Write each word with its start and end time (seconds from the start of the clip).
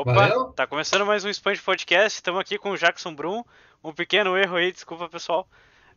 Opa, 0.00 0.14
Valeu? 0.14 0.46
tá 0.52 0.66
começando 0.66 1.04
mais 1.04 1.26
um 1.26 1.28
Expand 1.28 1.58
Podcast. 1.62 2.16
Estamos 2.16 2.40
aqui 2.40 2.56
com 2.56 2.70
o 2.70 2.76
Jackson 2.78 3.14
Brum. 3.14 3.44
Um 3.84 3.92
pequeno 3.92 4.34
erro 4.34 4.56
aí, 4.56 4.72
desculpa 4.72 5.10
pessoal. 5.10 5.46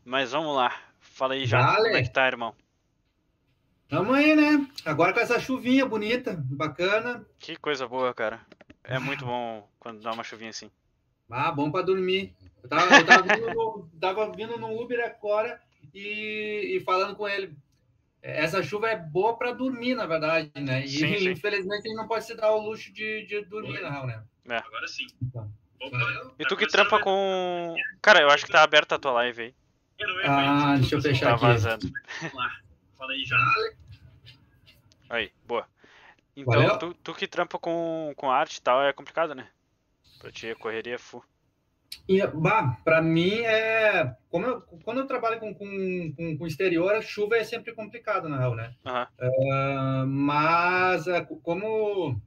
Mas 0.03 0.33
vamos 0.33 0.53
lá. 0.53 0.75
Fala 0.99 1.35
aí, 1.35 1.45
Jackson. 1.45 1.71
Vale. 1.71 1.85
Como 1.85 1.95
é 1.95 2.03
que 2.03 2.11
tá, 2.11 2.27
irmão? 2.27 2.53
Tamo 3.87 4.11
aí, 4.11 4.35
né? 4.35 4.67
Agora 4.83 5.13
com 5.13 5.21
essa 5.21 5.39
chuvinha 5.39 5.85
bonita, 5.85 6.35
bacana. 6.37 7.25
Que 7.39 7.55
coisa 7.55 7.87
boa, 7.87 8.13
cara. 8.13 8.41
É 8.83 8.99
muito 8.99 9.23
bom 9.23 9.65
quando 9.79 10.01
dá 10.01 10.11
uma 10.11 10.25
chuvinha 10.25 10.49
assim. 10.49 10.69
Ah, 11.31 11.49
bom 11.53 11.71
pra 11.71 11.81
dormir. 11.81 12.35
Eu 12.61 12.67
tava, 12.67 12.95
eu 12.97 13.05
tava, 13.05 13.23
vindo, 13.23 13.53
no, 13.53 13.89
tava 14.01 14.31
vindo 14.33 14.57
no 14.57 14.81
Uber 14.81 14.99
agora 14.99 15.61
e, 15.93 16.75
e 16.75 16.79
falando 16.81 17.15
com 17.15 17.25
ele. 17.25 17.55
Essa 18.25 18.63
chuva 18.63 18.89
é 18.89 18.95
boa 18.95 19.35
pra 19.37 19.51
dormir, 19.51 19.95
na 19.95 20.05
verdade, 20.05 20.49
né? 20.55 20.85
E 20.85 20.87
Sim, 20.87 21.17
sim. 21.17 21.31
infelizmente 21.31 21.85
ele 21.85 21.95
não 21.95 22.07
pode 22.07 22.25
se 22.25 22.33
dar 22.35 22.51
o 22.53 22.61
luxo 22.61 22.91
de, 22.93 23.25
de 23.25 23.43
dormir, 23.43 23.81
na 23.81 23.89
real, 23.91 24.07
né? 24.07 24.23
Agora 24.65 24.87
sim. 24.87 25.05
Então. 25.21 25.51
Opa, 25.81 25.97
E 26.39 26.45
tu 26.45 26.55
tá 26.55 26.55
que 26.55 26.67
trampa 26.67 26.91
mais- 26.91 27.03
com. 27.03 27.75
Cara, 28.01 28.21
eu 28.21 28.29
acho 28.29 28.45
que 28.45 28.51
tá 28.51 28.63
aberta 28.63 28.95
a 28.95 28.99
tua 28.99 29.11
live 29.11 29.41
aí. 29.41 29.55
Ah, 30.25 30.75
deixa 30.77 30.95
eu 30.95 31.01
fechar 31.01 31.27
Tá 31.27 31.35
aqui. 31.35 31.45
vazando. 31.45 31.91
Vamos 32.21 32.33
lá. 32.35 32.51
Fala 32.97 33.11
aí 33.11 33.25
já. 33.25 33.37
Aí, 35.09 35.31
boa. 35.45 35.67
Então, 36.35 36.77
tu, 36.79 36.93
tu 36.95 37.13
que 37.13 37.27
trampa 37.27 37.59
com, 37.59 38.13
com 38.15 38.31
arte 38.31 38.55
e 38.57 38.61
tal 38.61 38.81
é 38.81 38.93
complicado, 38.93 39.35
né? 39.35 39.47
Pra 40.19 40.31
ti 40.31 40.49
a 40.49 40.55
correria 40.55 40.95
é 40.95 40.97
full. 40.97 41.23
E, 42.07 42.25
bah, 42.27 42.77
para 42.83 43.01
mim 43.01 43.39
é. 43.41 44.15
Como 44.29 44.45
eu, 44.45 44.61
quando 44.83 44.99
eu 44.99 45.07
trabalho 45.07 45.39
com, 45.39 45.53
com, 45.53 46.13
com, 46.15 46.37
com 46.37 46.47
exterior, 46.47 46.93
a 46.93 47.01
chuva 47.01 47.37
é 47.37 47.43
sempre 47.43 47.73
complicado, 47.73 48.27
na 48.27 48.37
real, 48.37 48.55
né? 48.55 48.73
Aham. 48.85 49.07
Ah, 49.51 50.05
mas 50.07 51.07
ah, 51.07 51.23
como 51.23 52.19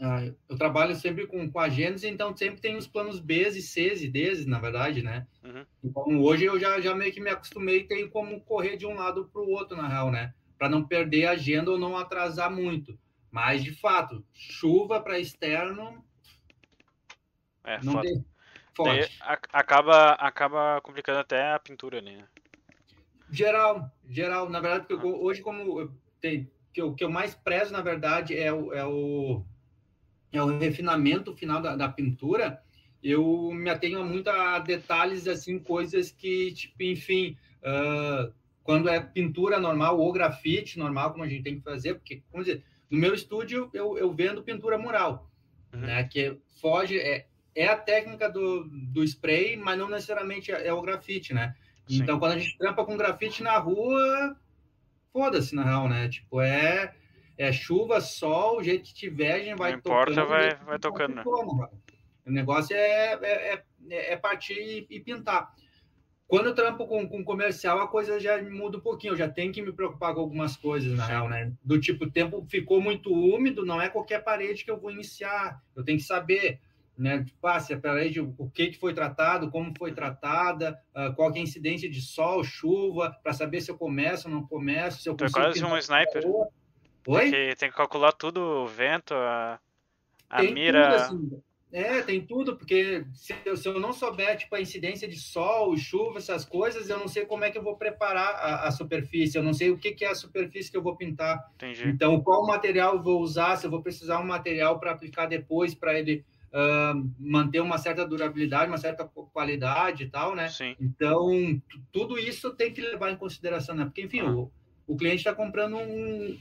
ah, 0.00 0.32
eu 0.48 0.56
trabalho 0.56 0.94
sempre 0.94 1.26
com, 1.26 1.50
com 1.50 1.58
agendas, 1.58 2.04
então 2.04 2.36
sempre 2.36 2.60
tem 2.60 2.76
os 2.76 2.86
planos 2.86 3.18
B 3.18 3.48
e 3.48 3.62
Cs 3.62 4.02
e 4.02 4.08
Ds, 4.08 4.46
na 4.46 4.60
verdade, 4.60 5.02
né? 5.02 5.26
Uhum. 5.42 5.66
Então 5.82 6.20
hoje 6.20 6.44
eu 6.44 6.58
já, 6.58 6.80
já 6.80 6.94
meio 6.94 7.12
que 7.12 7.20
me 7.20 7.30
acostumei 7.30 7.78
e 7.78 7.84
tenho 7.84 8.08
como 8.08 8.40
correr 8.42 8.76
de 8.76 8.86
um 8.86 8.94
lado 8.94 9.28
para 9.32 9.42
o 9.42 9.50
outro, 9.50 9.76
na 9.76 9.88
real, 9.88 10.10
né? 10.10 10.32
Para 10.56 10.68
não 10.68 10.84
perder 10.84 11.26
a 11.26 11.32
agenda 11.32 11.70
ou 11.70 11.78
não 11.78 11.96
atrasar 11.96 12.50
muito. 12.50 12.98
Mas, 13.30 13.62
de 13.62 13.72
fato, 13.72 14.24
chuva 14.32 15.00
para 15.00 15.18
externo 15.18 16.04
É, 17.64 17.82
não 17.82 17.94
foda. 17.94 18.08
tem. 18.08 18.24
Daí 18.84 19.02
Forte. 19.02 19.16
a- 19.20 19.38
acaba, 19.52 20.12
acaba 20.12 20.80
complicando 20.82 21.18
até 21.18 21.52
a 21.52 21.58
pintura, 21.58 22.00
né? 22.00 22.24
Geral, 23.30 23.90
geral. 24.08 24.48
Na 24.48 24.60
verdade, 24.60 24.86
porque 24.86 25.06
eu- 25.06 25.22
hoje, 25.22 25.42
como 25.42 25.80
eu 25.80 25.92
tenho, 26.20 26.48
que 26.72 26.82
o 26.82 26.94
que 26.94 27.04
eu 27.04 27.10
mais 27.10 27.34
prezo, 27.34 27.72
na 27.72 27.80
verdade, 27.82 28.36
é 28.38 28.52
o, 28.52 28.72
é 28.72 28.84
o, 28.84 29.44
é 30.32 30.42
o 30.42 30.58
refinamento 30.58 31.34
final 31.34 31.60
da, 31.60 31.76
da 31.76 31.88
pintura, 31.88 32.62
eu 33.02 33.50
me 33.52 33.68
atenho 33.70 34.04
muito 34.04 34.28
a 34.30 34.58
detalhes, 34.58 35.26
assim, 35.28 35.58
coisas 35.58 36.10
que, 36.10 36.52
tipo, 36.52 36.82
enfim, 36.82 37.36
ah, 37.62 38.30
quando 38.62 38.88
é 38.88 39.00
pintura 39.00 39.58
normal 39.58 39.98
ou 39.98 40.12
grafite 40.12 40.78
normal, 40.78 41.12
como 41.12 41.24
a 41.24 41.28
gente 41.28 41.42
tem 41.42 41.56
que 41.56 41.62
fazer, 41.62 41.94
porque, 41.94 42.22
vamos 42.32 42.46
dizer, 42.46 42.64
no 42.90 42.98
meu 42.98 43.14
estúdio 43.14 43.70
eu, 43.72 43.96
eu 43.98 44.12
vendo 44.12 44.42
pintura 44.42 44.78
mural, 44.78 45.28
Uhum. 45.72 45.80
né, 45.80 46.02
que 46.04 46.36
foge, 46.60 46.98
é, 46.98 47.26
é 47.54 47.66
a 47.66 47.76
técnica 47.76 48.30
do, 48.30 48.64
do 48.64 49.02
spray, 49.04 49.56
mas 49.56 49.78
não 49.78 49.88
necessariamente 49.88 50.52
é, 50.52 50.72
o 50.72 50.82
grafite, 50.82 51.34
né? 51.34 51.54
Sim. 51.88 52.02
Então, 52.02 52.18
quando 52.18 52.32
a 52.32 52.38
gente 52.38 52.56
trampa 52.58 52.84
com 52.84 52.96
grafite 52.96 53.42
na 53.42 53.58
rua, 53.58 54.36
foda-se, 55.12 55.54
na 55.54 55.64
real, 55.64 55.88
né? 55.88 56.08
Tipo, 56.08 56.40
é, 56.40 56.94
é 57.36 57.52
chuva, 57.52 58.00
sol, 58.00 58.58
o 58.58 58.62
jeito 58.62 58.84
que 58.84 58.94
tiver, 58.94 59.32
a 59.32 59.38
gente 59.38 59.58
vai 59.58 59.72
Não 59.72 59.78
importa, 59.78 60.12
tocando, 60.14 60.28
vai- 60.28 60.38
o 60.38 60.42
jeito 60.42 60.58
que 60.58 60.64
vai 60.66 60.78
tocando, 60.78 61.14
né? 61.14 61.22
O 62.26 62.30
negócio 62.30 62.76
é, 62.76 63.14
é, 63.14 63.64
é, 63.90 64.12
é 64.12 64.16
partir 64.16 64.54
e, 64.54 64.86
e 64.90 65.00
pintar. 65.00 65.50
Quando 66.26 66.48
eu 66.48 66.54
trampo 66.54 66.86
com, 66.86 67.08
com 67.08 67.24
comercial, 67.24 67.80
a 67.80 67.88
coisa 67.88 68.20
já 68.20 68.40
muda 68.42 68.76
um 68.76 68.82
pouquinho. 68.82 69.14
Eu 69.14 69.16
já 69.16 69.26
tenho 69.26 69.50
que 69.50 69.62
me 69.62 69.72
preocupar 69.72 70.12
com 70.12 70.20
algumas 70.20 70.58
coisas, 70.58 70.92
na 70.94 71.04
Sim. 71.04 71.10
real, 71.10 71.28
né? 71.30 71.50
Do 71.64 71.80
tipo, 71.80 72.04
o 72.04 72.10
tempo 72.10 72.46
ficou 72.50 72.82
muito 72.82 73.10
úmido, 73.10 73.64
não 73.64 73.80
é 73.80 73.88
qualquer 73.88 74.22
parede 74.22 74.62
que 74.62 74.70
eu 74.70 74.78
vou 74.78 74.90
iniciar. 74.90 75.58
Eu 75.74 75.82
tenho 75.82 75.96
que 75.96 76.04
saber, 76.04 76.60
né? 76.98 77.22
Tipo, 77.22 77.46
ah, 77.46 77.60
se 77.60 77.72
a 77.72 77.78
parede, 77.78 78.20
o 78.20 78.50
que, 78.50 78.68
que 78.68 78.78
foi 78.78 78.92
tratado, 78.92 79.50
como 79.50 79.72
foi 79.78 79.92
tratada, 79.92 80.78
ah, 80.94 81.10
qual 81.14 81.32
que 81.32 81.38
é 81.38 81.40
a 81.40 81.44
incidência 81.44 81.88
de 81.88 82.02
sol, 82.02 82.42
chuva, 82.42 83.16
para 83.22 83.32
saber 83.32 83.60
se 83.60 83.70
eu 83.70 83.78
começo 83.78 84.28
ou 84.28 84.34
não 84.34 84.46
começo, 84.46 85.00
se 85.00 85.08
eu 85.08 85.14
é 85.14 85.16
consigo 85.16 85.40
quase 85.40 85.60
pintar 85.60 85.72
um 85.72 85.78
sniper. 85.78 86.26
Oi? 86.26 86.50
Porque 87.04 87.56
tem 87.56 87.70
que 87.70 87.76
calcular 87.76 88.12
tudo, 88.12 88.40
o 88.40 88.66
vento, 88.66 89.14
a, 89.14 89.60
a 90.28 90.38
tem 90.38 90.52
mira. 90.52 90.96
assim. 90.96 91.40
É, 91.70 92.00
tem 92.00 92.24
tudo, 92.24 92.56
porque 92.56 93.04
se 93.12 93.34
eu, 93.44 93.54
se 93.54 93.68
eu 93.68 93.78
não 93.78 93.92
souber, 93.92 94.38
tipo, 94.38 94.54
a 94.54 94.60
incidência 94.60 95.06
de 95.06 95.16
sol, 95.16 95.76
chuva, 95.76 96.16
essas 96.16 96.42
coisas, 96.42 96.88
eu 96.88 96.98
não 96.98 97.06
sei 97.06 97.26
como 97.26 97.44
é 97.44 97.50
que 97.50 97.58
eu 97.58 97.62
vou 97.62 97.76
preparar 97.76 98.36
a, 98.36 98.68
a 98.68 98.70
superfície, 98.70 99.36
eu 99.36 99.42
não 99.42 99.52
sei 99.52 99.70
o 99.70 99.76
que, 99.76 99.92
que 99.92 100.04
é 100.04 100.08
a 100.08 100.14
superfície 100.14 100.70
que 100.70 100.78
eu 100.78 100.82
vou 100.82 100.96
pintar. 100.96 101.38
Entendi. 101.56 101.86
Então, 101.88 102.22
qual 102.22 102.46
material 102.46 102.94
eu 102.94 103.02
vou 103.02 103.20
usar, 103.20 103.56
se 103.56 103.66
eu 103.66 103.70
vou 103.70 103.82
precisar 103.82 104.18
um 104.18 104.26
material 104.26 104.80
para 104.80 104.92
aplicar 104.92 105.26
depois, 105.26 105.74
para 105.74 105.98
ele 105.98 106.24
ah, 106.52 106.94
manter 107.18 107.60
uma 107.60 107.78
certa 107.78 108.06
durabilidade, 108.06 108.70
uma 108.70 108.78
certa 108.78 109.04
qualidade 109.04 110.04
e 110.04 110.08
tal, 110.10 110.34
né? 110.34 110.48
Sim. 110.48 110.74
Então, 110.80 111.28
tu- 111.68 111.80
tudo 111.92 112.18
isso 112.18 112.54
tem 112.54 112.72
que 112.72 112.80
levar 112.80 113.10
em 113.10 113.16
consideração, 113.16 113.74
né? 113.74 113.84
Porque, 113.84 114.02
enfim, 114.02 114.22
o, 114.22 114.50
o 114.86 114.96
cliente 114.96 115.18
está 115.18 115.34
comprando 115.34 115.76
um- 115.76 116.38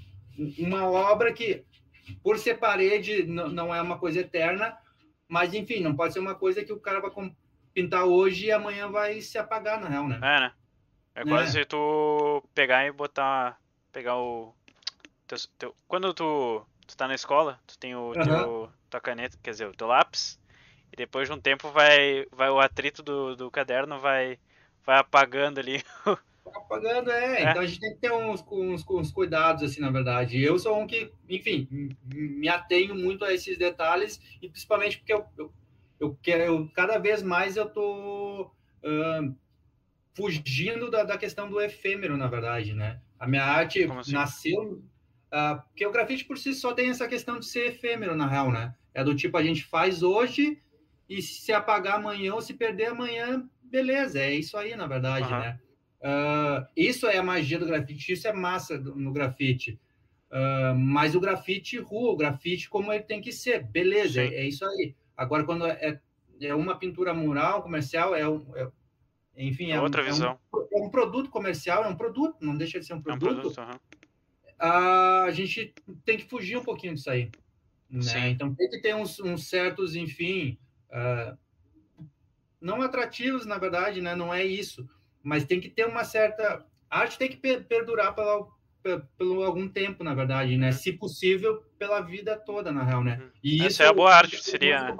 uma 0.59 0.87
obra 0.89 1.33
que, 1.33 1.63
por 2.23 2.37
ser 2.37 2.57
parede, 2.59 3.23
não, 3.25 3.73
é 3.73 3.81
uma 3.81 3.97
coisa 3.97 4.19
eterna, 4.21 4.77
mas, 5.27 5.53
enfim, 5.53 5.81
não 5.81 5.95
pode 5.95 6.13
ser 6.13 6.19
uma 6.19 6.35
coisa 6.35 6.63
que 6.63 6.71
o 6.71 6.79
cara 6.79 7.01
vai 7.01 7.11
pintar 7.73 8.05
hoje 8.05 8.45
e 8.47 8.51
amanhã 8.51 8.89
vai 8.89 9.19
se 9.21 9.37
apagar, 9.37 9.79
na 9.81 9.87
real, 9.89 10.07
né? 10.07 10.15
É, 10.17 10.39
né? 10.39 10.51
É 11.15 11.23
quase 11.23 11.51
se 11.51 11.65
tu 11.65 12.43
pegar 12.53 12.85
e 12.85 12.91
botar. 12.91 13.59
Pegar 13.91 14.17
o. 14.17 14.53
teu- 15.25 15.37
teu- 15.57 15.75
quando 15.87 16.13
tu, 16.13 16.63
tu 16.87 16.97
tá 16.97 17.07
na 17.07 17.15
escola, 17.15 17.61
tu 17.67 17.77
tem 17.79 17.95
o 17.95 18.15
Aham. 18.15 18.23
teu, 18.23 18.71
tua 18.89 19.01
caneta, 19.01 19.37
quer 19.43 19.51
dizer, 19.51 19.67
o 19.67 19.73
teu 19.75 19.87
lápis, 19.87 20.39
e 20.91 20.95
depois 20.97 21.27
de 21.29 21.33
um 21.35 21.41
tempo 21.41 21.71
vai, 21.71 22.25
vai 22.31 22.49
o 22.49 22.59
atrito 22.59 23.03
do, 23.03 23.35
do 23.35 23.51
caderno 23.51 23.99
vai, 23.99 24.39
vai 24.85 24.99
apagando 24.99 25.59
ali. 25.59 25.83
Apagando, 26.55 27.11
é. 27.11 27.43
É. 27.43 27.49
Então, 27.49 27.61
a 27.61 27.65
gente 27.65 27.79
tem 27.79 27.93
que 27.93 27.99
ter 27.99 28.11
uns, 28.11 28.43
uns, 28.51 28.85
uns 28.89 29.11
cuidados, 29.11 29.63
assim, 29.63 29.81
na 29.81 29.91
verdade. 29.91 30.41
Eu 30.41 30.57
sou 30.57 30.79
um 30.79 30.87
que, 30.87 31.11
enfim, 31.29 31.67
me 32.03 32.47
atenho 32.49 32.95
muito 32.95 33.23
a 33.25 33.33
esses 33.33 33.57
detalhes, 33.57 34.19
e 34.41 34.49
principalmente 34.49 34.97
porque 34.97 35.13
eu, 35.13 35.25
eu, 35.37 35.53
eu 35.99 36.17
quero, 36.21 36.43
eu- 36.43 36.69
cada 36.73 36.97
vez 36.97 37.21
mais 37.21 37.57
eu 37.57 37.69
tô 37.69 38.51
ahn, 38.83 39.33
fugindo 40.15 40.89
da, 40.91 41.03
da 41.03 41.17
questão 41.17 41.49
do 41.49 41.61
efêmero, 41.61 42.17
na 42.17 42.27
verdade, 42.27 42.73
né? 42.73 43.01
A 43.19 43.27
minha 43.27 43.43
arte 43.43 43.85
assim? 43.87 44.11
nasceu. 44.11 44.83
Ah, 45.31 45.55
porque 45.67 45.85
o 45.85 45.91
grafite 45.91 46.25
por 46.25 46.37
si 46.37 46.53
só 46.53 46.73
tem 46.73 46.89
essa 46.89 47.07
questão 47.07 47.39
de 47.39 47.45
ser 47.45 47.67
efêmero, 47.67 48.15
na 48.15 48.27
real, 48.27 48.51
né? 48.51 48.75
É 48.93 49.03
do 49.03 49.15
tipo, 49.15 49.37
a 49.37 49.43
gente 49.43 49.63
faz 49.63 50.01
hoje 50.03 50.59
e 51.09 51.21
se 51.21 51.51
apagar 51.53 51.95
amanhã 51.95 52.33
ou 52.33 52.41
se 52.41 52.53
perder 52.53 52.87
amanhã, 52.87 53.47
beleza, 53.63 54.19
é 54.19 54.33
isso 54.33 54.57
aí, 54.57 54.75
na 54.75 54.87
verdade, 54.87 55.25
Aham. 55.25 55.39
né? 55.39 55.59
Ah, 56.03 56.67
isso 56.75 57.07
é 57.07 57.17
a 57.17 57.23
magia 57.23 57.57
do 57.59 57.65
grafite, 57.65 58.13
isso 58.13 58.27
é 58.27 58.33
massa 58.33 58.77
do- 58.77 58.95
no 58.95 59.11
grafite. 59.11 59.79
Ah, 60.31 60.73
mas 60.77 61.15
o 61.15 61.19
grafite 61.19 61.77
rua, 61.77 62.11
o 62.11 62.17
grafite 62.17 62.69
como 62.69 62.91
ele 62.91 63.03
tem 63.03 63.21
que 63.21 63.31
ser, 63.31 63.63
beleza, 63.63 64.21
é, 64.21 64.27
é 64.27 64.47
isso 64.47 64.65
aí. 64.65 64.95
Agora, 65.15 65.43
quando 65.43 65.65
é, 65.65 65.99
é 66.41 66.53
uma 66.53 66.77
pintura 66.77 67.13
mural, 67.13 67.63
comercial, 67.63 68.13
é, 68.15 68.27
um- 68.27 68.45
é- 68.55 68.69
enfim, 69.37 69.71
é, 69.71 69.79
um- 69.79 69.83
Outra 69.83 70.01
é 70.01 70.05
um- 70.05 70.07
visão. 70.13 70.39
é 70.73 70.77
um 70.79 70.89
produto 70.89 71.29
comercial, 71.29 71.83
é 71.83 71.87
um 71.87 71.95
produto, 71.95 72.37
não 72.41 72.55
deixa 72.57 72.79
de 72.79 72.85
ser 72.85 72.93
um 72.93 72.97
É 72.97 72.99
um 72.99 73.03
produto. 73.19 73.53
produto. 73.53 73.81
A 74.59 75.29
gente 75.31 75.73
tem 76.05 76.17
que 76.17 76.27
fugir 76.29 76.57
um 76.57 76.63
pouquinho 76.63 76.93
disso 76.95 77.09
aí. 77.09 77.31
Né? 77.89 78.01
Sim. 78.01 78.25
Então 78.29 78.53
tem 78.53 78.69
que 78.69 78.81
ter 78.81 78.95
uns, 78.95 79.19
uns 79.19 79.47
certos, 79.47 79.95
enfim, 79.95 80.57
ah, 80.91 81.35
não 82.59 82.81
atrativos, 82.81 83.45
na 83.45 83.57
verdade, 83.57 84.01
né? 84.01 84.15
não 84.15 84.33
é 84.33 84.43
isso, 84.43 84.89
mas 85.23 85.45
tem 85.45 85.59
que 85.59 85.69
ter 85.69 85.85
uma 85.85 86.03
certa. 86.03 86.65
A 86.89 86.99
arte 86.99 87.17
tem 87.17 87.29
que 87.29 87.37
per- 87.37 87.65
perdurar 87.65 88.13
pela, 88.15 88.45
pe- 88.81 89.01
pelo 89.17 89.43
algum 89.43 89.67
tempo, 89.67 90.03
na 90.03 90.13
verdade, 90.13 90.57
né? 90.57 90.71
Se 90.71 90.91
possível, 90.93 91.63
pela 91.77 92.01
vida 92.01 92.35
toda, 92.37 92.71
na 92.71 92.83
real, 92.83 93.03
né? 93.03 93.19
Uhum. 93.21 93.29
E 93.43 93.57
Essa 93.59 93.67
isso 93.67 93.83
é 93.83 93.87
a 93.87 93.93
boa 93.93 94.13
arte, 94.13 94.41
seria-. 94.43 94.95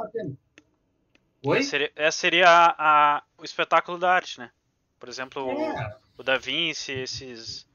Oi? 1.44 1.60
Esse 1.60 1.70
seria, 1.70 1.92
esse 1.96 2.18
seria 2.18 2.50
a, 2.50 3.18
a- 3.18 3.24
o 3.38 3.44
espetáculo 3.44 3.98
da 3.98 4.12
arte, 4.12 4.40
né? 4.40 4.52
Por 5.00 5.08
exemplo, 5.08 5.44
o, 5.46 5.62
É, 5.62 5.98
o 6.18 6.24
Da 6.24 6.38
Vinci, 6.38 6.92
esses 6.92 7.67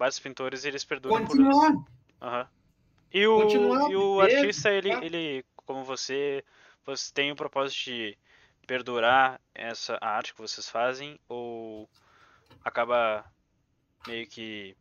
vários 0.00 0.18
pintores, 0.18 0.64
eles 0.64 0.82
perduram 0.82 1.18
por 1.26 1.36
continuar. 1.36 1.74
Aham. 2.22 2.48
E 3.12 3.26
o, 3.26 3.36
Continuar, 3.36 3.90
e 3.90 3.96
o 3.96 4.20
artista, 4.20 4.70
ele, 4.70 4.88
tá? 4.88 5.04
ele, 5.04 5.44
como 5.56 5.84
você, 5.84 6.42
você 6.86 7.12
tem 7.12 7.30
o 7.30 7.36
propósito 7.36 7.84
de 7.84 8.16
perdurar 8.66 9.38
essa 9.54 9.98
a 10.00 10.08
arte 10.16 10.32
que 10.32 10.40
vocês 10.40 10.70
fazem 10.70 11.18
ou 11.28 11.86
acaba 12.64 13.26
meio 14.06 14.26
que 14.26 14.74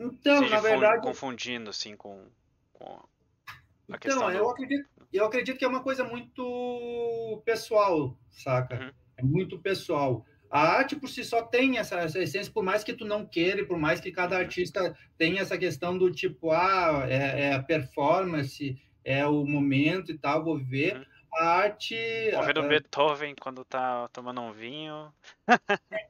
Então, 0.00 0.48
na 0.48 0.60
verdade, 0.60 1.02
confundindo 1.02 1.68
assim 1.68 1.94
com, 1.94 2.26
com 2.72 2.86
A 2.86 3.52
Então, 3.88 3.98
questão 3.98 4.30
eu 4.32 4.44
do... 4.44 4.50
acredito, 4.50 4.88
eu 5.12 5.24
acredito 5.26 5.58
que 5.58 5.64
é 5.64 5.68
uma 5.68 5.82
coisa 5.82 6.04
muito 6.04 7.42
pessoal, 7.44 8.16
saca? 8.30 8.76
Uhum. 8.76 8.92
É 9.18 9.22
muito 9.22 9.58
pessoal. 9.58 10.24
A 10.54 10.76
arte 10.76 10.94
por 10.94 11.08
si 11.08 11.24
só 11.24 11.42
tem 11.42 11.78
essa, 11.78 11.96
essa 11.96 12.20
essência, 12.20 12.52
por 12.52 12.62
mais 12.62 12.84
que 12.84 12.92
tu 12.92 13.04
não 13.04 13.26
queira, 13.26 13.62
e 13.62 13.66
por 13.66 13.76
mais 13.76 14.00
que 14.00 14.12
cada 14.12 14.38
artista 14.38 14.96
tenha 15.18 15.42
essa 15.42 15.58
questão 15.58 15.98
do 15.98 16.12
tipo, 16.12 16.52
ah, 16.52 17.04
é, 17.08 17.48
é 17.48 17.54
a 17.54 17.60
performance, 17.60 18.80
é 19.04 19.26
o 19.26 19.44
momento 19.44 20.12
e 20.12 20.16
tal, 20.16 20.44
vou 20.44 20.56
ver. 20.56 20.96
Uhum. 20.96 21.04
A 21.34 21.46
arte 21.56 21.96
Ouvindo 22.36 22.60
é, 22.60 22.68
Beethoven 22.68 23.34
quando 23.34 23.64
tá 23.64 24.08
tomando 24.12 24.42
um 24.42 24.52
vinho. 24.52 25.12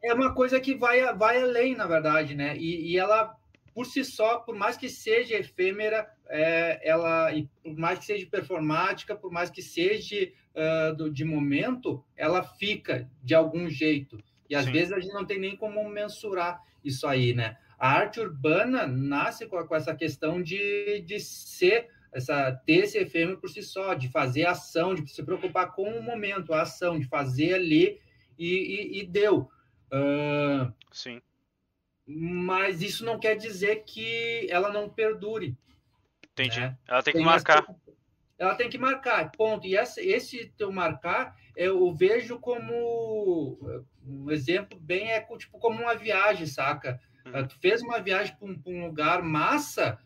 é 0.05 0.13
uma 0.13 0.35
coisa 0.35 0.61
que 0.61 0.75
vai, 0.75 1.11
vai 1.15 1.43
além, 1.43 1.75
na 1.75 1.87
verdade, 1.87 2.35
né? 2.35 2.55
E, 2.59 2.93
e 2.93 2.99
ela, 2.99 3.35
por 3.73 3.87
si 3.87 4.05
só, 4.05 4.41
por 4.41 4.55
mais 4.55 4.77
que 4.77 4.91
seja 4.91 5.39
efêmera, 5.39 6.07
é, 6.29 6.87
ela, 6.87 7.33
e 7.33 7.49
por 7.63 7.75
mais 7.79 7.99
que 7.99 8.05
seja 8.05 8.27
performática, 8.27 9.17
por 9.17 9.33
mais 9.33 9.49
que 9.49 9.63
seja 9.63 10.31
ah, 10.55 10.93
do, 10.93 11.11
de 11.11 11.25
momento, 11.25 12.05
ela 12.15 12.43
fica 12.43 13.11
de 13.23 13.35
algum 13.35 13.69
jeito. 13.69 14.23
E 14.49 14.55
às 14.55 14.65
Sim. 14.67 14.73
vezes 14.73 14.93
a 14.93 15.01
gente 15.01 15.13
não 15.13 15.25
tem 15.25 15.39
nem 15.39 15.57
como 15.57 15.87
mensurar 15.89 16.61
isso 16.85 17.07
aí, 17.07 17.33
né? 17.35 17.57
A 17.79 17.91
arte 17.91 18.21
urbana 18.21 18.87
nasce 18.87 19.47
com, 19.47 19.63
com 19.67 19.75
essa 19.75 19.95
questão 19.95 20.41
de, 20.43 21.01
de 21.07 21.19
ser, 21.19 21.89
essa, 22.13 22.53
ter 22.67 22.85
esse 22.85 22.99
efêmero 22.99 23.39
por 23.39 23.49
si 23.51 23.63
só, 23.63 23.95
de 23.95 24.09
fazer 24.09 24.47
ação, 24.47 24.95
de 24.95 25.09
se 25.11 25.23
preocupar 25.23 25.73
com 25.73 25.91
o 25.91 26.03
momento, 26.03 26.53
a 26.53 26.63
ação, 26.63 26.99
de 26.99 27.07
fazer 27.07 27.55
ali 27.55 28.01
e, 28.39 28.55
e- 28.55 29.01
e 29.01 29.07
deu. 29.07 29.51
Ah, 29.91 30.73
Sim. 30.93 31.21
mas 32.07 32.83
isso 32.83 33.05
não 33.05 33.19
quer 33.19 33.37
dizer 33.37 33.85
que 33.85 34.47
ela 34.51 34.71
não 34.73 34.89
perdure. 34.89 35.57
Entendi. 36.33 36.61
né? 36.61 36.77
Ela 36.87 37.03
tem 37.03 37.13
que 37.13 37.19
Tem 37.19 37.27
marcar. 37.27 37.59
essa- 37.63 37.77
Ela 38.37 38.55
tem 38.57 38.69
que 38.69 38.79
marcar, 38.79 39.31
ponto. 39.33 39.67
E 39.67 39.77
essa- 39.77 40.03
esse 40.03 40.53
teu 40.57 40.73
marcar, 40.73 41.37
eu 41.57 41.93
vejo 41.95 42.39
como 42.41 43.59
um 44.07 44.31
exemplo 44.31 44.79
bem 44.79 45.11
é 45.11 45.21
tipo 45.37 45.59
como 45.59 45.83
uma 45.83 45.95
viagem, 45.95 46.47
saca? 46.47 47.01
Uhum. 47.25 47.33
Ah, 47.35 47.43
Tu 47.45 47.59
fez 47.61 47.83
uma 47.83 48.01
viagem 48.01 48.37
para 48.37 48.49
um, 48.49 48.63
um 48.67 48.87
lugar 48.87 49.23
massa, 49.23 49.99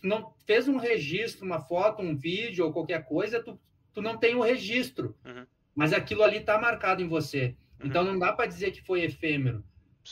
tu 0.00 0.06
não 0.06 0.34
fez 0.46 0.68
um 0.68 0.76
registro, 0.76 1.44
uma 1.46 1.60
foto, 1.60 2.02
um 2.02 2.16
vídeo 2.16 2.64
ou 2.64 2.72
qualquer 2.72 3.04
coisa, 3.04 3.42
tu, 3.42 3.58
tu 3.92 4.02
não 4.02 4.16
tem 4.18 4.34
o 4.34 4.42
registro. 4.42 5.16
Uhum. 5.24 5.46
Mas 5.74 5.92
aquilo 5.92 6.22
ali 6.22 6.38
está 6.38 6.58
marcado 6.58 7.02
em 7.02 7.08
você. 7.08 7.56
Uhum. 7.80 7.86
Então 7.86 8.04
não 8.04 8.18
dá 8.18 8.32
para 8.32 8.46
dizer 8.46 8.72
que 8.72 8.82
foi 8.82 9.02
efêmero. 9.02 9.58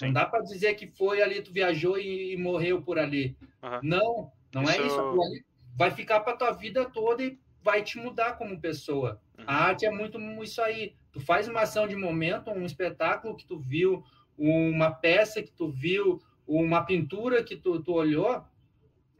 Não 0.01 0.09
Sim. 0.09 0.13
dá 0.13 0.27
para 0.27 0.43
dizer 0.43 0.75
que 0.75 0.87
foi 0.87 1.23
ali, 1.23 1.41
tu 1.43 1.53
viajou 1.53 1.99
e, 1.99 2.33
e 2.35 2.37
morreu 2.37 2.83
por 2.83 2.99
ali. 2.99 3.37
Aham. 3.63 3.81
Não, 3.83 4.33
não 4.55 4.63
é 4.63 4.73
Isso- 4.73 4.87
isso. 4.87 5.01
Aquilo 5.01 5.23
ali 5.23 5.45
vai 5.77 5.91
ficar 5.91 6.21
para 6.21 6.37
tua 6.37 6.53
vida 6.53 6.85
toda 6.85 7.23
e 7.23 7.39
vai 7.63 7.83
te 7.83 7.99
mudar 7.99 8.35
como 8.39 8.61
pessoa. 8.61 9.21
Uhum. 9.39 9.45
A 9.47 9.55
arte 9.55 9.85
é 9.87 9.91
muito 9.91 10.19
isso 10.43 10.63
aí. 10.63 10.95
Tu 11.17 11.21
faz 11.21 11.49
uma 11.49 11.63
ação 11.63 11.89
de 11.89 11.97
momento, 11.97 12.51
um 12.51 12.67
espetáculo 12.67 13.35
que 13.35 13.47
tu 13.47 13.59
viu, 13.59 14.05
uma 14.37 14.91
peça 14.91 15.43
que 15.43 15.51
tu 15.51 15.71
viu, 15.71 16.21
uma 16.47 16.85
pintura 16.85 17.43
que 17.43 17.57
tu, 17.57 17.83
tu 17.83 17.95
olhou. 17.95 18.45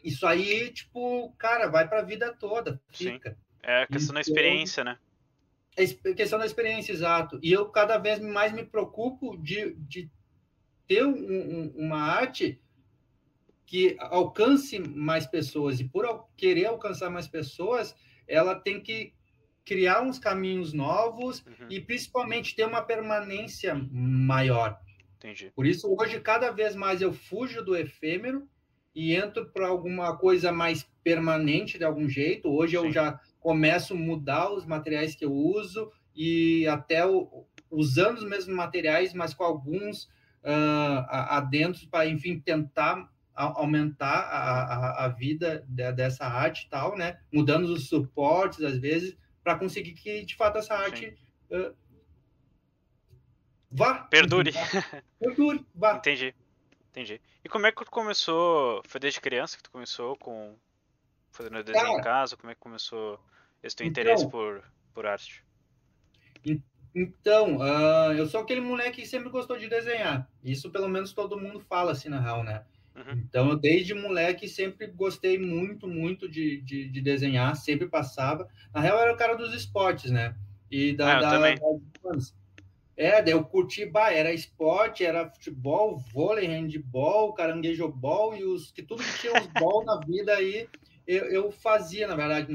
Isso 0.05 0.27
aí, 0.27 0.71
tipo, 0.71 1.33
cara, 1.39 1.69
vai 1.69 1.89
para 1.89 2.01
a 2.01 2.05
vida 2.05 2.35
toda. 2.35 2.79
Sim. 2.93 3.13
Fica. 3.13 3.39
É 3.63 3.85
a 3.85 3.87
questão 3.87 4.13
da 4.13 4.21
Então- 4.21 4.35
experiência, 4.35 4.85
né? 4.85 4.99
É 5.75 5.85
es- 5.85 5.99
questão 6.15 6.39
da 6.39 6.45
experiência, 6.45 6.93
exato. 6.93 7.41
E 7.43 7.51
eu 7.51 7.65
cada 7.71 7.97
vez 7.97 8.21
mais 8.21 8.53
me 8.53 8.63
preocupo 8.65 9.39
de, 9.39 9.75
de 9.79 10.11
ter 10.87 11.03
um- 11.07 11.17
um- 11.17 11.73
uma 11.79 11.99
arte 12.03 12.61
que 13.65 13.97
alcance 13.99 14.79
mais 14.79 15.27
pessoas. 15.27 15.81
E 15.81 15.85
por 15.89 16.29
querer 16.37 16.67
alcançar 16.67 17.09
mais 17.09 17.27
pessoas, 17.27 17.97
ela 18.29 18.55
tem 18.55 18.83
que 18.83 19.15
criar 19.67 20.01
uns 20.01 20.19
caminhos 20.19 20.73
novos 20.73 21.45
Uhum. 21.45 21.67
e 21.69 21.81
principalmente 21.81 22.55
ter 22.55 22.65
uma 22.65 22.81
permanência 22.81 23.75
maior. 23.93 24.79
Entendi. 25.19 25.51
Por 25.55 25.67
isso, 25.67 25.95
hoje, 25.99 26.21
cada 26.21 26.51
vez 26.53 26.77
mais 26.77 27.03
eu 27.03 27.13
fujo 27.13 27.63
do 27.65 27.75
efêmero 27.77 28.49
e 28.95 29.15
entro 29.15 29.47
para 29.47 29.67
alguma 29.67 30.17
coisa 30.17 30.53
mais 30.53 30.89
permanente 31.03 31.77
de 31.79 31.85
algum 31.85 32.09
jeito. 32.09 32.49
Hoje 32.49 32.77
eu 32.77 32.83
Sim. 32.85 32.93
já 32.93 33.21
começo 33.41 33.93
a 33.93 33.97
mudar 33.97 34.51
os 34.53 34.65
materiais 34.65 35.15
que 35.15 35.25
eu 35.25 35.33
uso 35.35 35.91
e 36.15 36.67
até 36.69 37.05
o- 37.05 37.45
usando 37.71 38.19
os 38.19 38.25
mesmos 38.25 38.55
materiais, 38.55 39.13
mas 39.13 39.35
com 39.35 39.45
alguns 39.45 40.09
a- 40.49 41.39
adentros 41.39 41.85
para, 41.87 42.07
enfim, 42.09 42.39
tentar 42.39 43.11
aumentar 43.35 44.21
a, 44.21 44.63
a, 45.03 45.05
a 45.05 45.09
vida 45.09 45.65
de- 45.69 45.93
dessa 45.93 46.25
arte 46.25 46.67
e 46.67 46.71
tal, 46.71 46.97
né? 46.97 47.19
Mudando 47.33 47.65
os 47.65 47.89
suportes, 47.89 48.63
às 48.63 48.79
vezes, 48.79 49.17
para 49.47 49.57
conseguir 49.57 49.93
que, 49.93 50.25
de 50.25 50.35
fato, 50.35 50.59
essa 50.59 50.75
arte 50.75 51.17
ah, 51.53 51.73
vá. 53.71 53.95
Perdure. 54.11 54.51
Vá. 54.51 55.01
Perdure, 55.21 55.65
vá. 55.73 55.95
Entendi. 55.99 56.35
Entendi. 56.91 57.21
E 57.45 57.49
como 57.49 57.65
é 57.65 57.71
que 57.71 57.85
tu 57.85 57.91
começou? 57.93 58.83
Foi 58.89 58.99
desde 59.01 59.21
criança 59.21 59.57
que 59.57 59.63
tu 59.63 59.71
começou 59.71 60.17
com 60.17 60.57
fazendo 61.31 61.63
desenho 61.63 61.87
em 61.87 61.91
Cara. 61.91 62.03
casa? 62.03 62.37
Como 62.37 62.51
é 62.51 62.57
que 62.57 62.61
começou 62.61 63.21
esse 63.63 63.77
teu 63.77 63.87
Então- 63.87 64.03
interesse 64.03 64.29
por, 64.29 64.65
por 64.93 65.07
arte? 65.07 65.45
Então, 66.93 67.63
ah, 67.63 68.13
eu 68.17 68.27
sou 68.27 68.41
aquele 68.41 68.61
moleque 68.61 69.03
que 69.03 69.07
sempre 69.07 69.29
gostou 69.29 69.57
de 69.57 69.69
desenhar. 69.69 70.29
Isso, 70.43 70.73
pelo 70.73 70.89
menos, 70.89 71.13
todo 71.13 71.39
mundo 71.39 71.61
fala 71.61 71.93
assim, 71.93 72.09
na 72.09 72.19
real, 72.19 72.43
né? 72.43 72.65
Uhum. 72.97 73.13
Então, 73.29 73.57
desde 73.57 73.93
moleque, 73.95 74.49
sempre 74.49 74.87
gostei 74.87 75.39
muito, 75.39 75.87
muito 75.87 76.29
de, 76.29 76.63
de, 76.63 76.89
de 76.89 77.01
desenhar, 77.01 77.55
sempre 77.55 77.87
passava. 77.89 78.49
Na 78.75 78.81
real, 78.81 78.97
eu 78.97 79.03
era 79.03 79.13
o 79.13 79.17
cara 79.17 79.35
dos 79.35 79.55
esportes, 79.55 80.11
né? 80.11 80.35
E 80.71 80.93
da, 80.95 81.19
Ah, 81.19 81.21
da- 81.21 81.39
das- 82.03 82.35
É, 82.97 83.21
daí 83.21 83.35
eu 83.35 83.45
curti, 83.45 83.85
bah, 83.85 84.11
era 84.11 84.33
esporte, 84.33 85.05
era 85.05 85.29
futebol, 85.31 85.99
vôlei, 85.99 86.47
handball, 86.47 87.35
caranguejobol 87.35 88.35
e 88.35 88.43
os 88.43 88.73
que 88.73 88.83
tudo 88.83 89.05
que 89.05 89.13
tinha 89.21 89.37
os 89.37 89.47
ball 89.49 89.85
na 89.85 90.01
vida 90.01 90.35
aí, 90.35 90.67
eu, 91.07 91.25
eu 91.27 91.51
fazia, 91.53 92.09
na 92.09 92.17
verdade. 92.17 92.51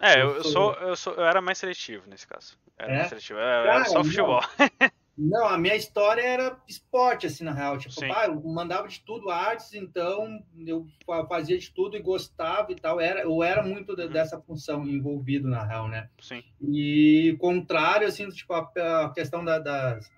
É, 0.00 0.20
Eu 0.22 0.36
eu, 0.36 0.44
sou- 0.44 0.72
eu 0.74 0.96
sou, 0.96 1.12
eu 1.14 1.24
era 1.24 1.42
mais 1.42 1.58
seletivo 1.58 2.08
nesse 2.08 2.26
caso. 2.26 2.56
Era 2.78 2.90
É? 2.92 2.96
mais 2.96 3.08
seletivo. 3.10 3.38
Era, 3.38 3.62
Cara, 3.70 3.84
só 3.84 4.02
futebol. 4.02 4.40
Não, 5.24 5.46
a 5.46 5.56
minha 5.56 5.76
história 5.76 6.20
era 6.22 6.56
esporte, 6.68 7.26
assim, 7.26 7.44
na 7.44 7.52
real. 7.52 7.78
Tipo, 7.78 7.94
pá, 8.08 8.26
eu 8.26 8.40
mandava 8.42 8.88
de 8.88 9.00
tudo 9.00 9.30
artes, 9.30 9.72
então 9.74 10.42
eu 10.66 10.86
fa- 11.06 11.24
fazia 11.26 11.56
de 11.56 11.70
tudo 11.70 11.96
e 11.96 12.00
gostava 12.00 12.72
e 12.72 12.74
tal. 12.74 13.00
Era, 13.00 13.20
eu 13.22 13.42
era 13.42 13.62
muito 13.62 13.94
de- 13.94 14.02
Uhum. 14.02 14.10
dessa 14.10 14.40
função 14.40 14.84
envolvido, 14.86 15.48
na 15.48 15.64
real, 15.64 15.86
né? 15.88 16.08
Sim. 16.20 16.42
E 16.60 17.36
contrário, 17.38 18.06
assim, 18.08 18.28
tipo, 18.30 18.52
a, 18.52 18.68
a 19.04 19.10
questão 19.10 19.44
da, 19.44 19.58
das 19.58 20.10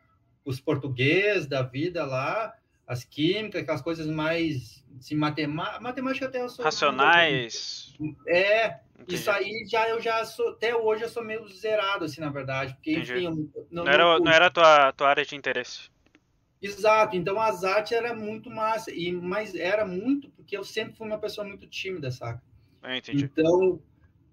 os 0.44 0.60
português, 0.60 1.46
da 1.46 1.62
vida 1.62 2.04
lá, 2.04 2.54
as 2.86 3.02
químicas, 3.02 3.62
aquelas 3.62 3.80
coisas 3.82 4.06
mais, 4.06 4.84
assim, 4.98 5.14
matemática, 5.14 5.80
matemática 5.80 6.26
até 6.26 6.40
eu 6.42 6.48
sou... 6.50 6.64
Racionais. 6.64 7.94
É, 8.28 8.78
Entendi. 9.04 9.20
isso 9.20 9.30
aí 9.30 9.66
já 9.66 9.88
eu 9.88 10.00
já 10.00 10.24
sou, 10.24 10.48
até 10.48 10.74
hoje 10.74 11.04
eu 11.04 11.08
sou 11.08 11.22
meio 11.22 11.46
zerado, 11.48 12.04
assim, 12.04 12.20
na 12.20 12.30
verdade, 12.30 12.74
porque, 12.74 12.92
Entendi. 12.92 13.26
enfim, 13.26 13.50
eu 13.54 13.66
Não 13.70 13.86
era, 13.86 14.18
não 14.18 14.32
era 14.32 14.46
a 14.46 14.50
tua, 14.50 14.92
tua 14.92 15.08
área 15.08 15.24
de 15.24 15.36
interesse. 15.36 15.90
Exato, 16.60 17.14
então 17.14 17.38
as 17.38 17.62
artes 17.62 17.92
era 17.92 18.14
muito 18.14 18.50
massa, 18.50 18.90
e, 18.90 19.12
mas 19.12 19.54
era 19.54 19.84
muito 19.84 20.30
porque 20.30 20.56
eu 20.56 20.64
sempre 20.64 20.96
fui 20.96 21.06
uma 21.06 21.18
pessoa 21.18 21.46
muito 21.46 21.66
tímida, 21.66 22.10
saca? 22.10 22.42
Eu 22.82 22.94
entendi. 22.94 23.24
Então, 23.24 23.80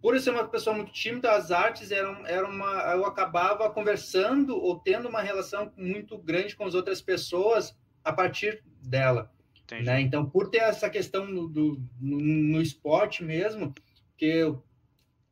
por 0.02 0.20
ser 0.20 0.32
uma 0.32 0.48
pessoa 0.48 0.76
muito 0.76 0.92
tímida, 0.92 1.32
as 1.32 1.52
artes 1.52 1.92
eram, 1.92 2.26
eram 2.26 2.50
uma. 2.50 2.94
Eu 2.94 3.06
acabava 3.06 3.70
conversando 3.70 4.58
ou 4.58 4.80
tendo 4.80 5.08
uma 5.08 5.22
relação 5.22 5.72
muito 5.78 6.18
grande 6.18 6.56
com 6.56 6.66
as 6.66 6.74
outras 6.74 7.02
pessoas 7.02 7.78
a 8.04 8.12
partir 8.12 8.64
dela. 8.82 9.32
Entendi. 9.64 9.84
Né? 9.84 10.02
Então, 10.02 10.26
por 10.28 10.50
ter 10.50 10.58
essa 10.58 10.90
questão 10.90 11.26
no, 11.26 11.48
do, 11.48 11.82
no, 12.00 12.18
no 12.18 12.62
esporte 12.62 13.24
mesmo, 13.24 13.74
que 14.22 14.26
eu, 14.28 14.64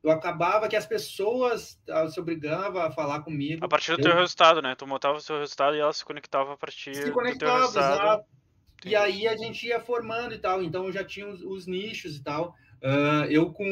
eu 0.01 0.09
acabava 0.09 0.67
que 0.67 0.75
as 0.75 0.87
pessoas 0.87 1.79
ah, 1.87 2.07
se 2.07 2.19
obrigavam 2.19 2.81
a 2.81 2.89
falar 2.89 3.19
comigo. 3.21 3.63
A 3.63 3.67
partir 3.67 3.91
do 3.91 3.99
Eu- 3.99 4.03
teu 4.05 4.15
resultado, 4.15 4.63
né? 4.63 4.73
Tu 4.73 4.87
montava 4.87 5.19
o 5.19 5.21
teu 5.21 5.37
resultado 5.37 5.75
e 5.75 5.79
ela 5.79 5.93
se 5.93 6.03
conectava 6.03 6.53
a 6.53 6.57
partir 6.57 6.95
se 6.95 7.01
do 7.01 7.05
teu 7.05 7.13
conectava, 7.13 7.59
resultado. 7.59 7.93
exato. 7.93 8.25
E 8.83 8.95
aí 8.95 9.27
a 9.27 9.37
gente 9.37 9.67
ia 9.67 9.79
formando 9.79 10.33
e 10.33 10.39
tal, 10.39 10.63
então 10.63 10.85
eu 10.85 10.91
já 10.91 11.03
tinha 11.03 11.27
os, 11.27 11.43
os 11.43 11.67
nichos 11.67 12.15
e 12.15 12.23
tal. 12.23 12.55
Ah, 12.81 13.27
eu, 13.29 13.51
com 13.53 13.63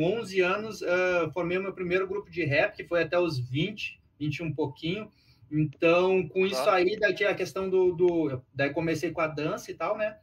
11 0.00 0.40
anos, 0.42 0.80
ah, 0.84 1.28
formei 1.34 1.58
o 1.58 1.62
meu 1.62 1.72
primeiro 1.72 2.06
grupo 2.06 2.30
de 2.30 2.44
rap, 2.44 2.76
que 2.76 2.84
foi 2.84 3.02
até 3.02 3.18
os 3.18 3.36
20, 3.38 4.00
21 4.20 4.46
um 4.46 4.54
pouquinho. 4.54 5.10
Então, 5.50 6.28
com 6.28 6.46
isso 6.46 6.64
Tá. 6.64 6.74
aí, 6.74 6.96
daí 7.00 7.14
tinha 7.14 7.30
a 7.30 7.34
questão 7.34 7.68
do, 7.68 7.92
do. 7.92 8.40
Daí 8.54 8.70
comecei 8.72 9.10
com 9.10 9.20
a 9.20 9.26
dança 9.26 9.70
e 9.70 9.74
tal, 9.74 9.98
né? 9.98 10.18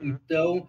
Uhum. 0.00 0.08
Então, 0.08 0.68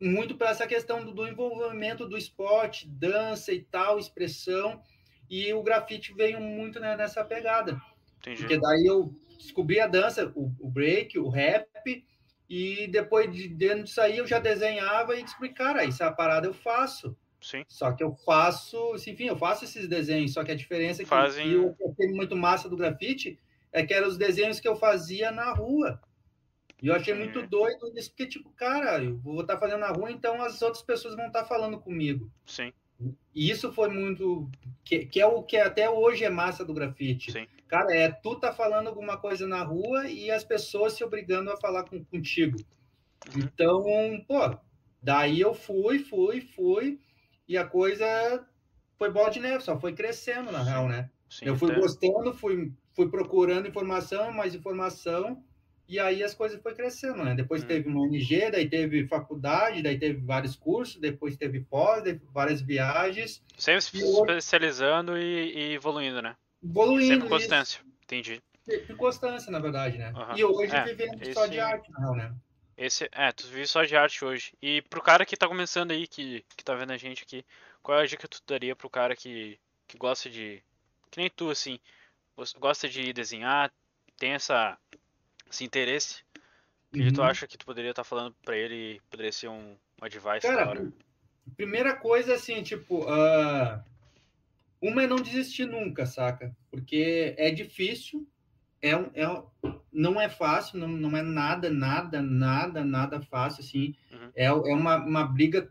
muito 0.00 0.36
para 0.36 0.50
essa 0.50 0.66
questão 0.66 1.04
do, 1.04 1.12
do 1.12 1.26
envolvimento 1.26 2.08
do 2.08 2.16
esporte, 2.16 2.88
dança 2.88 3.52
e 3.52 3.62
tal, 3.62 3.98
expressão. 3.98 4.82
E 5.30 5.52
o 5.52 5.62
grafite 5.62 6.14
veio 6.14 6.40
muito 6.40 6.80
né, 6.80 6.96
nessa 6.96 7.24
pegada. 7.24 7.80
Entendi. 8.18 8.40
Porque 8.40 8.58
daí 8.58 8.86
eu 8.86 9.14
descobri 9.38 9.80
a 9.80 9.86
dança, 9.86 10.32
o, 10.34 10.52
o 10.58 10.68
break, 10.70 11.18
o 11.18 11.28
rap, 11.28 12.04
E 12.50 12.86
depois 12.88 13.30
de 13.30 13.46
dentro 13.46 13.84
disso 13.84 14.00
aí 14.00 14.16
eu 14.16 14.26
já 14.26 14.38
desenhava 14.38 15.14
e 15.14 15.22
explicar, 15.22 15.74
cara, 15.74 15.84
isso 15.84 16.02
é 16.02 16.06
a 16.06 16.12
parada 16.12 16.46
eu 16.46 16.54
faço. 16.54 17.14
Sim. 17.40 17.62
Só 17.68 17.92
que 17.92 18.02
eu 18.02 18.14
faço, 18.24 18.94
enfim, 19.06 19.26
eu 19.26 19.36
faço 19.36 19.64
esses 19.64 19.86
desenhos, 19.86 20.32
só 20.32 20.42
que 20.42 20.50
a 20.50 20.56
diferença 20.56 21.02
é 21.02 21.04
que, 21.04 21.08
Fazem- 21.10 21.50
que 21.50 21.56
o 21.56 21.74
que 21.74 21.84
eu 21.84 21.94
tenho 21.96 22.16
muito 22.16 22.34
massa 22.34 22.68
do 22.68 22.76
grafite 22.76 23.38
é 23.70 23.84
que 23.84 23.92
eram 23.92 24.08
os 24.08 24.16
desenhos 24.16 24.58
que 24.58 24.66
eu 24.66 24.74
fazia 24.76 25.30
na 25.30 25.52
rua. 25.52 26.00
E 26.80 26.86
eu 26.86 26.94
achei 26.94 27.12
Sim. 27.14 27.20
muito 27.20 27.46
doido 27.46 27.92
isso, 27.96 28.10
porque, 28.10 28.26
tipo, 28.26 28.50
cara, 28.50 29.02
eu 29.02 29.16
vou 29.18 29.40
estar 29.40 29.58
fazendo 29.58 29.80
na 29.80 29.88
rua, 29.90 30.10
então 30.12 30.40
as 30.42 30.62
outras 30.62 30.82
pessoas 30.82 31.16
vão 31.16 31.26
estar 31.26 31.44
falando 31.44 31.78
comigo. 31.80 32.30
Sim, 32.46 32.72
E 33.34 33.50
isso 33.50 33.72
foi 33.72 33.88
muito. 33.88 34.48
Que, 34.84 35.04
que 35.06 35.20
é 35.20 35.26
o 35.26 35.42
que 35.42 35.56
até 35.56 35.90
hoje 35.90 36.24
é 36.24 36.30
massa 36.30 36.64
do 36.64 36.72
grafite. 36.74 37.32
sim. 37.32 37.46
Cara, 37.66 37.94
é 37.94 38.10
tu 38.10 38.34
tá 38.36 38.52
falando 38.52 38.86
alguma 38.86 39.18
coisa 39.18 39.46
na 39.46 39.62
rua 39.62 40.08
e 40.08 40.30
as 40.30 40.42
pessoas 40.42 40.94
se 40.94 41.04
obrigando 41.04 41.50
a 41.50 41.56
falar 41.56 41.84
com, 41.84 42.02
contigo. 42.04 42.56
Uhum. 43.34 43.40
Então, 43.42 43.84
pô, 44.26 44.56
daí 45.02 45.40
eu 45.40 45.52
fui, 45.52 45.98
fui, 45.98 46.40
fui, 46.40 46.98
e 47.46 47.58
a 47.58 47.66
coisa 47.66 48.06
foi 48.96 49.10
bola 49.10 49.30
de 49.30 49.40
neve, 49.40 49.62
só 49.62 49.78
foi 49.78 49.92
crescendo, 49.92 50.50
na 50.50 50.62
real, 50.62 50.88
né? 50.88 51.10
sim 51.28 51.44
eu 51.44 51.56
fui 51.56 51.70
até- 51.70 51.80
gostando, 51.80 52.32
fui, 52.32 52.72
fui 52.94 53.10
procurando 53.10 53.68
informação, 53.68 54.32
mais 54.32 54.54
informação, 54.54 55.44
e 55.88 55.98
aí 55.98 56.22
as 56.22 56.34
coisas 56.34 56.60
foi 56.62 56.74
crescendo, 56.74 57.24
né? 57.24 57.34
Depois 57.34 57.62
Uhum. 57.62 57.68
teve 57.68 57.88
uma 57.88 58.02
ONG, 58.02 58.50
daí 58.50 58.68
teve 58.68 59.06
faculdade, 59.08 59.82
daí 59.82 59.98
teve 59.98 60.20
vários 60.20 60.54
cursos, 60.54 61.00
depois 61.00 61.36
teve 61.36 61.60
pós, 61.60 62.04
daí 62.04 62.20
várias 62.32 62.60
viagens, 62.60 63.42
Sempre 63.56 63.80
se 63.82 63.98
especializando 63.98 65.16
e, 65.16 65.52
e 65.56 65.72
evoluindo, 65.74 66.20
né? 66.22 66.36
evoluindo. 66.62 67.06
Sempre 67.06 67.26
isso. 67.26 67.28
constância. 67.28 67.80
Entendi. 68.04 68.42
Sempre 68.64 68.94
constância, 68.96 69.50
na 69.50 69.58
verdade, 69.58 69.96
né? 69.98 70.12
Aham. 70.14 70.36
E 70.36 70.44
hoje 70.44 70.74
É, 70.76 70.84
vivendo 70.84 71.18
só 71.32 71.44
esse- 71.44 71.50
de 71.52 71.60
arte, 71.60 71.90
na 71.90 71.98
real, 72.00 72.14
né? 72.16 72.34
Esse, 72.76 73.08
é, 73.10 73.32
tu 73.32 73.46
vive 73.48 73.66
só 73.66 73.82
de 73.84 73.96
arte 73.96 74.24
hoje. 74.24 74.52
E 74.62 74.82
pro 74.82 75.02
cara 75.02 75.26
que 75.26 75.36
tá 75.36 75.48
começando 75.48 75.90
aí, 75.90 76.06
que, 76.06 76.44
que 76.56 76.62
tá 76.62 76.74
vendo 76.74 76.92
a 76.92 76.96
gente 76.96 77.22
aqui, 77.24 77.44
qual 77.82 77.98
é 77.98 78.02
a 78.02 78.06
dica 78.06 78.28
que 78.28 78.36
tu 78.38 78.42
daria 78.46 78.76
pro 78.76 78.88
cara 78.90 79.16
que, 79.16 79.58
que 79.88 79.98
gosta 79.98 80.30
de. 80.30 80.62
Que 81.10 81.18
nem 81.18 81.28
tu, 81.30 81.50
assim, 81.50 81.80
gos- 82.36 82.52
gosta 82.52 82.88
de 82.88 83.12
desenhar, 83.12 83.72
tem 84.16 84.32
essa, 84.32 84.78
esse 85.50 85.64
interesse? 85.64 86.22
O 86.92 86.96
que 86.96 87.12
tu 87.12 87.20
Uhum. 87.20 87.26
acha 87.26 87.46
que 87.46 87.58
tu 87.58 87.66
poderia 87.66 87.90
estar 87.90 88.04
falando 88.04 88.34
pra 88.44 88.56
ele 88.56 88.96
e 88.96 89.00
poderia 89.10 89.32
ser 89.32 89.48
um, 89.48 89.76
um 90.00 90.04
advice 90.04 90.46
Cara? 90.46 90.90
Primeira 91.56 91.94
coisa, 91.96 92.34
assim, 92.34 92.62
tipo, 92.62 93.06
ah, 93.08 93.84
uma 94.80 95.02
é 95.02 95.06
não 95.06 95.16
desistir 95.16 95.66
nunca, 95.66 96.06
saca? 96.06 96.54
Porque 96.70 97.34
é 97.36 97.50
difícil, 97.50 98.26
é, 98.80 98.96
um- 98.96 99.10
é, 99.14 99.42
não 99.92 100.20
é 100.20 100.28
fácil, 100.28 100.78
não, 100.78 100.88
não 100.88 101.16
é 101.16 101.22
nada, 101.22 101.70
nada, 101.70 102.22
nada, 102.22 102.84
nada 102.84 103.20
fácil, 103.20 103.62
assim. 103.64 103.94
Uhum. 104.12 104.30
É, 104.34 104.44
é 104.46 104.52
uma, 104.52 104.96
uma 104.96 105.24
briga 105.24 105.70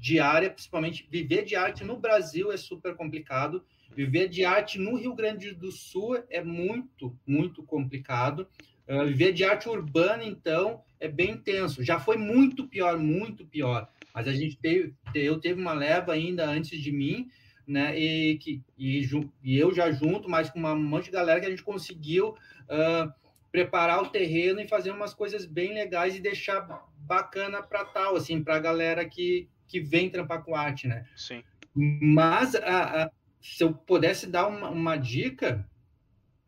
diária, 0.00 0.50
principalmente 0.50 1.06
viver 1.10 1.44
de 1.44 1.56
arte 1.56 1.84
no 1.84 1.96
Brasil 1.98 2.52
é 2.52 2.56
super 2.56 2.94
complicado. 2.94 3.64
Viver 3.90 4.28
de 4.28 4.44
arte 4.44 4.78
no 4.78 4.96
Rio 4.96 5.14
Grande 5.14 5.52
do 5.52 5.70
Sul 5.70 6.16
é 6.30 6.42
muito, 6.42 7.16
muito 7.26 7.62
complicado. 7.62 8.48
Ah, 8.88 9.04
viver 9.04 9.32
de 9.32 9.44
arte 9.44 9.68
urbana, 9.68 10.24
então, 10.24 10.82
é 11.00 11.08
bem 11.08 11.30
intenso. 11.32 11.82
Já 11.82 11.98
foi 11.98 12.16
muito 12.16 12.66
pior, 12.68 12.98
muito 12.98 13.46
pior. 13.46 13.88
Mas 14.14 14.28
a 14.28 14.32
gente 14.32 14.56
teve, 14.56 14.94
eu 15.14 15.40
teve 15.40 15.60
uma 15.60 15.72
leva 15.72 16.12
ainda 16.12 16.46
antes 16.48 16.80
de 16.80 16.92
mim, 16.92 17.28
né? 17.66 17.98
E, 17.98 18.36
que, 18.38 18.62
e, 18.78 19.02
e 19.42 19.58
eu 19.58 19.74
já 19.74 19.90
junto, 19.90 20.28
mas 20.28 20.50
com 20.50 20.58
uma 20.58 20.74
monte 20.74 21.06
de 21.06 21.10
galera 21.10 21.40
que 21.40 21.46
a 21.46 21.50
gente 21.50 21.62
conseguiu 21.62 22.36
ah, 22.68 23.12
preparar 23.50 24.02
o 24.02 24.08
terreno 24.08 24.60
e 24.60 24.68
fazer 24.68 24.90
umas 24.90 25.14
coisas 25.14 25.46
bem 25.46 25.72
legais 25.72 26.14
e 26.16 26.20
deixar 26.20 26.60
bacana 26.98 27.62
para 27.62 27.84
tal, 27.84 28.16
assim, 28.16 28.42
para 28.42 28.56
a 28.56 28.60
galera 28.60 29.04
que, 29.04 29.48
que 29.66 29.80
vem 29.80 30.10
trampar 30.10 30.42
com 30.42 30.54
arte, 30.54 30.86
né? 30.86 31.06
Sim. 31.16 31.42
Mas 31.74 32.54
a- 32.54 33.04
a- 33.04 33.10
se 33.40 33.62
eu 33.62 33.72
pudesse 33.74 34.26
dar 34.26 34.46
uma, 34.46 34.70
uma 34.70 34.96
dica, 34.96 35.68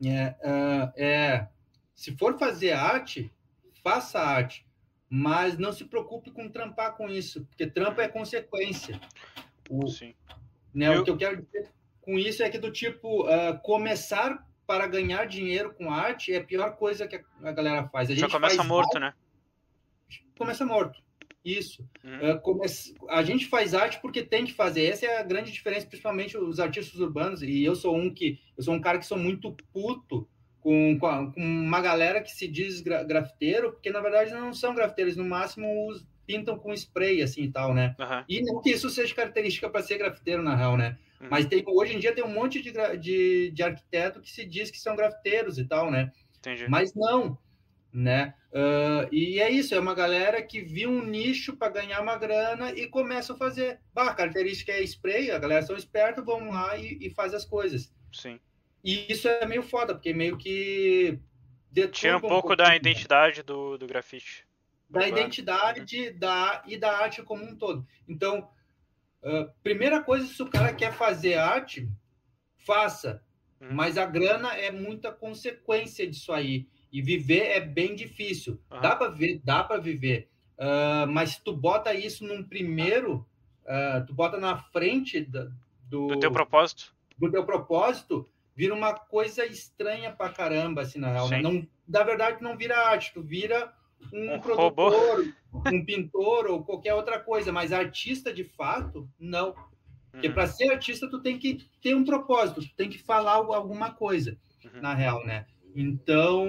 é, 0.04 0.34
ah, 0.44 0.92
é, 0.96 1.46
se 1.96 2.16
for 2.16 2.38
fazer 2.38 2.72
arte, 2.72 3.32
faça 3.82 4.20
arte, 4.20 4.64
mas 5.08 5.56
não 5.58 5.72
se 5.72 5.84
preocupe 5.86 6.30
com 6.30 6.48
trampar 6.48 6.94
com 6.96 7.08
isso, 7.08 7.44
porque 7.46 7.66
trampo 7.66 8.00
é 8.00 8.06
consequência. 8.06 9.00
O, 9.68 9.88
Sim. 9.88 10.14
né, 10.74 10.94
Eu- 10.94 11.00
O 11.00 11.04
que 11.04 11.10
eu 11.10 11.16
quero 11.16 11.42
dizer 11.42 11.72
com 12.02 12.16
isso 12.18 12.42
é 12.42 12.48
que 12.50 12.58
do 12.58 12.70
tipo 12.70 13.26
ah, 13.26 13.56
começar 13.64 14.46
para 14.66 14.86
ganhar 14.86 15.24
dinheiro 15.26 15.72
com 15.74 15.90
arte 15.92 16.32
é 16.32 16.36
a 16.38 16.44
pior 16.44 16.76
coisa 16.76 17.06
que 17.08 17.16
a, 17.42 17.52
galera 17.52 17.88
faz. 17.88 18.10
A 18.10 18.14
Já 18.14 18.20
gente 18.22 18.32
começa 18.32 18.56
faz 18.56 18.68
morto, 18.68 18.98
né? 19.00 19.14
começa 20.38 20.64
morto. 20.66 21.02
Isso. 21.44 21.88
Uhum. 22.02 22.32
Uh, 22.32 22.40
come- 22.40 22.66
A 23.08 23.22
gente 23.22 23.46
faz 23.46 23.72
arte 23.72 24.00
porque 24.00 24.22
tem 24.22 24.44
que 24.44 24.52
fazer. 24.52 24.84
Essa 24.86 25.06
é 25.06 25.18
a 25.18 25.22
grande 25.22 25.52
diferença, 25.52 25.86
principalmente 25.86 26.36
os 26.36 26.58
artistas 26.58 26.98
urbanos. 27.00 27.40
E 27.42 27.62
eu 27.64 27.76
sou 27.76 27.96
um 27.96 28.12
que 28.12 28.40
eu 28.58 28.64
sou 28.64 28.74
um 28.74 28.80
cara 28.80 28.98
que 28.98 29.06
sou 29.06 29.16
muito 29.16 29.52
puto 29.72 30.28
com, 30.66 30.98
com, 30.98 31.32
uma 31.36 31.80
galera 31.80 32.20
que 32.20 32.32
se 32.32 32.48
diz 32.48 32.80
gra- 32.80 33.04
grafiteiro, 33.04 33.70
porque 33.70 33.88
na 33.88 34.00
verdade 34.00 34.32
não 34.32 34.52
são 34.52 34.74
grafiteiros, 34.74 35.16
no 35.16 35.24
máximo 35.24 35.88
os 35.88 36.04
pintam 36.26 36.58
com 36.58 36.74
spray 36.74 37.22
assim 37.22 37.44
e 37.44 37.52
tal, 37.52 37.72
né? 37.72 37.94
Aham. 38.00 38.24
E 38.28 38.42
não 38.42 38.60
que 38.60 38.70
isso 38.70 38.90
seja 38.90 39.14
característica 39.14 39.70
para 39.70 39.80
ser 39.80 39.96
grafiteiro 39.96 40.42
na 40.42 40.56
real, 40.56 40.76
né? 40.76 40.98
Uhum. 41.20 41.28
Mas 41.30 41.46
tem, 41.46 41.62
hoje 41.64 41.94
em 41.94 42.00
dia 42.00 42.12
tem 42.12 42.24
um 42.24 42.32
monte 42.32 42.60
de, 42.60 42.72
de, 42.98 43.52
de 43.52 43.62
arquiteto 43.62 44.20
que 44.20 44.28
se 44.28 44.44
diz 44.44 44.68
que 44.68 44.80
são 44.80 44.96
grafiteiros 44.96 45.56
e 45.56 45.64
tal, 45.64 45.88
né? 45.88 46.10
Entendi. 46.40 46.66
Mas 46.68 46.92
não, 46.94 47.38
né? 47.92 48.34
Ah, 48.52 49.08
e 49.12 49.38
é 49.38 49.48
isso, 49.48 49.72
é 49.72 49.78
uma 49.78 49.94
galera 49.94 50.42
que 50.42 50.60
viu 50.62 50.90
um 50.90 51.04
nicho 51.04 51.56
para 51.56 51.72
ganhar 51.72 52.00
uma 52.00 52.16
grana 52.16 52.72
e 52.72 52.88
começa 52.88 53.34
a 53.34 53.36
fazer. 53.36 53.78
Bah, 53.94 54.10
a 54.10 54.14
característica 54.14 54.72
é 54.72 54.82
spray, 54.82 55.30
a 55.30 55.38
galera 55.38 55.62
são 55.62 55.76
espertos, 55.76 56.24
vão 56.24 56.50
lá 56.50 56.76
e, 56.76 56.98
e 57.00 57.10
faz 57.10 57.32
as 57.34 57.44
coisas. 57.44 57.94
Sim. 58.12 58.40
E 58.86 59.12
isso 59.12 59.26
é 59.26 59.44
meio 59.44 59.64
foda, 59.64 59.92
porque 59.94 60.14
meio 60.14 60.36
que 60.38 61.18
Tira 61.92 62.16
um 62.16 62.20
pouco 62.20 62.48
pouquinho, 62.48 62.56
da 62.56 62.68
né? 62.70 62.76
identidade 62.76 63.42
do, 63.42 63.76
do 63.76 63.86
grafite. 63.86 64.46
da 64.88 65.06
identidade 65.06 66.10
da, 66.12 66.62
e 66.66 66.78
da 66.78 66.96
arte 66.96 67.20
como 67.22 67.44
um 67.44 67.54
todo. 67.56 67.84
Então, 68.08 68.48
ah, 69.22 69.50
primeira 69.62 70.00
coisa, 70.02 70.26
se 70.26 70.40
o 70.42 70.48
cara 70.48 70.72
quer 70.72 70.92
fazer 70.92 71.34
arte, 71.34 71.88
faça. 72.64 73.22
Uhum. 73.60 73.68
Mas 73.72 73.98
a 73.98 74.06
grana 74.06 74.54
é 74.54 74.70
muita 74.70 75.10
consequência 75.10 76.08
disso 76.08 76.32
aí. 76.32 76.68
E 76.92 77.02
viver 77.02 77.46
é 77.48 77.60
bem 77.60 77.94
difícil. 77.96 78.58
Aham. 78.70 78.80
Dá 78.82 78.96
para 78.96 79.08
ver, 79.10 79.40
dá 79.44 79.64
para 79.64 79.80
viver. 79.80 80.30
Ah, 80.56 81.06
mas 81.08 81.30
se 81.32 81.42
tu 81.44 81.52
bota 81.52 81.92
isso 81.92 82.24
num 82.24 82.42
primeiro, 82.42 83.26
ah, 83.66 84.02
tu 84.06 84.14
bota 84.14 84.38
na 84.38 84.56
frente 84.56 85.20
da- 85.20 85.50
do, 85.82 86.06
Do 86.06 86.20
teu 86.20 86.30
propósito? 86.30 86.94
do 87.18 87.30
teu 87.30 87.44
propósito, 87.44 88.26
vira 88.56 88.74
uma 88.74 88.94
coisa 88.94 89.44
estranha 89.44 90.10
pra 90.10 90.30
caramba, 90.30 90.82
assim, 90.82 90.98
na 90.98 91.12
real. 91.12 91.28
né? 91.28 91.42
Não, 91.42 91.66
na 91.86 92.02
verdade, 92.02 92.42
não 92.42 92.56
vira 92.56 92.78
arte, 92.88 93.12
tu 93.12 93.22
vira 93.22 93.72
um, 94.12 94.34
Um 94.34 94.40
produtor, 94.40 95.24
um 95.66 95.84
pintor 95.84 96.46
ou 96.46 96.64
qualquer 96.64 96.94
outra 96.94 97.20
coisa, 97.20 97.52
mas 97.52 97.72
artista 97.72 98.32
de 98.32 98.44
fato, 98.44 99.08
não. 99.20 99.54
Porque 100.10 100.28
Uhum. 100.28 100.34
para 100.34 100.46
ser 100.46 100.70
artista, 100.72 101.08
tu 101.10 101.20
tem 101.20 101.38
que 101.38 101.68
ter 101.82 101.94
um 101.94 102.02
propósito, 102.04 102.62
tu 102.62 102.74
tem 102.74 102.88
que 102.88 102.98
falar 102.98 103.32
alguma 103.34 103.92
coisa, 103.92 104.38
Uhum. 104.64 104.80
na 104.80 104.94
real, 104.94 105.24
né? 105.26 105.44
Então, 105.74 106.46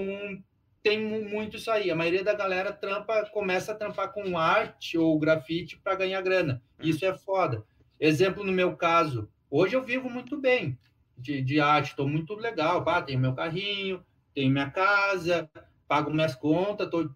tem 0.82 1.04
mu- 1.04 1.28
muito 1.30 1.58
isso 1.58 1.70
aí. 1.70 1.92
A 1.92 1.96
maioria 1.96 2.24
da 2.24 2.34
galera 2.34 2.72
trampa, 2.72 3.26
começa 3.32 3.72
a 3.72 3.76
trampar 3.76 4.14
com 4.14 4.38
arte 4.38 4.98
ou 4.98 5.20
grafite 5.20 5.78
para 5.78 5.96
ganhar 5.96 6.22
grana. 6.22 6.62
Uhum. 6.80 6.90
Isso 6.90 7.06
é 7.06 7.14
foda. 7.18 7.64
Exemplo 8.00 8.44
no 8.44 8.52
meu 8.52 8.76
caso, 8.78 9.30
hoje 9.50 9.76
eu 9.76 9.82
vivo 9.84 10.10
muito 10.10 10.38
bem 10.40 10.78
de, 11.18 11.42
de 11.42 11.60
arte, 11.60 11.90
estou 11.90 12.08
muito 12.08 12.34
legal, 12.36 12.84
pá, 12.84 13.02
tenho 13.02 13.20
meu 13.20 13.34
carrinho, 13.34 14.04
tenho 14.34 14.52
minha 14.52 14.70
casa, 14.70 15.50
pago 15.88 16.12
minhas 16.12 16.36
contas, 16.36 16.90
tô, 16.90 17.10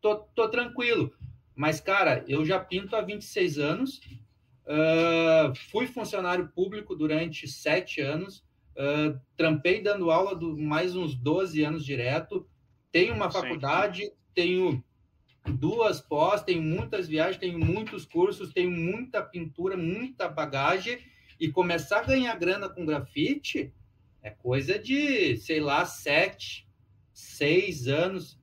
tô, 0.00 0.16
tô 0.16 0.48
tranquilo. 0.48 1.12
Mas, 1.54 1.80
cara, 1.80 2.24
eu 2.28 2.44
já 2.44 2.58
pinto 2.58 2.94
há 2.96 3.00
26 3.00 3.58
anos, 3.58 4.00
ah, 4.66 5.52
fui 5.70 5.86
funcionário 5.86 6.48
público 6.54 6.94
durante 6.94 7.48
sete 7.48 8.00
anos, 8.00 8.44
ah, 8.76 9.18
trampei 9.36 9.82
dando 9.82 10.10
aula 10.10 10.34
do 10.34 10.56
mais 10.56 10.94
uns 10.94 11.14
12 11.14 11.62
anos 11.62 11.84
direto, 11.84 12.46
tenho 12.92 13.14
uma 13.14 13.30
Sim. 13.30 13.40
faculdade, 13.40 14.12
tenho 14.34 14.82
duas 15.46 16.00
pós, 16.00 16.42
tenho 16.42 16.62
muitas 16.62 17.08
viagens, 17.08 17.38
tenho 17.38 17.58
muitos 17.58 18.04
cursos, 18.04 18.52
tenho 18.52 18.70
muita 18.70 19.22
pintura, 19.22 19.76
muita 19.76 20.28
bagagem, 20.28 20.98
e 21.40 21.50
começar 21.50 22.00
a 22.00 22.04
ganhar 22.04 22.36
grana 22.36 22.68
com 22.68 22.84
grafite 22.84 23.72
é 24.22 24.30
coisa 24.30 24.78
de, 24.78 25.36
sei 25.38 25.58
lá, 25.58 25.86
sete, 25.86 26.68
seis 27.12 27.88
anos 27.88 28.38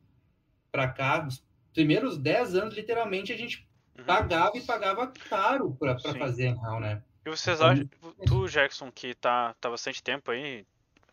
para 0.71 0.87
cá. 0.87 1.25
Os 1.27 1.45
primeiros 1.73 2.17
dez 2.17 2.55
anos, 2.55 2.73
literalmente, 2.73 3.31
a 3.31 3.37
gente 3.37 3.67
Uhum. 3.97 4.05
pagava 4.05 4.57
e 4.57 4.61
pagava 4.61 5.07
caro 5.29 5.75
para 5.75 5.97
fazer 5.99 6.55
real, 6.55 6.79
né? 6.79 7.03
E 7.25 7.29
vocês 7.29 7.59
Então, 7.59 7.71
acham, 7.71 7.87
tu, 8.25 8.47
Jackson, 8.47 8.91
que 8.91 9.13
tá, 9.13 9.53
tá 9.61 9.69
bastante 9.69 10.01
tempo 10.01 10.31
aí, 10.31 10.65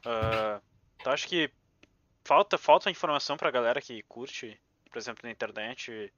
ah, 0.05 0.61
tu 1.03 1.11
acha 1.11 1.27
que 1.27 1.51
falta, 2.25 2.57
falta 2.57 2.91
informação 2.91 3.37
pra 3.37 3.51
galera 3.51 3.81
que 3.81 4.03
curte, 4.05 4.59
por 4.91 4.99
exemplo, 4.99 5.21
na 5.25 5.31
internet, 5.31 6.13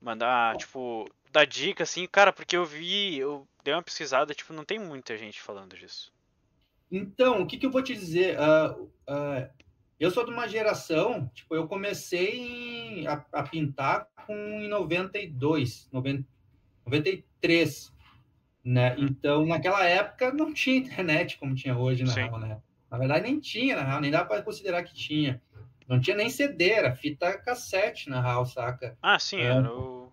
mandar, 0.00 0.56
tipo, 0.56 1.06
dar 1.32 1.46
dica, 1.46 1.82
assim, 1.82 2.06
cara, 2.06 2.32
porque 2.32 2.56
eu 2.56 2.64
vi, 2.64 3.18
eu 3.18 3.46
dei 3.64 3.74
uma 3.74 3.82
pesquisada, 3.82 4.34
tipo, 4.34 4.52
não 4.52 4.64
tem 4.64 4.78
muita 4.78 5.16
gente 5.16 5.40
falando 5.40 5.76
disso. 5.76 6.12
Então, 6.90 7.42
o 7.42 7.46
que, 7.46 7.58
que 7.58 7.66
eu 7.66 7.70
vou 7.70 7.82
te 7.82 7.94
dizer? 7.94 8.38
Uh, 8.38 8.84
uh, 8.84 9.48
eu 10.00 10.10
sou 10.10 10.24
de 10.24 10.30
uma 10.30 10.48
geração, 10.48 11.30
tipo, 11.34 11.54
eu 11.54 11.66
comecei 11.66 13.06
a, 13.06 13.24
a, 13.32 13.42
pintar 13.42 14.08
com 14.26 14.34
em 14.34 14.68
92, 14.68 15.88
90, 15.92 16.24
93, 16.86 17.92
né? 18.64 18.96
Uhum. 18.96 19.04
Então, 19.04 19.46
naquela 19.46 19.84
época 19.84 20.32
não 20.32 20.52
tinha 20.54 20.78
internet 20.78 21.36
como 21.38 21.54
tinha 21.54 21.76
hoje, 21.76 22.04
na 22.04 22.12
real, 22.12 22.38
né? 22.38 22.60
Na 22.90 22.96
verdade, 22.96 23.22
nem 23.22 23.38
tinha, 23.38 23.76
na 23.76 23.84
real, 23.84 24.00
nem 24.00 24.10
dá 24.10 24.24
para 24.24 24.42
considerar 24.42 24.82
que 24.82 24.94
tinha. 24.94 25.42
Não 25.86 26.00
tinha 26.00 26.16
nem 26.16 26.30
CD, 26.30 26.70
era 26.70 26.94
fita 26.94 27.36
cassete, 27.38 28.08
na 28.08 28.20
real, 28.20 28.46
saca? 28.46 28.96
Ah, 29.02 29.18
sim, 29.18 29.38
é. 29.38 29.44
era 29.44 29.72
o 29.72 30.07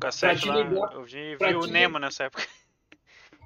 cassete 0.00 0.48
lá. 0.48 0.56
Ligar, 0.56 0.92
eu 0.92 1.04
vi, 1.04 1.36
vi 1.36 1.54
o 1.54 1.66
Nemo 1.66 1.98
nessa 1.98 2.24
época. 2.24 2.46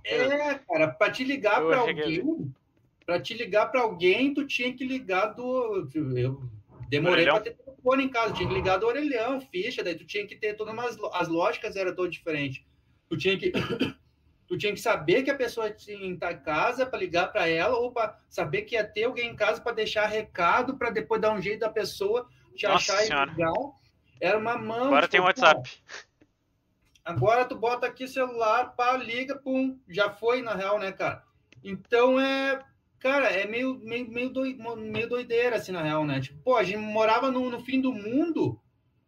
É, 0.04 0.54
cara, 0.54 0.88
para 0.88 1.10
te 1.10 1.24
ligar 1.24 1.60
para 1.60 1.78
alguém, 1.78 2.54
para 3.04 3.20
te 3.20 3.34
ligar 3.34 3.66
para 3.66 3.80
alguém, 3.80 4.32
tu 4.32 4.46
tinha 4.46 4.72
que 4.72 4.84
ligar 4.84 5.34
do. 5.34 5.88
Eu 6.16 6.42
demorei 6.88 7.24
para 7.24 7.40
ter 7.40 7.54
telefone 7.54 8.04
em 8.04 8.08
casa, 8.08 8.34
tinha 8.34 8.48
que 8.48 8.54
ligar 8.54 8.78
do 8.78 8.86
orelhão, 8.86 9.40
ficha, 9.40 9.82
daí 9.82 9.96
tu 9.96 10.04
tinha 10.04 10.26
que 10.26 10.36
ter 10.36 10.54
todas 10.54 10.72
umas, 10.72 10.96
as 11.12 11.28
lógicas 11.28 11.74
era 11.74 11.92
todas 11.92 12.12
diferentes. 12.12 12.64
Tu 13.08 13.16
tinha 13.16 13.36
que 13.36 13.52
tu 14.46 14.56
tinha 14.56 14.72
que 14.72 14.80
saber 14.80 15.24
que 15.24 15.30
a 15.30 15.36
pessoa 15.36 15.70
tinha 15.70 16.06
em 16.06 16.16
casa 16.16 16.86
para 16.86 16.98
ligar 16.98 17.32
para 17.32 17.48
ela 17.48 17.76
ou 17.76 17.90
para 17.90 18.16
saber 18.28 18.62
que 18.62 18.76
ia 18.76 18.84
ter 18.84 19.04
alguém 19.04 19.30
em 19.30 19.36
casa 19.36 19.60
para 19.60 19.72
deixar 19.72 20.06
recado 20.06 20.76
para 20.76 20.90
depois 20.90 21.20
dar 21.20 21.32
um 21.32 21.42
jeito 21.42 21.60
da 21.60 21.70
pessoa 21.70 22.28
te 22.56 22.66
Nossa 22.66 22.92
achar 22.92 23.04
senhora. 23.04 23.30
legal. 23.32 23.80
Era 24.20 24.38
uma 24.38 24.56
mão. 24.56 24.86
Agora 24.86 25.08
tem 25.08 25.20
o 25.20 25.24
WhatsApp. 25.24 25.70
Agora 27.06 27.46
tu 27.46 27.56
bota 27.56 27.86
aqui 27.86 28.06
celular, 28.06 28.76
pá, 28.76 28.96
liga, 28.96 29.36
pum, 29.36 29.78
já 29.88 30.10
foi 30.10 30.42
na 30.42 30.54
real, 30.54 30.78
né, 30.78 30.92
cara? 30.92 31.22
Então 31.64 32.20
é 32.20 32.62
Cara, 32.98 33.28
é 33.28 33.46
meio, 33.46 33.78
meio, 33.78 34.10
meio, 34.10 34.30
doi, 34.30 34.58
meio 34.76 35.08
doideira, 35.08 35.56
assim, 35.56 35.72
na 35.72 35.82
real, 35.82 36.04
né? 36.04 36.20
Tipo, 36.20 36.42
pô, 36.42 36.56
a 36.56 36.64
gente 36.64 36.78
morava 36.78 37.30
no, 37.30 37.50
no 37.50 37.60
fim 37.60 37.80
do 37.80 37.92
mundo 37.92 38.60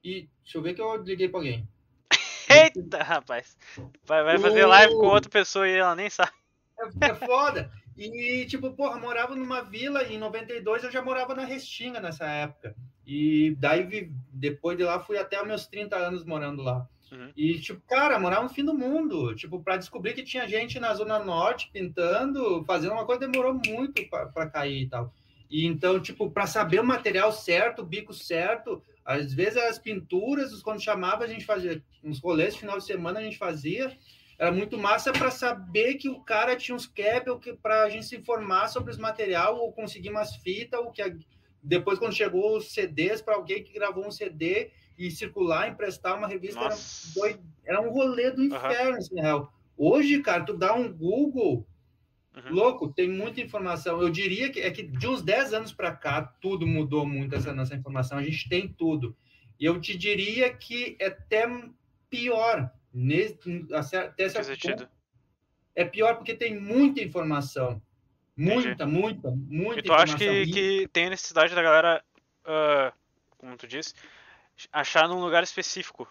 e. 0.05 0.29
Deixa 0.43 0.59
eu 0.59 0.63
ver 0.63 0.75
que 0.75 0.81
eu 0.81 1.03
liguei 1.03 1.29
pra 1.29 1.41
alguém. 1.41 1.69
Eita, 2.49 3.03
rapaz. 3.03 3.57
Vai, 4.05 4.23
vai 4.23 4.39
fazer 4.39 4.67
live 4.67 4.95
com 4.95 5.07
outra 5.07 5.31
pessoa 5.31 5.69
e 5.69 5.75
ela 5.75 5.95
nem 5.95 6.09
sabe. 6.09 6.33
É, 6.79 7.07
é 7.07 7.15
foda. 7.15 7.71
E, 7.97 8.47
tipo, 8.47 8.71
porra, 8.73 9.01
morava 9.01 9.35
numa 9.35 9.63
vila 9.63 10.05
e 10.05 10.15
em 10.15 10.19
92 10.19 10.85
eu 10.85 10.91
já 10.91 11.03
morava 11.03 11.35
na 11.35 11.45
Restinga 11.45 12.01
nessa 12.01 12.25
época. 12.27 12.77
E 13.05 13.57
daí, 13.59 14.13
depois 14.33 14.79
de 14.79 14.85
lá, 14.85 15.01
fui 15.01 15.19
até 15.19 15.43
meus 15.45 15.67
30 15.67 15.97
anos 15.97 16.25
morando 16.25 16.63
lá. 16.63 16.87
Uhum. 17.11 17.33
E, 17.37 17.59
tipo, 17.59 17.81
cara, 17.87 18.19
morar 18.19 18.43
no 18.43 18.49
fim 18.49 18.65
do 18.65 18.75
mundo. 18.75 19.35
Tipo, 19.35 19.63
para 19.63 19.77
descobrir 19.77 20.15
que 20.15 20.23
tinha 20.23 20.49
gente 20.49 20.79
na 20.79 20.95
Zona 20.95 21.19
Norte 21.19 21.71
pintando, 21.73 22.65
fazendo 22.65 22.93
uma 22.93 23.07
coisa, 23.07 23.27
demorou 23.27 23.55
muito 23.67 24.03
para 24.09 24.51
cair 24.51 24.83
e 24.83 24.89
tal. 24.89 25.13
E 25.51 25.67
então, 25.67 25.99
tipo, 26.01 26.31
para 26.31 26.47
saber 26.47 26.81
o 26.81 26.85
material 26.85 27.33
certo, 27.33 27.81
o 27.81 27.87
bico 27.87 28.13
certo, 28.13 28.83
às 29.05 29.33
vezes 29.33 29.57
as 29.57 29.79
pinturas, 29.79 30.63
quando 30.63 30.83
chamava, 30.83 31.25
a 31.25 31.29
gente 31.29 31.47
fazia 31.47 31.83
uns 32.05 32.21
rolês, 32.21 32.57
final 32.57 32.77
de 32.77 32.85
semana 32.85 33.21
a 33.21 33.23
gente 33.23 33.39
fazia. 33.39 33.97
Era 34.39 34.53
muito 34.53 34.79
massa 34.79 35.13
para 35.13 35.31
saber 35.31 35.95
que 35.95 36.09
o 36.09 36.21
cara 36.21 36.55
tinha 36.55 36.77
uns 36.77 36.87
cap 36.87 37.25
para 37.63 37.85
a 37.85 37.91
gente 37.91 38.07
se 38.07 38.17
informar 38.17 38.69
sobre 38.69 38.93
os 38.93 38.99
material 38.99 39.57
ou 39.57 39.73
conseguir 39.73 40.11
umas 40.11 40.37
fitas, 40.37 40.79
ou 40.79 40.93
que 40.93 41.03
a... 41.03 41.13
depois, 41.63 41.99
quando 41.99 42.15
chegou 42.15 42.57
os 42.57 42.73
CDs, 42.73 43.23
para 43.23 43.35
alguém 43.35 43.65
que 43.65 43.73
gravou 43.73 44.07
um 44.07 44.13
CD 44.13 44.71
e 44.99 45.11
circular, 45.11 45.69
emprestar 45.69 46.19
uma 46.19 46.27
revista, 46.27 46.61
era, 46.61 46.77
doido, 47.15 47.41
era, 47.65 47.81
um 47.81 47.91
rolê 47.91 48.33
do 48.33 48.43
inferno, 48.43 48.93
uhum. 48.93 48.97
assim, 48.97 49.21
real. 49.21 49.53
Hoje, 49.77 50.21
cara, 50.21 50.45
tu 50.45 50.57
dá 50.57 50.75
um 50.75 50.93
Google, 50.93 51.65
uhum. 52.35 52.53
louco, 52.53 52.93
tem 52.93 53.09
muita 53.09 53.41
informação. 53.41 54.03
Eu 54.03 54.11
diria 54.11 54.51
que 54.51 54.61
é 54.61 54.71
que 54.73 54.83
de 54.83 55.07
uns 55.07 55.23
10 55.23 55.55
anos 55.55 55.73
para 55.73 55.95
cá, 55.95 56.23
tudo 56.23 56.67
mudou 56.67 57.07
muito 57.07 57.37
essa 57.37 57.55
nossa 57.55 57.77
informação. 57.77 58.19
A 58.19 58.23
gente 58.23 58.49
tem 58.49 58.67
tudo. 58.67 59.17
E 59.59 59.65
eu 59.65 59.81
te 59.81 59.97
diria 59.97 60.53
que 60.53 60.97
é 60.99 61.07
até 61.07 61.47
pior. 62.11 62.71
Nesse, 62.93 63.39
até 63.73 64.25
essa 64.25 64.41
ponto, 64.43 64.89
é 65.77 65.85
pior 65.85 66.17
porque 66.17 66.35
tem 66.35 66.59
muita 66.59 67.01
informação. 67.01 67.81
Muita, 68.37 68.85
Entendi. 68.85 68.93
muita, 68.93 69.31
muita 69.31 69.81
e 69.81 69.83
tu 69.83 69.93
acha 69.93 70.17
que, 70.17 70.47
que 70.47 70.89
tem 70.93 71.11
necessidade 71.11 71.55
da 71.55 71.63
galera, 71.63 72.05
uh, 72.45 72.97
como 73.37 73.57
tu 73.57 73.67
disse, 73.67 73.95
achar 74.73 75.09
num 75.09 75.21
lugar 75.21 75.43
específico 75.43 76.09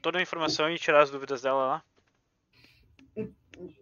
toda 0.00 0.18
a 0.18 0.22
informação 0.22 0.70
e 0.70 0.78
tirar 0.78 1.02
as 1.02 1.10
dúvidas 1.10 1.42
dela 1.42 1.66
lá? 1.66 1.84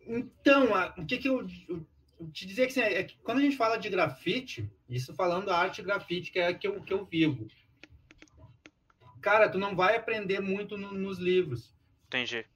Então, 0.07 0.69
o 0.97 1.05
que, 1.05 1.19
que 1.19 1.29
eu, 1.29 1.47
eu, 1.69 1.87
te 2.33 2.47
dizer 2.47 2.67
que, 2.67 2.81
assim, 2.81 2.81
é 2.81 3.03
que 3.03 3.17
quando 3.19 3.39
a 3.39 3.41
gente 3.43 3.57
fala 3.57 3.77
de 3.77 3.89
grafite, 3.89 4.71
isso 4.89 5.15
falando 5.15 5.47
da 5.47 5.59
arte 5.59 5.83
grafite, 5.83 6.31
que 6.31 6.39
é 6.39 6.49
a 6.49 6.55
que 6.55 6.67
eu, 6.67 6.81
que 6.81 6.93
eu 6.93 7.05
vivo, 7.05 7.49
cara, 9.21 9.49
tu 9.49 9.59
não 9.59 9.75
vai 9.75 9.97
aprender 9.97 10.41
muito 10.41 10.77
no, 10.77 10.93
nos 10.93 11.19
livros. 11.19 11.75
Entendi. 12.07 12.47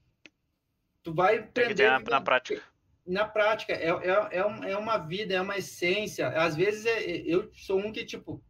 Tu 1.03 1.13
vai 1.13 1.39
aprender 1.39 1.91
na, 1.91 1.99
na, 1.99 2.21
prática. 2.21 2.63
Na 3.07 3.27
prática, 3.27 3.73
é, 3.73 3.89
é, 3.89 4.71
é, 4.71 4.77
uma 4.77 4.99
vida, 4.99 5.35
é 5.35 5.41
uma 5.41 5.57
essência. 5.57 6.29
Às 6.29 6.55
vezes 6.55 6.87
é, 6.87 7.03
eu 7.27 7.51
sou 7.53 7.79
um 7.79 7.91
que, 7.91 8.05
tipo, 8.05 8.43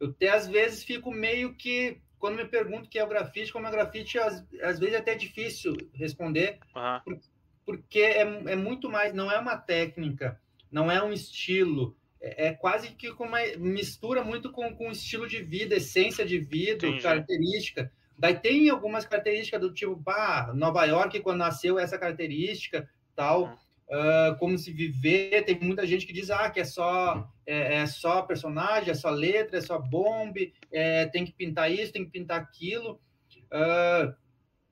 eu 0.00 0.08
até 0.10 0.28
às 0.30 0.46
vezes 0.46 0.84
fico 0.84 1.10
meio 1.10 1.54
que 1.54 2.00
quando 2.18 2.36
me 2.36 2.46
pergunto 2.46 2.86
o 2.86 2.88
que 2.88 2.98
é 2.98 3.04
o 3.04 3.08
grafite, 3.08 3.52
como 3.52 3.66
é 3.66 3.68
o 3.68 3.72
grafite, 3.72 4.18
às, 4.18 4.42
às 4.62 4.78
vezes 4.78 4.94
é 4.94 4.98
até 4.98 5.14
difícil 5.14 5.76
responder, 5.92 6.58
uhum. 6.74 7.20
porque 7.66 8.00
é, 8.00 8.20
é 8.22 8.56
muito 8.56 8.88
mais, 8.88 9.12
não 9.12 9.30
é 9.30 9.38
uma 9.38 9.58
técnica, 9.58 10.40
não 10.70 10.90
é 10.90 11.02
um 11.02 11.12
estilo, 11.12 11.94
é, 12.24 12.46
é 12.46 12.52
quase 12.54 12.92
que 12.92 13.10
uma 13.10 13.40
mistura 13.58 14.24
muito 14.24 14.50
com, 14.50 14.74
com 14.74 14.90
estilo 14.90 15.28
de 15.28 15.42
vida, 15.42 15.76
essência 15.76 16.24
de 16.24 16.38
vida, 16.38 16.86
Entendi. 16.86 17.02
característica. 17.02 17.92
Daí 18.18 18.34
tem 18.34 18.70
algumas 18.70 19.04
características 19.04 19.60
do 19.60 19.74
tipo, 19.74 20.02
pá, 20.02 20.50
Nova 20.54 20.84
York, 20.86 21.20
quando 21.20 21.38
nasceu 21.38 21.78
essa 21.78 21.98
característica, 21.98 22.88
tal. 23.14 23.58
Uh, 23.88 24.36
como 24.38 24.56
se 24.56 24.72
viver. 24.72 25.44
Tem 25.44 25.58
muita 25.60 25.86
gente 25.86 26.06
que 26.06 26.12
diz 26.12 26.30
ah, 26.30 26.50
que 26.50 26.60
é 26.60 26.64
só 26.64 27.30
é, 27.46 27.76
é 27.76 27.86
só 27.86 28.22
personagem, 28.22 28.90
é 28.90 28.94
só 28.94 29.10
letra, 29.10 29.58
é 29.58 29.60
só 29.60 29.78
bombe, 29.78 30.54
é, 30.72 31.06
tem 31.06 31.24
que 31.24 31.32
pintar 31.32 31.70
isso, 31.70 31.92
tem 31.92 32.04
que 32.04 32.10
pintar 32.10 32.40
aquilo. 32.40 33.00
Uh, 33.46 34.14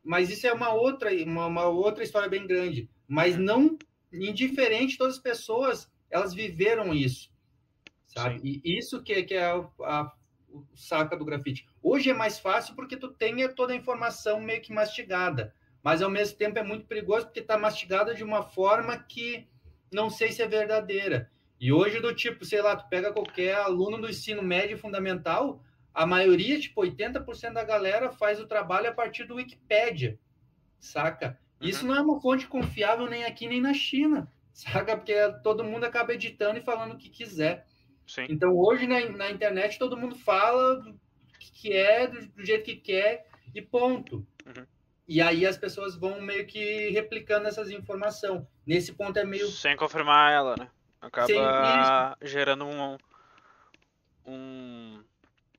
mas 0.03 0.31
isso 0.31 0.47
é 0.47 0.53
uma 0.53 0.73
outra, 0.73 1.13
uma, 1.25 1.47
uma, 1.47 1.65
outra 1.67 2.03
história 2.03 2.29
bem 2.29 2.47
grande. 2.47 2.89
Mas 3.07 3.37
não 3.37 3.79
indiferente, 4.13 4.99
todas 4.99 5.17
as 5.17 5.23
pessoas 5.23 5.91
elas 6.11 6.35
viveram 6.35 6.93
isso, 6.93 7.31
sabe? 8.07 8.41
Sim. 8.41 8.61
E 8.65 8.79
isso 8.79 9.03
que, 9.03 9.23
que 9.23 9.35
é 9.35 9.45
a, 9.45 9.57
a 9.81 10.13
o 10.53 10.67
saca 10.75 11.17
do 11.17 11.25
grafite. 11.25 11.67
Hoje 11.83 12.11
é 12.11 12.15
mais 12.15 12.39
fácil 12.39 12.75
porque 12.75 12.97
tu 12.97 13.09
tem 13.09 13.49
toda 13.55 13.73
a 13.73 13.77
informação 13.77 14.41
meio 14.41 14.61
que 14.61 14.73
mastigada 14.73 15.55
mas 15.83 16.01
ao 16.01 16.11
mesmo 16.11 16.37
tempo 16.39 16.59
é 16.59 16.63
muito 16.63 16.87
perigoso 16.87 17.27
porque 17.27 17.41
está 17.41 17.59
mastigada 17.59 18.15
de 18.15 18.23
uma 18.23 18.43
forma 18.43 18.97
que 18.97 19.47
não 19.93 20.09
sei 20.09 20.33
se 20.33 20.43
é 20.43 20.47
verdadeira. 20.47 21.31
E 21.61 21.73
hoje, 21.73 22.01
do 22.01 22.15
tipo, 22.15 22.45
sei 22.45 22.61
lá, 22.61 22.75
tu 22.75 22.89
pega 22.89 23.13
qualquer 23.13 23.55
aluno 23.55 24.01
do 24.01 24.09
ensino 24.09 24.43
médio 24.43 24.79
fundamental, 24.79 25.63
a 25.95 26.07
maioria, 26.07 26.59
tipo, 26.59 26.81
80% 26.81 27.53
da 27.53 27.63
galera 27.63 28.11
faz 28.11 28.41
o 28.41 28.47
trabalho 28.47 28.89
a 28.89 28.93
partir 28.93 29.25
do 29.25 29.37
Wikipedia, 29.37 30.19
saca? 30.81 31.39
Uhum. 31.61 31.69
Isso 31.69 31.87
não 31.87 31.95
é 31.95 32.01
uma 32.01 32.21
fonte 32.21 32.47
confiável 32.47 33.07
nem 33.07 33.25
aqui 33.25 33.47
nem 33.47 33.61
na 33.61 33.75
China, 33.75 34.31
saca? 34.53 34.97
Porque 34.97 35.15
todo 35.43 35.65
mundo 35.65 35.85
acaba 35.85 36.15
editando 36.15 36.59
e 36.59 36.65
falando 36.65 36.95
o 36.95 36.99
que 36.99 37.11
quiser. 37.11 37.67
Sim. 38.07 38.27
Então, 38.29 38.57
hoje 38.57 38.87
na, 38.87 39.09
na 39.11 39.31
internet, 39.31 39.79
todo 39.79 39.97
mundo 39.97 40.17
fala 40.17 40.77
do 40.77 41.01
que 41.39 41.73
é, 41.73 42.07
do, 42.07 42.27
do 42.29 42.45
jeito 42.45 42.65
que 42.65 42.77
quer 42.77 43.27
e 43.55 43.63
ponto. 43.63 44.27
Uhum. 44.45 44.67
E 45.13 45.21
aí 45.21 45.45
as 45.45 45.59
pessoas 45.59 45.95
vão 45.95 46.23
meio 46.23 46.47
que 46.47 46.89
replicando 46.89 47.47
essas 47.47 47.71
informações. 47.71 48.45
Nesse 48.67 48.95
ponto 48.95 49.19
é 49.19 49.25
meio. 49.27 49.47
Sem 49.47 49.77
confirmar 49.77 50.33
ela, 50.33 50.57
né? 50.59 50.71
Acaba 51.03 52.17
gerando 52.23 52.65
um. 52.65 52.97
um 54.27 55.05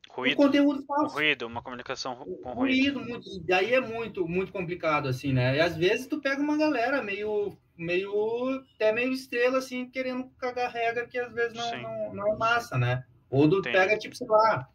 ruído. 0.10 0.34
Um 0.34 0.46
conteúdo 0.46 0.84
falso. 0.88 1.06
Um 1.06 1.20
ruído, 1.20 1.46
uma 1.46 1.62
comunicação 1.62 2.16
com 2.16 2.54
ruído. 2.54 2.98
ruído. 2.98 3.00
Muito, 3.00 3.30
daí 3.46 3.76
é 3.76 3.80
muito, 3.80 4.28
muito 4.28 4.52
complicado, 4.52 5.08
assim, 5.08 5.32
né? 5.32 5.56
E 5.56 5.60
às 5.60 5.78
vezes 5.78 6.08
tu 6.08 6.20
pega 6.20 6.42
uma 6.42 6.58
galera 6.58 7.04
meio. 7.04 7.56
meio. 7.78 8.60
até 8.74 8.92
meio 8.92 9.12
estrela, 9.12 9.60
assim, 9.60 9.88
querendo 9.88 10.32
cagar 10.40 10.72
regra 10.72 11.06
que 11.06 11.20
às 11.20 11.32
vezes 11.32 11.54
não, 11.54 11.78
não, 11.84 12.16
não, 12.16 12.34
é 12.34 12.38
massa, 12.38 12.76
né? 12.76 13.06
Ou 13.30 13.48
tu 13.48 13.62
pega, 13.62 14.00
tipo, 14.00 14.16
sei 14.16 14.28
lá 14.28 14.68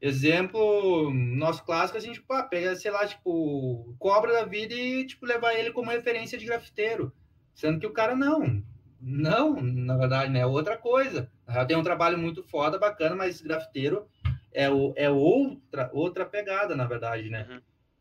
Exemplo, 0.00 1.10
nosso 1.12 1.64
clássico, 1.64 1.96
a 1.96 2.00
gente 2.00 2.20
pá, 2.20 2.42
pega, 2.42 2.74
sei 2.76 2.90
lá, 2.90 3.06
tipo, 3.06 3.94
cobra 3.98 4.32
da 4.32 4.44
vida 4.44 4.74
e, 4.74 5.06
tipo, 5.06 5.24
levar 5.24 5.54
ele 5.54 5.72
como 5.72 5.90
referência 5.90 6.36
de 6.36 6.44
grafiteiro. 6.44 7.12
Sendo 7.54 7.78
que 7.78 7.86
o 7.86 7.92
cara 7.92 8.14
não. 8.14 8.62
Não, 9.00 9.60
na 9.62 9.96
verdade, 9.96 10.30
né? 10.30 10.40
É 10.40 10.46
outra 10.46 10.76
coisa. 10.76 11.30
Tem 11.66 11.76
um 11.76 11.82
trabalho 11.82 12.18
muito 12.18 12.42
foda, 12.42 12.78
bacana, 12.78 13.14
mas 13.14 13.40
grafiteiro 13.40 14.06
é, 14.54 14.70
o, 14.70 14.94
é 14.96 15.10
outra, 15.10 15.90
outra 15.92 16.24
pegada, 16.24 16.76
na 16.76 16.86
verdade, 16.86 17.28
né? 17.28 17.46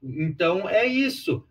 Uhum. 0.02 0.22
Então, 0.28 0.70
é 0.70 0.86
isso. 0.86 1.46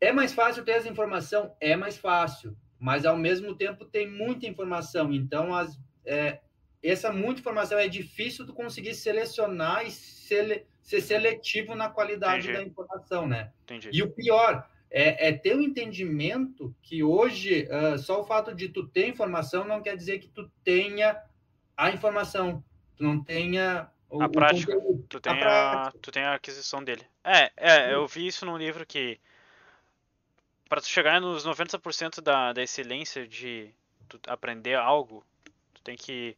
É 0.00 0.12
mais 0.12 0.32
fácil 0.32 0.64
ter 0.64 0.72
essa 0.72 0.88
informação? 0.88 1.56
É 1.60 1.74
mais 1.74 1.96
fácil, 1.96 2.56
mas 2.78 3.04
ao 3.04 3.16
mesmo 3.16 3.54
tempo 3.54 3.84
tem 3.84 4.08
muita 4.08 4.46
informação. 4.46 5.12
Então, 5.12 5.54
as, 5.54 5.80
é, 6.04 6.40
essa 6.82 7.12
muita 7.12 7.40
informação 7.40 7.78
é 7.78 7.88
difícil 7.88 8.46
tu 8.46 8.52
conseguir 8.52 8.94
selecionar 8.94 9.86
e 9.86 9.90
sele, 9.90 10.66
ser 10.82 11.00
seletivo 11.00 11.74
na 11.74 11.88
qualidade 11.88 12.48
Entendi. 12.48 12.64
da 12.64 12.64
informação, 12.64 13.26
né? 13.26 13.52
Entendi. 13.64 13.90
E 13.92 14.02
o 14.02 14.10
pior 14.10 14.68
é, 14.90 15.28
é 15.28 15.32
ter 15.32 15.56
o 15.56 15.60
entendimento 15.60 16.74
que 16.82 17.02
hoje 17.02 17.68
ah, 17.70 17.98
só 17.98 18.20
o 18.20 18.24
fato 18.24 18.54
de 18.54 18.68
tu 18.68 18.86
ter 18.86 19.08
informação 19.08 19.64
não 19.64 19.82
quer 19.82 19.96
dizer 19.96 20.18
que 20.18 20.28
tu 20.28 20.50
tenha 20.64 21.20
a 21.76 21.90
informação, 21.90 22.64
tu 22.96 23.04
não 23.04 23.22
tenha 23.22 23.90
o, 24.08 24.22
A 24.22 24.28
prática. 24.28 24.72
conteúdo. 24.74 25.04
Tu 25.08 25.20
tem, 25.20 25.32
a 25.32 25.88
a, 25.88 25.92
tu 25.92 26.10
tem 26.10 26.22
a 26.22 26.34
aquisição 26.34 26.82
dele. 26.82 27.04
É, 27.22 27.50
é, 27.56 27.94
eu 27.94 28.06
vi 28.06 28.26
isso 28.26 28.46
num 28.46 28.56
livro 28.56 28.86
que 28.86 29.20
para 30.68 30.80
tu 30.80 30.88
chegar 30.88 31.20
nos 31.20 31.46
90% 31.46 32.20
da, 32.20 32.52
da 32.52 32.62
excelência 32.62 33.26
de 33.26 33.70
aprender 34.26 34.74
algo, 34.74 35.24
tu 35.74 35.82
tem 35.82 35.96
que 35.96 36.36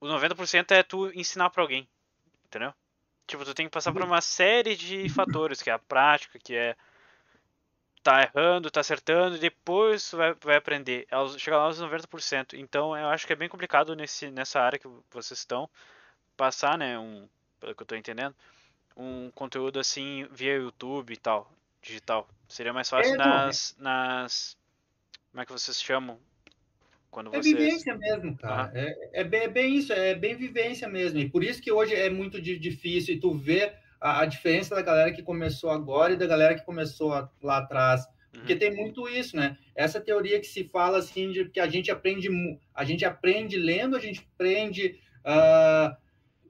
o 0.00 0.08
90% 0.08 0.72
é 0.72 0.82
tu 0.82 1.10
ensinar 1.18 1.50
pra 1.50 1.62
alguém, 1.62 1.88
entendeu? 2.46 2.74
Tipo, 3.26 3.44
tu 3.44 3.54
tem 3.54 3.66
que 3.66 3.72
passar 3.72 3.92
por 3.92 4.02
uma 4.02 4.20
série 4.22 4.76
de 4.76 5.08
fatores, 5.08 5.62
que 5.62 5.70
é 5.70 5.74
a 5.74 5.78
prática, 5.80 6.38
que 6.38 6.54
é 6.54 6.76
tá 8.02 8.22
errando, 8.22 8.70
tá 8.70 8.80
acertando, 8.80 9.36
e 9.36 9.40
depois 9.40 10.08
tu 10.10 10.16
vai, 10.16 10.34
vai 10.34 10.56
aprender. 10.56 11.06
Aos- 11.10 11.38
Chegar 11.40 11.58
lá 11.58 11.64
aos 11.64 11.78
90%. 11.80 12.56
Então, 12.56 12.96
eu 12.96 13.08
acho 13.08 13.26
que 13.26 13.32
é 13.32 13.36
bem 13.36 13.48
complicado 13.48 13.94
nesse, 13.94 14.30
nessa 14.30 14.60
área 14.60 14.78
que 14.78 14.88
vocês 15.10 15.38
estão 15.40 15.68
passar, 16.36 16.78
né, 16.78 16.98
um, 16.98 17.28
pelo 17.60 17.74
que 17.74 17.82
eu 17.82 17.86
tô 17.86 17.96
entendendo, 17.96 18.34
um 18.96 19.30
conteúdo 19.32 19.80
assim 19.80 20.26
via 20.32 20.56
YouTube 20.56 21.12
e 21.12 21.16
tal, 21.18 21.50
digital. 21.82 22.28
Seria 22.48 22.72
mais 22.72 22.88
fácil 22.90 23.14
É, 23.14 23.18
não, 23.18 23.26
nas, 23.46 23.76
nas, 23.78 24.58
como 25.30 25.42
é 25.42 25.46
que 25.46 25.52
vocês 25.52 25.82
chamam? 25.82 26.20
Quando 27.10 27.34
É 27.34 27.38
vocês... 27.38 27.56
vivência 27.56 27.96
mesmo, 27.96 28.36
cara. 28.36 28.70
É, 28.74 29.20
é, 29.20 29.24
bem, 29.24 29.40
é 29.42 29.48
bem 29.48 29.74
isso, 29.76 29.92
é 29.92 30.14
bem 30.14 30.36
vivência 30.36 30.88
mesmo. 30.88 31.18
E 31.18 31.28
por 31.28 31.42
isso 31.42 31.60
que 31.60 31.72
hoje 31.72 31.94
é 31.94 32.08
muito 32.08 32.40
di- 32.40 32.58
difícil 32.58 33.14
e 33.14 33.20
tu 33.20 33.34
vê 33.34 33.72
a, 34.00 34.20
a 34.20 34.26
diferença 34.26 34.74
da 34.74 34.82
galera 34.82 35.12
que 35.12 35.22
começou 35.22 35.70
agora 35.70 36.12
e 36.12 36.16
da 36.16 36.26
galera 36.26 36.54
que 36.54 36.64
começou 36.64 37.12
a- 37.12 37.28
lá 37.42 37.58
atrás. 37.58 38.06
Porque 38.32 38.52
Uhum. 38.52 38.58
tem 38.60 38.74
muito 38.76 39.08
isso, 39.08 39.36
né? 39.36 39.56
Essa 39.74 40.00
teoria 40.00 40.38
que 40.38 40.46
se 40.46 40.62
fala 40.62 40.98
assim 40.98 41.32
de 41.32 41.46
que 41.46 41.58
a 41.58 41.68
gente 41.68 41.90
aprende, 41.90 42.28
a 42.72 42.84
gente 42.84 43.04
aprende 43.04 43.56
lendo, 43.58 43.96
a 43.96 44.00
gente 44.00 44.24
aprende 44.34 45.00
ah, 45.24 45.96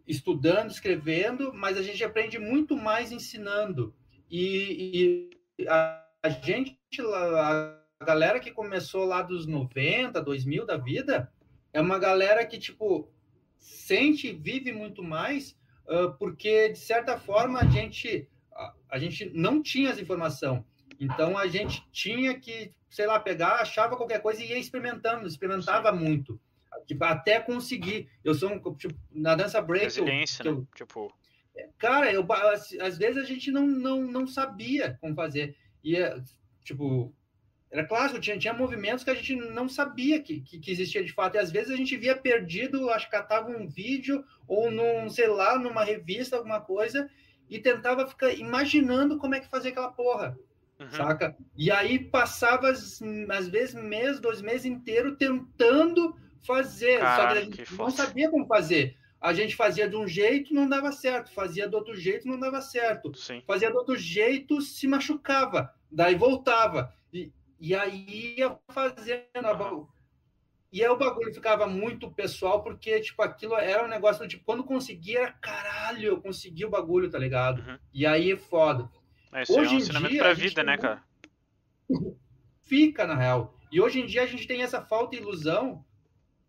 estudando, 0.07 0.71
escrevendo, 0.71 1.53
mas 1.55 1.79
a 1.79 1.83
gente 1.83 2.05
aprende 2.05 2.39
muito 2.39 2.77
mais 2.77 3.11
ensinando. 3.13 3.95
E, 4.31 5.31
e 5.59 5.67
a, 5.67 6.05
a 6.23 6.29
gente, 6.29 6.77
lá- 6.99 7.80
galera 8.05 8.41
que 8.41 8.51
começou 8.51 9.05
lá 9.05 9.23
dos 9.23 9.47
90, 9.47 10.21
2000 10.23 10.65
da 10.65 10.77
vida, 10.77 11.31
é 11.73 11.81
uma 11.81 11.99
galera 11.99 12.45
que, 12.47 12.59
tipo, 12.59 13.11
sente 13.59 14.29
e 14.29 14.33
vive 14.33 14.73
muito 14.73 15.03
mais, 15.03 15.57
ah, 15.87 16.09
porque, 16.19 16.71
de 16.71 16.79
certa 16.79 17.19
forma, 17.19 17.61
a 17.61 17.65
gente, 17.67 18.27
a, 18.53 18.75
a 18.91 18.99
gente 18.99 19.31
não 19.35 19.63
tinha 19.63 19.91
essa 19.91 20.01
informação. 20.01 20.65
Então, 20.99 21.37
a 21.37 21.47
gente 21.47 21.87
tinha 21.93 22.39
que, 22.39 22.73
sei 22.89 23.07
lá, 23.07 23.21
pegar, 23.21 23.57
achava 23.61 23.97
qualquer 23.97 24.21
coisa 24.21 24.43
e 24.43 24.49
ia 24.49 24.59
experimentando, 24.59 25.27
experimentava 25.27 25.93
muito. 25.93 26.41
Tipo, 26.87 27.05
até 27.05 27.39
conseguir. 27.39 28.09
Eu 28.25 28.35
sou 28.35 28.51
um, 28.51 28.75
tipo, 28.75 28.95
na 29.11 29.35
dança 29.35 29.61
break, 29.61 29.85
eu- 29.99 30.05
que 30.05 30.11
eu- 30.49 30.57
né? 30.57 30.67
Tipo, 30.75 31.15
Cara, 31.79 32.11
eu, 32.13 32.27
às 32.33 32.73
às 32.81 32.97
vezes 32.97 33.23
a 33.23 33.27
gente 33.27 33.51
não, 33.51 33.67
não, 33.67 34.01
não 34.03 34.27
sabia 34.27 34.97
como 35.01 35.15
fazer. 35.15 35.57
E, 35.85 35.97
é, 35.97 36.19
tipo, 36.65 37.15
era 37.71 37.87
clássico, 37.87 38.21
tinha, 38.21 38.37
tinha 38.37 38.53
movimentos 38.53 39.05
que 39.05 39.11
a 39.11 39.15
gente 39.15 39.37
não 39.37 39.69
sabia 39.69 40.21
que, 40.21 40.41
que, 40.41 40.59
que 40.59 40.71
existia 40.73 41.05
de 41.05 41.13
fato. 41.13 41.37
E 41.37 41.39
às 41.39 41.53
vezes 41.53 41.71
a 41.71 41.77
gente 41.77 41.97
via 41.97 42.17
perdido, 42.17 42.91
acho 42.91 43.07
que 43.07 43.13
catava 43.13 43.49
um 43.49 43.69
vídeo 43.69 44.25
ou 44.49 44.71
num, 44.71 45.09
sei 45.09 45.29
lá, 45.29 45.57
numa 45.57 45.85
revista, 45.85 46.37
alguma 46.37 46.61
coisa, 46.61 47.09
e 47.49 47.61
tentava 47.61 48.09
ficar 48.09 48.33
imaginando 48.33 49.19
como 49.19 49.37
é 49.37 49.41
que 49.41 49.49
fazia 49.49 49.71
aquela 49.71 49.93
porra, 49.93 50.37
uhum, 50.81 50.91
saca? 50.91 51.37
E 51.57 51.71
aí 51.71 51.99
passava, 52.01 52.71
às, 52.71 53.01
às 53.29 53.49
vezes, 53.49 53.75
mês, 53.75 54.19
dois 54.19 54.43
meses 54.43 54.65
inteiro 54.67 55.15
tentando 55.15 56.17
fazer. 56.45 56.99
só 56.99 56.99
que 56.99 57.05
a 57.05 57.17
Caraca, 57.17 57.41
gente 57.41 57.75
não 57.75 57.91
sabia 57.91 58.31
como 58.31 58.47
fazer. 58.47 58.97
A 59.21 59.33
gente 59.33 59.55
fazia 59.55 59.89
de 59.89 59.95
um 59.97 60.09
jeito, 60.09 60.55
não 60.55 60.69
dava 60.69 60.91
certo. 60.91 61.31
Fazia 61.31 61.69
do 61.69 61.77
outro 61.77 61.95
jeito, 61.95 62.27
não 62.27 62.39
dava 62.39 62.61
certo. 62.61 63.15
sim. 63.15 63.43
Fazia 63.47 63.71
do 63.71 63.77
outro 63.77 63.97
jeito, 63.97 64.61
se 64.61 64.89
machucava. 64.89 65.73
Daí 65.93 66.15
voltava. 66.15 66.93
E, 67.13 67.31
e 67.61 67.75
aí 67.75 68.37
ia 68.39 68.59
fazendo. 68.71 69.27
a 69.35 69.87
E 70.73 70.83
aí 70.83 70.89
o 70.89 70.97
bagulho 70.97 71.35
ficava 71.35 71.67
muito 71.67 72.11
pessoal, 72.11 72.63
porque, 72.63 73.01
tipo, 73.01 73.21
aquilo 73.23 73.55
era 73.55 73.85
um 73.85 73.89
negócio, 73.89 74.27
tipo, 74.27 74.45
quando 74.45 74.65
conseguia, 74.65 75.21
era 75.21 75.33
caralho, 75.33 76.05
eu 76.05 76.21
consegui 76.23 76.65
o 76.65 76.71
bagulho, 76.71 77.11
tá 77.11 77.19
ligado? 77.19 77.61
Uhum. 77.61 77.79
E 77.93 78.07
aí 78.07 78.33
é 78.33 78.37
foda. 78.37 78.89
É, 79.33 79.41
aí 79.41 79.45
é 79.49 79.53
Hoje 79.53 79.75
um 79.75 79.79
em 79.79 79.81
ensinamento 79.81 80.13
dia, 80.13 80.23
pra 80.23 80.33
vida, 80.33 80.63
né, 80.63 80.79
cara? 80.79 81.05
Fica, 82.63 83.07
na 83.07 83.15
real. 83.15 83.55
E 83.71 83.81
hoje 83.81 84.01
em 84.01 84.07
dia 84.07 84.23
a 84.23 84.27
gente 84.27 84.47
tem 84.47 84.63
essa 84.63 84.81
falta 84.81 85.17
de 85.17 85.23
ilusão. 85.23 85.85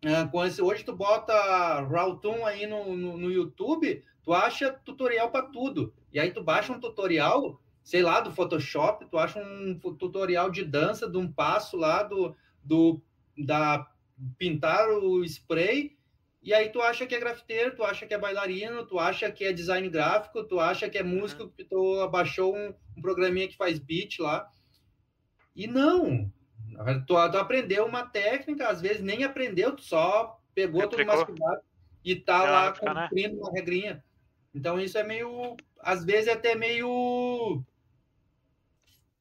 ah, 0.06 0.28
com 0.28 0.46
esse, 0.46 0.62
hoje 0.62 0.84
tu 0.84 0.96
bota 0.96 1.82
Rawtoon 1.82 2.46
aí 2.46 2.66
no, 2.66 2.96
no, 2.96 3.18
no 3.18 3.32
YouTube, 3.32 4.04
tu 4.24 4.34
acha 4.34 4.72
tutorial 4.72 5.30
para 5.30 5.48
tudo. 5.48 5.94
E 6.14 6.20
aí 6.20 6.32
tu 6.32 6.44
baixa 6.44 6.72
um 6.72 6.80
tutorial, 6.80 7.60
sei 7.84 8.02
lá, 8.02 8.22
do 8.22 8.32
Photoshop, 8.32 9.06
tu 9.10 9.18
acha 9.18 9.40
um 9.40 9.78
tutorial 9.80 10.50
de 10.50 10.64
dança 10.64 11.10
de 11.10 11.18
um 11.18 11.32
passo 11.32 11.78
lá 11.78 12.04
do, 12.04 12.36
do 12.64 13.02
da 13.38 13.88
pintar 14.38 14.88
o 14.90 15.24
spray, 15.24 15.98
e 16.44 16.54
aí 16.54 16.70
tu 16.70 16.82
acha 16.82 17.06
que 17.06 17.14
é 17.14 17.20
grafiteiro, 17.20 17.76
tu 17.76 17.84
acha 17.84 18.06
que 18.06 18.14
é 18.14 18.18
bailarino, 18.18 18.86
tu 18.86 18.98
acha 18.98 19.32
que 19.32 19.44
é 19.44 19.54
design 19.54 19.88
gráfico, 19.90 20.44
tu 20.44 20.60
acha 20.60 20.90
que 20.90 20.98
é 20.98 21.04
músico, 21.04 21.50
que 21.50 21.64
tu 21.64 22.00
abaixou 22.02 22.56
um, 22.56 22.74
um 22.98 23.02
programinha 23.02 23.48
que 23.48 23.56
faz 23.56 23.78
beat 23.78 24.20
lá. 24.20 24.50
E 25.56 25.68
não, 25.68 26.32
tu, 27.06 27.14
tu 27.32 27.38
aprendeu 27.38 27.86
uma 27.86 28.08
técnica, 28.08 28.70
às 28.70 28.82
vezes 28.82 29.02
nem 29.02 29.24
aprendeu, 29.24 29.76
tu 29.76 29.84
só 29.84 30.40
pegou 30.56 30.88
tudo 30.88 31.06
mastigado 31.06 31.62
e 32.04 32.16
tá 32.16 32.44
lá 32.44 32.72
né? 32.72 33.04
cumprindo 33.04 33.38
uma 33.38 33.52
regrinha. 33.52 34.04
Então 34.54 34.80
isso 34.80 34.98
é 34.98 35.04
meio, 35.04 35.56
às 35.80 36.04
vezes 36.04 36.28
é 36.28 36.34
até 36.34 36.56
meio 36.56 37.64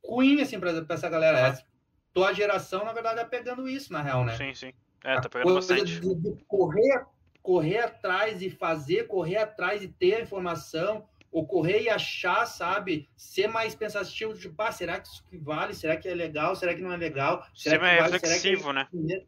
ruim, 0.04 0.40
assim, 0.40 0.58
pra, 0.58 0.82
pra 0.84 0.94
essa 0.94 1.08
galera. 1.08 1.38
Aham. 1.38 1.48
Essa- 1.48 1.70
Tua 2.12 2.32
geração, 2.32 2.84
na 2.84 2.92
verdade, 2.92 3.20
é 3.20 3.24
pegando 3.24 3.68
isso, 3.68 3.92
na 3.92 4.02
real, 4.02 4.24
né? 4.24 4.36
Sim, 4.36 4.52
sim. 4.52 4.72
É, 5.04 5.20
tá 5.20 5.28
pegando 5.28 5.54
bastante. 5.54 6.00
de, 6.00 6.14
de 6.16 6.44
correr, 6.48 7.04
correr 7.40 7.78
atrás 7.78 8.42
e 8.42 8.50
fazer, 8.50 9.06
correr 9.06 9.36
atrás 9.36 9.80
e 9.80 9.86
ter 9.86 10.16
a 10.16 10.20
informação, 10.20 11.08
ou 11.30 11.46
correr 11.46 11.82
e 11.82 11.88
achar, 11.88 12.44
sabe? 12.46 13.08
Ser 13.16 13.46
mais 13.46 13.76
pensativo, 13.76 14.36
tipo, 14.36 14.60
ah, 14.60 14.72
será 14.72 14.98
que 14.98 15.06
isso 15.06 15.22
que 15.30 15.38
vale? 15.38 15.72
Será 15.72 15.96
que 15.96 16.08
é 16.08 16.14
legal? 16.14 16.56
Será 16.56 16.74
que 16.74 16.82
não 16.82 16.92
é 16.92 16.96
legal? 16.96 17.46
Será 17.54 17.76
Ser 17.76 17.80
mais 17.80 17.98
vale? 17.98 18.08
Será 18.08 18.20
que 18.20 18.26
é 18.26 18.28
reflexivo, 18.34 18.72
né? 18.72 18.88
isso? 18.92 19.26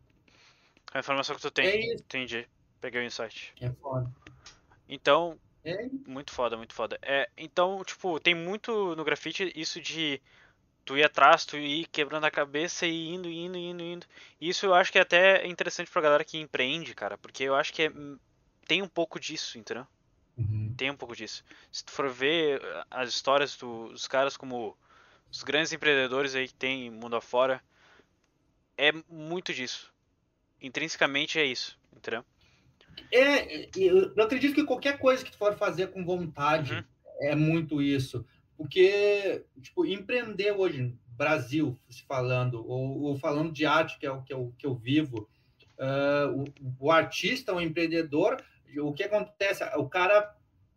A 0.92 0.98
informação 0.98 1.36
que 1.36 1.42
tu 1.42 1.50
tem. 1.52 1.66
É. 1.66 1.94
Entendi. 1.94 2.48
Peguei 2.80 3.00
o 3.00 3.04
insight. 3.04 3.54
É 3.60 3.70
foda. 3.70 4.10
Então, 4.88 5.38
É 5.64 5.86
muito 6.08 6.32
foda, 6.32 6.56
muito 6.56 6.74
foda. 6.74 6.98
É, 7.00 7.30
então, 7.38 7.84
tipo, 7.84 8.18
tem 8.18 8.34
muito 8.34 8.96
no 8.96 9.04
grafite 9.04 9.52
isso 9.54 9.80
de 9.80 10.20
tu 10.84 10.96
ir 10.96 11.04
atrás, 11.04 11.44
tu 11.44 11.56
ir 11.56 11.86
quebrando 11.88 12.24
a 12.26 12.30
cabeça 12.30 12.86
e 12.86 13.08
indo, 13.08 13.28
indo, 13.28 13.56
indo, 13.58 13.82
indo. 13.82 14.06
Isso 14.40 14.66
eu 14.66 14.74
acho 14.74 14.92
que 14.92 14.98
é 14.98 15.02
até 15.02 15.46
interessante 15.46 15.90
pra 15.90 16.02
galera 16.02 16.24
que 16.24 16.38
empreende, 16.38 16.94
cara, 16.94 17.18
porque 17.18 17.44
eu 17.44 17.54
acho 17.54 17.72
que 17.72 17.82
é, 17.84 17.90
hum, 17.90 18.18
tem 18.66 18.82
um 18.82 18.88
pouco 18.88 19.20
disso, 19.20 19.58
entendeu? 19.58 19.86
Uhum. 20.36 20.74
Tem 20.76 20.90
um 20.90 20.96
pouco 20.96 21.16
disso. 21.16 21.44
Se 21.70 21.84
tu 21.84 21.92
for 21.92 22.08
ver 22.10 22.60
uh, 22.62 22.84
as 22.90 23.10
histórias 23.10 23.56
do- 23.56 23.88
dos 23.90 24.08
caras 24.08 24.36
como 24.36 24.76
os 25.32 25.42
grandes 25.42 25.72
empreendedores 25.72 26.34
aí 26.34 26.48
que 26.48 26.54
tem 26.54 26.90
mundo 26.90 27.16
afora, 27.16 27.62
é 28.76 28.92
muito 29.08 29.52
disso. 29.54 29.92
Intrinsecamente 30.60 31.38
é 31.38 31.44
isso, 31.44 31.78
entendeu? 31.96 32.24
É, 33.12 33.68
eu 33.76 34.14
eu 34.16 34.24
acredito 34.24 34.54
que 34.54 34.64
qualquer 34.64 34.98
coisa 34.98 35.24
que 35.24 35.30
tu 35.30 35.38
for 35.38 35.56
fazer 35.56 35.88
com 35.88 36.04
vontade 36.04 36.74
Uhum. 36.74 36.84
é 37.20 37.34
muito 37.34 37.80
isso. 37.80 38.24
Porque, 38.62 39.44
tipo, 39.60 39.84
empreender 39.84 40.52
hoje, 40.52 40.94
Brasil, 41.16 41.76
se 41.90 42.04
falando, 42.04 42.64
ou, 42.64 43.02
ou 43.02 43.18
falando 43.18 43.52
de 43.52 43.66
arte, 43.66 43.98
que 43.98 44.06
é 44.06 44.10
o 44.10 44.22
que 44.22 44.32
eu, 44.32 44.54
que 44.56 44.64
eu 44.64 44.74
vivo, 44.74 45.28
ah, 45.78 46.32
o, 46.32 46.44
o 46.86 46.90
artista, 46.92 47.52
o 47.52 47.60
empreendedor, 47.60 48.36
o 48.78 48.92
que 48.92 49.02
acontece? 49.02 49.64
O 49.76 49.88
cara 49.88 50.32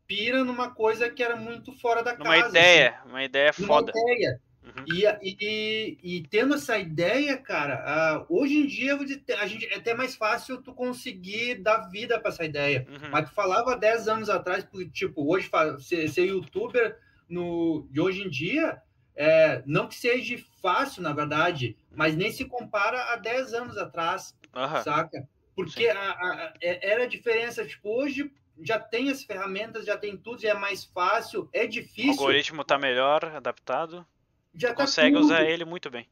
pira 0.07 0.43
numa 0.43 0.71
coisa 0.71 1.09
que 1.09 1.23
era 1.23 1.35
muito 1.35 1.71
fora 1.73 2.03
da 2.03 2.17
Numa 2.17 2.35
casa. 2.35 2.49
ideia, 2.49 2.99
uma 3.05 3.23
ideia 3.23 3.51
assim, 3.51 3.65
foda. 3.65 3.91
ideia. 3.95 4.41
Uhum. 4.63 4.83
E, 4.87 5.05
e, 5.21 5.97
e 6.03 6.23
tendo 6.23 6.55
essa 6.55 6.75
ideia, 6.79 7.37
cara, 7.37 7.83
ah, 7.85 8.25
hoje 8.27 8.55
em 8.55 8.65
dia 8.65 8.97
a 9.39 9.45
gente, 9.47 9.65
é 9.67 9.75
até 9.75 9.93
mais 9.93 10.15
fácil 10.15 10.59
tu 10.59 10.73
conseguir 10.73 11.61
dar 11.61 11.87
vida 11.89 12.19
para 12.19 12.29
essa 12.31 12.43
ideia. 12.43 12.87
Uhum. 12.89 13.09
Mas 13.11 13.29
tu 13.29 13.35
falava 13.35 13.77
10 13.77 14.07
anos 14.07 14.29
atrás, 14.29 14.63
porque, 14.63 14.89
tipo, 14.89 15.31
hoje 15.31 15.49
ser, 15.79 16.09
ser 16.09 16.25
youtuber 16.25 16.97
no, 17.29 17.87
de 17.91 17.99
hoje 18.01 18.21
em 18.23 18.29
dia, 18.29 18.81
é, 19.15 19.63
não 19.65 19.87
que 19.87 19.95
seja 19.95 20.37
fácil, 20.61 21.01
na 21.01 21.13
verdade, 21.13 21.77
mas 21.91 22.15
nem 22.15 22.31
se 22.31 22.45
compara 22.45 23.13
a 23.13 23.15
10 23.15 23.53
anos 23.53 23.77
atrás, 23.77 24.35
Aham. 24.53 24.81
saca? 24.83 25.27
Porque 25.55 25.87
a, 25.87 26.11
a- 26.11 26.53
é- 26.61 26.91
era 26.91 27.03
a 27.03 27.07
diferença, 27.07 27.65
tipo, 27.65 27.89
hoje 27.89 28.31
já 28.61 28.79
tem 28.79 29.09
as 29.09 29.23
ferramentas, 29.23 29.85
já 29.85 29.97
tem 29.97 30.17
tudo, 30.17 30.41
já 30.41 30.49
é 30.51 30.53
mais 30.53 30.83
fácil, 30.85 31.49
é 31.53 31.63
O 31.63 31.67
difícil, 31.67 32.11
algoritmo 32.11 32.63
tá 32.63 32.77
melhor, 32.77 33.23
adaptado. 33.25 34.05
já 34.53 34.69
tá 34.73 34.75
consegue 34.75 35.15
tudo. 35.15 35.25
usar 35.25 35.43
ele 35.43 35.65
muito 35.65 35.89
bem. 35.89 36.07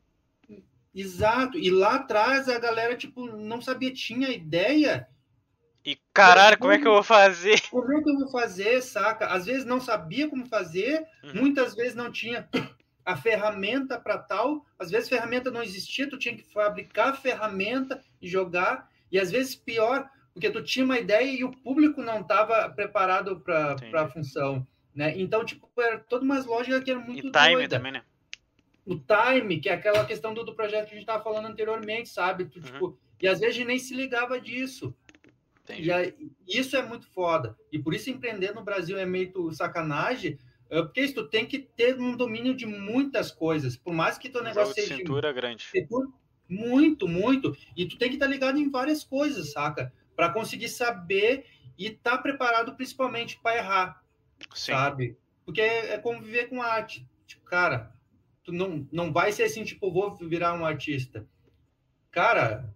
Exato. 0.94 1.58
E 1.58 1.70
lá 1.72 1.96
atrás 1.96 2.48
a 2.48 2.60
galera, 2.60 2.96
tipo, 2.96 3.26
não 3.28 3.62
sabia, 3.62 3.92
tinha 3.94 4.30
ideia. 4.30 5.08
E 5.86 5.98
caralho, 6.14 6.58
como 6.58 6.72
é 6.72 6.80
que 6.80 6.88
eu 6.88 6.94
vou 6.94 7.04
fazer? 7.04 7.60
Como 7.70 7.92
é 7.92 8.02
que 8.02 8.10
eu 8.10 8.20
vou 8.20 8.30
fazer, 8.32 8.82
saca? 8.82 9.28
Às 9.28 9.46
vezes 9.46 9.66
não 9.66 9.82
sabia 9.82 10.30
como 10.30 10.46
fazer, 10.46 11.06
Uhum. 11.24 11.34
muitas 11.42 11.76
vezes 11.76 11.96
não 11.96 12.12
tinha 12.12 12.48
a 13.06 13.18
ferramenta 13.18 14.00
para 14.00 14.18
tal, 14.18 14.66
às 14.80 14.90
vezes 14.90 15.08
a 15.08 15.16
ferramenta 15.16 15.52
não 15.52 15.62
existia, 15.62 16.10
tu 16.10 16.18
tinha 16.18 16.36
que 16.38 16.44
fabricar 16.54 17.10
a 17.10 17.14
ferramenta 17.14 18.02
e 18.22 18.28
jogar, 18.30 18.90
e 19.12 19.20
às 19.20 19.30
vezes 19.30 19.56
pior, 19.56 20.10
porque 20.34 20.50
tu 20.50 20.64
tinha 20.64 20.86
uma 20.86 20.98
ideia 21.00 21.30
e 21.30 21.44
o 21.44 21.52
público 21.52 22.02
não 22.02 22.22
estava 22.22 22.70
preparado 22.70 23.40
para 23.42 23.76
a 23.94 24.08
função, 24.08 24.66
né? 24.96 25.14
Então, 25.18 25.44
tipo, 25.44 25.70
era 25.78 26.00
toda 26.00 26.24
uma 26.24 26.40
lógica 26.40 26.82
que 26.82 26.92
era 26.92 27.00
muito 27.00 27.28
E 27.28 27.32
time 27.32 27.56
doida. 27.56 27.78
também, 27.78 27.92
né? 27.92 28.04
o 28.86 28.96
time, 29.00 29.60
que 29.60 29.70
é 29.70 29.74
aquela 29.74 30.06
questão 30.06 30.34
do, 30.34 30.44
do 30.44 30.54
projeto 30.56 30.86
que 30.86 30.92
a 30.92 30.96
gente 30.96 31.04
estava 31.04 31.24
falando 31.24 31.46
anteriormente, 31.48 32.10
sabe? 32.10 32.46
Tu, 32.46 32.58
Uhum. 32.60 32.66
tipo, 32.66 33.00
e 33.22 33.28
às 33.28 33.40
vezes 33.40 33.56
a 33.56 33.58
gente 33.60 33.68
nem 33.68 33.80
se 33.80 33.94
ligava 33.96 34.40
disso. 34.40 34.94
Entendi. 35.64 35.88
E 35.88 35.92
aí, 35.92 36.14
isso 36.48 36.76
é 36.76 36.82
muito 36.82 37.08
foda. 37.08 37.58
E 37.72 37.80
por 37.80 37.94
isso 37.94 38.10
empreender 38.10 38.54
no 38.54 38.64
Brasil 38.64 38.98
é 38.98 39.06
meio 39.06 39.52
sacanagem, 39.54 40.38
eh, 40.70 40.82
porque 40.82 41.02
isso 41.02 41.16
tu 41.16 41.28
tem 41.28 41.46
que 41.46 41.60
ter 41.60 41.98
um 42.00 42.18
domínio 42.18 42.54
de 42.54 42.66
muitas 42.66 43.32
coisas. 43.32 43.78
Por 43.78 43.94
mais 43.94 44.18
que 44.18 44.30
teu 44.30 44.42
Um 44.42 44.46
negócio 44.46 44.74
seja 44.74 44.98
cintura 44.98 45.32
grande. 45.32 45.66
muito, 46.50 47.08
muito, 47.08 47.56
e 47.76 47.88
tu 47.88 47.98
tem 47.98 48.10
que 48.10 48.16
estar 48.16 48.28
ligado 48.28 48.60
em 48.60 48.70
várias 48.70 49.04
coisas, 49.04 49.52
saca? 49.52 49.94
Para 50.16 50.30
conseguir 50.30 50.70
saber 50.70 51.46
e 51.78 51.88
estar 51.88 52.18
preparado 52.20 52.76
principalmente 52.76 53.40
para 53.42 53.58
errar 53.58 54.04
Sim. 54.54 54.72
sabe? 54.74 55.18
Porque 55.46 55.62
é, 55.62 55.94
é 55.94 55.98
conviver 55.98 56.48
com 56.48 56.62
arte. 56.62 57.08
Tipo, 57.26 57.46
cara, 57.46 57.94
tu 58.44 58.52
não, 58.52 58.88
não 58.92 59.12
vai 59.12 59.32
ser 59.32 59.44
assim, 59.44 59.64
tipo, 59.64 59.92
vou 59.92 60.16
virar 60.16 60.54
um 60.54 60.66
artista. 60.66 61.28
Cara, 62.12 62.74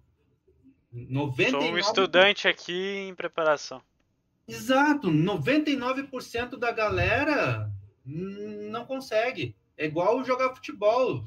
99... 1.10 1.52
Sou 1.52 1.74
um 1.74 1.78
estudante 1.78 2.48
aqui 2.48 3.08
em 3.08 3.14
preparação. 3.14 3.82
Exato, 4.48 5.10
99% 5.12 6.58
da 6.58 6.72
galera 6.72 7.70
não 8.06 8.86
consegue. 8.86 9.56
É 9.78 9.86
igual 9.86 10.24
jogar 10.24 10.56
futebol. 10.56 11.24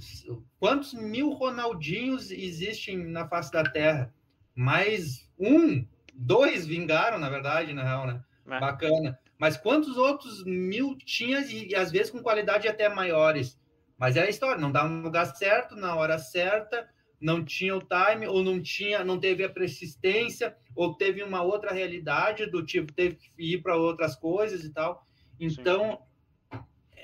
Quantos 0.59 0.95
mil 0.95 1.31
Ronaldinhos 1.31 2.31
existem 2.31 2.97
na 2.97 3.29
face 3.29 3.53
da 3.53 3.63
Terra? 3.63 4.13
Mais 4.55 5.31
um, 5.39 5.87
dois 6.13 6.67
vingaram, 6.67 7.19
na 7.19 7.29
verdade, 7.29 7.73
na 7.73 7.85
real, 7.85 8.07
né? 8.07 8.25
É. 8.49 8.59
Bacana. 8.59 9.19
Mas 9.39 9.57
quantos 9.57 9.97
outros 9.97 10.45
mil 10.45 10.97
tinha 10.99 11.41
e, 11.41 11.69
e 11.69 11.75
às 11.77 11.93
vezes 11.93 12.11
com 12.11 12.23
qualidade 12.23 12.67
até 12.67 12.89
maiores? 12.89 13.59
Mas 13.97 14.17
é 14.17 14.23
a 14.23 14.29
história, 14.29 14.61
não 14.61 14.73
dá 14.73 14.83
no 14.85 15.03
lugar 15.03 15.27
certo, 15.27 15.77
na 15.77 15.95
hora 15.95 16.19
certa, 16.19 16.89
não 17.21 17.45
tinha 17.45 17.77
o 17.77 17.83
time, 17.83 18.27
ou 18.27 18.43
não 18.43 18.63
tinha, 18.63 19.05
não 19.05 19.21
teve 19.21 19.45
a 19.45 19.49
persistência, 19.49 20.57
ou 20.75 20.95
teve 20.95 21.23
uma 21.23 21.43
outra 21.43 21.73
realidade 21.73 22.47
do 22.47 22.65
tipo, 22.65 22.93
teve 22.93 23.17
que 23.17 23.31
ir 23.39 23.63
para 23.63 23.77
outras 23.77 24.17
coisas 24.17 24.65
e 24.65 24.73
tal. 24.73 25.07
Então, 25.39 26.03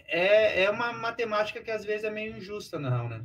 é, 0.07 0.65
é 0.65 0.71
uma 0.71 0.93
matemática 0.93 1.63
que 1.63 1.71
às 1.71 1.85
vezes 1.85 2.05
é 2.05 2.11
meio 2.11 2.37
injusta, 2.37 2.79
não, 2.79 3.09
né? 3.09 3.23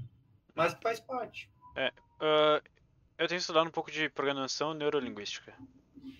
Mas 0.53 0.75
faz 0.81 0.99
parte. 0.99 1.49
Ah, 1.75 2.61
eu 3.17 3.27
tenho 3.27 3.39
estudado 3.39 3.67
um 3.67 3.71
pouco 3.71 3.91
de 3.91 4.09
programação 4.09 4.73
neurolinguística. 4.73 5.53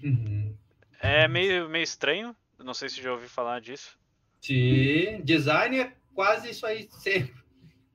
Uhum. 0.03 0.55
É 0.99 1.27
meio, 1.27 1.67
meio 1.67 1.83
estranho, 1.83 2.35
não 2.59 2.73
sei 2.73 2.89
se 2.89 3.01
já 3.01 3.11
ouviu 3.11 3.27
falar 3.27 3.59
disso. 3.59 3.99
Sim, 4.39 5.21
design 5.23 5.79
é 5.79 5.95
quase 6.13 6.49
isso 6.49 6.65
aí 6.65 6.87
sempre. 6.91 7.33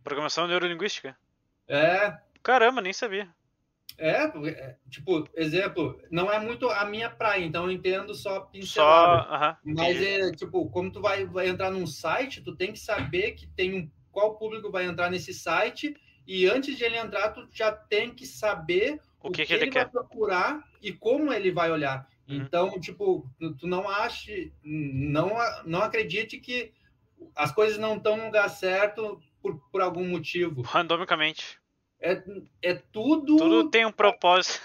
Programação 0.02 0.46
neurolinguística? 0.46 1.16
É, 1.68 2.18
Caramba, 2.46 2.80
nem 2.80 2.92
sabia. 2.92 3.28
é, 3.98 4.28
porque, 4.28 4.50
é, 4.50 4.76
tipo, 4.90 5.28
exemplo, 5.34 6.00
não 6.10 6.30
é 6.30 6.38
muito 6.38 6.68
a 6.68 6.84
minha 6.84 7.10
praia, 7.10 7.44
então 7.44 7.64
eu 7.64 7.70
entendo 7.72 8.14
só 8.14 8.34
Só. 8.34 8.40
pincelada. 8.40 9.28
Aham. 9.34 9.56
Mas 9.64 10.00
é 10.00 10.30
tipo, 10.32 10.68
como 10.70 10.92
tu 10.92 11.00
vai, 11.00 11.24
vai 11.26 11.48
entrar 11.48 11.70
num 11.70 11.86
site, 11.86 12.42
tu 12.42 12.54
tem 12.54 12.72
que 12.72 12.78
saber 12.78 13.32
que 13.32 13.46
tem 13.48 13.74
um 13.74 13.90
qual 14.12 14.36
público 14.38 14.70
vai 14.70 14.84
entrar 14.84 15.10
nesse 15.10 15.34
site 15.34 15.96
e 16.26 16.46
antes 16.46 16.76
de 16.76 16.84
ele 16.84 16.96
entrar, 16.96 17.30
tu 17.30 17.48
já 17.52 17.72
tem 17.72 18.14
que 18.14 18.26
saber 18.26 19.00
O 19.22 19.30
que, 19.30 19.44
que 19.44 19.52
ele 19.52 19.70
vai 19.70 19.70
quer? 19.70 19.90
procurar 19.90 20.62
e 20.80 20.92
como 20.92 21.32
ele 21.32 21.50
vai 21.50 21.70
olhar. 21.70 22.08
Uhum. 22.28 22.36
Então, 22.36 22.78
tipo, 22.80 23.28
tu, 23.58 23.66
não 23.66 23.88
ache, 23.88 24.52
não, 24.62 25.30
não 25.64 25.80
acredite 25.82 26.38
que 26.38 26.72
as 27.34 27.50
coisas 27.52 27.78
não 27.78 27.96
estão 27.96 28.16
no 28.16 28.24
lugar 28.26 28.48
certo 28.50 29.20
por, 29.42 29.58
por 29.70 29.80
algum 29.80 30.06
motivo. 30.08 30.62
Randomicamente. 30.62 31.58
É, 32.00 32.22
é 32.62 32.74
tudo, 32.74 33.36
Tudo 33.36 33.70
tem 33.70 33.84
um 33.86 33.92
propósito. 33.92 34.60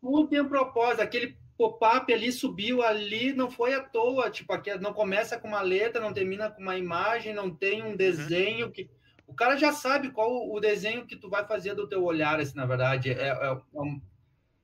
tudo 0.00 0.28
tem 0.28 0.40
um 0.40 0.48
propósito. 0.48 1.00
Aquele 1.02 1.36
pop-up 1.56 2.12
ali 2.12 2.32
subiu 2.32 2.82
ali, 2.82 3.32
não 3.32 3.50
foi 3.50 3.74
à 3.74 3.80
toa. 3.80 4.30
Tipo, 4.30 4.52
aqui 4.52 4.74
não 4.78 4.92
começa 4.92 5.38
com 5.38 5.48
uma 5.48 5.60
letra, 5.62 6.00
não 6.00 6.12
termina 6.12 6.50
com 6.50 6.60
uma 6.60 6.76
imagem, 6.76 7.34
não 7.34 7.50
tem 7.54 7.82
um 7.82 7.96
desenho 7.96 8.70
que. 8.70 8.90
O 9.26 9.34
cara 9.34 9.56
já 9.56 9.72
sabe 9.72 10.10
qual 10.10 10.50
o 10.50 10.60
desenho 10.60 11.06
que 11.06 11.16
tu 11.16 11.30
vai 11.30 11.46
fazer 11.46 11.74
do 11.74 11.88
teu 11.88 12.04
olhar, 12.04 12.38
assim, 12.40 12.56
na 12.56 12.66
verdade. 12.66 13.10
É, 13.12 13.28
é 13.28 13.52
um- 13.74 14.00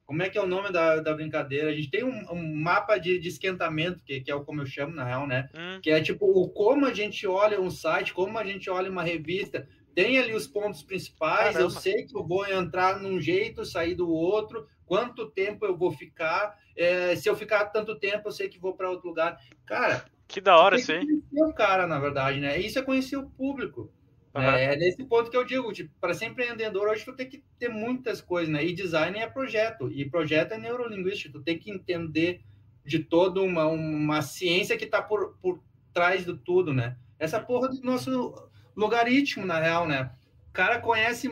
como 0.05 0.23
é 0.23 0.29
que 0.31 0.39
é 0.39 0.43
o 0.43 0.47
nome 0.47 0.73
da, 0.73 1.01
da 1.01 1.15
brincadeira? 1.15 1.69
A 1.71 1.75
gente 1.75 1.91
tem 1.91 2.03
um, 2.03 2.33
um 2.33 2.55
mapa 2.57 2.97
de, 2.99 3.19
de 3.19 3.29
esquentamento, 3.29 4.03
que, 4.05 4.21
que 4.23 4.31
é 4.31 4.35
o 4.35 4.43
como 4.45 4.63
eu 4.63 4.67
chamo, 4.67 4.95
na 4.95 5.05
real, 5.05 5.27
né? 5.27 5.49
Hum, 5.55 5.81
que 5.83 5.91
é 5.91 6.01
tipo 6.01 6.25
o 6.27 6.49
como 6.49 6.87
a 6.87 6.93
gente 6.95 7.27
olha 7.27 7.61
um 7.61 7.71
site, 7.71 8.13
como 8.15 8.39
a 8.39 8.45
gente 8.45 8.69
olha 8.71 8.91
uma 8.91 9.03
revista. 9.03 9.69
Tem 9.99 10.17
ali 10.17 10.33
os 10.33 10.47
pontos 10.47 10.81
principais. 10.81 11.57
Eu 11.57 11.63
Caramba. 11.63 11.81
sei 11.81 12.05
que 12.05 12.17
eu 12.17 12.25
vou 12.25 12.47
entrar 12.47 13.01
num 13.01 13.21
jeito, 13.21 13.65
sair 13.65 13.97
do 13.97 14.09
outro. 14.09 14.69
Quanto 14.87 15.29
tempo 15.29 15.67
eu 15.67 15.77
vou 15.77 15.91
ficar? 15.91 16.57
É, 16.77 17.17
se 17.17 17.29
eu 17.29 17.35
ficar 17.35 17.65
tanto 17.65 17.99
tempo, 17.99 18.29
eu 18.29 18.31
sei 18.31 18.49
que 18.49 18.61
vou 18.61 18.75
para 18.75 18.89
outro 18.89 19.09
lugar. 19.09 19.41
Cara, 19.67 20.05
que 20.29 20.41
da 20.41 20.57
hora 20.57 20.77
isso 20.77 20.87
que 20.87 20.93
aí. 20.93 21.21
o 21.33 21.53
cara, 21.53 21.85
na 21.89 21.99
verdade, 21.99 22.39
né? 22.39 22.57
Isso 22.61 22.79
é 22.79 22.83
conhecer 22.83 23.17
o 23.17 23.29
público. 23.29 23.93
Aham. 24.33 24.57
É 24.57 24.77
nesse 24.77 25.03
ponto 25.03 25.33
que 25.33 25.37
eu 25.37 25.43
digo, 25.43 25.73
tipo, 25.73 25.93
para 26.01 26.15
ser 26.15 26.27
empreendedor, 26.27 26.87
hoje 26.87 27.05
tu 27.05 27.17
tem 27.17 27.29
que 27.29 27.43
ter 27.59 27.69
muitas 27.69 28.21
coisas, 28.21 28.49
né? 28.49 28.65
E 28.65 28.73
design 28.73 29.19
é 29.19 29.27
projeto, 29.27 29.91
e 29.91 30.09
projeto 30.09 30.53
é 30.53 30.59
neurolinguístico, 30.59 31.41
tu 31.41 31.43
tem 31.43 31.59
que 31.59 31.73
entender 31.73 32.41
de 32.85 33.01
toda 33.01 33.43
uma, 33.43 33.67
uma 33.67 34.23
ciência 34.23 34.79
que 34.79 34.85
está 34.85 35.03
por, 35.03 35.37
por 35.43 35.61
trás 35.93 36.25
do 36.25 36.39
tudo, 36.39 36.73
né? 36.73 36.97
Essa 37.19 37.41
porra 37.41 37.69
do 37.69 37.83
nosso 37.83 38.48
logaritmo, 38.79 39.45
na 39.45 39.59
real, 39.61 39.87
né? 39.87 40.11
O 40.49 40.53
cara 40.53 40.79
conhece 40.81 41.29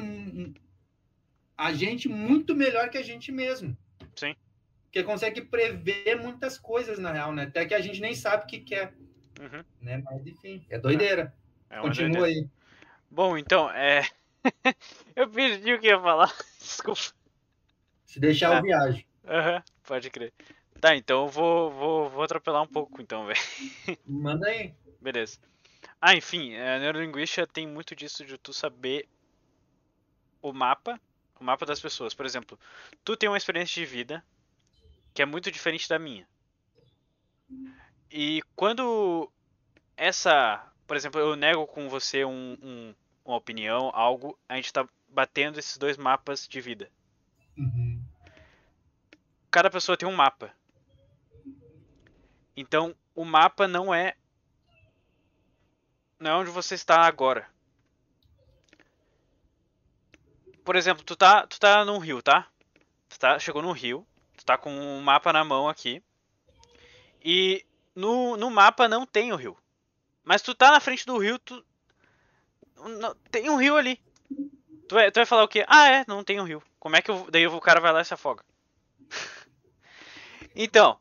a 1.57 1.73
gente 1.73 2.09
muito 2.09 2.55
melhor 2.55 2.91
que 2.91 2.99
a 2.99 3.03
gente 3.03 3.31
mesmo. 3.33 3.77
Sim. 4.15 4.35
Que 4.91 5.03
consegue 5.03 5.41
prever 5.43 6.17
muitas 6.21 6.59
coisas, 6.59 6.99
na 6.99 7.13
real, 7.13 7.33
né? 7.33 7.45
Até 7.45 7.65
que 7.65 7.75
a 7.75 7.81
gente 7.81 8.01
nem 8.01 8.15
sabe 8.15 8.45
o 8.45 8.47
que 8.47 8.61
quer, 8.61 8.95
Uhum. 9.41 9.65
né? 9.81 10.03
Mas, 10.05 10.27
enfim, 10.27 10.65
é 10.69 10.79
doideira. 10.79 11.35
É 11.71 11.77
uma 11.77 11.83
Continua 11.89 12.19
doideira. 12.21 12.47
aí. 12.47 12.51
Bom, 13.11 13.37
então, 13.39 13.71
é. 13.71 14.03
eu 15.17 15.29
perdi 15.29 15.73
o 15.73 15.81
que 15.81 15.87
ia 15.89 16.01
falar. 16.01 16.33
Desculpa. 16.59 17.01
Se 18.05 18.21
deixar, 18.21 18.53
Ah. 18.53 18.59
eu 18.59 18.63
viajo. 18.63 19.05
Aham, 19.27 19.63
pode 19.85 20.11
crer. 20.11 20.33
Tá, 20.81 20.95
então 20.95 21.23
eu 21.25 21.29
vou, 21.29 21.71
vou, 21.71 22.11
vou 22.11 22.23
atropelar 22.23 22.63
um 22.63 22.67
pouco, 22.67 23.01
então, 23.03 23.27
velho. 23.27 23.39
Manda 24.07 24.49
aí. 24.49 24.75
Beleza. 25.01 25.39
Ah, 26.01 26.15
enfim, 26.15 26.55
a 26.57 26.79
neurolinguística 26.79 27.47
tem 27.47 27.67
muito 27.67 27.95
disso 27.95 28.25
de 28.25 28.39
tu 28.39 28.53
saber 28.53 29.07
o 30.43 30.53
mapa, 30.53 30.99
o 31.39 31.45
mapa 31.45 31.67
das 31.67 31.81
pessoas. 31.81 32.15
Por 32.15 32.25
exemplo, 32.25 32.59
tu 33.05 33.17
tem 33.17 33.29
uma 33.29 33.37
experiência 33.37 33.75
de 33.81 33.87
vida 33.87 34.25
que 35.15 35.23
é 35.23 35.27
muito 35.27 35.51
diferente 35.51 35.89
da 35.89 35.99
minha. 35.99 36.29
E 38.11 38.43
quando 38.55 39.31
essa, 39.97 40.73
por 40.87 40.97
exemplo, 40.97 41.21
eu 41.21 41.37
nego 41.37 41.67
com 41.67 41.89
você 41.89 42.25
um, 42.25 42.57
um- 42.63 42.95
uma 43.25 43.37
opinião, 43.37 43.91
algo, 43.95 44.39
a 44.49 44.57
gente 44.57 44.73
tá 44.73 44.89
batendo 45.09 45.59
esses 45.59 45.77
dois 45.79 45.97
mapas 45.97 46.47
de 46.49 46.61
vida. 46.61 46.91
Uhum. 47.59 48.03
Cada 49.51 49.69
pessoa 49.71 49.97
tem 49.97 50.09
um 50.09 50.15
mapa. 50.15 50.55
Então, 52.57 52.95
o 53.15 53.25
mapa 53.25 53.67
não 53.69 53.95
é 53.95 54.15
não 56.19 56.31
é 56.31 56.35
onde 56.35 56.51
você 56.51 56.75
está 56.75 57.03
agora. 57.03 57.49
por 60.67 60.75
exemplo, 60.75 61.05
tu 61.05 61.15
tá, 61.15 61.47
tu 61.47 61.61
tá 61.61 61.85
num 61.85 61.99
rio, 61.99 62.21
tá? 62.21 62.49
Tu 63.09 63.17
tá, 63.21 63.39
chegou 63.39 63.63
no 63.63 63.71
rio, 63.71 64.05
tu 64.37 64.45
tá 64.45 64.59
com 64.59 64.71
um 64.73 65.01
mapa 65.01 65.33
na 65.33 65.45
mão 65.45 65.69
aqui. 65.69 66.03
E 67.25 67.65
no, 67.95 68.37
no 68.37 68.51
mapa 68.51 68.89
não 68.89 69.07
tem 69.07 69.33
o 69.33 69.37
rio. 69.37 69.57
Mas 70.25 70.43
tu 70.43 70.57
tá 70.57 70.73
na 70.73 70.81
frente 70.81 71.07
do 71.07 71.19
rio, 71.19 71.39
tu. 71.39 71.65
não- 72.99 73.15
tem 73.31 73.49
um 73.49 73.57
rio 73.57 73.77
ali. 73.77 74.03
Tu 74.89 74.95
vai, 74.97 75.09
tu 75.13 75.15
vai 75.21 75.25
falar 75.25 75.45
o 75.45 75.49
quê? 75.49 75.65
Ah, 75.69 75.89
é, 75.89 76.05
não 76.09 76.25
tem 76.25 76.41
um 76.41 76.45
rio. 76.45 76.61
Como 76.81 76.97
é 76.97 77.01
que 77.01 77.13
eu, 77.13 77.31
daí 77.31 77.47
o 77.47 77.61
cara 77.61 77.81
vai 77.81 77.93
lá 77.93 78.01
e 78.01 78.05
se 78.05 78.13
afoga? 78.13 78.45
então, 80.53 80.99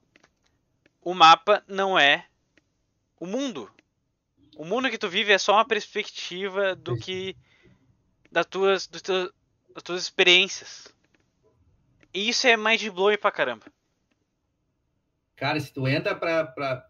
o 1.01 1.15
mapa 1.15 1.63
não 1.67 1.97
é 1.97 2.27
o 3.19 3.25
mundo. 3.25 3.67
O 4.55 4.65
mundo 4.65 4.89
que 4.89 4.97
tu 4.97 5.09
vive 5.09 5.31
é 5.31 5.37
só 5.37 5.53
uma 5.53 5.67
perspectiva 5.67 6.75
do 6.75 6.97
que 6.97 7.35
das 8.31 8.45
tuas, 8.45 8.87
dos 8.87 9.01
teus- 9.01 9.31
das 9.73 9.83
tuas 9.83 10.01
experiências. 10.03 10.93
E 12.13 12.29
isso 12.29 12.47
é 12.47 12.55
mais 12.55 12.79
de 12.79 12.89
blowing 12.89 13.17
pra 13.17 13.31
caramba. 13.31 13.65
Cara, 15.35 15.59
se 15.59 15.73
tu 15.73 15.87
entra 15.87 16.15
pra, 16.15 16.45
pra, 16.45 16.87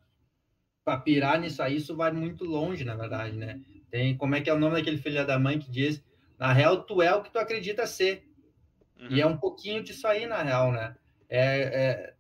pra 0.84 0.98
pirar 0.98 1.40
nisso 1.40 1.64
aí, 1.64 1.78
isso 1.78 1.96
vai 1.96 2.12
muito 2.12 2.44
longe, 2.46 2.84
na 2.84 2.96
verdade, 2.96 3.36
né? 3.36 3.60
Tem, 3.90 4.16
como 4.16 4.36
é 4.36 4.42
que 4.42 4.50
é 4.50 4.54
o 4.54 4.60
nome 4.60 4.76
daquele 4.76 4.98
filho 4.98 5.26
da 5.26 5.40
mãe 5.40 5.58
que 5.58 5.70
diz, 5.72 6.04
na 6.38 6.54
real, 6.54 6.84
tu 6.84 7.02
é 7.02 7.14
o 7.16 7.24
que 7.24 7.32
tu 7.32 7.40
acredita 7.40 7.88
ser. 7.88 8.28
Uhum. 9.00 9.08
E 9.10 9.22
é 9.22 9.26
um 9.26 9.38
pouquinho 9.38 9.84
disso 9.84 10.08
aí, 10.08 10.26
na 10.28 10.42
real, 10.44 10.72
né? 10.72 10.96
É, 11.28 12.14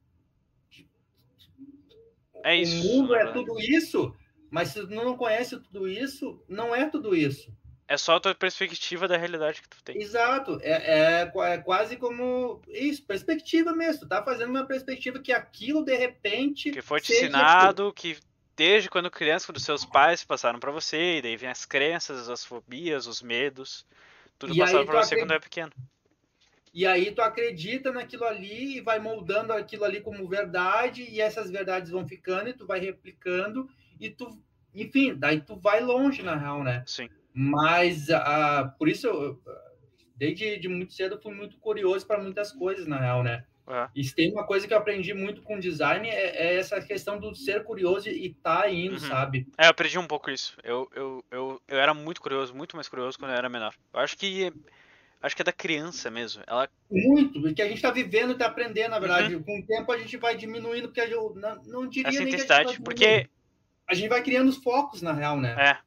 É 2.43 2.53
é, 2.53 2.57
isso. 2.61 2.81
o 2.81 2.83
mundo 2.97 3.15
é 3.15 3.31
tudo 3.31 3.59
isso, 3.59 4.15
mas 4.49 4.69
se 4.69 4.81
tu 4.81 4.87
não 4.93 5.15
conhece 5.17 5.59
tudo 5.59 5.87
isso, 5.87 6.43
não 6.47 6.73
é 6.75 6.89
tudo 6.89 7.15
isso. 7.15 7.51
É 7.87 7.97
só 7.97 8.15
a 8.15 8.19
tua 8.19 8.33
perspectiva 8.33 9.07
da 9.07 9.15
realidade 9.15 9.61
que 9.61 9.69
tu 9.69 9.83
tem. 9.83 10.01
Exato, 10.01 10.59
é, 10.63 11.21
é, 11.21 11.31
é 11.53 11.57
quase 11.59 11.97
como 11.97 12.59
isso, 12.67 13.03
perspectiva 13.03 13.73
mesmo. 13.73 14.01
Tu 14.01 14.07
tá 14.07 14.23
fazendo 14.23 14.49
uma 14.49 14.65
perspectiva 14.65 15.19
que 15.19 15.31
aquilo 15.31 15.83
de 15.85 15.95
repente. 15.95 16.71
Que 16.71 16.81
foi 16.81 16.99
te 16.99 17.13
ensinado, 17.13 17.93
que 17.93 18.17
desde 18.57 18.89
quando 18.89 19.11
criança, 19.11 19.45
quando 19.45 19.59
seus 19.59 19.85
pais 19.85 20.23
passaram 20.23 20.59
pra 20.59 20.71
você, 20.71 21.17
e 21.17 21.21
daí 21.21 21.37
vem 21.37 21.49
as 21.49 21.63
crenças, 21.63 22.27
as 22.27 22.43
fobias, 22.43 23.05
os 23.05 23.21
medos. 23.21 23.85
Tudo 24.39 24.55
E 24.55 24.57
passado 24.57 24.85
pra 24.85 25.01
tu 25.01 25.05
você 25.05 25.13
acredita- 25.13 25.21
quando 25.21 25.31
é 25.33 25.39
pequeno. 25.39 25.71
E 26.73 26.85
aí 26.87 27.11
tu 27.11 27.21
acredita 27.21 27.91
naquilo 27.91 28.25
ali 28.25 28.77
e 28.77 28.81
vai 28.81 28.99
moldando 28.99 29.53
aquilo 29.53 29.85
ali 29.85 30.01
como 30.01 30.27
verdade, 30.27 31.03
e 31.07 31.21
essas 31.21 31.49
verdades 31.51 31.91
vão 31.91 32.05
ficando, 32.07 32.49
e 32.49 32.53
tu 32.53 32.65
vai 32.65 32.79
replicando, 32.79 33.69
e 33.99 34.09
tu, 34.09 34.37
enfim, 34.73 35.15
daí 35.15 35.41
tu 35.41 35.55
vai 35.55 35.81
longe, 35.81 36.21
na 36.23 36.35
real, 36.35 36.63
né? 36.63 36.83
Sim. 36.85 37.09
Mas 37.33 38.09
ah, 38.09 38.73
por 38.77 38.87
isso, 38.87 39.07
eu, 39.07 39.41
desde 40.15 40.57
de 40.57 40.67
muito 40.67 40.93
cedo, 40.93 41.15
eu 41.15 41.21
fui 41.21 41.33
muito 41.33 41.57
curioso 41.57 42.05
para 42.05 42.21
muitas 42.21 42.51
coisas, 42.51 42.87
na 42.87 42.99
real, 42.99 43.23
né? 43.23 43.43
É. 43.67 43.89
E 43.95 44.03
tem 44.11 44.31
uma 44.31 44.45
coisa 44.45 44.67
que 44.67 44.73
eu 44.73 44.77
aprendi 44.77 45.11
muito 45.13 45.41
com 45.41 45.59
design, 45.59 46.07
é, 46.07 46.53
é 46.53 46.55
essa 46.55 46.79
questão 46.79 47.19
do 47.19 47.33
ser 47.33 47.63
curioso 47.63 48.07
e 48.09 48.31
tá 48.43 48.69
indo, 48.69 48.93
Uhum. 48.93 48.99
sabe? 48.99 49.47
É, 49.57 49.65
eu 49.65 49.71
aprendi 49.71 49.97
um 49.97 50.05
pouco 50.05 50.29
isso. 50.29 50.55
Eu, 50.63 50.87
eu, 50.95 51.25
eu, 51.31 51.61
eu 51.67 51.77
era 51.79 51.93
muito 51.93 52.21
curioso, 52.21 52.53
muito 52.53 52.75
mais 52.75 52.87
curioso 52.87 53.17
quando 53.17 53.31
eu 53.31 53.37
era 53.37 53.49
menor. 53.49 53.73
Eu 53.93 53.99
acho 53.99 54.15
que. 54.17 54.53
Acho 55.21 55.35
que 55.35 55.41
é 55.41 55.45
da 55.45 55.51
criança 55.51 56.11
mesmo. 56.11 56.43
Ela. 56.45 56.69
Muito, 56.91 57.41
porque 57.41 57.59
a 57.59 57.65
gente 57.65 57.77
está 57.77 57.89
vivendo 57.89 58.29
e 58.29 58.33
está 58.33 58.45
aprendendo, 58.45 58.91
na 58.91 58.99
verdade. 58.99 59.35
Uhum. 59.35 59.41
Com 59.41 59.59
o 59.59 59.65
tempo 59.65 59.91
a 59.91 59.97
gente 59.97 60.15
vai 60.17 60.37
diminuindo, 60.37 60.87
porque 60.89 61.01
gente, 61.01 61.15
não, 61.15 61.63
não 61.65 61.87
diria 61.87 62.09
Essa 62.09 62.19
vai 62.19 62.27
intensidade. 62.27 62.73
diminuindo. 62.73 62.83
Porque. 62.83 63.27
A 63.87 63.93
gente 63.93 64.09
vai 64.09 64.21
criando 64.21 64.49
os 64.49 64.57
focos, 64.57 65.01
na 65.01 65.13
real, 65.13 65.39
né? 65.39 65.55
É. 65.57 65.77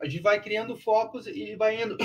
A 0.00 0.08
gente 0.08 0.22
vai 0.22 0.40
criando 0.40 0.76
focos 0.76 1.26
e 1.26 1.56
vai 1.56 1.82
indo. 1.82 1.96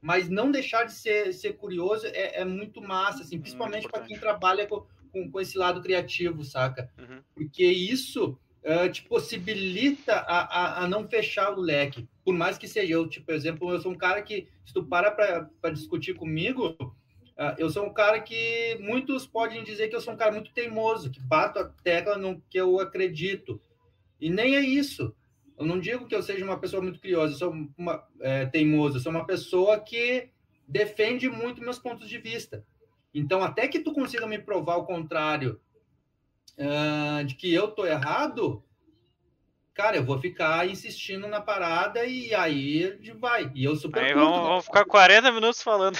Mas 0.00 0.28
não 0.28 0.50
deixar 0.50 0.84
de 0.84 0.92
ser, 0.92 1.32
ser 1.32 1.54
curioso 1.54 2.06
é, 2.06 2.40
é 2.40 2.44
muito 2.44 2.82
massa, 2.82 3.22
assim, 3.22 3.38
principalmente 3.38 3.88
para 3.88 4.02
quem 4.02 4.18
trabalha 4.18 4.66
com, 4.66 4.86
com, 5.10 5.30
com 5.30 5.40
esse 5.40 5.56
lado 5.56 5.80
criativo, 5.80 6.44
saca? 6.44 6.90
Uhum. 6.98 7.22
Porque 7.34 7.64
isso 7.64 8.38
eh, 8.62 8.88
te 8.88 9.02
possibilita 9.02 10.14
a, 10.14 10.38
a, 10.38 10.84
a 10.84 10.88
não 10.88 11.06
fechar 11.06 11.52
o 11.52 11.60
leque. 11.60 12.08
Por 12.24 12.34
mais 12.34 12.56
que 12.56 12.66
seja 12.66 12.94
eu, 12.94 13.06
tipo, 13.06 13.26
por 13.26 13.34
exemplo, 13.34 13.70
eu 13.70 13.80
sou 13.80 13.92
um 13.92 13.96
cara 13.96 14.22
que, 14.22 14.48
se 14.64 14.72
tu 14.72 14.82
para 14.84 15.10
para 15.10 15.70
discutir 15.70 16.14
comigo, 16.14 16.74
ah, 17.36 17.54
eu 17.58 17.68
sou 17.68 17.84
um 17.84 17.92
cara 17.92 18.20
que 18.20 18.78
muitos 18.80 19.26
podem 19.26 19.62
dizer 19.64 19.88
que 19.88 19.96
eu 19.96 20.00
sou 20.00 20.14
um 20.14 20.16
cara 20.16 20.32
muito 20.32 20.50
teimoso, 20.52 21.10
que 21.10 21.20
bato 21.20 21.58
a 21.58 21.64
tecla 21.82 22.16
no 22.16 22.40
que 22.48 22.58
eu 22.58 22.80
acredito. 22.80 23.60
E 24.24 24.30
nem 24.30 24.56
é 24.56 24.60
isso. 24.60 25.14
Eu 25.58 25.66
não 25.66 25.78
digo 25.78 26.06
que 26.06 26.14
eu 26.14 26.22
seja 26.22 26.42
uma 26.42 26.58
pessoa 26.58 26.80
muito 26.80 26.98
curiosa, 26.98 27.34
eu 27.34 27.38
sou 27.38 27.54
uma, 27.76 28.08
é, 28.20 28.46
teimoso, 28.46 28.96
eu 28.96 29.00
sou 29.02 29.12
uma 29.12 29.26
pessoa 29.26 29.78
que 29.78 30.30
defende 30.66 31.28
muito 31.28 31.60
meus 31.60 31.78
pontos 31.78 32.08
de 32.08 32.16
vista. 32.16 32.64
Então, 33.12 33.42
até 33.42 33.68
que 33.68 33.80
tu 33.80 33.92
consiga 33.92 34.26
me 34.26 34.38
provar 34.38 34.76
o 34.76 34.86
contrário 34.86 35.60
ah, 36.58 37.22
de 37.22 37.34
que 37.34 37.52
eu 37.52 37.68
tô 37.68 37.84
errado, 37.84 38.64
cara, 39.74 39.98
eu 39.98 40.04
vou 40.04 40.18
ficar 40.18 40.66
insistindo 40.66 41.28
na 41.28 41.42
parada 41.42 42.06
e 42.06 42.34
aí 42.34 42.98
vai. 43.20 43.52
E 43.54 43.62
eu 43.62 43.76
super 43.76 44.04
Aí 44.04 44.14
vamos, 44.14 44.38
né? 44.38 44.44
vamos 44.44 44.64
ficar 44.64 44.86
40 44.86 45.30
minutos 45.32 45.62
falando. 45.62 45.98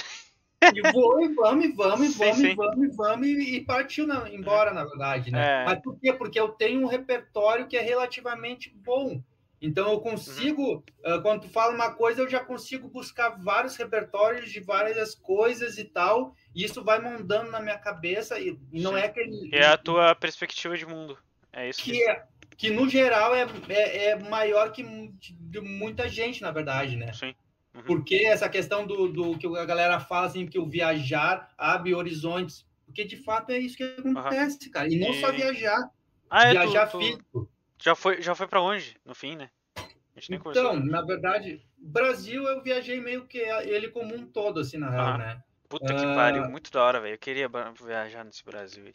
E 0.63 0.79
e 0.79 0.81
vamos, 0.81 1.25
e 1.29 1.33
vamos, 1.33 1.65
e 1.65 1.71
vamos, 2.17 2.37
sim. 2.37 2.47
e 2.47 2.55
vamos, 2.55 2.83
e 2.83 2.87
vamos, 2.95 3.27
e, 3.27 3.61
partiu 3.61 4.07
na- 4.07 4.29
embora, 4.29 4.73
na 4.73 4.83
verdade, 4.83 5.31
né? 5.31 5.61
É. 5.61 5.65
Mas 5.65 5.79
por 5.81 5.99
quê? 5.99 6.13
Porque 6.13 6.39
eu 6.39 6.49
tenho 6.49 6.81
um 6.81 6.87
repertório 6.87 7.67
que 7.67 7.77
é 7.77 7.81
relativamente 7.81 8.73
bom. 8.75 9.21
Então 9.61 9.91
eu 9.91 9.99
consigo, 9.99 10.61
Uhum. 10.75 10.83
ah, 11.05 11.19
quando 11.21 11.41
tu 11.41 11.49
fala 11.49 11.73
uma 11.73 11.91
coisa, 11.91 12.21
eu 12.21 12.29
já 12.29 12.39
consigo 12.39 12.87
buscar 12.89 13.29
vários 13.29 13.75
repertórios 13.75 14.51
de 14.51 14.59
várias 14.59 15.15
coisas 15.15 15.77
e 15.77 15.85
tal, 15.85 16.35
e 16.53 16.63
isso 16.63 16.83
vai 16.83 16.99
montando 16.99 17.51
na 17.51 17.59
minha 17.59 17.77
cabeça, 17.77 18.39
e 18.39 18.59
e 18.71 18.81
não 18.81 18.91
Sim. 18.93 18.97
é 18.99 19.05
aquele. 19.05 19.49
Que 19.49 19.55
é 19.55 19.65
a 19.67 19.77
tua 19.77 20.13
perspectiva 20.15 20.77
de 20.77 20.85
mundo. 20.85 21.17
É 21.53 21.69
isso 21.69 21.81
que, 21.81 22.03
é, 22.03 22.23
que 22.57 22.69
no 22.69 22.87
geral 22.89 23.33
é, 23.33 23.47
é, 23.69 24.05
é 24.09 24.15
maior 24.19 24.71
que 24.71 24.83
de 24.83 25.61
muita 25.61 26.07
gente, 26.09 26.41
na 26.41 26.51
verdade, 26.51 26.95
né? 26.97 27.13
Sim. 27.13 27.33
Uhum. 27.75 27.83
Porque 27.83 28.15
essa 28.25 28.47
questão 28.47 28.87
do, 28.87 29.07
do 29.09 29.37
que 29.37 29.45
a 29.45 29.65
galera 29.65 29.99
fala 29.99 30.27
assim, 30.27 30.47
que 30.47 30.57
o 30.57 30.65
viajar 30.65 31.53
abre 31.57 31.93
horizontes. 31.93 32.65
Porque 32.85 33.03
de 33.03 33.17
fato 33.17 33.51
é 33.51 33.57
isso 33.57 33.75
que 33.75 33.83
acontece, 33.83 34.69
cara. 34.69 34.87
E 34.87 34.97
não 34.97 35.11
só 35.13 35.29
E- 35.29 35.37
viajar, 35.37 35.89
Ah, 36.29 36.43
é, 36.43 36.53
tu- 36.53 36.59
viajar 36.61 36.87
tu, 36.87 36.99
físico. 36.99 37.51
já 37.81 37.95
foi, 37.95 38.21
já 38.21 38.33
foi 38.33 38.47
para 38.47 38.61
onde? 38.61 38.95
No 39.05 39.13
fim, 39.13 39.35
né? 39.35 39.49
A 39.75 40.19
gente 40.19 40.29
nem 40.31 40.39
conversou. 40.39 40.71
Então, 40.73 40.85
na 40.85 41.01
verdade, 41.01 41.61
Brasil 41.77 42.43
eu 42.47 42.63
viajei 42.63 43.01
meio 43.01 43.25
que 43.25 43.39
ele 43.39 43.89
como 43.89 44.15
um 44.15 44.25
todo, 44.25 44.61
assim, 44.61 44.77
na 44.77 44.89
real, 44.89 45.17
né? 45.17 45.43
Puta 45.67 45.93
que 45.93 46.05
ah, 46.05 46.15
pariu, 46.15 46.49
muito 46.49 46.71
da 46.71 46.81
hora, 46.83 47.01
velho. 47.01 47.15
Eu 47.15 47.19
queria 47.19 47.49
viajar 47.83 48.23
nesse 48.23 48.45
Brasil 48.45 48.85
aí. 48.85 48.93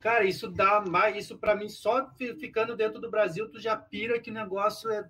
Cara, 0.00 0.24
isso 0.24 0.50
dá 0.50 0.80
mais. 0.80 1.14
Isso 1.14 1.38
para 1.38 1.54
mim, 1.54 1.68
só 1.68 2.10
fi- 2.16 2.34
ficando 2.34 2.74
dentro 2.74 3.00
do 3.00 3.10
Brasil, 3.10 3.48
tu 3.50 3.60
já 3.60 3.76
pira 3.76 4.18
que 4.18 4.30
o 4.30 4.34
negócio 4.34 4.90
é 4.90 5.06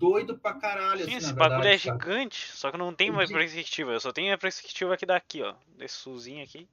doido 0.00 0.38
pra 0.38 0.54
caralho. 0.54 1.04
Sim, 1.04 1.16
assim, 1.16 1.16
esse 1.18 1.32
bagulho 1.34 1.60
verdade, 1.62 1.74
é 1.74 1.92
gigante, 1.92 2.48
só 2.56 2.70
que 2.72 2.78
não 2.78 2.94
tenho 2.94 3.12
mais 3.12 3.28
De- 3.28 3.34
perspectiva. 3.34 3.92
Eu 3.92 4.00
só 4.00 4.10
tenho 4.10 4.34
a 4.34 4.38
perspectiva 4.38 4.94
aqui 4.94 5.04
daqui, 5.04 5.42
ó. 5.42 5.54
Desse 5.76 5.96
sulzinho 5.96 6.42
aqui. 6.42 6.66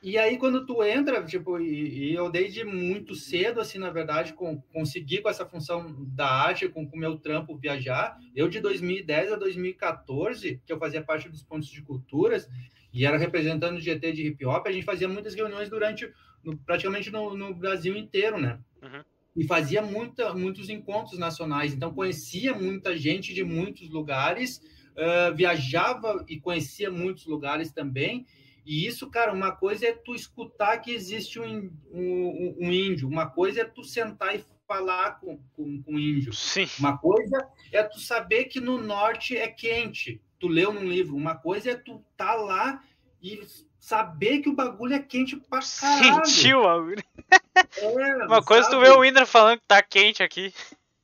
E 0.00 0.16
aí, 0.16 0.38
quando 0.38 0.64
tu 0.64 0.80
entra, 0.84 1.24
tipo, 1.24 1.58
e, 1.58 2.10
e 2.10 2.14
eu 2.14 2.30
desde 2.30 2.62
muito 2.64 3.16
cedo, 3.16 3.60
assim, 3.60 3.78
na 3.78 3.90
verdade, 3.90 4.32
com, 4.32 4.60
consegui 4.72 5.20
com 5.20 5.28
essa 5.28 5.44
função 5.44 5.92
da 6.14 6.28
arte, 6.30 6.68
com 6.68 6.84
o 6.84 6.96
meu 6.96 7.18
trampo 7.18 7.56
viajar. 7.56 8.16
Eu, 8.36 8.48
de 8.48 8.60
2010 8.60 9.32
a 9.32 9.36
2014, 9.36 10.62
que 10.64 10.72
eu 10.72 10.78
fazia 10.78 11.02
parte 11.02 11.28
dos 11.28 11.42
pontos 11.42 11.68
de 11.68 11.82
culturas, 11.82 12.48
e 12.92 13.04
era 13.04 13.18
representando 13.18 13.76
o 13.76 13.80
GT 13.80 14.12
de 14.12 14.26
hip 14.28 14.44
hop, 14.46 14.66
a 14.66 14.72
gente 14.72 14.84
fazia 14.84 15.08
muitas 15.08 15.34
reuniões 15.34 15.68
durante, 15.68 16.08
no- 16.44 16.56
praticamente 16.58 17.10
no, 17.10 17.36
no 17.36 17.52
Brasil 17.52 17.96
inteiro, 17.96 18.38
né? 18.38 18.60
Uhum. 18.80 19.02
E 19.38 19.46
fazia 19.46 19.80
muita, 19.80 20.34
muitos 20.34 20.68
encontros 20.68 21.18
nacionais, 21.18 21.72
então 21.72 21.94
conhecia 21.94 22.52
muita 22.52 22.98
gente 22.98 23.32
de 23.32 23.44
muitos 23.44 23.88
lugares, 23.88 24.60
ah, 24.96 25.30
viajava 25.30 26.24
e 26.28 26.40
conhecia 26.40 26.90
muitos 26.90 27.24
lugares 27.24 27.70
também. 27.72 28.26
E 28.66 28.84
isso, 28.86 29.08
cara, 29.08 29.32
uma 29.32 29.52
coisa 29.52 29.86
é 29.86 29.92
tu 29.92 30.14
escutar 30.14 30.78
que 30.78 30.90
existe 30.90 31.40
um, 31.40 31.70
um, 31.90 32.56
um 32.60 32.72
índio, 32.72 33.08
uma 33.08 33.26
coisa 33.26 33.62
é 33.62 33.64
tu 33.64 33.82
sentar 33.84 34.34
e 34.34 34.44
falar 34.66 35.20
com, 35.20 35.38
com, 35.54 35.82
com 35.82 35.98
índio. 35.98 36.34
Sim. 36.34 36.66
Uma 36.78 36.98
coisa 36.98 37.48
é 37.72 37.82
tu 37.82 37.98
saber 37.98 38.44
que 38.44 38.60
no 38.60 38.76
norte 38.76 39.36
é 39.36 39.48
quente. 39.48 40.20
Tu 40.38 40.46
leu 40.46 40.72
num 40.72 40.86
livro. 40.86 41.16
Uma 41.16 41.34
coisa 41.34 41.70
é 41.70 41.76
tu 41.76 42.04
tá 42.14 42.34
lá 42.34 42.84
e 43.22 43.40
saber 43.78 44.38
que 44.40 44.48
o 44.48 44.54
bagulho 44.54 44.94
é 44.94 44.98
quente 44.98 45.36
pra 45.36 45.60
caralho. 45.60 46.26
Sentiu 46.26 46.60
o 46.60 46.64
bagulho. 46.64 47.02
É, 47.76 48.24
Uma 48.26 48.40
coisa 48.42 48.68
é 48.68 48.70
tu 48.70 48.76
sabe? 48.76 48.84
vê 48.84 48.90
o 48.92 49.04
Indra 49.04 49.26
falando 49.26 49.58
que 49.58 49.64
tá 49.66 49.82
quente 49.82 50.22
aqui. 50.22 50.52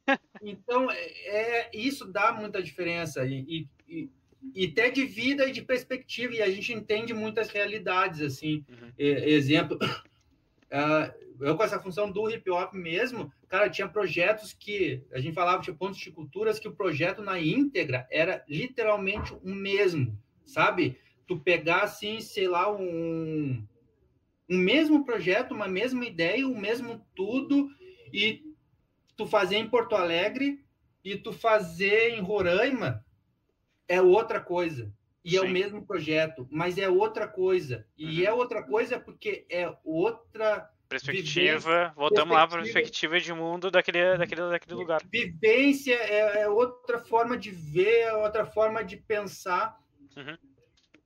Então, 0.43 0.91
é, 0.91 0.97
é- 1.27 1.71
isso 1.73 2.05
dá 2.05 2.31
muita 2.33 2.63
diferença. 2.63 3.25
E, 3.25 3.67
e, 3.89 4.09
e- 4.55 4.67
até 4.67 4.91
de 4.91 5.05
vida 5.07 5.47
e 5.49 5.53
de 5.53 5.63
perspectiva. 5.63 6.35
E 6.35 6.43
a 6.43 6.51
gente 6.51 6.73
entende 6.73 7.13
muitas 7.15 7.49
realidades, 7.49 8.21
assim. 8.21 8.65
Uhum. 8.69 8.93
E- 8.99 9.33
exemplo, 9.35 9.79
ah, 10.71 11.13
eu 11.41 11.57
com 11.57 11.65
essa 11.65 11.81
função 11.81 12.11
do 12.11 12.29
hip 12.31 12.49
hop 12.51 12.75
mesmo, 12.75 13.33
cara, 13.49 13.69
tinha 13.71 13.89
projetos 13.89 14.53
que 14.53 15.03
a 15.13 15.19
gente 15.19 15.35
falava 15.35 15.63
de 15.63 15.73
pontos 15.73 15.99
de 15.99 16.11
culturas 16.13 16.59
que 16.61 16.69
o 16.69 16.75
projeto 16.75 17.23
na 17.23 17.41
íntegra 17.41 18.07
era 18.11 18.45
literalmente 18.49 19.33
o 19.43 19.49
mesmo, 19.49 20.17
sabe? 20.45 20.99
Tu 21.27 21.39
pegar 21.41 21.83
assim, 21.83 22.21
sei 22.21 22.49
lá, 22.49 22.71
um, 22.73 23.67
um 24.49 24.59
mesmo 24.59 25.05
projeto, 25.05 25.53
uma 25.55 25.69
mesma 25.69 26.05
ideia, 26.05 26.47
o 26.47 26.57
mesmo 26.59 27.05
tudo, 27.15 27.69
e 28.13 28.43
tu 29.17 29.27
fazer 29.27 29.57
em 29.57 29.69
Porto 29.69 29.95
Alegre 29.97 30.65
e 31.05 31.17
tu 31.17 31.33
fazer 31.33 32.11
em 32.11 32.21
Roraima 32.21 33.05
é 33.89 34.01
outra 34.01 34.41
coisa. 34.41 34.93
E 35.25 35.37
é 35.37 35.41
o 35.41 35.47
Sim. 35.47 35.53
mesmo 35.53 35.87
projeto, 35.87 36.47
mas 36.51 36.77
é 36.79 36.89
outra 36.89 37.27
coisa. 37.27 37.87
E 37.97 38.21
Uhum. 38.21 38.27
é 38.27 38.33
outra 38.33 38.63
coisa 38.63 39.01
porque 39.01 39.47
é 39.51 39.75
outra 39.85 40.71
Perspectiva, 40.89 41.93
voltamos 41.97 42.35
lá 42.35 42.47
pra 42.47 42.59
perspectiva. 42.59 43.19
perspectiva 43.19 43.21
de 43.21 43.33
mundo 43.33 43.71
daquele, 43.71 44.17
daquele, 44.19 44.49
daquele 44.51 44.75
lugar. 44.75 45.03
vivência, 45.11 45.95
é, 45.95 46.43
é 46.43 46.49
outra 46.49 46.99
forma 46.99 47.37
de 47.39 47.51
ver, 47.51 48.01
é 48.01 48.15
outra 48.15 48.45
forma 48.45 48.85
de 48.85 48.97
pensar. 48.99 49.77
Uhum. 50.17 50.37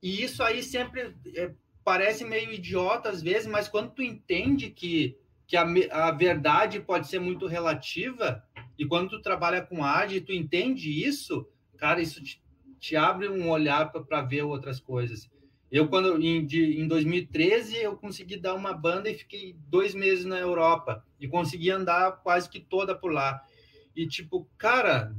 E 0.01 0.23
isso 0.23 0.41
aí 0.43 0.63
sempre 0.63 1.15
é, 1.35 1.53
parece 1.83 2.23
meio 2.23 2.51
idiota 2.51 3.09
às 3.09 3.21
vezes, 3.21 3.47
mas 3.47 3.67
quando 3.67 3.91
tu 3.91 4.01
entende 4.01 4.69
que, 4.69 5.17
que 5.47 5.57
a, 5.57 5.63
a 5.91 6.11
verdade 6.11 6.79
pode 6.79 7.07
ser 7.07 7.19
muito 7.19 7.47
relativa, 7.47 8.43
e 8.77 8.85
quando 8.85 9.09
tu 9.09 9.21
trabalha 9.21 9.61
com 9.61 9.83
arte 9.83 10.15
e 10.15 10.21
tu 10.21 10.31
entende 10.31 10.89
isso, 11.05 11.47
cara, 11.77 12.01
isso 12.01 12.23
te, 12.23 12.41
te 12.79 12.95
abre 12.95 13.27
um 13.27 13.49
olhar 13.49 13.91
para 13.91 14.21
ver 14.21 14.43
outras 14.43 14.79
coisas. 14.79 15.29
Eu, 15.71 15.87
quando 15.87 16.19
em, 16.23 16.45
de, 16.45 16.79
em 16.79 16.87
2013, 16.87 17.77
eu 17.77 17.95
consegui 17.95 18.37
dar 18.37 18.55
uma 18.55 18.73
banda 18.73 19.09
e 19.09 19.13
fiquei 19.17 19.55
dois 19.67 19.93
meses 19.93 20.25
na 20.25 20.39
Europa 20.39 21.05
e 21.19 21.27
consegui 21.27 21.69
andar 21.69 22.11
quase 22.23 22.49
que 22.49 22.59
toda 22.59 22.95
por 22.95 23.11
lá. 23.11 23.43
E 23.95 24.07
tipo, 24.07 24.49
cara, 24.57 25.15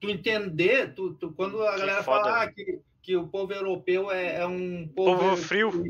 tu 0.00 0.08
entender, 0.10 0.94
tu, 0.94 1.14
tu- 1.14 1.32
quando 1.32 1.62
a 1.62 1.72
Que 1.74 1.78
galera 1.78 2.02
foda, 2.02 2.32
fala 2.32 2.32
né? 2.32 2.44
ah, 2.44 2.52
que, 2.52 2.80
que 3.06 3.14
o 3.16 3.28
povo 3.28 3.52
europeu 3.52 4.10
é, 4.10 4.38
é 4.38 4.46
um 4.46 4.88
povo, 4.88 5.16
Povo 5.20 5.36
frio. 5.36 5.84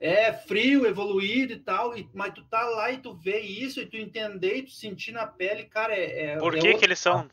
é 0.00 0.32
frio, 0.32 0.86
evoluído 0.86 1.52
e 1.52 1.58
tal, 1.58 1.94
e, 1.94 2.08
mas 2.14 2.32
tu 2.32 2.42
tá 2.44 2.62
lá 2.64 2.90
e 2.90 2.96
tu 2.96 3.12
vê 3.14 3.40
isso 3.40 3.82
e 3.82 3.86
tu 3.86 3.98
entender 3.98 4.56
e 4.56 4.62
tu 4.62 4.70
sentir 4.70 5.12
na 5.12 5.26
pele, 5.26 5.64
cara, 5.64 5.94
é, 5.94 6.30
é 6.32 6.38
Por 6.38 6.56
é 6.56 6.58
que, 6.60 6.66
outra- 6.68 6.78
que 6.78 6.84
eles 6.86 6.98
são? 6.98 7.28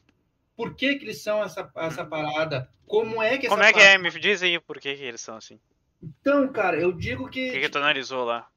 por 0.58 0.76
que 0.76 0.95
que 0.95 1.06
eles 1.06 1.22
são 1.22 1.41
essa, 1.41 1.72
essa 1.78 2.04
parada? 2.06 2.70
Como 2.86 3.24
é 3.24 3.38
que 3.38 3.47
Como 3.47 3.64
é 3.64 3.68
que 3.68 3.80
parada- 3.80 3.93
é? 3.93 3.97
Me 3.97 4.12
diz 4.20 4.43
aí 4.43 4.60
por 4.60 4.82
que, 4.82 4.93
que 4.93 5.04
eles 5.04 5.22
são 5.22 5.38
assim. 5.38 5.58
Então, 6.04 6.52
cara, 6.52 6.78
eu 6.78 6.91
digo 6.91 7.28
O 7.28 7.30
que, 7.30 7.52
que, 7.52 7.60
que 7.62 7.70
tu 7.70 7.78
analisou 7.78 8.26
lá? 8.26 8.50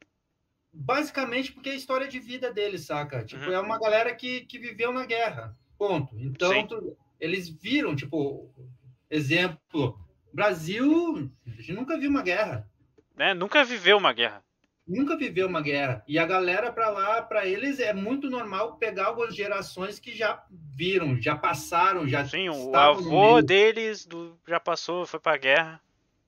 basicamente 0.72 1.52
porque 1.52 1.68
é 1.68 1.72
a 1.72 1.76
história 1.76 2.08
de 2.08 2.18
vida 2.18 2.52
deles, 2.52 2.84
saca? 2.86 3.24
Tipo, 3.24 3.44
Uhum. 3.44 3.52
é 3.52 3.60
uma 3.60 3.78
galera 3.78 4.12
que, 4.12 4.40
que 4.46 4.58
viveu 4.58 4.92
na 4.92 5.06
guerra, 5.06 5.56
ponto. 5.78 6.18
Então, 6.18 6.66
tu- 6.66 6.96
eles 7.20 7.48
viram, 7.48 7.94
tipo, 7.94 8.50
exemplo, 9.10 9.98
Brasil, 10.32 11.30
a 11.46 11.50
gente 11.50 11.72
nunca 11.72 11.98
viu 11.98 12.10
uma 12.10 12.22
guerra. 12.22 12.68
Né? 13.16 13.34
Nunca 13.34 13.64
viveu 13.64 13.98
uma 13.98 14.12
guerra. 14.12 14.42
Nunca 14.86 15.16
viveu 15.16 15.46
uma 15.46 15.60
guerra. 15.60 16.02
E 16.08 16.18
a 16.18 16.26
galera 16.26 16.72
pra 16.72 16.90
lá, 16.90 17.22
pra 17.22 17.46
eles, 17.46 17.78
é 17.78 17.92
muito 17.92 18.28
normal 18.28 18.76
pegar 18.76 19.06
algumas 19.06 19.34
gerações 19.34 19.98
que 20.00 20.12
já 20.12 20.42
viram, 20.50 21.20
já 21.20 21.36
passaram, 21.36 22.08
já 22.08 22.24
Sim, 22.24 22.48
o 22.48 22.74
avô 22.74 23.40
deles 23.40 24.04
do- 24.04 24.36
já 24.48 24.58
passou, 24.58 25.06
foi 25.06 25.20
pra 25.20 25.36
guerra. 25.36 25.80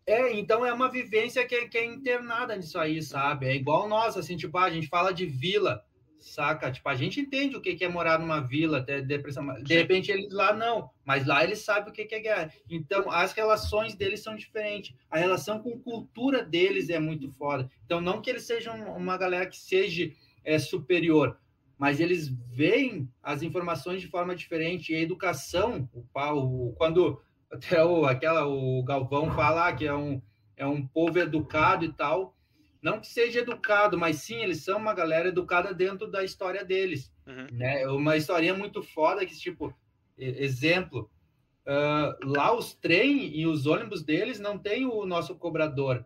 É, 0.06 0.32
então 0.34 0.64
é 0.64 0.72
uma 0.72 0.90
vivência 0.90 1.44
que, 1.46 1.54
é- 1.54 1.66
que 1.66 1.78
é 1.78 1.84
internada 1.84 2.54
nisso 2.54 2.78
aí, 2.78 3.02
sabe? 3.02 3.46
É 3.46 3.54
igual 3.56 3.88
nós, 3.88 4.16
assim, 4.16 4.36
tipo, 4.36 4.56
ah, 4.58 4.64
a 4.64 4.70
gente 4.70 4.86
fala 4.86 5.12
de 5.12 5.26
vila, 5.26 5.82
saca? 6.30 6.70
Tipo, 6.70 6.88
a 6.88 6.94
gente 6.94 7.20
entende 7.20 7.56
o 7.56 7.60
que 7.60 7.82
é 7.84 7.88
morar 7.88 8.18
numa 8.18 8.40
vila, 8.40 8.82
ter 8.82 9.02
depressão. 9.06 9.44
De 9.62 9.74
repente 9.74 10.10
eles 10.10 10.32
lá 10.32 10.52
não, 10.52 10.90
mas 11.04 11.26
lá 11.26 11.44
eles 11.44 11.60
sabem 11.60 11.90
o 11.90 11.92
que 11.92 12.14
é 12.14 12.20
guerra. 12.20 12.52
Então 12.68 13.10
as 13.10 13.32
relações 13.32 13.94
deles 13.94 14.22
são 14.22 14.34
diferentes. 14.34 14.94
A 15.10 15.18
relação 15.18 15.58
com 15.60 15.78
cultura 15.78 16.42
deles 16.42 16.88
é 16.90 16.98
muito 16.98 17.30
foda. 17.30 17.70
Então 17.84 18.00
não 18.00 18.20
que 18.20 18.30
eles 18.30 18.44
sejam 18.44 18.96
uma 18.96 19.16
galera 19.16 19.46
que 19.46 19.56
seja 19.58 20.10
é, 20.44 20.58
superior, 20.58 21.38
mas 21.78 22.00
eles 22.00 22.28
veem 22.28 23.08
as 23.22 23.42
informações 23.42 24.00
de 24.00 24.08
forma 24.08 24.34
diferente. 24.34 24.92
E 24.92 24.96
a 24.96 25.00
educação, 25.00 25.88
o, 25.92 26.02
pa- 26.02 26.32
o- 26.32 26.72
quando 26.76 27.20
até 27.50 27.84
o, 27.84 28.04
aquela, 28.06 28.46
o 28.46 28.82
Galvão 28.82 29.30
fala 29.32 29.72
que 29.72 29.86
é 29.86 29.94
um, 29.94 30.20
é 30.56 30.66
um 30.66 30.86
povo 30.86 31.18
educado 31.18 31.84
e 31.84 31.92
tal. 31.92 32.33
Não 32.84 33.00
que 33.00 33.06
seja 33.06 33.40
educado, 33.40 33.96
mas 33.96 34.16
sim, 34.16 34.42
eles 34.42 34.62
são 34.62 34.76
uma 34.76 34.92
galera 34.92 35.28
educada 35.28 35.72
dentro 35.72 36.06
da 36.06 36.22
história 36.22 36.62
deles. 36.62 37.10
Uhum. 37.26 37.46
Né? 37.50 37.86
Uma 37.88 38.14
historinha 38.14 38.52
muito 38.52 38.82
foda 38.82 39.24
que, 39.24 39.34
tipo, 39.34 39.74
exemplo, 40.18 41.10
ah, 41.66 42.14
lá 42.22 42.54
os 42.54 42.74
trem 42.74 43.34
e 43.34 43.46
os 43.46 43.64
ônibus 43.64 44.02
deles 44.02 44.38
não 44.38 44.58
tem 44.58 44.84
o 44.84 45.06
nosso 45.06 45.34
cobrador. 45.34 46.04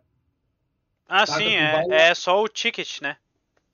Ah, 1.05 1.25
Saca, 1.25 1.43
sim, 1.43 1.53
é, 1.53 1.83
lá- 1.85 1.95
é 1.95 2.15
só 2.15 2.41
o 2.41 2.47
ticket, 2.47 3.01
né? 3.01 3.17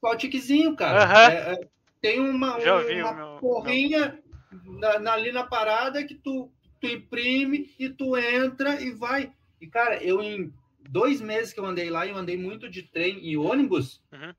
Só 0.01 0.13
o 0.13 0.17
tiquezinho, 0.17 0.75
cara. 0.75 1.03
Aham. 1.03 1.31
É- 1.31 1.53
é- 1.61 1.67
tem 2.01 2.19
uma, 2.19 2.57
uma 2.57 3.13
meu- 3.13 3.37
porrinha 3.39 4.19
na- 4.63 4.97
na- 4.97 5.13
ali 5.13 5.31
na 5.31 5.43
parada 5.43 6.03
que 6.03 6.15
tu, 6.15 6.51
tu 6.81 6.87
imprime 6.87 7.71
e 7.77 7.87
tu 7.87 8.17
entra 8.17 8.81
e 8.81 8.89
vai. 8.91 9.31
E, 9.61 9.67
cara, 9.67 10.03
eu 10.03 10.23
em 10.23 10.51
dois 10.89 11.21
meses 11.21 11.53
que 11.53 11.59
eu 11.59 11.65
andei 11.65 11.89
lá, 11.89 12.05
eu 12.07 12.15
andei 12.15 12.37
muito 12.37 12.69
de 12.69 12.83
trem 12.83 13.19
e 13.25 13.37
ônibus, 13.37 14.01
Uhum. 14.11 14.33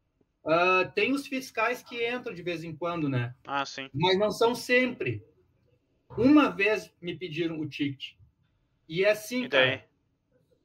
ah, 0.47 0.85
tem 0.95 1.13
os 1.13 1.27
fiscais 1.27 1.83
que 1.83 2.09
entram 2.09 2.35
de 2.35 2.43
vez 2.43 2.65
em 2.65 2.75
quando, 2.75 3.09
né? 3.09 3.35
Ah, 3.47 3.65
sim. 3.67 3.89
Mas 3.95 4.19
não 4.19 4.31
são 4.31 4.55
sempre. 4.55 5.23
Uma 6.17 6.49
vez 6.51 6.93
me 7.01 7.17
pediram 7.17 7.59
o 7.61 7.69
ticket. 7.69 8.13
E 8.89 9.05
é 9.05 9.11
assim, 9.11 9.45
E 9.45 9.49
daí? 9.49 9.71
cara, 9.79 9.85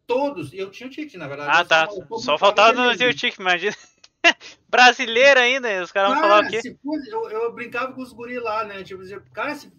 todos, 0.06 0.54
eu 0.54 0.70
tinha 0.70 0.88
o 0.88 0.92
ticket, 0.92 1.16
na 1.16 1.28
verdade. 1.28 1.50
Ah, 1.52 1.66
tá. 1.66 1.88
eu 1.92 2.20
Só 2.20 2.38
faltava 2.38 2.74
não 2.74 2.90
vermelho. 2.90 3.00
ter 3.00 3.10
o 3.10 3.14
ticket, 3.18 3.40
imagina. 3.40 3.76
Brasileiro 4.70 5.40
ainda, 5.40 5.82
os 5.84 5.92
caras 5.92 6.12
vão 6.14 6.22
falar 6.22 6.46
o 6.46 6.50
quê? 6.50 6.62
se 6.62 6.78
fosse- 6.84 7.10
eu, 7.10 7.30
eu 7.30 7.54
brincava 7.54 7.92
com 7.94 8.02
os 8.02 8.14
guri 8.14 8.40
lá, 8.40 8.64
né? 8.64 8.84
Tipo, 8.84 9.02
cara, 9.34 9.56
se, 9.56 9.72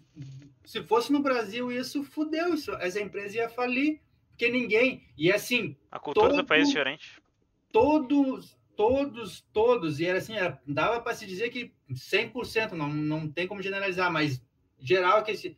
se 0.65 0.83
fosse 0.83 1.11
no 1.13 1.21
Brasil, 1.21 1.71
isso 1.71 2.03
fudeu, 2.03 2.53
isso, 2.53 2.71
essa 2.73 2.99
empresa 2.99 3.37
ia 3.37 3.49
falir, 3.49 4.01
porque 4.33 4.49
ninguém. 4.49 5.07
E 5.15 5.31
assim, 5.31 5.77
A 5.91 5.99
cultura 5.99 6.29
do 6.29 6.35
todo- 6.37 6.45
país 6.47 6.63
é 6.65 6.71
diferente. 6.71 7.21
todos, 7.71 8.57
todos, 8.75 9.41
todos, 9.53 9.99
e 9.99 10.05
era 10.05 10.17
assim, 10.17 10.35
era, 10.35 10.59
dava 10.67 10.99
para 10.99 11.13
se 11.15 11.25
dizer 11.25 11.49
que 11.49 11.71
100%, 11.91 12.71
não, 12.73 12.89
não 12.89 13.27
tem 13.29 13.47
como 13.47 13.61
generalizar, 13.61 14.11
mas 14.11 14.43
geral, 14.79 15.23
que 15.23 15.31
esse, 15.31 15.55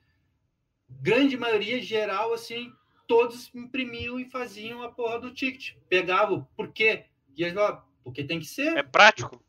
grande 0.90 1.38
maioria 1.38 1.82
geral, 1.82 2.34
assim, 2.34 2.72
todos 3.08 3.50
imprimiam 3.56 4.20
e 4.20 4.26
faziam 4.30 4.84
a 4.84 4.92
porra 4.92 5.20
do 5.20 5.32
ticket. 5.34 5.76
Pegavam, 5.90 6.48
por 6.56 6.72
quê? 6.72 7.06
E 7.36 7.44
eles 7.44 7.54
falavam, 7.54 7.84
porque 8.04 8.24
tem 8.24 8.40
que 8.40 8.46
ser. 8.46 8.78
É 8.78 8.84
prático. 8.84 9.44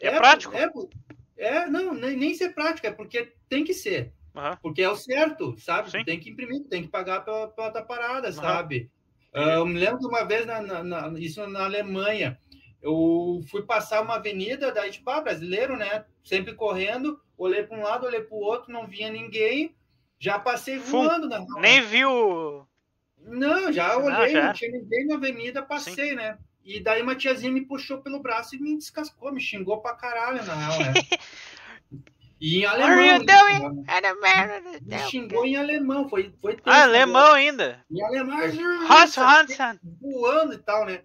É, 0.00 0.16
prático. 0.16 0.54
É, 0.56 0.70
é, 1.36 1.66
não, 1.66 1.92
nem, 1.94 2.16
nem 2.16 2.34
ser 2.34 2.50
prático, 2.54 2.86
é 2.86 2.90
porque 2.92 3.32
tem 3.48 3.64
que 3.64 3.74
ser. 3.74 4.12
Aham. 4.34 4.58
Porque 4.62 4.82
é 4.82 4.88
o 4.88 4.96
certo, 4.96 5.56
sabe? 5.58 5.90
Sim. 5.90 6.04
Tem 6.04 6.18
que 6.20 6.30
imprimir, 6.30 6.64
tem 6.68 6.82
que 6.82 6.88
pagar 6.88 7.24
pela, 7.24 7.48
pela 7.48 7.70
tua 7.70 7.82
parada, 7.82 8.28
Aham. 8.28 8.34
sabe? 8.34 8.90
Ah, 9.32 9.54
eu 9.54 9.66
me 9.66 9.78
lembro 9.78 9.98
de 10.00 10.06
uma 10.06 10.24
vez, 10.24 10.44
na, 10.46 10.60
na- 10.60 10.82
na- 10.82 11.18
isso 11.20 11.46
na 11.46 11.64
Alemanha, 11.64 12.38
eu 12.82 13.40
fui 13.50 13.62
passar 13.62 14.02
uma 14.02 14.16
avenida, 14.16 14.72
daí, 14.72 14.90
tipo, 14.90 15.08
ah, 15.10 15.20
brasileiro, 15.20 15.76
né? 15.76 16.04
Sempre 16.24 16.54
correndo, 16.54 17.20
olhei 17.36 17.62
para 17.62 17.78
um 17.78 17.82
lado, 17.82 18.06
olhei 18.06 18.20
para 18.22 18.34
o 18.36 18.40
outro, 18.40 18.72
não 18.72 18.86
vinha 18.86 19.10
ninguém, 19.10 19.74
já 20.18 20.38
passei 20.38 20.78
Fum. 20.78 21.02
voando 21.02 21.28
na 21.28 21.38
rua. 21.38 21.60
Nem 21.60 21.80
viu. 21.82 22.66
Não, 23.18 23.70
já 23.72 23.92
Ah, 23.92 23.98
olhei, 23.98 24.32
já. 24.32 24.46
não 24.46 24.52
tinha 24.52 24.70
ninguém 24.72 25.06
na 25.06 25.14
avenida, 25.16 25.62
passei, 25.62 26.14
né? 26.14 26.38
E 26.64 26.80
daí 26.80 27.02
uma 27.02 27.14
tiazinha 27.14 27.52
me 27.52 27.64
puxou 27.66 27.98
pelo 28.02 28.20
braço 28.20 28.54
e 28.54 28.60
me 28.60 28.76
descascou, 28.76 29.32
me 29.32 29.40
xingou 29.40 29.80
pra 29.80 29.94
caralho, 29.94 30.44
na 30.44 30.54
real, 30.54 30.80
né? 30.80 30.92
E 32.40 32.60
em 32.60 32.64
alemão. 32.64 32.98
are 32.98 33.18
you 33.18 34.80
né? 34.86 34.98
xingou 35.10 35.44
em 35.44 35.56
alemão, 35.56 36.08
foi, 36.08 36.32
foi 36.40 36.56
tenso, 36.56 36.62
Ah, 36.66 36.86
né? 36.86 37.02
alemão 37.02 37.32
ainda. 37.32 37.84
Em 37.90 38.02
alemão, 38.02 38.38
Hans 38.38 39.18
Hansen. 39.18 39.78
voando 40.00 40.54
e 40.54 40.58
tal, 40.58 40.86
né? 40.86 41.02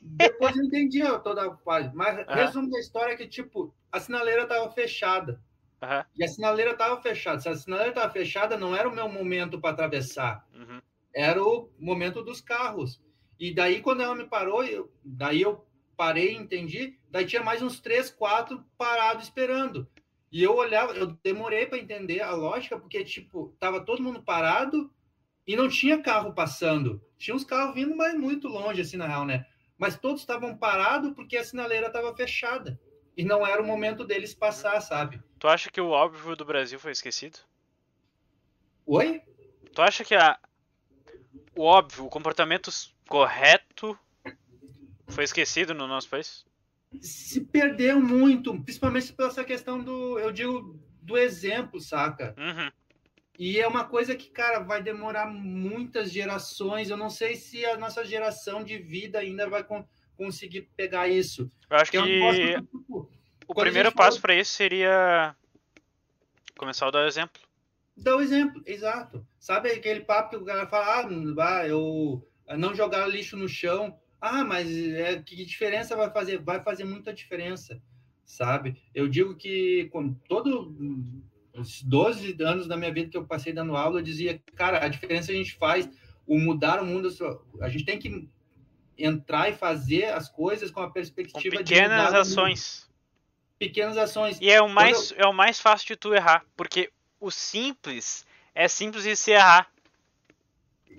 Depois 0.00 0.56
eu 0.56 0.64
entendi 0.64 1.02
toda 1.22 1.44
a 1.44 1.50
parte. 1.50 1.94
Mas 1.94 2.18
Aham. 2.26 2.34
resumo 2.34 2.70
da 2.70 2.78
história 2.80 3.12
é 3.12 3.16
que, 3.16 3.28
tipo, 3.28 3.74
a 3.90 4.00
sinaleira 4.00 4.46
tava 4.46 4.70
fechada. 4.72 5.40
Aham. 5.82 6.04
E 6.16 6.24
a 6.24 6.28
sinaleira 6.28 6.74
tava 6.74 7.00
fechada. 7.02 7.38
Se 7.40 7.48
a 7.48 7.54
sinaleira 7.54 7.92
tava 7.92 8.10
fechada, 8.12 8.56
não 8.56 8.74
era 8.74 8.88
o 8.88 8.94
meu 8.94 9.08
momento 9.08 9.60
para 9.60 9.70
atravessar. 9.70 10.46
Uhum. 10.54 10.80
Era 11.14 11.42
o 11.42 11.70
momento 11.78 12.22
dos 12.22 12.40
carros. 12.40 13.00
E 13.38 13.52
daí, 13.54 13.80
quando 13.82 14.02
ela 14.02 14.14
me 14.14 14.24
parou, 14.24 14.64
eu, 14.64 14.90
daí 15.04 15.42
eu 15.42 15.66
parei 15.96 16.32
e 16.32 16.36
entendi. 16.36 16.98
Daí 17.10 17.26
tinha 17.26 17.42
mais 17.42 17.60
uns 17.62 17.78
três, 17.78 18.10
quatro 18.10 18.64
parados 18.78 19.24
esperando. 19.24 19.86
E 20.32 20.42
eu 20.42 20.56
olhava, 20.56 20.94
eu 20.94 21.08
demorei 21.22 21.66
para 21.66 21.76
entender 21.76 22.22
a 22.22 22.30
lógica, 22.30 22.78
porque, 22.78 23.04
tipo, 23.04 23.54
tava 23.60 23.84
todo 23.84 24.02
mundo 24.02 24.22
parado 24.22 24.90
e 25.46 25.54
não 25.54 25.68
tinha 25.68 26.02
carro 26.02 26.32
passando. 26.32 27.04
Tinha 27.18 27.36
uns 27.36 27.44
carros 27.44 27.74
vindo, 27.74 27.94
mas 27.94 28.14
muito 28.14 28.48
longe, 28.48 28.80
assim, 28.80 28.96
na 28.96 29.06
real, 29.06 29.26
né? 29.26 29.44
Mas 29.76 29.98
todos 29.98 30.22
estavam 30.22 30.56
parados 30.56 31.12
porque 31.12 31.36
a 31.36 31.44
sinaleira 31.44 31.88
estava 31.88 32.16
fechada. 32.16 32.80
E 33.14 33.22
não 33.26 33.46
era 33.46 33.60
o 33.60 33.66
momento 33.66 34.06
deles 34.06 34.34
passar, 34.34 34.80
sabe? 34.80 35.22
Tu 35.38 35.46
acha 35.46 35.70
que 35.70 35.82
o 35.82 35.90
óbvio 35.90 36.34
do 36.34 36.46
Brasil 36.46 36.80
foi 36.80 36.92
esquecido? 36.92 37.38
Oi? 38.86 39.20
Tu 39.74 39.82
acha 39.82 40.02
que 40.02 40.14
a. 40.14 40.38
o 41.54 41.64
óbvio, 41.64 42.06
o 42.06 42.08
comportamento 42.08 42.70
correto 43.06 43.98
foi 45.08 45.24
esquecido 45.24 45.74
no 45.74 45.86
nosso 45.86 46.08
país? 46.08 46.46
Se 47.00 47.40
perdeu 47.40 48.00
muito, 48.00 48.60
principalmente 48.62 49.12
pela 49.12 49.28
essa 49.28 49.44
questão 49.44 49.82
do, 49.82 50.18
eu 50.18 50.30
digo, 50.30 50.78
do 51.00 51.16
exemplo, 51.16 51.80
saca? 51.80 52.34
Uhum. 52.38 52.70
E 53.38 53.58
é 53.58 53.66
uma 53.66 53.84
coisa 53.84 54.14
que, 54.14 54.30
cara, 54.30 54.60
vai 54.60 54.82
demorar 54.82 55.26
muitas 55.26 56.12
gerações. 56.12 56.90
Eu 56.90 56.96
não 56.96 57.10
sei 57.10 57.34
se 57.34 57.64
a 57.64 57.76
nossa 57.76 58.04
geração 58.04 58.62
de 58.62 58.78
vida 58.78 59.18
ainda 59.18 59.48
vai 59.48 59.64
con 59.64 59.84
conseguir 60.16 60.68
pegar 60.76 61.08
isso. 61.08 61.50
Eu 61.68 61.76
acho 61.78 61.90
que, 61.90 61.98
tipo, 61.98 63.10
o 63.48 63.54
quando 63.54 63.64
primeiro 63.64 63.90
passo 63.90 64.20
para 64.20 64.34
isso 64.34 64.52
seria 64.52 65.34
começar 66.56 66.86
a 66.86 66.90
dar 66.90 67.04
o 67.04 67.08
exemplo. 67.08 67.42
Dá 67.96 68.16
o 68.16 68.20
exemplo, 68.20 68.62
exato. 68.64 69.26
Sabe 69.38 69.70
aquele 69.70 70.00
papo 70.00 70.30
que 70.30 70.36
o 70.36 70.44
cara 70.44 70.66
fala, 70.66 71.06
ah, 71.40 71.66
eu 71.66 72.24
não 72.56 72.74
jogar 72.74 73.06
lixo 73.08 73.36
no 73.36 73.48
chão. 73.48 73.98
Ah, 74.22 74.44
mas 74.44 74.70
é, 74.70 75.20
que 75.20 75.34
diferença 75.44 75.96
vai 75.96 76.08
fazer? 76.08 76.38
Vai 76.38 76.62
fazer 76.62 76.84
muita 76.84 77.12
diferença, 77.12 77.82
sabe? 78.24 78.80
Eu 78.94 79.08
digo 79.08 79.34
que 79.34 79.88
com 79.92 80.14
todo 80.14 80.74
os 81.52 81.82
12 81.82 82.36
anos 82.40 82.68
da 82.68 82.76
minha 82.76 82.94
vida 82.94 83.10
que 83.10 83.16
eu 83.16 83.26
passei 83.26 83.52
dando 83.52 83.76
aula, 83.76 83.98
eu 83.98 84.04
dizia, 84.04 84.40
cara, 84.54 84.84
a 84.84 84.86
diferença 84.88 85.32
a 85.32 85.34
gente 85.34 85.54
faz, 85.56 85.90
o 86.24 86.38
mudar 86.38 86.80
o 86.80 86.86
mundo, 86.86 87.08
a 87.60 87.68
gente 87.68 87.84
tem 87.84 87.98
que 87.98 88.28
entrar 88.96 89.48
e 89.50 89.54
fazer 89.54 90.04
as 90.04 90.28
coisas 90.28 90.70
com 90.70 90.80
a 90.80 90.86
Com 90.86 90.92
perspectiva 90.92 91.56
de 91.56 91.64
pequenas 91.74 92.04
mundo. 92.06 92.16
ações. 92.20 92.88
pequenas 93.58 93.96
ações. 93.96 94.38
E 94.40 94.48
é 94.48 94.62
o 94.62 94.68
mais, 94.68 95.12
é 95.16 95.26
o 95.26 95.32
mais 95.32 95.60
fácil 95.60 95.88
de 95.88 95.96
tu 95.96 96.14
errar. 96.14 96.44
Porque 96.56 96.90
o 97.18 97.28
simples 97.30 98.24
é 98.54 98.68
simples 98.68 99.02
de 99.02 99.16
se 99.16 99.32
errar. 99.32 99.68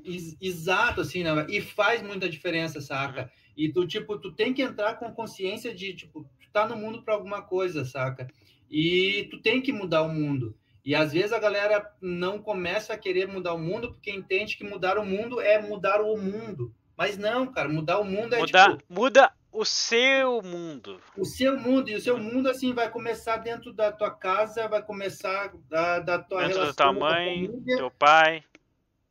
Ex- 0.06 0.38
Exato, 0.42 1.02
assim, 1.02 1.24
né? 1.24 1.46
E 1.50 1.62
faz 1.62 2.02
muita 2.02 2.30
diferença, 2.30 2.82
saca? 2.82 3.32
E 3.56 3.72
tu, 3.72 3.86
tipo, 3.88 4.18
tu 4.18 4.32
tem 4.32 4.54
que 4.54 4.62
entrar 4.62 4.96
com 4.96 5.14
consciência 5.14 5.74
de, 5.74 5.94
tipo, 5.94 6.24
tu 6.40 6.50
tá 6.52 6.68
no 6.68 6.76
mundo 6.76 7.04
para 7.04 7.14
alguma 7.14 7.42
coisa, 7.42 7.86
saca? 7.86 8.28
E 8.70 9.28
tu 9.30 9.40
tem 9.42 9.62
que 9.62 9.72
mudar 9.72 10.02
o 10.02 10.10
mundo. 10.10 10.56
E 10.84 10.94
às 10.94 11.14
vezes 11.14 11.32
a 11.32 11.40
galera 11.40 11.90
não 12.02 12.40
começa 12.40 12.94
a 12.94 12.98
querer 12.98 13.28
mudar 13.28 13.54
o 13.54 13.60
mundo 13.60 13.92
porque 13.94 14.12
entende 14.12 14.58
que 14.58 14.64
mudar 14.64 14.98
o 14.98 15.06
mundo 15.06 15.40
é 15.40 15.62
mudar 15.62 16.02
o 16.02 16.18
mundo. 16.18 16.74
Mas 16.98 17.18
não, 17.18 17.48
cara, 17.48 17.70
mudar 17.70 18.00
o 18.00 18.04
mundo 18.04 18.36
é 18.36 18.40
Mudar, 18.40 18.78
tipo, 18.78 18.84
muda 18.94 19.32
o 19.52 19.64
seu 19.64 20.42
mundo. 20.42 21.00
o 21.16 21.24
seu 21.24 21.58
mundo. 21.58 21.90
E 21.90 21.96
o 21.96 22.02
seu 22.02 22.18
mundo, 22.18 22.50
assim, 22.50 22.74
vai 22.74 22.90
começar 22.90 23.38
dentro 23.38 23.72
da 23.72 23.92
tua 23.92 24.12
casa, 24.12 24.68
vai 24.68 24.82
começar 24.82 25.54
da, 25.70 26.00
da 26.00 26.20
tua 26.20 26.42
Dentro 26.42 26.56
da 26.56 26.62
relação 26.64 26.94
tua 26.94 27.10
mãe, 27.12 27.48
família, 27.48 27.78
teu 27.78 27.92
pai. 27.92 28.44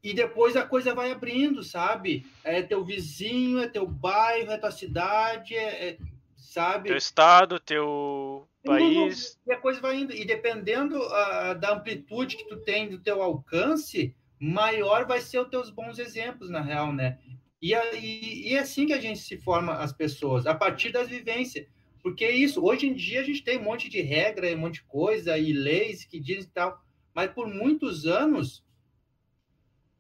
E 0.03 0.13
depois 0.13 0.57
a 0.57 0.67
coisa 0.67 0.95
vai 0.95 1.13
abrindo, 1.13 1.63
sabe? 1.63 2.27
É 2.43 2.61
teu 2.61 2.85
vizinho, 2.85 3.61
é 3.61 3.69
teu 3.69 3.87
bairro, 3.87 4.51
é 4.51 4.59
tua 4.59 4.73
cidade, 4.73 5.55
é, 5.55 5.91
é- 5.91 5.99
sabe? 6.37 6.89
Teu 6.89 6.97
estado, 6.97 7.61
teu 7.61 8.49
país. 8.65 9.39
E 9.47 9.53
a 9.53 9.57
coisa 9.57 9.81
vai 9.81 10.01
indo. 10.01 10.13
E 10.13 10.25
dependendo 10.25 11.01
ah, 11.03 11.55
da 11.55 11.75
amplitude 11.75 12.37
que 12.37 12.49
tu 12.49 12.57
tem 12.57 12.89
do 12.89 12.99
teu 12.99 13.23
alcance, 13.23 14.15
maior 14.41 15.07
vai 15.07 15.21
ser 15.21 15.39
os 15.39 15.49
teus 15.49 15.71
bons 15.71 15.99
exemplos, 16.01 16.51
na 16.51 16.61
real, 16.61 16.93
né? 16.93 17.19
E, 17.61 17.73
e, 17.73 18.51
e 18.51 18.55
é 18.55 18.59
assim 18.59 18.87
que 18.87 18.93
a 18.93 19.01
gente 19.01 19.21
se 19.21 19.39
forma 19.39 19.75
as 19.75 19.93
pessoas, 19.93 20.47
a 20.47 20.55
partir 20.55 20.91
das 20.91 21.09
vivências. 21.09 21.65
Porque 22.03 22.25
é 22.25 22.33
isso, 22.33 22.65
hoje 22.65 22.89
em 22.89 22.95
dia 22.95 23.21
a 23.21 23.25
gente 23.25 23.45
tem 23.45 23.59
um 23.59 23.63
monte 23.63 23.89
de 23.89 24.01
regra, 24.01 24.53
um 24.53 24.59
monte 24.59 24.75
de 24.75 24.83
coisa 24.83 25.39
e 25.39 25.53
leis 25.53 26.05
que 26.05 26.19
dizem 26.19 26.51
tal, 26.53 26.77
mas 27.15 27.31
por 27.31 27.47
muitos 27.47 28.05
anos 28.05 28.62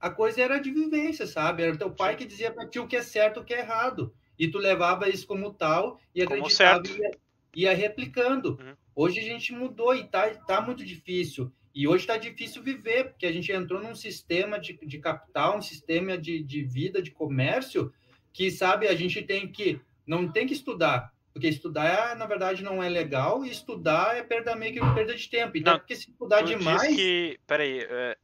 a 0.03 0.11
coisa 0.11 0.43
era 0.43 0.59
de 0.59 0.71
vivência, 0.71 1.27
sabe? 1.27 1.63
Era 1.63 1.77
teu 1.77 1.91
pai 1.91 2.17
que 2.17 2.27
dizia 2.27 2.51
para 2.51 2.67
ti 2.67 2.79
o 2.79 2.87
que 2.87 2.97
é 2.97 3.03
certo 3.03 3.39
e 3.39 3.43
o 3.43 3.45
que 3.45 3.55
é 3.55 3.61
errado. 3.61 4.13
E 4.39 4.49
tu 4.49 4.59
levava 4.59 5.09
isso 5.09 5.27
como 5.27 5.55
tal 5.55 6.01
e 6.15 6.21
acreditava 6.21 6.83
e 6.87 6.99
ia, 6.99 7.11
ia 7.55 7.75
replicando. 7.75 8.59
Uhum. 8.61 8.75
Hoje 8.95 9.21
a 9.21 9.23
gente 9.23 9.53
mudou 9.53 9.95
e 9.95 10.05
tá, 10.05 10.29
tá 10.31 10.61
muito 10.61 10.85
difícil. 10.85 11.53
E 11.75 11.89
hoje 11.89 12.03
está 12.03 12.17
difícil 12.17 12.63
viver, 12.63 13.11
porque 13.11 13.27
a 13.27 13.33
gente 13.33 13.51
entrou 13.51 13.81
num 13.81 13.95
sistema 13.95 14.59
de, 14.59 14.79
de 14.85 14.99
capital, 14.99 15.57
um 15.57 15.63
sistema 15.63 16.19
de, 16.19 16.43
de 16.43 16.63
vida, 16.63 17.01
de 17.01 17.13
comércio, 17.13 17.93
que, 18.33 18.51
sabe, 18.51 18.89
a 18.89 18.95
gente 18.95 19.23
tem 19.23 19.47
que. 19.47 19.81
Não 20.07 20.31
tem 20.31 20.47
que 20.47 20.53
estudar, 20.53 21.13
porque 21.33 21.47
estudar, 21.47 22.17
na 22.17 22.27
verdade, 22.27 22.65
não 22.65 22.83
é 22.83 22.89
legal, 22.89 23.45
e 23.45 23.51
estudar 23.51 24.17
é 24.17 24.23
perda 24.23 24.57
meio 24.57 24.73
que 24.73 24.95
perda 24.95 25.15
de 25.15 25.31
tempo. 25.31 25.57
Então, 25.57 25.75
Não, 25.75 25.79
porque 25.79 25.95
se 25.95 26.11
estudar 26.11 26.43
tu 26.43 26.47
demais. 26.47 26.95
que. 26.95 27.39
Peraí, 27.47 27.87
é, 27.89 28.17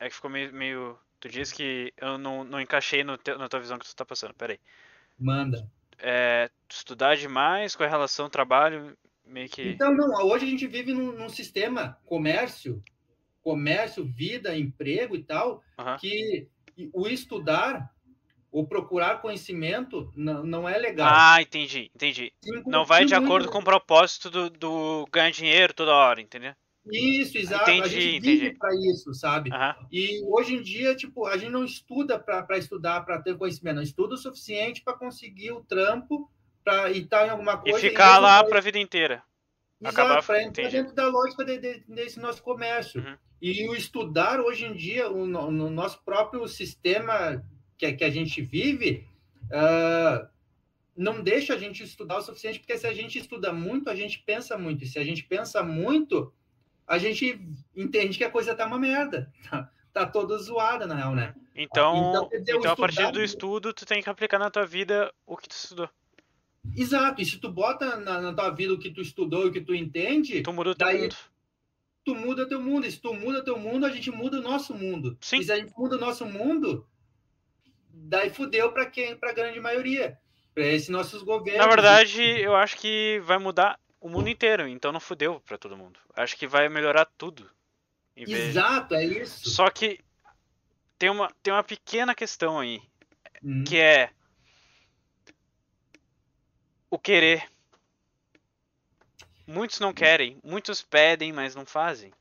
é 0.00 0.08
que 0.08 0.14
ficou 0.14 0.30
meio, 0.30 0.52
meio. 0.52 0.98
Tu 1.20 1.28
diz 1.28 1.52
que 1.52 1.92
eu 1.98 2.16
não, 2.16 2.42
não 2.42 2.60
encaixei 2.60 3.04
no 3.04 3.18
teu- 3.18 3.38
na 3.38 3.48
tua 3.48 3.60
visão 3.60 3.78
que 3.78 3.86
tu 3.86 3.94
tá 3.94 4.04
passando. 4.04 4.34
Peraí. 4.34 4.58
Manda. 5.18 5.70
É, 5.98 6.50
tu 6.66 6.76
estudar 6.76 7.14
demais 7.16 7.76
com 7.76 7.82
a 7.84 7.86
relação 7.86 8.30
trabalho, 8.30 8.96
meio 9.26 9.48
que. 9.50 9.68
Então, 9.68 9.94
não, 9.94 10.26
hoje 10.26 10.46
a 10.46 10.48
gente 10.48 10.66
vive 10.66 10.94
num, 10.94 11.12
num 11.12 11.28
sistema 11.28 11.98
comércio, 12.06 12.82
comércio, 13.42 14.02
vida, 14.04 14.56
emprego 14.56 15.14
e 15.14 15.22
tal, 15.22 15.62
Aham. 15.78 15.98
que 15.98 16.48
o 16.94 17.06
estudar, 17.06 17.94
o 18.50 18.66
procurar 18.66 19.20
conhecimento, 19.20 20.10
não, 20.16 20.42
não 20.42 20.68
é 20.68 20.78
legal. 20.78 21.08
Ah, 21.12 21.42
entendi, 21.42 21.90
entendi. 21.94 22.32
Sim, 22.40 22.62
Não 22.66 22.86
vai 22.86 23.04
de 23.04 23.14
acordo 23.14 23.50
com 23.50 23.58
o 23.58 23.64
propósito 23.64 24.30
do, 24.30 24.48
do 24.48 25.06
ganhar 25.12 25.30
dinheiro 25.30 25.74
toda 25.74 25.92
hora, 25.94 26.22
entendeu? 26.22 26.54
Isso, 26.90 27.36
exato. 27.36 27.70
a 27.70 27.74
Entendi, 27.74 28.00
gente 28.00 28.16
entendi. 28.16 28.36
vive 28.40 28.58
para 28.58 28.70
isso, 28.74 29.12
sabe? 29.14 29.52
Aham. 29.52 29.76
E 29.92 30.22
hoje 30.26 30.54
em 30.54 30.62
dia, 30.62 30.94
tipo, 30.94 31.26
a 31.26 31.36
gente 31.36 31.50
não 31.50 31.64
estuda 31.64 32.18
para 32.18 32.56
estudar, 32.58 33.02
para 33.04 33.20
ter 33.20 33.36
conhecimento, 33.36 33.76
não 33.76 33.82
estuda 33.82 34.14
o 34.14 34.18
suficiente 34.18 34.82
para 34.82 34.94
conseguir 34.94 35.52
o 35.52 35.60
trampo 35.62 36.30
para 36.64 36.90
estar 36.90 37.26
em 37.26 37.30
alguma 37.30 37.52
E 37.66 37.70
coisa. 37.70 37.78
ficar 37.80 38.06
mesmo 38.12 38.22
lá 38.22 38.40
pra- 38.40 38.48
pra 38.50 38.60
vida 38.60 38.78
inteira. 38.78 39.22
Exato, 39.80 40.00
acabar- 40.00 40.22
para 40.24 40.42
entrar 40.42 40.70
dentro 40.70 40.94
da 40.94 41.06
lógica 41.08 41.44
de- 41.44 41.58
de- 41.58 41.84
desse 41.88 42.18
nosso 42.20 42.42
comércio. 42.42 43.00
Uhum. 43.02 43.16
E 43.42 43.68
o 43.68 43.74
estudar, 43.74 44.40
hoje 44.40 44.66
em 44.66 44.74
dia, 44.74 45.10
o, 45.10 45.24
no, 45.26 45.50
no 45.50 45.70
nosso 45.70 46.02
próprio 46.04 46.46
sistema 46.48 47.42
que, 47.78 47.90
que 47.92 48.04
a 48.04 48.10
gente 48.10 48.42
vive, 48.42 49.06
ah, 49.52 50.28
não 50.96 51.22
deixa 51.22 51.54
a 51.54 51.58
gente 51.58 51.82
estudar 51.82 52.18
o 52.18 52.22
suficiente, 52.22 52.58
porque 52.58 52.76
se 52.76 52.86
a 52.86 52.92
gente 52.92 53.18
estuda 53.18 53.52
muito, 53.52 53.88
a 53.88 53.94
gente 53.94 54.18
pensa 54.18 54.58
muito. 54.58 54.84
E 54.84 54.86
se 54.86 54.98
a 54.98 55.04
gente 55.04 55.24
pensa 55.24 55.62
muito, 55.62 56.30
a 56.90 56.98
gente 56.98 57.40
entende 57.76 58.18
que 58.18 58.24
a 58.24 58.30
coisa 58.30 58.54
tá 58.54 58.66
uma 58.66 58.78
merda. 58.78 59.32
Tá, 59.48 59.70
tá 59.92 60.06
toda 60.06 60.36
zoada, 60.38 60.86
na 60.86 60.94
real, 60.94 61.14
né? 61.14 61.34
Então, 61.54 62.10
Então, 62.10 62.28
dizer, 62.28 62.56
então 62.56 62.72
a 62.72 62.76
partir 62.76 63.10
do 63.12 63.22
estudo, 63.22 63.72
tu 63.72 63.84
tem 63.86 64.02
que 64.02 64.08
aplicar 64.10 64.38
na 64.38 64.50
tua 64.50 64.64
vida 64.66 65.12
o 65.26 65.36
que 65.36 65.48
tu 65.48 65.52
estudou. 65.52 65.88
Exato. 66.76 67.20
E 67.22 67.24
se 67.24 67.38
tu 67.38 67.50
bota 67.50 67.96
na, 67.96 68.20
na 68.20 68.32
tua 68.34 68.50
vida 68.50 68.72
o 68.72 68.78
que 68.78 68.90
tu 68.90 69.00
estudou 69.00 69.44
e 69.46 69.48
o 69.48 69.52
que 69.52 69.60
tu 69.60 69.74
entende, 69.74 70.42
Tu 70.42 70.52
muda 70.52 70.70
o 70.70 70.74
teu 70.74 70.86
Daí- 70.86 71.02
mundo. 71.02 71.16
tu 72.04 72.14
muda 72.14 72.48
teu 72.48 72.60
mundo. 72.60 72.86
E 72.86 72.90
se 72.92 73.00
tu 73.00 73.14
muda 73.14 73.42
teu 73.44 73.58
mundo, 73.58 73.86
a 73.86 73.90
gente 73.90 74.10
muda 74.10 74.38
o 74.38 74.42
nosso 74.42 74.74
mundo. 74.74 75.16
Sim. 75.20 75.38
E 75.38 75.44
se 75.44 75.52
a 75.52 75.56
gente 75.56 75.72
muda 75.76 75.96
o 75.96 76.00
nosso 76.00 76.24
mundo, 76.26 76.86
daí 77.92 78.30
fudeu 78.30 78.72
para 78.72 78.86
quem? 78.86 79.16
Para 79.16 79.32
grande 79.32 79.58
maioria. 79.60 80.18
Para 80.54 80.64
esses 80.66 80.88
nossos 80.88 81.22
governos. 81.22 81.60
Na 81.64 81.68
verdade, 81.68 82.22
eu 82.22 82.54
acho 82.56 82.76
que 82.76 83.20
vai 83.24 83.38
mudar 83.38 83.78
o 84.00 84.08
mundo 84.08 84.28
inteiro, 84.28 84.66
então 84.66 84.90
não 84.90 85.00
fudeu 85.00 85.40
pra 85.40 85.58
todo 85.58 85.76
mundo. 85.76 86.00
Acho 86.14 86.36
que 86.36 86.46
vai 86.46 86.68
melhorar 86.68 87.04
tudo. 87.04 87.50
Exato, 88.16 88.94
é 88.94 89.04
isso. 89.04 89.50
Só 89.50 89.70
que 89.70 90.00
tem 90.98 91.10
uma, 91.10 91.30
tem 91.42 91.52
uma 91.52 91.62
pequena 91.62 92.14
questão 92.14 92.58
aí, 92.58 92.82
Hum. 93.42 93.64
que 93.64 93.78
é 93.78 94.10
o 96.90 96.98
querer. 96.98 97.48
Muitos 99.46 99.80
não 99.80 99.92
querem, 99.92 100.38
muitos 100.44 100.82
pedem, 100.82 101.32
mas 101.32 101.54
não 101.54 101.66
fazem. 101.66 102.12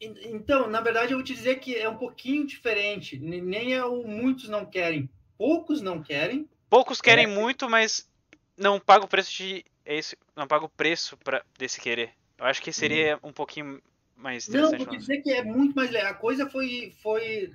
Então, 0.00 0.68
na 0.68 0.80
verdade, 0.80 1.12
eu 1.12 1.18
vou 1.18 1.24
te 1.24 1.34
dizer 1.34 1.60
que 1.60 1.76
é 1.76 1.88
um 1.88 1.96
pouquinho 1.96 2.46
diferente. 2.46 3.18
Nem 3.18 3.74
é 3.74 3.84
o 3.84 4.02
muitos 4.06 4.48
não 4.48 4.66
querem, 4.66 5.08
poucos 5.38 5.80
não 5.80 6.02
querem. 6.02 6.48
Poucos 6.68 7.00
querem 7.00 7.24
É. 7.24 7.28
muito, 7.28 7.68
mas 7.68 8.08
não 8.56 8.80
pagam 8.80 9.06
o 9.06 9.08
preço 9.08 9.32
de 9.32 9.64
é 9.84 9.96
esse, 9.96 10.16
não 10.36 10.46
pagam 10.46 10.66
o 10.66 10.70
preço 10.70 11.16
para 11.18 11.44
desse 11.58 11.80
querer. 11.80 12.12
Eu 12.38 12.44
acho 12.46 12.62
que 12.62 12.72
seria 12.72 13.18
um 13.22 13.32
pouquinho 13.32 13.80
mais 14.16 14.46
Uhum. 14.48 14.54
Não, 14.54 14.60
interessante. 14.68 14.84
vou 14.86 14.98
dizer 14.98 15.22
que 15.22 15.30
é 15.30 15.42
muito 15.44 15.74
mais 15.74 15.90
legal. 15.90 16.10
A 16.10 16.14
coisa 16.14 16.48
foi, 16.48 16.94
foi, 17.02 17.52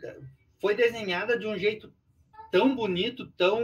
foi 0.60 0.76
desenhada 0.76 1.38
de 1.38 1.48
um 1.48 1.58
jeito 1.58 1.92
tão 2.52 2.76
bonito, 2.76 3.28
tão, 3.38 3.62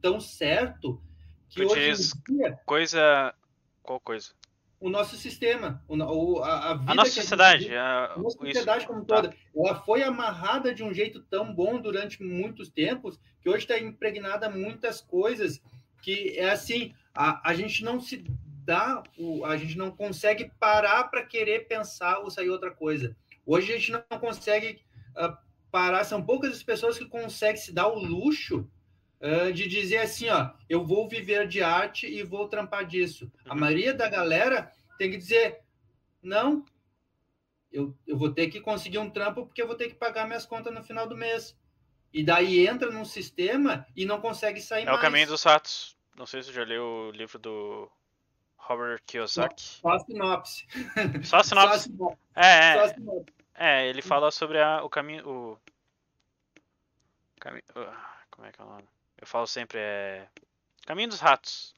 tão 0.00 0.20
certo, 0.20 1.00
que 1.48 1.62
Tu 1.62 1.66
hoje 1.68 1.90
diz- 1.90 2.12
em 2.28 2.34
dia 2.34 2.58
Coisa 2.66 3.34
qual 3.82 4.00
coisa? 4.00 4.32
o 4.78 4.90
nosso 4.90 5.16
sistema, 5.16 5.82
o, 5.88 6.42
a, 6.42 6.70
a 6.72 6.74
vida 6.74 6.92
A 6.92 6.94
nossa 6.96 7.10
sociedade, 7.10 7.64
vive, 7.64 7.76
a, 7.76 8.12
a 8.12 8.18
nossa 8.18 8.36
isso. 8.36 8.58
sociedade 8.58 8.86
como 8.86 9.04
Tá. 9.06 9.22
toda, 9.22 9.34
ela 9.56 9.74
foi 9.82 10.02
amarrada 10.02 10.74
de 10.74 10.82
um 10.84 10.92
jeito 10.92 11.22
tão 11.22 11.54
bom 11.54 11.80
durante 11.80 12.22
muitos 12.22 12.68
tempos 12.68 13.18
que 13.40 13.48
hoje 13.48 13.60
está 13.60 13.78
impregnada 13.78 14.50
muitas 14.50 15.00
coisas 15.00 15.62
que 16.02 16.38
é 16.38 16.50
assim, 16.50 16.94
a, 17.14 17.50
a 17.50 17.54
gente 17.54 17.82
não 17.84 18.00
se 18.00 18.24
dá, 18.64 19.02
o, 19.18 19.44
a 19.44 19.56
gente 19.56 19.76
não 19.78 19.90
consegue 19.90 20.50
parar 20.58 21.04
para 21.04 21.24
querer 21.24 21.66
pensar 21.68 22.18
ou 22.18 22.30
sair 22.30 22.50
outra 22.50 22.70
coisa. 22.70 23.16
Hoje 23.44 23.72
a 23.72 23.78
gente 23.78 23.92
não 23.92 24.18
consegue 24.18 24.80
ah, 25.14 25.38
parar, 25.70 26.04
são 26.04 26.22
poucas 26.24 26.52
as 26.52 26.62
pessoas 26.62 26.98
que 26.98 27.04
conseguem 27.06 27.56
se 27.60 27.72
dar 27.72 27.88
o 27.88 27.98
luxo 27.98 28.68
uh, 29.20 29.52
de 29.52 29.66
dizer 29.68 29.98
assim, 29.98 30.28
ó, 30.28 30.50
eu 30.68 30.84
vou 30.84 31.08
viver 31.08 31.46
de 31.46 31.62
arte 31.62 32.06
e 32.06 32.22
vou 32.22 32.48
trampar 32.48 32.84
disso. 32.84 33.30
A 33.44 33.54
Uhum. 33.54 33.60
maioria 33.60 33.94
da 33.94 34.08
galera 34.08 34.72
tem 34.98 35.10
que 35.10 35.16
dizer, 35.16 35.60
não, 36.22 36.64
eu, 37.70 37.96
eu 38.06 38.16
vou 38.16 38.32
ter 38.32 38.48
que 38.48 38.60
conseguir 38.60 38.98
um 38.98 39.10
trampo 39.10 39.46
porque 39.46 39.60
eu 39.62 39.66
vou 39.66 39.76
ter 39.76 39.88
que 39.88 39.94
pagar 39.94 40.26
minhas 40.26 40.46
contas 40.46 40.72
no 40.72 40.82
final 40.82 41.06
do 41.06 41.16
mês. 41.16 41.56
E 42.16 42.24
daí 42.24 42.66
entra 42.66 42.90
num 42.90 43.04
sistema 43.04 43.86
e 43.94 44.06
não 44.06 44.18
consegue 44.22 44.58
sair 44.58 44.84
É 44.84 44.86
mais. 44.86 44.98
o 44.98 45.00
caminho 45.02 45.26
dos 45.26 45.42
ratos. 45.42 45.94
Não 46.16 46.24
sei 46.24 46.42
se 46.42 46.48
você 46.48 46.54
já 46.54 46.64
leu 46.64 46.82
o 46.82 47.10
livro 47.10 47.38
do 47.38 47.90
Robert 48.56 49.02
Kiyosaki. 49.06 49.60
Só 49.62 49.90
a 49.90 49.98
sinopse. 49.98 50.66
Só 51.22 51.36
a 51.36 51.44
Só 51.44 51.58
a 51.58 51.78
sinopse. 51.78 51.82
sinopse. 51.82 52.18
É, 52.34 52.72
Só 52.72 52.80
a 52.80 52.84
é, 52.86 52.94
sinopse. 52.94 53.32
é, 53.54 53.86
ele 53.88 54.00
fala 54.00 54.30
sobre 54.30 54.58
a- 54.62 54.82
o 54.82 54.88
caminho. 54.88 55.28
O... 55.28 55.58
Cami... 57.38 57.62
ah, 57.74 58.16
Como 58.30 58.46
é 58.46 58.52
que 58.52 58.60
é 58.62 58.64
o 58.64 58.68
nome? 58.68 58.88
Eu 59.18 59.26
falo 59.26 59.46
sempre, 59.46 59.78
é. 59.78 60.26
Caminho 60.86 61.10
dos 61.10 61.20
ratos. 61.20 61.74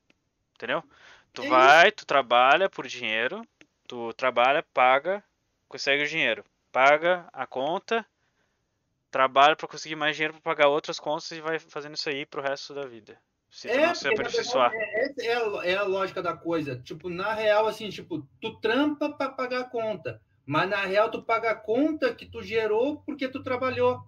Entendeu? 0.55 0.85
Tu 1.33 1.43
É 1.43 1.49
vai, 1.49 1.91
tu 1.91 2.07
trabalha 2.07 2.69
por 2.71 2.87
dinheiro, 2.87 3.45
tu 3.89 4.13
trabalha, 4.15 4.63
paga, 4.73 5.23
consegue 5.69 6.05
o 6.05 6.09
dinheiro. 6.09 6.45
Paga 6.71 7.29
a 7.33 7.45
conta, 7.45 8.07
trabalha 9.11 9.57
pra 9.57 9.69
conseguir 9.69 9.97
mais 9.97 10.17
dinheiro 10.17 10.35
pra 10.35 10.43
pagar 10.43 10.69
outras 10.69 10.99
contas 10.99 11.31
e 11.31 11.41
vai 11.41 11.59
fazendo 11.59 11.95
isso 11.95 12.09
aí 12.09 12.27
pro 12.27 12.43
resto 12.43 12.75
da 12.75 12.87
vida. 12.87 13.19
Se 13.51 13.69
tu 13.69 13.81
não 13.81 13.95
se 13.95 14.07
aperfeiçoar. 14.09 14.73
é- 14.75 15.27
é 15.27 15.35
a, 15.35 15.67
é 15.67 15.75
a 15.77 15.83
lógica 15.83 16.23
da 16.23 16.37
coisa. 16.37 16.79
Tipo, 16.81 17.09
na 17.09 17.33
real, 17.33 17.67
assim, 17.67 17.89
tipo, 17.89 18.27
tu 18.41 18.61
trampa 18.61 19.11
para 19.11 19.31
pagar 19.33 19.61
a 19.61 19.65
conta, 19.65 20.21
mas 20.45 20.69
na 20.69 20.85
real 20.85 21.11
tu 21.11 21.23
paga 21.23 21.51
a 21.51 21.55
conta 21.57 22.15
que 22.15 22.27
tu 22.27 22.43
gerou 22.43 23.01
porque 23.03 23.27
tu 23.29 23.43
trabalhou. 23.43 24.01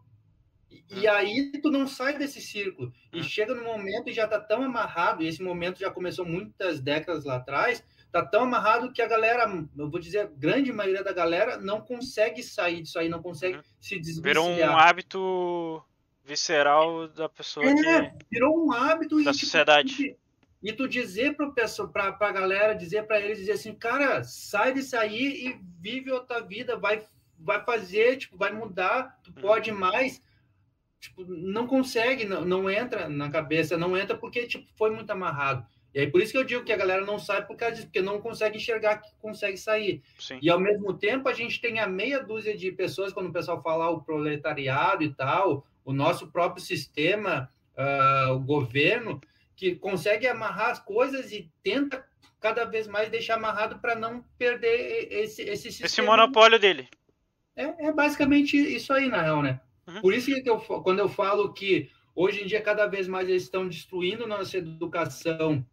E, 0.71 0.85
e 1.01 1.09
aí 1.09 1.51
tu 1.61 1.71
não 1.71 1.87
sai 1.87 2.17
desse 2.19 2.41
círculo. 2.41 2.93
E 3.13 3.21
Hum. 3.21 3.23
chega 3.23 3.55
no 3.55 3.65
momento 3.65 4.09
e 4.09 4.13
já 4.13 4.29
tá 4.29 4.39
tão 4.39 4.63
amarrado, 4.63 5.23
e 5.23 5.27
esse 5.27 5.43
momento 5.43 5.81
já 5.81 5.91
começou 5.91 6.25
muitas 6.25 6.81
décadas 6.81 7.25
lá 7.25 7.37
atrás, 7.37 7.83
tá 8.13 8.25
tão 8.25 8.43
amarrado 8.43 8.93
que 8.93 9.01
a 9.03 9.07
galera, 9.09 9.45
eu 9.79 9.91
vou 9.91 10.01
dizer, 10.01 10.19
a 10.21 10.27
grande 10.27 10.73
maioria 10.73 11.05
da 11.05 11.13
galera 11.13 11.57
não 11.57 11.81
consegue 11.81 12.43
sair 12.43 12.83
disso 12.83 12.99
aí, 12.99 13.09
não 13.09 13.23
consegue 13.23 13.57
Uhum. 13.59 13.63
se 13.81 13.99
Virou 14.21 14.45
um 14.45 14.49
desvencilhar. 14.49 14.79
hábito 14.79 15.83
visceral 16.25 17.09
da 17.09 17.29
pessoa 17.29 17.67
É, 17.67 17.75
que. 18.11 18.27
virou 18.31 18.65
um 18.67 18.73
hábito 18.73 19.17
Da 19.17 19.31
e, 19.31 19.35
tipo, 19.35 19.47
sociedade. 19.47 20.03
e- 20.03 20.17
E 20.63 20.75
tu 20.75 20.87
dizer 20.87 21.37
para 21.37 21.51
pessoa, 21.53 21.89
para 21.89 22.15
a 22.21 22.33
galera, 22.33 22.75
dizer 22.75 23.07
para 23.07 23.19
eles, 23.19 23.39
dizer 23.39 23.53
assim, 23.53 23.75
cara, 23.75 24.23
sai 24.25 24.75
disso 24.75 24.95
aí 24.95 25.47
e 25.47 25.59
vive 25.81 26.11
outra 26.13 26.43
vida, 26.43 26.77
vai, 26.77 27.03
vai 27.39 27.65
fazer, 27.65 28.19
tipo, 28.19 28.37
vai 28.37 28.53
mudar, 28.53 29.19
tu 29.25 29.31
Uhum. 29.35 29.41
pode 29.41 29.73
mais. 29.73 30.21
Tipo, 31.01 31.25
não 31.25 31.67
consegue, 31.67 32.27
não, 32.27 32.45
não 32.45 32.69
entra 32.69 33.09
na 33.09 33.31
cabeça, 33.31 33.79
não 33.79 33.97
entra 33.97 34.15
porque 34.19 34.47
tipo, 34.47 34.67
foi 34.77 34.91
muito 34.91 35.09
amarrado. 35.11 35.67
E 35.95 36.01
aí 36.01 36.07
por 36.07 36.21
isso 36.21 36.33
que 36.33 36.39
eu 36.39 36.45
digo 36.45 36.65
que 36.65 36.73
a 36.73 36.77
galera 36.77 37.05
não 37.05 37.19
sai 37.19 37.45
por 37.45 37.57
causa 37.57 37.75
disso, 37.75 37.87
porque 37.87 38.01
não 38.01 38.21
consegue 38.21 38.57
enxergar 38.57 38.99
que 38.99 39.11
consegue 39.21 39.57
sair. 39.57 40.03
Sim. 40.19 40.39
E 40.41 40.49
ao 40.49 40.61
mesmo 40.61 40.95
tempo 40.95 41.29
a 41.29 41.33
gente 41.33 41.61
tem 41.61 41.81
a 41.81 41.87
meia 41.87 42.23
dúzia 42.23 42.57
de 42.57 42.71
pessoas, 42.73 43.13
quando 43.13 43.29
o 43.29 43.33
pessoal 43.33 43.63
fala 43.63 43.91
o 43.91 44.03
proletariado 44.03 45.03
e 45.03 45.13
tal, 45.13 45.67
o 45.85 45.93
nosso 45.93 46.29
próprio 46.29 46.63
sistema, 46.63 47.51
ah, 47.77 48.29
o 48.33 48.41
governo, 48.41 49.21
que 49.57 49.75
consegue 49.75 50.27
amarrar 50.27 50.71
as 50.71 50.79
coisas 50.79 51.33
e 51.33 51.51
tenta 51.63 52.05
cada 52.41 52.65
vez 52.65 52.87
mais 52.87 53.11
deixar 53.11 53.35
amarrado 53.35 53.79
para 53.79 53.95
não 53.95 54.25
perder 54.39 55.09
esse, 55.11 55.43
esse 55.43 55.65
sistema. 55.65 55.87
Esse 55.87 56.03
monopólio 56.03 56.59
dele. 56.59 56.89
É, 57.55 57.89
é 57.89 57.93
basicamente 57.93 58.57
isso 58.57 58.93
aí, 58.93 59.09
na 59.09 59.21
real, 59.21 59.43
né? 59.43 59.61
Uhum. 59.87 60.01
Por 60.01 60.15
isso 60.15 60.27
que 60.43 60.49
eu, 60.49 60.59
quando 60.59 61.01
eu 61.01 61.09
falo 61.09 61.53
que 61.53 61.91
hoje 62.15 62.43
em 62.43 62.47
dia 62.47 62.63
cada 62.63 62.87
vez 62.87 63.07
mais 63.07 63.29
eles 63.29 63.43
estão 63.43 63.69
destruindo 63.69 64.27
nossa 64.27 64.57
educação 64.57 65.65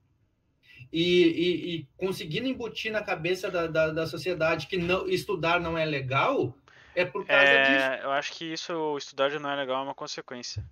e, 0.91 1.03
e- 1.03 1.75
e 1.75 1.87
conseguindo 1.97 2.47
embutir 2.47 2.91
na 2.91 3.01
cabeça 3.03 3.49
da, 3.51 3.67
da, 3.67 3.91
da 3.91 4.07
sociedade 4.07 4.67
que 4.67 4.77
não, 4.77 5.07
estudar 5.07 5.59
não 5.59 5.77
é 5.77 5.85
legal, 5.85 6.53
é 6.95 7.05
por 7.05 7.25
causa 7.25 7.43
disso. 7.45 7.85
É, 7.85 8.01
eu 8.03 8.11
acho 8.11 8.33
que 8.33 8.45
isso, 8.45 8.97
estudar 8.97 9.29
não 9.39 9.49
é 9.49 9.55
legal, 9.55 9.81
é 9.81 9.83
uma 9.83 9.95
consequência. 9.95 10.63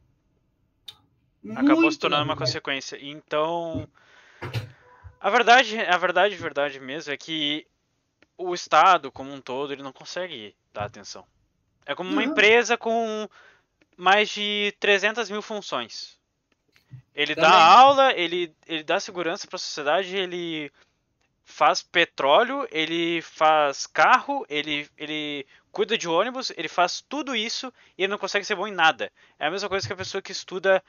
Muito, 1.43 1.59
Acabou 1.59 1.91
se 1.91 1.99
tornando 1.99 2.25
na 2.25 2.33
uma 2.33 2.35
consequência. 2.37 2.97
Então, 2.99 3.87
a 5.19 5.29
verdade, 5.29 5.79
a 5.79 5.97
verdade, 5.97 6.35
verdade 6.35 6.79
mesmo 6.79 7.13
é 7.13 7.17
que 7.17 7.67
o 8.37 8.53
Estado, 8.53 9.11
como 9.11 9.31
um 9.31 9.39
todo, 9.39 9.71
ele 9.71 9.83
não 9.83 9.93
consegue 9.93 10.55
dar 10.73 10.85
atenção. 10.85 11.25
É 11.85 11.93
como 11.93 12.09
uma 12.09 12.23
empresa 12.23 12.75
com 12.77 13.29
mais 13.95 14.29
de 14.29 14.73
300 14.79 15.29
mil 15.29 15.41
funções. 15.41 16.19
Ele 17.15 17.33
dá 17.33 17.43
Também. 17.43 17.59
aula, 17.61 18.13
ele, 18.13 18.53
ele 18.67 18.83
dá 18.83 18.99
segurança 18.99 19.47
para 19.47 19.55
a 19.55 19.59
sociedade, 19.59 20.15
ele 20.15 20.69
faz 21.45 21.81
petróleo, 21.81 22.67
ele 22.71 23.21
faz 23.21 23.87
carro, 23.87 24.45
ele, 24.49 24.89
ele 24.97 25.45
cuida 25.71 25.97
de 25.97 26.07
ônibus, 26.09 26.51
ele 26.57 26.67
faz 26.67 27.01
tudo 27.07 27.35
isso 27.35 27.71
e 27.97 28.03
ele 28.03 28.11
não 28.11 28.17
consegue 28.17 28.43
ser 28.45 28.55
bom 28.55 28.67
em 28.67 28.73
nada. 28.73 29.11
É 29.39 29.47
a 29.47 29.51
mesma 29.51 29.69
coisa 29.69 29.87
que 29.87 29.93
a 29.93 29.97
pessoa 29.97 30.21
que 30.21 30.31
estuda 30.31 30.83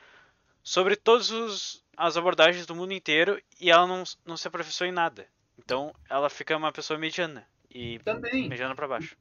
sobre 0.63 0.97
todas 0.97 1.31
os- 1.31 1.85
as 1.97 2.17
abordagens 2.17 2.67
do 2.67 2.75
mundo 2.75 2.93
inteiro 2.93 3.41
e 3.61 3.71
ela 3.71 3.87
não, 3.87 4.03
não 4.25 4.37
se 4.37 4.49
aperfeiçoa 4.49 4.89
em 4.89 4.93
nada. 4.93 5.29
Então 5.59 5.95
ela 6.11 6.29
fica 6.29 6.57
uma 6.57 6.73
pessoa 6.73 6.99
mediana 6.99 7.47
e 7.71 7.99
Também. 8.01 8.49
mediana 8.49 8.75
para 8.75 8.89
baixo. 8.89 9.17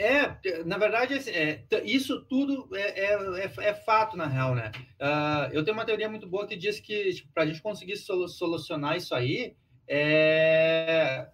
É, 0.00 0.62
na 0.64 0.78
verdade, 0.78 1.14
assim, 1.14 1.30
é, 1.32 1.64
isso 1.82 2.24
tudo 2.26 2.68
é, 2.72 3.00
é, 3.00 3.14
é, 3.14 3.52
é 3.70 3.74
fato, 3.74 4.16
na 4.16 4.26
real, 4.26 4.54
né? 4.54 4.70
Ah, 5.00 5.48
eu 5.52 5.64
tenho 5.64 5.76
uma 5.76 5.84
teoria 5.84 6.08
muito 6.08 6.24
boa 6.24 6.46
que 6.46 6.56
diz 6.56 6.78
que 6.78 7.14
tipo, 7.14 7.32
para 7.32 7.42
a 7.42 7.46
gente 7.46 7.60
conseguir 7.60 7.96
solu- 7.96 8.28
solucionar 8.28 8.96
isso 8.96 9.12
aí, 9.12 9.56
é... 9.88 11.26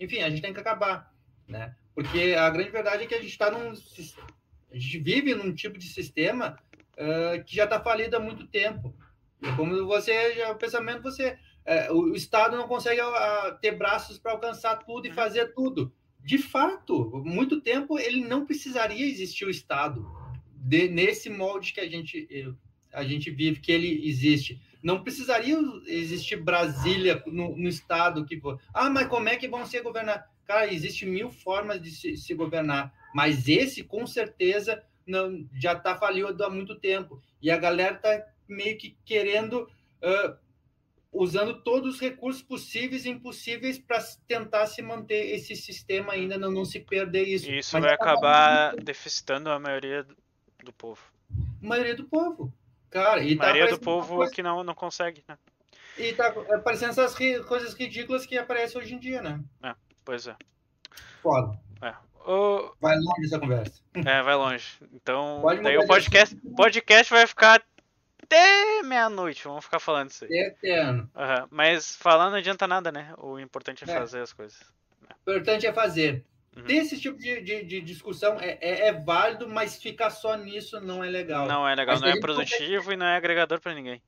enfim, 0.00 0.22
a 0.22 0.30
gente 0.30 0.40
tem 0.40 0.54
que 0.54 0.60
acabar, 0.60 1.12
né? 1.46 1.76
Porque 1.94 2.34
a 2.38 2.48
grande 2.48 2.70
verdade 2.70 3.04
é 3.04 3.06
que 3.06 3.14
a 3.14 3.20
gente 3.20 3.30
está 3.30 3.50
num... 3.50 3.70
A 3.70 4.74
gente 4.78 4.98
vive 4.98 5.34
num 5.34 5.54
tipo 5.54 5.78
de 5.78 5.86
sistema 5.86 6.58
ah, 6.96 7.38
que 7.44 7.54
já 7.54 7.64
está 7.64 7.78
falido 7.78 8.16
há 8.16 8.20
muito 8.20 8.46
tempo. 8.46 8.96
E 9.42 9.52
como 9.52 9.86
você, 9.86 10.34
já, 10.36 10.50
o 10.52 10.56
pensamento, 10.56 11.02
você... 11.02 11.38
o, 11.90 12.12
o 12.12 12.16
Estado 12.16 12.56
não 12.56 12.66
consegue 12.66 13.00
ah, 13.00 13.58
ter 13.60 13.72
braços 13.72 14.18
para 14.18 14.32
alcançar 14.32 14.76
tudo 14.76 15.06
e 15.06 15.10
Uhum. 15.10 15.14
fazer 15.14 15.52
tudo 15.52 15.92
de 16.26 16.38
fato, 16.38 17.22
muito 17.24 17.60
tempo 17.60 17.98
ele 18.00 18.26
não 18.26 18.44
precisaria 18.44 19.06
existir 19.06 19.44
o 19.44 19.50
Estado 19.50 20.04
de- 20.56 20.88
nesse 20.88 21.30
molde 21.30 21.72
que 21.72 21.78
a 21.80 21.88
gente 21.88 22.26
eh, 22.28 22.52
a 22.92 23.04
gente 23.04 23.30
vive, 23.30 23.60
que 23.60 23.70
ele 23.70 24.08
existe. 24.08 24.60
Não 24.82 25.02
precisaria 25.02 25.56
existir 25.86 26.36
Brasília 26.42 27.22
no, 27.26 27.56
no 27.56 27.68
Estado 27.68 28.24
que. 28.24 28.40
Ah, 28.74 28.90
mas 28.90 29.06
como 29.06 29.28
é 29.28 29.36
que 29.36 29.46
vão 29.46 29.64
ser 29.66 29.82
governar? 29.82 30.28
Cara, 30.44 30.72
existe 30.72 31.06
mil 31.06 31.30
formas 31.30 31.80
de 31.80 31.90
se, 31.92 32.16
se 32.16 32.34
governar, 32.34 32.92
mas 33.14 33.48
esse 33.48 33.84
com 33.84 34.04
certeza 34.04 34.82
não 35.06 35.48
já 35.54 35.74
está 35.74 35.94
falido 35.96 36.42
há 36.42 36.50
muito 36.50 36.74
tempo 36.74 37.20
e 37.40 37.50
a 37.52 37.56
galera 37.56 37.94
está 37.94 38.26
meio 38.48 38.76
que 38.76 38.96
querendo 39.04 39.68
ah, 40.02 40.36
usando 41.18 41.62
todos 41.62 41.94
os 41.96 42.00
recursos 42.00 42.42
possíveis 42.42 43.04
e 43.04 43.10
impossíveis 43.10 43.78
para 43.78 44.02
tentar 44.26 44.66
se 44.66 44.82
manter 44.82 45.34
esse 45.34 45.54
sistema 45.56 46.12
ainda, 46.12 46.36
não, 46.38 46.50
não 46.50 46.64
se 46.64 46.80
perder 46.80 47.24
isso. 47.26 47.48
E 47.50 47.58
isso 47.58 47.74
Mas 47.76 47.84
vai 47.84 47.94
acaba 47.94 48.12
acabar 48.12 48.76
deficitando 48.76 49.50
a 49.50 49.58
maioria 49.58 50.06
do 50.64 50.72
povo. 50.72 51.00
A 51.62 51.66
maioria 51.66 51.94
do 51.96 52.04
povo. 52.04 52.52
Cara, 52.90 53.20
e 53.22 53.34
A 53.34 53.36
tá 53.36 53.42
maioria 53.44 53.62
do 53.68 53.74
aparecendo 53.74 53.88
uma 53.88 54.00
povo 54.02 54.16
coisa- 54.16 54.32
que 54.32 54.42
não, 54.42 54.62
não 54.64 54.74
consegue, 54.74 55.22
né? 55.28 55.36
E 55.98 56.12
tá 56.12 56.26
aparecendo 56.28 56.90
essas 56.90 57.14
ri- 57.14 57.42
coisas 57.44 57.72
ridículas 57.74 58.26
que 58.26 58.36
aparecem 58.36 58.80
hoje 58.80 58.94
em 58.94 58.98
dia, 58.98 59.22
né? 59.22 59.40
Pois 60.04 60.26
é. 60.26 60.36
Foda. 61.22 61.58
É. 61.82 61.94
Ô, 62.30 62.72
Vai 62.80 62.96
longe 62.96 63.24
essa 63.26 63.38
conversa. 63.38 63.80
é, 63.94 64.22
vai 64.22 64.34
longe. 64.34 64.66
Então, 64.92 65.38
Pode 65.40 65.62
daí 65.62 65.78
o 65.78 65.86
podcast, 65.86 66.36
podcast 66.56 67.12
vai 67.12 67.26
ficar 67.26 67.62
até 68.26 68.82
meia-noite. 68.82 69.44
Vamos 69.44 69.64
ficar 69.64 69.78
falando 69.78 70.10
isso 70.10 70.24
aí. 70.24 70.30
Eterno. 70.32 71.08
Aham, 71.14 71.48
Mas 71.50 71.96
falar 71.96 72.28
não 72.30 72.36
adianta 72.38 72.66
nada, 72.66 72.90
né? 72.92 73.14
O 73.18 73.38
importante 73.38 73.84
é 73.88 73.90
É. 73.92 73.98
fazer 73.98 74.20
as 74.20 74.32
coisas. 74.32 74.60
O 75.26 75.30
importante 75.32 75.66
é 75.66 75.72
fazer. 75.72 76.24
Uhum. 76.56 76.64
Ter 76.64 76.76
esse 76.76 76.98
tipo 76.98 77.18
de, 77.18 77.40
de, 77.42 77.64
de 77.64 77.80
discussão 77.82 78.38
é, 78.40 78.58
é, 78.60 78.88
é 78.88 78.92
válido, 78.92 79.48
mas 79.48 79.80
ficar 79.80 80.10
só 80.10 80.36
nisso 80.36 80.80
não 80.80 81.04
é 81.04 81.08
legal. 81.08 81.46
Não 81.46 81.68
é 81.68 81.74
legal, 81.74 81.94
Mas 81.96 82.02
não 82.02 82.08
é 82.08 82.18
produtivo 82.20 82.92
e 82.92 82.96
não 82.96 83.06
é 83.06 83.16
agregador 83.16 83.60
pra 83.60 83.74
ninguém. 83.74 84.00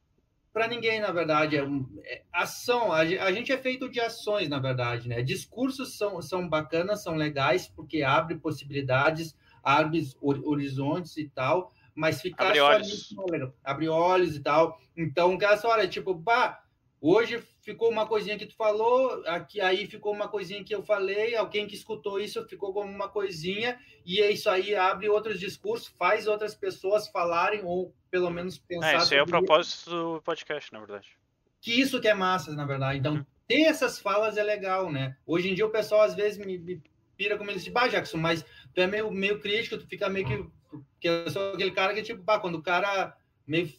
para 0.53 0.67
ninguém, 0.67 0.99
na 1.01 1.13
verdade. 1.13 1.57
É, 1.57 1.63
um- 1.63 1.87
é 2.05 2.23
ação, 2.33 2.91
a, 2.93 3.01
a 3.01 3.33
gente 3.33 3.53
é 3.53 3.59
feito 3.59 3.89
de 3.89 4.01
ações, 4.01 4.49
na 4.49 4.59
verdade, 4.59 5.09
né? 5.09 5.23
Discursos 5.23 5.97
são, 5.97 6.21
são 6.23 6.49
bacanas, 6.49 7.03
são 7.03 7.15
legais, 7.15 7.69
porque 7.69 8.03
abre 8.03 8.35
possibilidades, 8.37 9.37
abre 9.63 10.09
hor- 10.21 10.43
horizontes 10.45 11.17
e 11.19 11.29
tal, 11.29 11.73
mas 11.99 12.23
ficar 12.23 12.47
Abre 12.47 12.59
só 12.59 12.67
olhos. 12.67 12.87
nisso 12.87 13.25
é. 13.35 13.53
Abre 13.65 13.89
olhos 13.89 14.37
e 14.37 14.41
tal. 14.41 14.81
Então, 14.97 15.35
aquela 15.35 15.55
história, 15.55 15.89
tipo, 15.89 16.15
bah, 16.15 16.63
Hoje 17.01 17.41
ficou 17.63 17.89
uma 17.91 18.07
coisinha 18.09 18.37
que 18.37 18.47
tu 18.47 18.57
falou, 18.57 19.23
aqui 19.27 19.61
aí 19.61 19.87
ficou 19.87 20.13
uma 20.13 20.27
coisinha 20.27 20.65
que 20.65 20.75
eu 20.75 20.83
falei, 20.83 21.37
alguém 21.37 21.65
que 21.65 21.77
escutou 21.77 22.19
isso 22.19 22.45
ficou 22.49 22.73
como 22.73 22.91
uma 22.91 23.09
coisinha, 23.09 23.79
e 24.05 24.21
é 24.21 24.33
isso 24.33 24.51
aí 24.51 24.75
abre 24.75 25.09
outros 25.09 25.39
discursos, 25.39 25.87
faz 25.97 26.27
outras 26.27 26.57
pessoas 26.57 27.07
falarem, 27.07 27.61
ou 27.65 27.95
pelo 28.11 28.31
menos 28.31 28.59
pensar. 28.59 28.95
É, 28.95 28.97
isso 28.97 29.15
aí 29.15 29.21
é 29.21 29.23
o 29.23 29.27
propósito 29.27 29.91
do 29.91 30.23
podcast, 30.23 30.73
na 30.73 30.81
verdade. 30.81 31.17
que 31.61 31.73
isso 31.81 32.01
que 32.01 32.09
é 32.09 32.15
massa, 32.15 32.53
na 32.55 32.65
verdade. 32.67 32.99
Então, 32.99 33.15
Uhum. 33.15 33.25
ter 33.47 33.63
essas 33.63 34.01
falas 34.01 34.37
é 34.37 34.43
legal, 34.43 34.91
né? 34.91 35.17
Hoje 35.25 35.51
em 35.51 35.55
dia 35.55 35.67
o 35.67 35.71
pessoal 35.71 36.03
às 36.03 36.15
vezes 36.15 36.39
me, 36.45 36.59
me 36.59 36.83
pira 37.17 37.37
como 37.37 37.51
ele 37.51 37.59
diz, 37.61 37.69
bah, 37.69 37.87
Jackson, 37.89 38.17
mas 38.17 38.45
tu 38.75 38.81
é 38.81 38.87
meio, 38.89 39.11
meio 39.11 39.41
crítico, 39.41 39.79
tu 39.79 39.87
fica 39.87 40.09
meio 40.09 40.27
que. 40.27 40.58
Que 41.01 41.09
eu 41.09 41.31
sou 41.31 41.53
aquele 41.55 41.71
cara 41.71 41.95
que, 41.95 42.03
tipo, 42.03 42.23
bah, 42.23 42.39
quando 42.39 42.57
o 42.57 42.63
cara 42.63 43.17
meio 43.47 43.73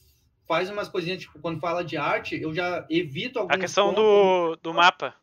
faz 0.48 0.70
umas 0.70 0.88
coisinhas, 0.90 1.20
tipo, 1.22 1.38
quando 1.40 1.60
fala 1.60 1.84
de 1.84 1.96
arte, 1.98 2.42
eu 2.42 2.54
já 2.54 2.86
evito 2.90 3.40
alguns 3.40 3.56
A 3.56 3.60
questão 3.60 3.90
pontos. 3.94 4.04
do, 4.04 4.56
do 4.58 4.74
mapa. 4.74 5.14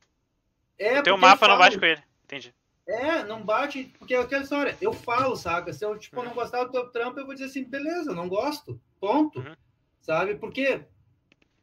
É, 0.79 1.01
O 1.01 1.03
teu 1.03 1.15
porque 1.15 1.27
mapa 1.27 1.45
eu 1.47 1.49
não 1.49 1.57
falo- 1.57 1.59
bate 1.59 1.79
com 1.79 1.87
ele. 1.87 2.03
Entendi. 2.25 2.55
É, 2.87 3.25
não 3.25 3.43
bate, 3.43 3.93
porque 3.99 4.15
é 4.15 4.19
aquela 4.21 4.45
história. 4.45 4.77
Eu 4.81 4.93
falo, 4.93 5.35
saca? 5.35 5.73
Se 5.73 5.85
eu, 5.85 5.99
tipo, 5.99 6.23
não 6.23 6.33
gostar 6.35 6.63
do 6.65 6.71
teu 6.71 6.87
trampo, 6.93 7.19
eu 7.19 7.25
vou 7.27 7.35
dizer 7.35 7.47
assim, 7.47 7.65
beleza, 7.65 8.15
não 8.15 8.29
gosto. 8.29 8.81
Ponto. 9.01 9.41
Uhum. 9.41 9.57
Sabe? 10.01 10.37
Por 10.37 10.53
quê? 10.53 10.83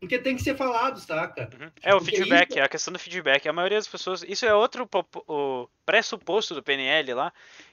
Porque 0.02 0.20
tem 0.20 0.36
que 0.36 0.44
ser 0.44 0.58
falado, 0.58 1.00
saca? 1.00 1.50
Uhum. 1.58 1.72
É 1.82 1.96
o 1.96 2.00
Porque 2.00 2.18
feedback, 2.18 2.50
isso- 2.50 2.60
é 2.60 2.64
a 2.64 2.68
questão 2.68 2.92
do 2.92 3.00
feedback. 3.00 3.48
A 3.48 3.54
maioria 3.54 3.78
das 3.78 3.88
pessoas. 3.88 4.22
Isso 4.28 4.46
é 4.46 4.54
outro 4.54 4.90
o 5.26 5.70
pressuposto 5.86 6.54
do 6.54 6.62
PNL 6.62 7.14
lá, 7.14 7.32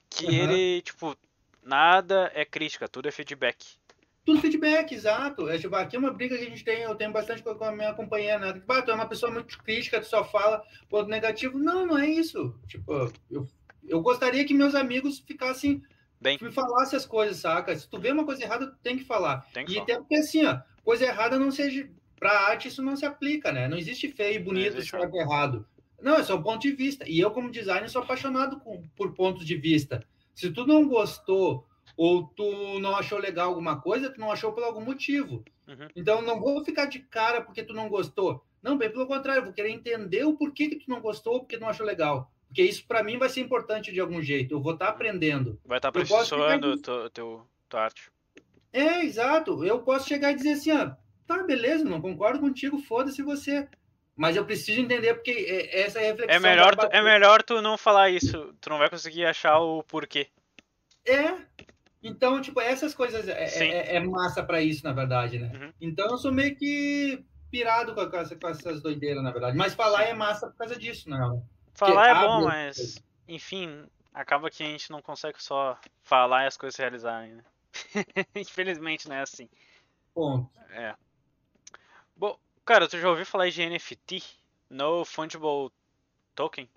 que 0.09 0.27
Uhum. 0.27 0.33
ele, 0.33 0.83
tipo, 0.83 1.17
nada 1.63 2.31
é 2.35 2.45
crítica, 2.45 2.89
tudo 2.89 3.09
é 3.09 3.11
feedback. 3.13 3.65
Tudo 4.25 4.41
feedback, 4.41 4.93
exato. 4.95 5.49
É, 5.49 5.59
tipo, 5.59 5.75
aqui 5.75 5.97
é 5.97 5.99
uma 5.99 6.13
briga 6.13 6.37
que 6.37 6.45
a 6.45 6.49
gente 6.49 6.63
tem, 6.65 6.83
eu 6.83 6.95
tenho 6.95 7.11
bastante 7.13 7.43
com 7.43 7.51
a 7.65 7.73
minha 7.73 7.95
companheira, 7.95 8.39
né? 8.39 8.53
Tipo, 8.53 8.73
ah, 8.73 8.83
tu 8.83 8.91
é 8.91 8.95
uma 8.95 9.07
pessoa 9.09 9.33
muito 9.33 9.59
crítica, 9.63 10.01
tu 10.01 10.07
só 10.07 10.23
fala 10.25 10.63
ponto 10.89 11.09
negativo. 11.09 11.59
Não, 11.59 11.87
não 11.87 11.99
é 11.99 12.07
isso. 12.07 12.55
Tipo, 12.69 13.11
eu, 13.31 13.49
eu 13.89 14.01
gostaria 14.03 14.45
que 14.45 14.53
meus 14.55 14.75
amigos 14.75 15.19
ficassem, 15.21 15.83
Bem. 16.21 16.39
me 16.41 16.53
falassem 16.53 16.97
as 16.99 17.07
coisas, 17.07 17.39
saca? 17.39 17.75
Se 17.77 17.89
tu 17.89 17.99
vê 17.99 18.13
uma 18.13 18.25
coisa 18.25 18.43
errada, 18.43 18.67
tu 18.67 18.77
tem 18.83 18.99
que 18.99 19.05
falar. 19.05 19.47
Tem 19.53 19.65
que 19.65 19.73
E 19.73 19.75
falar. 19.77 19.85
até 19.85 19.97
porque 19.97 20.17
assim, 20.17 20.45
ó, 20.45 20.59
coisa 20.85 21.05
errada 21.05 21.39
não 21.39 21.51
seja. 21.51 21.89
Pra 22.17 22.39
arte 22.49 22.69
isso 22.69 22.83
não 22.83 22.95
se 22.97 23.07
aplica, 23.07 23.51
né? 23.51 23.67
Não 23.67 23.79
existe 23.79 24.07
feio 24.09 24.37
e 24.37 24.39
bonito 24.39 24.83
certo 24.83 25.17
errado. 25.17 25.67
Não, 26.03 26.17
é 26.17 26.23
só 26.23 26.37
um 26.37 26.43
ponto 26.43 26.61
de 26.61 26.73
vista. 26.73 27.09
E 27.09 27.19
eu, 27.19 27.31
como 27.31 27.51
designer, 27.51 27.89
sou 27.89 28.03
apaixonado 28.03 28.61
com- 28.61 28.83
por 28.95 29.15
pontos 29.15 29.47
de 29.47 29.57
vista. 29.57 30.05
Se 30.35 30.51
tu 30.51 30.67
não 30.67 30.89
gostou 30.89 31.67
ou 31.97 32.27
tu 32.29 32.79
não 32.81 32.97
achou 32.97 33.19
legal 33.19 33.49
alguma 33.49 33.81
coisa, 33.81 34.11
tu 34.11 34.21
não 34.21 34.31
achou 34.31 34.53
por 34.53 34.63
algum 34.63 34.81
motivo. 34.81 35.45
Uhum. 35.69 35.89
Então, 35.95 36.23
não 36.23 36.41
vou 36.41 36.65
ficar 36.65 36.87
de 36.87 36.99
cara 36.99 37.41
porque 37.43 37.63
tu 37.63 37.73
não 37.73 37.89
gostou. 37.89 38.45
Não, 38.63 38.77
bem 38.77 38.91
pelo 38.91 39.07
contrário, 39.07 39.41
eu 39.41 39.45
vou 39.45 39.53
querer 39.53 39.71
entender 39.71 40.25
o 40.25 40.37
porquê 40.37 40.69
que 40.69 40.77
tu 40.77 40.91
não 40.91 41.01
gostou, 41.01 41.41
porque 41.41 41.57
tu 41.57 41.61
não 41.61 41.69
achou 41.69 41.87
legal. 41.87 42.31
Porque 42.49 42.63
isso, 42.63 42.85
para 42.87 43.03
mim, 43.03 43.17
vai 43.17 43.29
ser 43.29 43.41
importante 43.41 43.93
de 43.93 44.01
algum 44.01 44.21
jeito. 44.21 44.55
Eu 44.55 44.61
vou 44.61 44.73
estar 44.73 44.89
aprendendo. 44.89 45.59
Vai 45.65 45.79
estar 45.79 45.93
posso 45.93 46.13
aperfeiçoando 46.15 46.77
ficar 46.77 47.11
teu, 47.11 47.47
tua 47.69 47.81
arte. 47.81 48.11
É, 48.73 49.05
exato. 49.05 49.65
Eu 49.65 49.81
posso 49.81 50.09
chegar 50.09 50.33
e 50.33 50.37
dizer 50.37 50.53
assim, 50.53 50.73
ó, 50.73 50.91
tá, 51.27 51.43
beleza, 51.45 51.85
não 51.85 52.01
concordo 52.01 52.41
contigo, 52.41 52.79
foda-se 52.79 53.23
você. 53.23 53.69
Mas 54.21 54.37
eu 54.37 54.45
preciso 54.45 54.83
entender 54.83 55.15
porque 55.15 55.31
é- 55.31 55.81
essa 55.81 55.99
reflexão. 55.99 56.37
É 56.37 56.39
melhor, 56.39 56.77
tu, 56.77 56.87
é 56.93 57.01
melhor 57.01 57.43
tu 57.43 57.63
não 57.63 57.79
falar 57.79 58.11
isso. 58.11 58.55
Tu 58.61 58.69
não 58.69 58.77
vai 58.77 58.91
conseguir 58.91 59.25
achar 59.25 59.59
o 59.61 59.83
porquê. 59.83 60.29
É. 61.07 61.37
Então, 62.03 62.39
tipo, 62.39 62.61
essas 62.61 62.95
coisas 62.95 63.27
é, 63.27 63.45
é- 63.45 63.97
é 63.97 64.01
massa 64.01 64.43
pra 64.45 64.61
isso, 64.61 64.85
na 64.85 64.93
verdade, 64.93 65.39
né? 65.39 65.51
Uhum. 65.55 65.73
Então 65.81 66.07
eu 66.11 66.19
sou 66.19 66.31
meio 66.31 66.55
que 66.55 67.25
pirado 67.51 67.95
com, 67.95 68.03
essa- 68.15 68.37
com 68.37 68.49
essas 68.49 68.83
doideiras, 68.83 69.23
na 69.23 69.31
verdade. 69.31 69.57
Mas 69.57 69.73
falar 69.73 70.03
é 70.03 70.13
massa 70.13 70.49
por 70.49 70.57
causa 70.59 70.77
disso, 70.79 71.09
né? 71.09 71.19
Falar 71.73 72.09
é 72.11 72.15
bom, 72.27 72.39
as 72.41 72.45
mas. 72.45 73.05
Enfim, 73.27 73.87
acaba 74.13 74.51
que 74.51 74.63
a 74.63 74.67
gente 74.67 74.91
não 74.91 75.01
consegue 75.01 75.43
só 75.43 75.79
falar 76.03 76.45
e 76.45 76.47
as 76.49 76.59
coisas 76.59 76.77
se 76.77 76.83
realizarem, 76.83 77.37
né? 77.37 77.45
Infelizmente 78.37 79.09
não 79.09 79.17
é 79.17 79.23
assim. 79.23 79.49
Ponto. 80.15 80.51
É. 80.73 80.95
Cara, 82.71 82.87
tu 82.87 82.97
já 83.01 83.09
ouviu 83.11 83.27
falar 83.27 83.51
de 83.51 83.63
NFT? 83.63 84.23
No 84.71 85.05
Fungible 85.05 85.73
Token? 86.37 86.71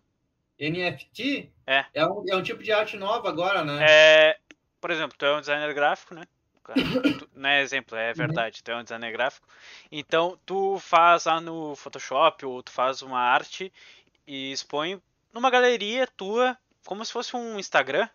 NFT 0.59 1.51
É. 1.67 1.85
É 1.93 2.03
um, 2.03 2.25
é 2.27 2.35
um 2.35 2.41
tipo 2.41 2.63
de 2.63 2.71
arte 2.71 2.97
nova 2.97 3.29
agora, 3.29 3.63
né? 3.63 3.85
É, 3.87 4.39
por 4.81 4.89
exemplo, 4.89 5.15
tu 5.15 5.23
é 5.23 5.37
um 5.37 5.39
designer 5.39 5.71
gráfico, 5.71 6.15
né? 6.15 6.23
Tu- 7.19 7.29
não 7.35 7.47
é 7.47 7.61
exemplo, 7.61 7.95
é 7.95 8.11
verdade, 8.11 8.63
tu 8.63 8.71
é 8.71 8.75
um 8.75 8.81
designer 8.81 9.11
gráfico. 9.11 9.47
Então, 9.91 10.35
tu 10.47 10.79
faz 10.79 11.25
lá 11.25 11.39
no 11.39 11.75
Photoshop 11.75 12.43
ou 12.43 12.63
tu 12.63 12.71
faz 12.71 13.03
uma 13.03 13.19
arte 13.19 13.71
e 14.25 14.51
expõe 14.51 14.99
numa 15.31 15.51
galeria 15.51 16.07
tua, 16.07 16.57
como 16.87 17.05
se 17.05 17.13
fosse 17.13 17.35
um 17.35 17.59
Instagram. 17.59 18.09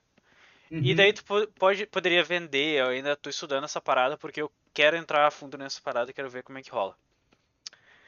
E 0.72 0.90
Uhum. 0.90 0.96
daí 0.96 1.12
tu 1.12 1.24
po- 1.24 1.46
pode, 1.56 1.86
poderia 1.86 2.24
vender, 2.24 2.80
eu 2.80 2.88
ainda 2.88 3.14
tô 3.14 3.30
estudando 3.30 3.62
essa 3.62 3.80
parada 3.80 4.18
porque 4.18 4.42
eu 4.42 4.50
quero 4.74 4.96
entrar 4.96 5.28
a 5.28 5.30
fundo 5.30 5.56
nessa 5.56 5.80
parada 5.80 6.10
e 6.10 6.14
quero 6.14 6.28
ver 6.28 6.42
como 6.42 6.58
é 6.58 6.62
que 6.62 6.70
rola. 6.70 6.96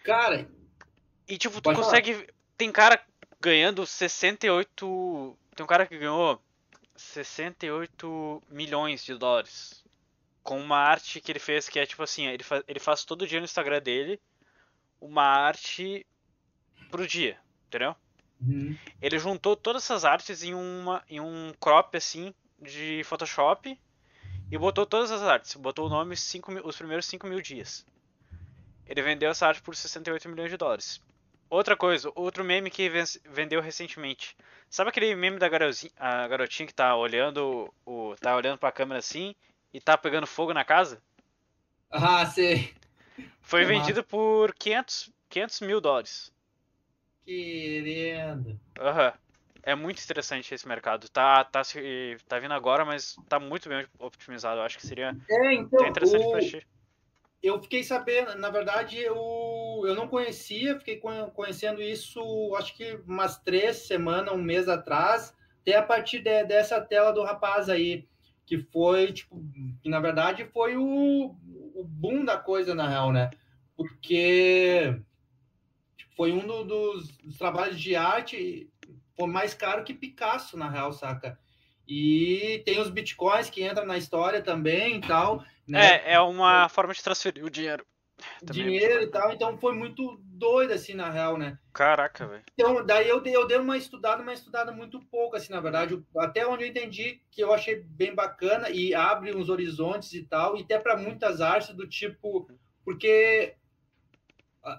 Cara, 0.03 0.49
E 1.29 1.37
tipo, 1.39 1.61
tu 1.61 1.65
Pode 1.65 1.79
falar. 1.79 1.89
consegue. 1.91 2.29
Tem 2.57 2.71
cara 2.73 3.03
ganhando 3.41 3.87
68. 3.87 5.39
Tem 5.55 5.65
um 5.65 5.67
cara 5.67 5.87
que 5.87 5.99
ganhou 5.99 6.41
68 6.97 8.43
milhões 8.51 9.05
de 9.05 9.15
dólares. 9.17 9.85
Com 10.43 10.61
uma 10.61 10.79
arte 10.79 11.21
que 11.21 11.31
ele 11.33 11.39
fez 11.39 11.69
que 11.69 11.79
é 11.79 11.87
tipo 11.87 12.03
assim, 12.03 12.27
ele 12.27 12.43
faz, 12.43 12.63
ele 12.67 12.81
faz 12.81 13.05
todo 13.05 13.27
dia 13.27 13.39
no 13.41 13.45
Instagram 13.45 13.81
dele 13.81 14.21
uma 15.01 15.23
arte 15.23 16.07
pro 16.91 17.07
dia, 17.07 17.39
entendeu? 17.67 17.95
uhum. 18.41 18.77
Ele 19.01 19.19
juntou 19.19 19.57
todas 19.57 19.85
essas 19.85 20.05
artes 20.05 20.43
em, 20.43 20.55
uma, 20.55 21.03
em 21.09 21.21
um 21.21 21.53
crop 21.61 21.97
assim 21.97 22.35
de 22.61 23.03
Photoshop 23.05 23.79
e 24.51 24.59
botou 24.59 24.85
todas 24.87 25.11
as 25.11 25.23
artes. 25.23 25.55
Botou 25.55 25.87
o 25.87 25.91
nome 25.91 26.17
cinco 26.17 26.53
os 26.67 26.77
primeiros 26.77 27.07
5 27.07 27.27
mil 27.27 27.41
dias. 27.41 27.87
Ele 28.91 29.01
vendeu 29.03 29.31
essa 29.31 29.47
arte 29.47 29.63
por 29.63 29.75
68 29.75 30.29
milhões 30.29 30.51
de 30.51 30.57
dólares. 30.57 31.01
Outra 31.49 31.77
coisa, 31.77 32.11
outro 32.15 32.45
meme 32.45 32.71
que 32.71 32.89
ven- 32.91 33.05
vendeu 33.25 33.61
recentemente. 33.61 34.37
Sabe 34.69 34.91
aquele 34.91 35.15
meme 35.15 35.39
da 35.39 35.49
garotinha 35.49 36.67
que 36.67 36.75
tá 36.75 36.95
olhando 36.97 37.73
o 37.87 38.15
tá 38.17 38.35
olhando 38.37 38.59
para 38.59 38.69
a 38.69 38.73
câmera 38.73 38.99
assim 38.99 39.35
e 39.73 39.81
tá 39.81 39.97
pegando 39.97 40.27
fogo 40.27 40.53
na 40.53 40.65
casa? 40.65 41.01
ah, 41.91 42.27
sei. 42.27 42.75
Foi 43.41 43.61
Que 43.61 43.67
vendido 43.67 44.05
por 44.05 44.53
500, 44.55 45.11
500 45.29 45.61
mil 45.61 45.81
dólares. 45.81 46.33
Querendo. 47.25 48.59
Aham. 48.79 49.13
É 49.63 49.75
muito 49.75 50.03
interessante 50.03 50.55
esse 50.55 50.67
mercado. 50.67 51.09
Tá, 51.11 51.45
tá, 51.45 51.63
tá 52.27 52.39
vindo 52.39 52.55
agora, 52.55 52.85
mas 52.85 53.15
tá 53.29 53.39
muito 53.39 53.69
bem 53.69 53.87
optimizado. 53.99 54.59
Eu 54.61 54.65
acho 54.65 54.79
que 54.79 54.87
seria 54.87 55.15
É, 55.29 55.55
então, 55.55 55.87
interessante 55.87 56.27
o- 56.27 56.31
pra 56.31 56.41
ti. 56.41 56.67
Eu 57.43 57.61
fiquei 57.63 57.83
sabendo, 57.83 58.35
na 58.37 58.51
verdade, 58.51 58.99
eu, 58.99 59.17
eu 59.85 59.95
não 59.95 60.07
conhecia, 60.09 60.79
fiquei 60.79 60.99
conhe- 60.99 61.31
conhecendo 61.31 61.81
isso 61.83 62.21
acho 62.57 62.77
que 62.77 63.01
umas 63.07 63.39
três 63.39 63.79
semanas, 63.87 64.35
um 64.35 64.43
mês 64.43 64.69
atrás, 64.69 65.35
até 65.63 65.77
a 65.77 65.83
partir 65.83 66.19
de- 66.21 66.45
dessa 66.45 66.81
tela 66.81 67.13
do 67.13 67.23
rapaz 67.23 67.69
aí, 67.71 68.07
que 68.45 68.59
foi, 68.59 69.13
tipo, 69.13 69.43
que 69.83 69.89
na 69.89 70.01
verdade 70.01 70.45
foi 70.53 70.77
o, 70.77 71.35
o 71.75 71.85
boom 71.85 72.25
da 72.25 72.37
coisa, 72.37 72.75
na 72.75 72.89
real, 72.89 73.13
né? 73.13 73.31
Porque 73.77 75.01
tipo, 75.97 76.15
foi 76.17 76.33
um 76.33 76.47
do- 76.47 76.65
dos, 76.65 77.09
dos 77.19 77.39
trabalhos 77.39 77.81
de 77.81 77.97
arte, 77.97 78.69
foi 79.17 79.29
mais 79.29 79.55
caro 79.55 79.85
que 79.85 79.95
Picasso, 79.95 80.57
na 80.59 80.69
real, 80.69 80.93
saca? 80.93 81.39
E 81.89 82.63
tem 82.65 82.81
os 82.81 82.91
bitcoins 82.91 83.51
que 83.51 83.65
entram 83.67 83.87
na 83.87 83.97
história 83.99 84.43
também 84.43 84.99
e 84.99 85.01
tal, 85.01 85.43
né? 85.71 86.03
É, 86.05 86.15
é 86.15 86.21
uma 86.21 86.69
forma 86.69 86.93
de 86.93 87.03
transferir 87.03 87.45
o 87.45 87.51
dinheiro. 87.51 87.85
Também 88.45 88.63
é 88.63 88.67
dinheiro 88.67 88.95
muito 88.97 89.09
e 89.09 89.11
tal, 89.11 89.33
então 89.33 89.59
foi 89.59 89.75
muito 89.75 90.21
doido, 90.25 90.73
assim, 90.73 90.95
na 90.95 91.11
real, 91.11 91.39
né? 91.39 91.59
Caraca, 91.73 92.27
velho. 92.27 92.43
Então, 92.53 92.85
daí 92.85 93.09
eu 93.09 93.21
dei, 93.21 93.35
eu 93.35 93.47
dei 93.47 93.59
uma 93.59 93.77
estudada, 93.77 94.23
uma 94.23 94.33
estudada 94.33 94.73
muito 94.73 95.01
pouco, 95.01 95.37
assim, 95.37 95.53
na 95.53 95.61
verdade, 95.61 96.03
até 96.17 96.47
onde 96.47 96.65
eu 96.65 96.69
entendi 96.69 97.23
que 97.31 97.43
eu 97.43 97.53
achei 97.53 97.77
bem 97.77 98.15
bacana 98.15 98.71
e 98.71 98.95
abre 98.95 99.35
uns 99.35 99.49
horizontes 99.49 100.13
e 100.13 100.23
tal, 100.23 100.57
e 100.57 100.63
até 100.63 100.79
para 100.79 100.97
muitas 100.97 101.41
artes 101.41 101.75
do 101.75 101.87
tipo, 101.87 102.51
porque 102.85 103.55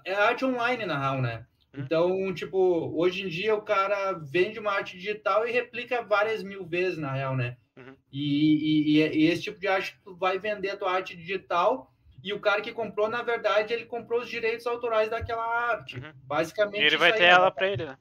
é 0.04 0.14
arte 0.14 0.44
online, 0.44 0.86
na 0.86 0.98
real, 0.98 1.22
né? 1.22 1.46
Uhum. 1.74 1.82
Então, 1.82 2.34
tipo, 2.34 2.92
hoje 2.94 3.22
em 3.22 3.28
dia 3.28 3.54
o 3.54 3.62
cara 3.62 4.12
vende 4.12 4.58
uma 4.58 4.72
arte 4.72 4.96
digital 4.96 5.46
e 5.46 5.52
replica 5.52 6.02
várias 6.02 6.42
mil 6.42 6.66
vezes, 6.66 6.98
na 6.98 7.12
real, 7.12 7.36
né? 7.36 7.56
Uhum. 7.86 7.96
E, 8.12 8.98
e, 8.98 9.08
e 9.18 9.26
esse 9.26 9.42
tipo 9.42 9.58
de 9.58 9.68
arte, 9.68 9.98
tu 10.04 10.14
vai 10.14 10.38
vender 10.38 10.70
a 10.70 10.76
tua 10.76 10.92
arte 10.92 11.16
digital 11.16 11.92
e 12.22 12.32
o 12.32 12.40
cara 12.40 12.60
que 12.60 12.72
comprou, 12.72 13.08
na 13.08 13.22
verdade, 13.22 13.74
ele 13.74 13.84
comprou 13.84 14.20
os 14.20 14.28
direitos 14.28 14.66
autorais 14.66 15.10
daquela 15.10 15.44
arte. 15.44 15.98
Uhum. 15.98 16.12
Basicamente, 16.24 16.80
E 16.80 16.86
ele 16.86 16.96
vai 16.96 17.12
ter 17.12 17.22
né? 17.22 17.28
ela 17.28 17.50
pra 17.50 17.68
ele, 17.68 17.84
né? 17.84 17.98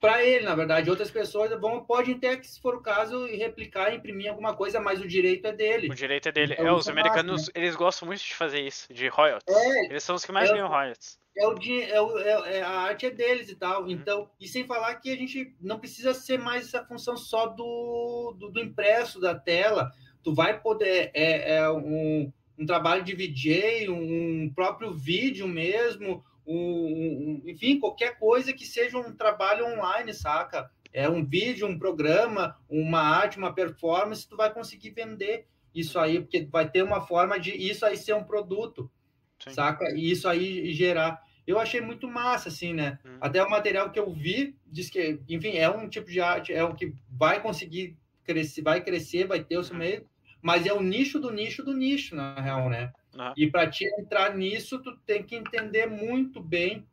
Para 0.00 0.24
ele, 0.24 0.44
na 0.44 0.54
verdade. 0.54 0.88
Outras 0.88 1.10
pessoas 1.10 1.50
vão, 1.60 1.84
podem 1.84 2.18
ter, 2.18 2.42
se 2.44 2.60
for 2.60 2.74
o 2.74 2.80
caso, 2.80 3.26
replicar, 3.26 3.94
imprimir 3.94 4.30
alguma 4.30 4.54
coisa, 4.56 4.80
mas 4.80 5.00
o 5.00 5.06
direito 5.06 5.46
é 5.46 5.52
dele. 5.52 5.88
O 5.90 5.94
direito 5.94 6.28
é 6.28 6.32
dele. 6.32 6.54
Então, 6.54 6.66
é, 6.66 6.72
os 6.72 6.88
é 6.88 6.90
americanos, 6.90 7.42
massa, 7.42 7.52
eles 7.54 7.76
gostam 7.76 8.06
muito 8.08 8.22
de 8.22 8.34
fazer 8.34 8.60
isso, 8.60 8.92
de 8.92 9.06
royalties. 9.08 9.54
É, 9.54 9.84
Eles 9.86 10.02
são 10.02 10.16
os 10.16 10.24
que 10.24 10.32
mais 10.32 10.48
é- 10.48 10.52
ganham 10.54 10.68
royalties. 10.68 11.18
é 11.36 11.46
o, 11.46 11.54
é 11.54 12.00
o- 12.00 12.18
é- 12.18 12.56
é- 12.58 12.62
a 12.62 12.70
arte 12.70 13.06
é 13.06 13.10
deles 13.10 13.50
e 13.50 13.54
tal. 13.56 13.88
Então, 13.90 14.30
e 14.40 14.48
sem 14.48 14.66
falar 14.66 14.94
que 14.96 15.12
a 15.12 15.16
gente 15.16 15.54
não 15.60 15.78
precisa 15.78 16.14
ser 16.14 16.38
mais 16.38 16.66
essa 16.66 16.84
função 16.84 17.16
só 17.16 17.46
do, 17.46 18.34
do, 18.38 18.48
do 18.50 18.60
impresso 18.60 19.20
da 19.20 19.34
tela. 19.34 19.90
Tu 20.22 20.34
vai 20.34 20.58
poder 20.60 21.10
é, 21.14 21.56
é 21.56 21.70
um, 21.70 22.32
um 22.58 22.66
trabalho 22.66 23.02
de 23.02 23.14
VJ, 23.14 23.88
um 23.90 24.50
próprio 24.54 24.92
vídeo 24.92 25.46
mesmo, 25.48 26.24
um, 26.52 27.42
um- 27.44 27.48
enfim, 27.48 27.78
qualquer 27.78 28.18
coisa 28.18 28.52
que 28.52 28.64
seja 28.66 28.98
um 28.98 29.14
trabalho 29.14 29.66
online, 29.66 30.12
saca? 30.14 30.70
É 30.92 31.08
um 31.08 31.24
vídeo, 31.24 31.66
um 31.66 31.78
programa, 31.78 32.56
uma 32.68 33.00
arte, 33.00 33.38
uma 33.38 33.54
performance, 33.54 34.28
tu 34.28 34.36
vai 34.36 34.52
conseguir 34.52 34.90
vender 34.90 35.46
isso 35.74 35.98
aí, 35.98 36.20
porque 36.20 36.44
vai 36.50 36.68
ter 36.68 36.82
uma 36.82 37.00
forma 37.00 37.38
de 37.38 37.50
isso 37.52 37.86
aí 37.86 37.96
ser 37.96 38.14
um 38.14 38.24
produto 38.24 38.90
Sim. 39.38 39.50
saca? 39.52 39.90
E 39.92 40.10
isso 40.10 40.28
aí 40.28 40.72
gerar. 40.72 41.22
Eu 41.46 41.58
achei 41.58 41.80
muito 41.80 42.06
massa, 42.06 42.48
assim, 42.48 42.74
né? 42.74 42.98
Hum. 43.04 43.18
Até 43.20 43.42
o 43.42 43.48
material 43.50 43.90
que 43.90 43.98
eu 43.98 44.12
vi 44.12 44.56
diz 44.66 44.90
que, 44.90 45.20
enfim, 45.28 45.56
é 45.56 45.68
um 45.70 45.88
tipo 45.88 46.10
de 46.10 46.20
arte, 46.20 46.52
é 46.52 46.62
o 46.62 46.74
que 46.74 46.94
vai 47.08 47.40
conseguir 47.40 47.96
crescer, 48.24 48.62
vai 48.62 48.82
crescer, 48.82 49.26
vai 49.26 49.42
ter 49.42 49.56
o 49.58 49.64
seu 49.64 49.74
Uhum. 49.74 49.80
meio, 49.80 50.06
mas 50.42 50.66
é 50.66 50.72
o 50.72 50.82
nicho 50.82 51.18
do 51.18 51.30
nicho 51.30 51.62
do 51.64 51.72
nicho, 51.74 52.14
na 52.14 52.40
real, 52.40 52.68
né? 52.68 52.92
Aham. 53.14 53.34
E 53.36 53.50
para 53.50 53.68
te 53.68 53.84
entrar 53.98 54.36
nisso, 54.36 54.82
tu 54.82 54.96
tem 55.06 55.22
que 55.22 55.36
entender 55.36 55.86
muito 55.86 56.40
bem 56.40 56.86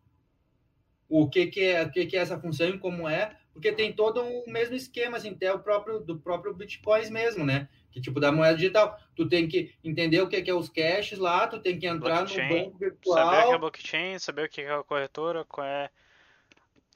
o 1.09 1.30
que 1.30 1.47
que 1.47 1.61
é, 1.61 1.84
o 1.84 1.91
que 1.91 2.05
que 2.05 2.18
é 2.18 2.20
essa 2.20 2.39
função 2.39 2.68
e 2.70 2.78
como 2.78 3.07
é, 3.07 3.38
porque 3.53 3.72
tem 3.72 3.93
todo 3.93 4.22
o 4.22 4.49
mesmo 4.51 4.76
esquema, 4.76 5.18
assim, 5.18 5.32
até 5.32 5.51
o 5.51 5.59
próprio 5.59 5.99
do 5.99 6.20
próprio 6.20 6.53
Bitcoin 6.53 7.09
mesmo, 7.09 7.45
né? 7.45 7.68
Que 7.91 8.01
tipo 8.01 8.20
da 8.20 8.32
moeda 8.32 8.55
digital, 8.55 8.99
tu 9.15 9.28
tem 9.28 9.47
que 9.47 9.74
entender 9.84 10.22
o 10.22 10.28
que 10.28 10.41
que 10.41 10.51
é 10.51 10.53
os 10.53 10.70
caches 10.70 11.18
lá, 11.18 11.47
tu 11.47 11.59
tem 11.59 11.80
que 11.80 11.88
entrar 11.88 12.18
Blockchain, 12.18 12.47
no 12.47 12.55
banco 12.55 12.72
Saber 12.72 12.76
o 12.76 12.78
que 12.78 12.86
é 12.86 12.89
virtual, 12.89 13.59
blockchain, 13.59 14.20
saber 14.20 14.45
o 14.45 14.49
que 14.49 14.61
é 14.61 14.72
a 14.72 14.84
corretora, 14.84 15.45
qual 15.45 15.65
é. 15.65 15.89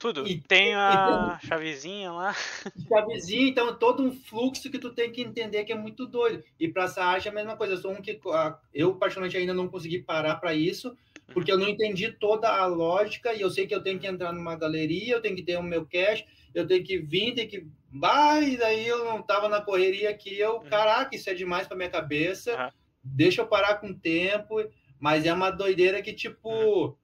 Tudo. 0.02 0.26
E- 0.26 0.40
Tem 0.40 0.74
a 0.74 1.38
chavezinha 1.46 2.10
lá. 2.10 2.34
chavezinha, 2.88 3.46
então 3.46 3.72
todo 3.72 4.02
um 4.02 4.10
fluxo 4.10 4.68
que 4.68 4.80
tu 4.80 4.90
tem 4.90 5.12
que 5.12 5.22
entender 5.22 5.62
que 5.62 5.72
é 5.72 5.76
muito 5.76 6.08
doido. 6.08 6.42
E 6.58 6.66
para 6.66 6.84
essa 6.84 7.04
arte 7.04 7.28
é 7.28 7.30
a 7.30 7.34
mesma 7.34 7.56
coisa. 7.56 7.74
Eu 7.74 7.78
sou 7.78 7.92
um 7.92 8.02
que 8.02 8.18
ah, 8.32 8.58
eu 8.74 8.96
particularmente 8.96 9.36
ainda 9.36 9.54
não 9.54 9.68
consegui 9.68 10.00
parar 10.00 10.34
para 10.40 10.52
isso, 10.54 10.96
porque 11.32 11.52
eu 11.52 11.56
não 11.56 11.68
entendi 11.68 12.10
toda 12.10 12.48
a 12.48 12.66
lógica 12.66 13.32
e 13.32 13.42
eu 13.42 13.48
sei 13.48 13.64
que 13.64 13.74
eu 13.74 13.80
tenho 13.80 14.00
que 14.00 14.06
entrar 14.08 14.32
numa 14.32 14.56
galeria, 14.56 15.14
eu 15.14 15.22
tenho 15.22 15.36
que 15.36 15.42
ter 15.44 15.56
o 15.56 15.62
meu 15.62 15.86
cash, 15.86 16.24
eu 16.52 16.66
tenho 16.66 16.82
que 16.82 16.98
vir, 16.98 17.36
tem 17.36 17.46
que 17.46 17.64
vai, 17.92 18.56
daí 18.56 18.84
eu 18.84 19.04
não 19.04 19.22
tava 19.22 19.48
na 19.48 19.60
correria 19.60 20.10
aqui, 20.10 20.36
eu, 20.36 20.58
caraca, 20.62 21.14
isso 21.14 21.30
é 21.30 21.34
demais 21.34 21.68
para 21.68 21.76
minha 21.76 21.90
cabeça. 21.90 22.60
Uhum. 22.60 22.70
Deixa 23.04 23.42
eu 23.42 23.46
parar 23.46 23.76
com 23.76 23.90
o 23.90 23.94
tempo, 23.94 24.56
mas 24.98 25.24
é 25.24 25.32
uma 25.32 25.50
doideira 25.50 26.02
que 26.02 26.12
tipo 26.12 26.98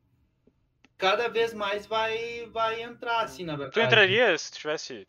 cada 0.99 1.29
vez 1.29 1.55
mais 1.55 1.87
vai 1.87 2.47
vai 2.53 2.83
entrar 2.83 3.21
assim, 3.21 3.45
na 3.45 3.57
verdade. 3.57 3.75
Tu 3.75 3.81
entraria 3.81 4.37
se 4.37 4.51
tu 4.53 4.59
tivesse. 4.59 5.07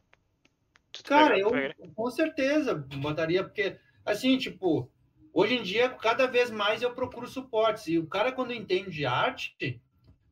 tu 0.92 1.04
Cara, 1.04 1.34
pegar- 1.36 1.76
eu 1.80 1.92
com 1.94 2.10
certeza 2.12 2.76
botaria, 2.76 3.44
porque 3.44 3.78
assim, 4.06 4.38
tipo, 4.38 4.90
hoje 5.34 5.56
em 5.56 5.64
dia, 5.64 5.90
cada 5.90 6.28
vez 6.28 6.50
mais 6.52 6.82
eu 6.82 6.94
procuro 6.94 7.28
suportes. 7.28 7.88
E 7.88 7.98
o 7.98 8.08
cara, 8.08 8.32
quando 8.32 8.54
entende 8.54 8.92
de 8.92 9.06
arte, 9.06 9.82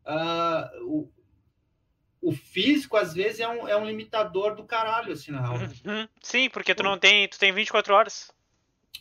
ah, 0.05 0.71
o, 0.81 1.09
o 2.21 2.31
físico, 2.31 2.95
às 2.95 3.13
vezes, 3.13 3.39
é 3.39 3.47
um, 3.47 3.67
é 3.67 3.75
um 3.75 3.85
limitador 3.85 4.55
do 4.55 4.63
caralho, 4.63 5.13
assim, 5.13 5.31
na 5.31 5.41
real. 5.41 5.55
Uhum. 5.55 6.07
Sim, 6.21 6.49
porque 6.49 6.73
tu 6.75 6.83
não 6.83 6.97
tem. 6.97 7.27
Tu 7.27 7.37
tem 7.39 7.51
24 7.51 7.93
horas. 7.93 8.31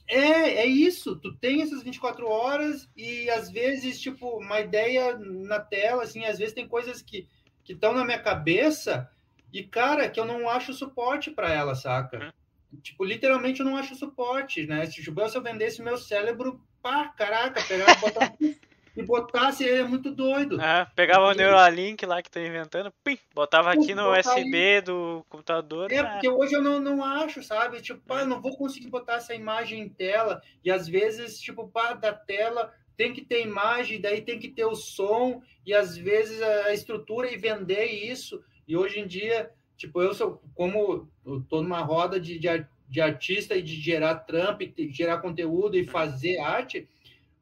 É, 0.09 0.63
é 0.63 0.67
isso. 0.67 1.17
Tu 1.17 1.35
tem 1.37 1.63
essas 1.63 1.83
24 1.83 2.27
horas 2.29 2.89
e 2.97 3.29
às 3.31 3.51
vezes, 3.51 4.01
tipo, 4.01 4.39
uma 4.39 4.61
ideia 4.61 5.17
na 5.19 5.59
tela, 5.61 6.05
assim, 6.05 6.25
às 6.25 6.39
vezes 6.39 6.55
tem 6.55 6.69
coisas 6.69 7.03
que 7.03 7.29
que 7.67 7.73
estão 7.73 7.93
na 7.93 8.05
minha 8.05 8.23
cabeça 8.23 9.11
e, 9.53 9.65
cara, 9.65 10.09
que 10.09 10.21
eu 10.21 10.25
não 10.25 10.49
acho 10.49 10.73
suporte 10.73 11.33
para 11.33 11.53
ela, 11.53 11.75
saca? 11.75 12.33
Tipo, 12.81 13.05
literalmente 13.05 13.59
eu 13.59 13.67
não 13.67 13.77
acho 13.77 13.97
suporte, 13.97 14.65
né? 14.67 14.87
Se, 14.87 15.03
tipo, 15.03 15.29
se 15.29 15.37
eu 15.37 15.43
vendesse 15.43 15.83
meu 15.83 15.99
cérebro, 15.99 16.61
pá, 16.81 17.09
caraca, 17.09 17.61
pegar 17.65 17.91
e 17.91 18.01
botar 18.01 18.33
e 18.97 19.03
botasse, 19.03 19.63
ele 19.63 19.81
é 19.81 19.85
muito 19.85 20.11
doido. 20.11 20.61
É, 20.61 20.87
pegava 20.97 21.27
o 21.27 21.33
Neuralink 21.33 22.07
lá 22.07 22.23
que 22.23 22.31
tô 22.31 22.41
inventando, 22.41 22.91
pim, 23.05 23.19
botava 23.35 23.71
aqui 23.71 23.95
no 23.95 24.11
USB 24.11 24.81
do 24.81 25.25
computador. 25.29 25.93
É, 25.93 25.99
ah, 25.99 26.13
porque 26.13 26.29
hoje 26.29 26.55
eu 26.55 26.63
não, 26.63 26.81
não 26.81 27.05
acho, 27.05 27.43
sabe? 27.43 27.83
Tipo, 27.83 28.01
pá, 28.01 28.25
não 28.25 28.41
vou 28.41 28.57
conseguir 28.57 28.89
botar 28.89 29.17
essa 29.17 29.35
imagem 29.35 29.81
em 29.83 29.89
tela. 29.89 30.41
E 30.65 30.71
às 30.71 30.89
vezes, 30.89 31.39
tipo, 31.39 31.69
pá, 31.69 31.93
da 31.93 32.13
tela 32.13 32.73
tem 32.97 33.13
que 33.13 33.23
ter 33.23 33.43
imagem, 33.43 34.01
daí 34.01 34.23
tem 34.23 34.39
que 34.39 34.49
ter 34.49 34.65
o 34.65 34.75
som, 34.75 35.43
e 35.67 35.75
às 35.75 35.97
vezes 35.97 36.41
a 36.41 36.73
estrutura 36.73 37.31
e 37.31 37.37
vender 37.37 37.85
isso. 37.85 38.43
E 38.67 38.77
hoje 38.77 38.99
em 38.99 39.07
dia, 39.07 39.51
tipo, 39.77 40.01
eu 40.01 40.15
sou, 40.15 40.43
como 40.55 41.09
eu 41.25 41.43
tô 41.43 41.63
numa 41.63 41.83
roda 41.83 42.19
de, 42.19 42.39
de, 42.39 42.67
de 42.89 43.01
artista 43.03 43.55
e 43.55 43.63
de 43.63 43.79
gerar 43.79 44.15
trampo, 44.21 44.63
e 44.63 44.69
de 44.69 44.91
gerar 44.91 45.19
conteúdo 45.19 45.77
e 45.77 45.87
fazer 45.87 46.39
arte, 46.39 46.89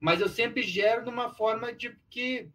mas 0.05 0.21
eu 0.21 0.29
sempre 0.29 0.63
gero 0.63 1.03
de 1.05 1.09
uma 1.11 1.31
forma 1.31 1.73
de 1.73 1.97
que 2.11 2.49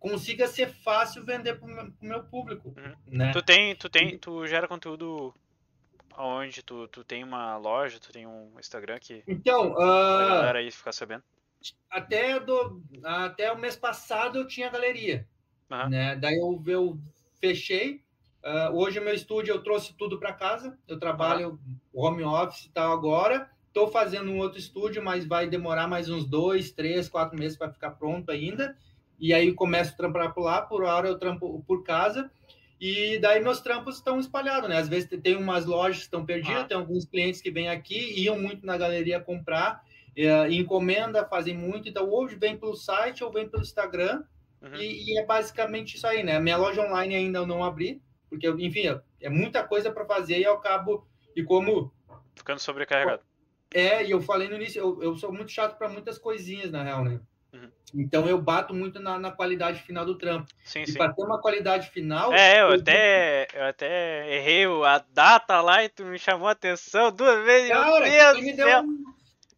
consiga 0.00 0.48
ser 0.48 0.68
fácil 0.68 1.24
vender 1.24 1.54
para 1.60 1.68
o 1.68 1.94
meu, 2.00 2.24
público, 2.24 2.74
Uhum. 2.76 2.94
né? 3.06 3.30
Tu 3.32 3.40
tem, 3.42 3.76
tu 3.76 3.88
tem, 3.88 4.18
tu 4.18 4.44
gera 4.48 4.66
conteúdo 4.66 5.32
aonde 6.14 6.60
tu, 6.62 6.88
tu 6.88 7.04
tem 7.04 7.22
uma 7.22 7.56
loja, 7.56 8.00
tu 8.00 8.12
tem 8.12 8.26
um 8.26 8.58
Instagram 8.58 8.98
que 8.98 9.22
Então, 9.28 9.72
pra 9.74 9.84
ah, 9.84 10.28
galera 10.34 10.58
aí 10.58 10.70
ficar 10.72 10.90
sabendo. 10.92 11.22
até, 11.88 12.40
do, 12.40 12.82
até 13.04 13.52
o 13.52 13.58
mês 13.58 13.76
passado 13.76 14.38
eu 14.40 14.46
tinha 14.48 14.68
galeria. 14.68 15.26
Aham. 15.70 15.88
Né? 15.88 16.16
Daí 16.16 16.36
eu, 16.36 16.60
eu 16.66 16.98
fechei. 17.40 18.02
Ah, 18.42 18.70
hoje 18.72 18.98
o 18.98 19.04
meu 19.04 19.14
estúdio 19.14 19.54
eu 19.54 19.62
trouxe 19.62 19.94
tudo 19.94 20.18
para 20.18 20.32
casa. 20.32 20.76
Eu 20.88 20.98
trabalho 20.98 21.60
home 21.94 22.24
office 22.24 22.64
e 22.66 22.70
tal 22.70 22.92
agora. 22.92 23.48
Estou 23.72 23.88
fazendo 23.88 24.30
um 24.30 24.36
outro 24.38 24.58
estúdio, 24.58 25.02
mas 25.02 25.24
vai 25.24 25.46
demorar 25.48 25.88
mais 25.88 26.06
uns 26.10 26.26
dois, 26.26 26.70
três, 26.70 27.08
quatro 27.08 27.38
meses 27.38 27.56
para 27.56 27.72
ficar 27.72 27.92
pronto 27.92 28.30
ainda. 28.30 28.76
E 29.18 29.32
aí 29.32 29.50
começo 29.54 29.94
a 29.94 29.96
trampar 29.96 30.34
por 30.34 30.42
lá, 30.42 30.60
por 30.60 30.84
hora 30.84 31.08
eu 31.08 31.18
trampo 31.18 31.64
por 31.66 31.82
casa. 31.82 32.30
E 32.78 33.18
daí 33.20 33.40
meus 33.40 33.62
trampos 33.62 33.96
estão 33.96 34.20
espalhados, 34.20 34.68
né? 34.68 34.76
Às 34.76 34.90
vezes 34.90 35.08
tem 35.22 35.36
umas 35.36 35.64
lojas 35.64 35.96
que 35.98 36.02
estão 36.02 36.22
perdidas, 36.26 36.64
Ah. 36.64 36.66
tem 36.66 36.76
alguns 36.76 37.06
clientes 37.06 37.40
que 37.40 37.50
vêm 37.50 37.70
aqui, 37.70 38.20
iam 38.20 38.38
muito 38.38 38.66
na 38.66 38.76
galeria 38.76 39.18
comprar, 39.18 39.82
é, 40.14 40.52
encomenda, 40.52 41.24
fazem 41.24 41.56
muito. 41.56 41.88
Então, 41.88 42.10
hoje 42.12 42.36
vem 42.36 42.58
pelo 42.58 42.76
site 42.76 43.24
ou 43.24 43.32
vem 43.32 43.48
pelo 43.48 43.62
Instagram. 43.62 44.22
Uhum. 44.60 44.76
E, 44.76 45.14
e 45.14 45.18
é 45.18 45.24
basicamente 45.24 45.96
isso 45.96 46.06
aí, 46.06 46.22
né? 46.22 46.38
Minha 46.38 46.58
loja 46.58 46.82
online 46.82 47.14
ainda 47.14 47.38
eu 47.38 47.46
não 47.46 47.64
abri, 47.64 48.02
porque, 48.28 48.46
enfim, 48.50 48.86
é- 48.88 49.00
é 49.22 49.30
muita 49.30 49.64
coisa 49.64 49.90
para 49.90 50.04
fazer 50.04 50.38
e 50.40 50.42
eu 50.44 50.52
acabo. 50.52 51.06
E 51.34 51.42
como 51.42 51.90
Ficando 52.36 52.58
sobrecarregado. 52.60 53.22
É, 53.74 54.04
e 54.04 54.10
eu 54.10 54.20
falei 54.20 54.48
no 54.48 54.56
início, 54.56 54.78
eu, 54.80 55.02
eu 55.02 55.16
sou 55.16 55.32
muito 55.32 55.50
chato 55.52 55.76
para 55.78 55.88
muitas 55.88 56.18
coisinhas, 56.18 56.70
na 56.70 56.82
real, 56.82 57.04
né? 57.04 57.20
Uhum. 57.52 57.70
Então 57.94 58.26
eu 58.26 58.40
bato 58.40 58.72
muito 58.72 58.98
na, 58.98 59.18
na 59.18 59.30
qualidade 59.30 59.82
final 59.82 60.04
do 60.06 60.16
trampo. 60.16 60.48
Sim, 60.64 60.82
E 60.82 60.86
sim. 60.92 60.96
para 60.98 61.12
ter 61.12 61.22
uma 61.22 61.40
qualidade 61.40 61.90
final. 61.90 62.32
É, 62.32 62.62
eu 62.62 62.68
eu- 62.68 62.80
até, 62.80 63.46
eu 63.54 63.64
até 63.64 64.34
errei 64.36 64.64
a 64.86 65.04
data 65.12 65.60
lá 65.60 65.84
e 65.84 65.88
tu 65.88 66.04
me 66.04 66.18
chamou 66.18 66.48
a 66.48 66.52
atenção 66.52 67.12
duas 67.12 67.44
vezes. 67.44 67.68
Cara, 67.68 68.00
meu 68.00 68.10
Deus 68.10 68.40
me 68.44 68.52
deu 68.54 68.80
um- 68.80 69.04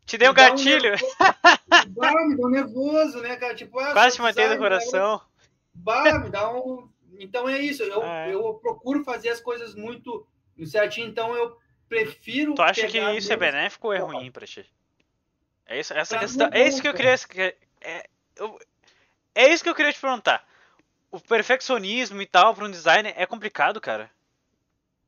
Te 0.05 0.19
dei 0.19 0.29
um 0.29 0.33
um 0.33 0.35
gatilho. 0.35 0.83
nervoso. 0.91 1.15
Bah, 1.97 2.13
me 2.27 2.37
deu 2.37 2.49
nervoso, 2.49 3.21
né, 3.21 3.37
cara? 3.37 3.55
Tipo, 3.55 3.79
ah, 3.79 3.93
Quase 3.93 4.17
te 4.17 4.23
matei 4.23 4.45
do 4.45 4.51
designer, 4.51 4.59
coração. 4.81 5.21
Bah, 5.75 6.19
me 6.19 6.31
dá 6.31 6.51
um. 6.53 6.89
Então 7.19 7.49
é 7.49 7.59
isso. 7.59 7.83
Eu, 7.83 8.03
É. 8.05 8.35
eu 8.35 8.55
procuro 8.55 9.05
fazer 9.05 9.29
as 9.31 9.41
coisas 9.41 9.75
muito 9.75 10.27
certinho. 10.67 11.07
Então 11.09 11.35
eu 11.35 11.57
prefiro. 11.89 12.55
Tu 12.55 12.63
acha 12.63 12.87
que 12.87 12.99
isso 12.99 13.33
é 13.33 13.37
benéfico 13.37 13.89
ou 13.89 13.93
é 13.93 13.99
ruim 13.99 14.31
pra 14.31 14.47
ti? 14.47 14.65
É 15.67 15.79
isso, 15.81 15.95
essa 15.95 16.17
Pra 16.17 16.27
questão, 16.27 16.49
é 16.53 16.67
isso 16.69 16.81
que 16.83 16.89
eu 16.89 16.95
queria, 16.95 17.15
é, 17.81 18.09
eu- 18.37 18.59
é 19.35 19.49
isso 19.49 19.63
que 19.65 19.71
eu 19.71 19.75
queria 19.75 19.93
te 19.93 20.01
perguntar. 20.01 20.47
O 21.11 21.21
perfeccionismo 21.21 22.21
e 22.21 22.27
tal 22.27 22.55
para 22.55 22.65
um 22.67 22.71
designer 22.71 23.15
é 23.17 23.25
complicado, 23.27 23.81
cara. 23.81 24.11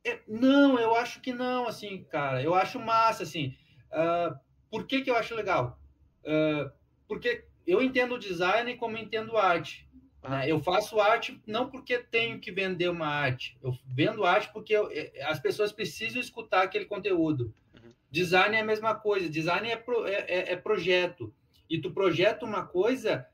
É, 0.05 0.20
Não, 0.27 0.79
eu 0.79 0.95
acho 0.95 1.20
que 1.20 1.33
não, 1.33 1.66
assim, 1.66 2.05
cara. 2.05 2.43
Eu 2.43 2.55
acho 2.55 2.79
massa, 2.79 3.24
assim. 3.24 3.57
Ah, 3.93 4.39
por 4.70 4.87
que, 4.87 5.03
que 5.03 5.11
eu 5.11 5.16
acho 5.16 5.35
legal? 5.35 5.79
Ah, 6.24 6.70
porque 7.09 7.45
eu 7.66 7.83
entendo 7.83 8.14
o 8.14 8.18
design 8.18 8.77
como 8.77 8.97
entendo 8.97 9.37
arte. 9.37 9.86
Né? 10.29 10.51
Eu 10.51 10.61
faço 10.61 11.01
arte 11.01 11.41
não 11.47 11.68
porque 11.68 11.99
tenho 11.99 12.39
que 12.41 12.51
vender 12.53 12.89
uma 12.89 13.07
arte. 13.07 13.57
Eu 13.62 13.77
vendo 13.87 14.24
arte 14.24 14.51
porque 14.53 14.72
eu- 14.74 14.91
eh, 14.91 15.12
as 15.24 15.39
pessoas 15.41 15.72
precisam 15.72 16.20
escutar 16.20 16.62
aquele 16.62 16.85
conteúdo. 16.85 17.53
Uhum. 17.74 17.91
Design 18.11 18.57
é 18.57 18.61
a 18.61 18.64
mesma 18.64 18.95
coisa. 18.95 19.29
Design 19.29 19.68
é, 19.70 19.77
pro- 19.77 20.07
é- 20.07 20.24
é- 20.29 20.53
é 20.53 20.57
projeto. 20.57 21.33
E 21.68 21.81
tu 21.81 21.91
projeta 21.93 22.45
uma 22.45 22.64
coisa 22.66 23.27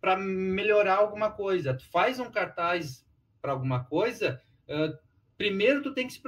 para 0.00 0.16
melhorar 0.16 0.96
alguma 0.96 1.30
coisa. 1.30 1.74
Tu 1.74 1.84
faz 1.90 2.20
um 2.20 2.30
cartaz 2.30 3.04
para 3.42 3.50
alguma 3.52 3.84
coisa 3.84 4.40
primeiro 5.36 5.82
tu 5.82 5.92
tem 5.94 6.06
que 6.06 6.12
se 6.12 6.22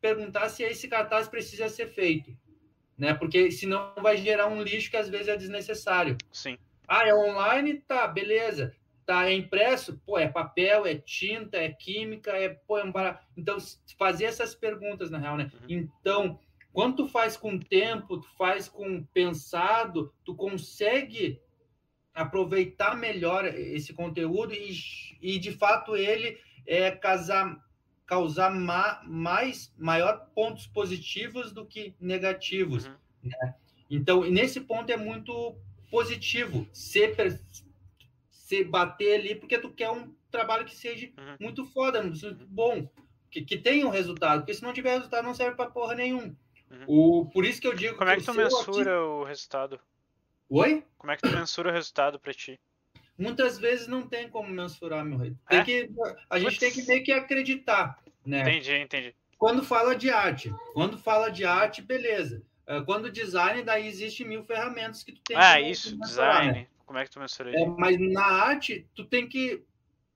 perguntar 0.00 0.48
se 0.48 0.62
esse 0.62 0.88
cartaz 0.88 1.28
precisa 1.28 1.68
ser 1.68 1.86
feito, 1.88 2.34
né? 2.96 3.12
Porque 3.14 3.50
senão 3.50 3.92
vai 4.02 4.16
gerar 4.16 4.46
um 4.46 4.62
lixo 4.62 4.90
que 4.90 4.96
às 4.96 5.08
vezes 5.08 5.28
é 5.28 5.36
desnecessário. 5.36 6.16
Sim. 6.32 6.56
Ah, 6.88 7.06
é 7.06 7.14
online? 7.14 7.74
Tá, 7.86 8.08
beleza. 8.08 8.74
Tá, 9.06 9.28
é 9.28 9.34
impresso? 9.34 10.00
Pô, 10.06 10.18
é 10.18 10.26
papel, 10.26 10.86
é 10.86 10.94
tinta, 10.94 11.58
é 11.58 11.68
química, 11.68 12.30
é, 12.32 12.48
pô, 12.48 12.78
é 12.78 12.84
um 12.84 12.92
barato. 12.92 13.26
Então, 13.36 13.58
fazer 13.98 14.24
essas 14.24 14.54
perguntas, 14.54 15.10
na 15.10 15.18
real, 15.18 15.36
né? 15.36 15.50
Uhum. 15.54 15.66
Então, 15.68 16.40
quando 16.72 16.96
tu 16.96 17.08
faz 17.08 17.36
com 17.36 17.58
tempo, 17.58 18.18
tu 18.18 18.28
faz 18.36 18.68
com 18.68 19.04
pensado, 19.04 20.12
tu 20.24 20.34
consegue 20.34 21.40
aproveitar 22.14 22.96
melhor 22.96 23.44
esse 23.44 23.92
conteúdo 23.92 24.54
e, 24.54 24.72
e 25.20 25.38
de 25.38 25.52
fato 25.52 25.96
ele 25.96 26.38
é 26.66 26.90
casar, 26.90 27.58
causar 28.06 28.50
ma, 28.50 29.02
mais 29.04 29.74
maior 29.76 30.30
pontos 30.34 30.66
positivos 30.66 31.52
do 31.52 31.66
que 31.66 31.94
negativos. 32.00 32.86
Uhum. 32.86 32.94
Né? 33.24 33.54
Então, 33.90 34.22
nesse 34.24 34.60
ponto 34.60 34.90
é 34.90 34.96
muito 34.96 35.56
positivo 35.90 36.66
ser, 36.72 37.14
ser 38.44 38.64
bater 38.64 39.20
ali 39.20 39.34
porque 39.34 39.58
tu 39.58 39.70
quer 39.70 39.90
um 39.90 40.14
trabalho 40.30 40.66
que 40.66 40.76
seja 40.76 41.06
uhum. 41.18 41.36
muito 41.40 41.64
foda, 41.64 42.02
muito 42.02 42.46
bom, 42.46 42.86
que, 43.30 43.40
que 43.42 43.56
tenha 43.56 43.86
um 43.86 43.90
resultado, 43.90 44.40
porque 44.40 44.52
se 44.52 44.62
não 44.62 44.72
tiver 44.72 44.92
resultado 44.92 45.24
não 45.24 45.34
serve 45.34 45.56
para 45.56 45.70
porra 45.70 45.94
nenhum. 45.94 46.36
Uhum. 46.70 46.84
O, 46.86 47.30
por 47.30 47.46
isso 47.46 47.58
que 47.58 47.66
eu 47.66 47.74
digo 47.74 47.96
Como 47.96 48.10
é 48.10 48.14
que, 48.16 48.20
que 48.20 48.26
tu 48.26 48.34
mensura 48.34 49.02
o 49.02 49.24
resultado? 49.24 49.80
Oi? 50.50 50.84
Como 50.98 51.10
é 51.10 51.16
que 51.16 51.22
tu 51.22 51.34
mensura 51.34 51.70
o 51.70 51.72
resultado 51.72 52.20
para 52.20 52.34
ti? 52.34 52.60
Muitas 53.16 53.58
vezes 53.58 53.86
não 53.86 54.06
tem 54.06 54.28
como 54.28 54.50
mensurar, 54.50 55.04
meu 55.04 55.16
rei. 55.16 55.34
Tem 55.48 55.60
é? 55.60 55.64
que, 55.64 55.90
a 56.28 56.38
gente 56.38 56.58
tem 56.58 56.70
que 56.70 56.82
meio 56.82 57.02
que 57.02 57.12
acreditar, 57.12 57.98
né? 58.26 58.42
Entendi, 58.42 58.74
entendi. 58.74 59.14
Quando 59.38 59.64
fala 59.64 59.96
de 59.96 60.10
arte, 60.10 60.52
quando 60.74 60.98
fala 60.98 61.30
de 61.30 61.46
arte, 61.46 61.80
beleza. 61.80 62.42
Ah, 62.66 62.82
quando 62.82 63.10
design, 63.10 63.62
daí 63.62 63.86
existe 63.86 64.24
mil 64.24 64.44
ferramentas 64.44 65.02
que 65.02 65.12
tu 65.12 65.20
tem 65.22 65.36
ah, 65.36 65.54
que 65.54 65.70
isso, 65.70 65.96
mensurar, 65.96 66.40
design. 66.40 66.60
Né? 66.60 66.66
Como 66.84 66.98
é 66.98 67.04
que 67.04 67.10
tu 67.10 67.20
mensura 67.20 67.50
é, 67.50 67.66
Mas 67.66 67.98
na 67.98 68.24
arte, 68.24 68.86
tu 68.94 69.04
tem 69.04 69.28
que... 69.28 69.64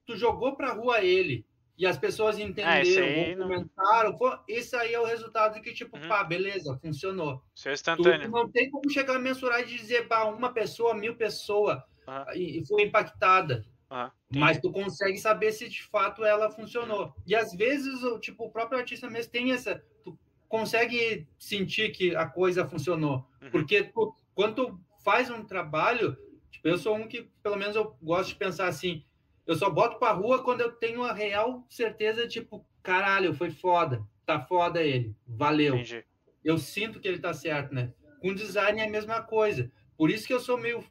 Tu 0.06 0.16
jogou 0.16 0.56
pra 0.56 0.72
rua 0.72 1.02
ele, 1.02 1.44
e 1.78 1.86
as 1.86 1.96
pessoas 1.96 2.40
entenderam, 2.40 3.44
ah, 3.44 3.46
comentaram, 3.46 4.18
isso 4.48 4.76
aí 4.76 4.92
é 4.92 4.98
o 4.98 5.04
resultado 5.04 5.60
que, 5.62 5.72
tipo, 5.72 5.96
uhum. 5.96 6.08
pá, 6.08 6.24
beleza, 6.24 6.76
funcionou. 6.82 7.40
Isso 7.54 7.68
é 7.68 7.72
instantâneo. 7.72 8.26
Tu 8.26 8.32
não 8.32 8.50
tem 8.50 8.68
como 8.68 8.90
chegar 8.90 9.14
a 9.14 9.18
mensurar 9.20 9.60
e 9.60 9.66
dizer, 9.66 10.08
pá, 10.08 10.24
uma 10.24 10.52
pessoa, 10.52 10.92
mil 10.92 11.14
pessoas, 11.14 11.78
uhum. 12.04 12.34
e, 12.34 12.66
foi 12.66 12.82
impactada. 12.82 13.64
Uhum. 13.88 14.10
Mas 14.40 14.58
tu 14.58 14.72
consegue 14.72 15.18
saber 15.18 15.52
se 15.52 15.68
de 15.68 15.84
fato 15.84 16.24
ela 16.24 16.50
funcionou. 16.50 17.14
E 17.24 17.36
às 17.36 17.54
vezes, 17.54 18.00
tipo, 18.20 18.46
o 18.46 18.50
próprio 18.50 18.80
artista 18.80 19.08
mesmo 19.08 19.30
tem 19.30 19.52
essa. 19.52 19.80
Tu 20.02 20.18
consegue 20.48 21.28
sentir 21.38 21.92
que 21.92 22.16
a 22.16 22.26
coisa 22.26 22.66
funcionou. 22.66 23.24
Uhum. 23.40 23.50
Porque 23.52 23.84
tu, 23.84 24.16
quando 24.34 24.54
tu 24.56 24.80
faz 25.04 25.30
um 25.30 25.44
trabalho, 25.44 26.18
tipo, 26.58 26.68
eu 26.68 26.78
sou 26.78 26.94
um 26.94 27.08
que, 27.08 27.28
pelo 27.42 27.56
menos, 27.56 27.74
eu 27.74 27.96
gosto 28.02 28.28
de 28.28 28.36
pensar 28.36 28.68
assim 28.68 29.04
eu 29.48 29.54
só 29.54 29.70
boto 29.70 29.98
pra 29.98 30.12
rua 30.12 30.44
quando 30.44 30.60
eu 30.60 30.70
tenho 30.70 31.02
a 31.02 31.12
real 31.14 31.64
certeza, 31.70 32.28
tipo, 32.28 32.62
caralho, 32.82 33.32
foi 33.32 33.50
foda. 33.50 34.06
Tá 34.26 34.38
foda 34.38 34.82
ele. 34.82 35.16
Valeu. 35.26 35.74
Entendi. 35.74 36.04
Eu 36.44 36.58
sinto 36.58 37.00
que 37.00 37.08
ele 37.08 37.18
tá 37.18 37.32
certo, 37.32 37.74
né? 37.74 37.94
Com 38.20 38.34
design 38.34 38.78
é 38.78 38.84
a 38.84 38.90
mesma 38.90 39.22
coisa. 39.22 39.72
Por 39.96 40.10
isso 40.10 40.26
que 40.26 40.34
eu 40.34 40.38
sou 40.38 40.58
meio. 40.58 40.84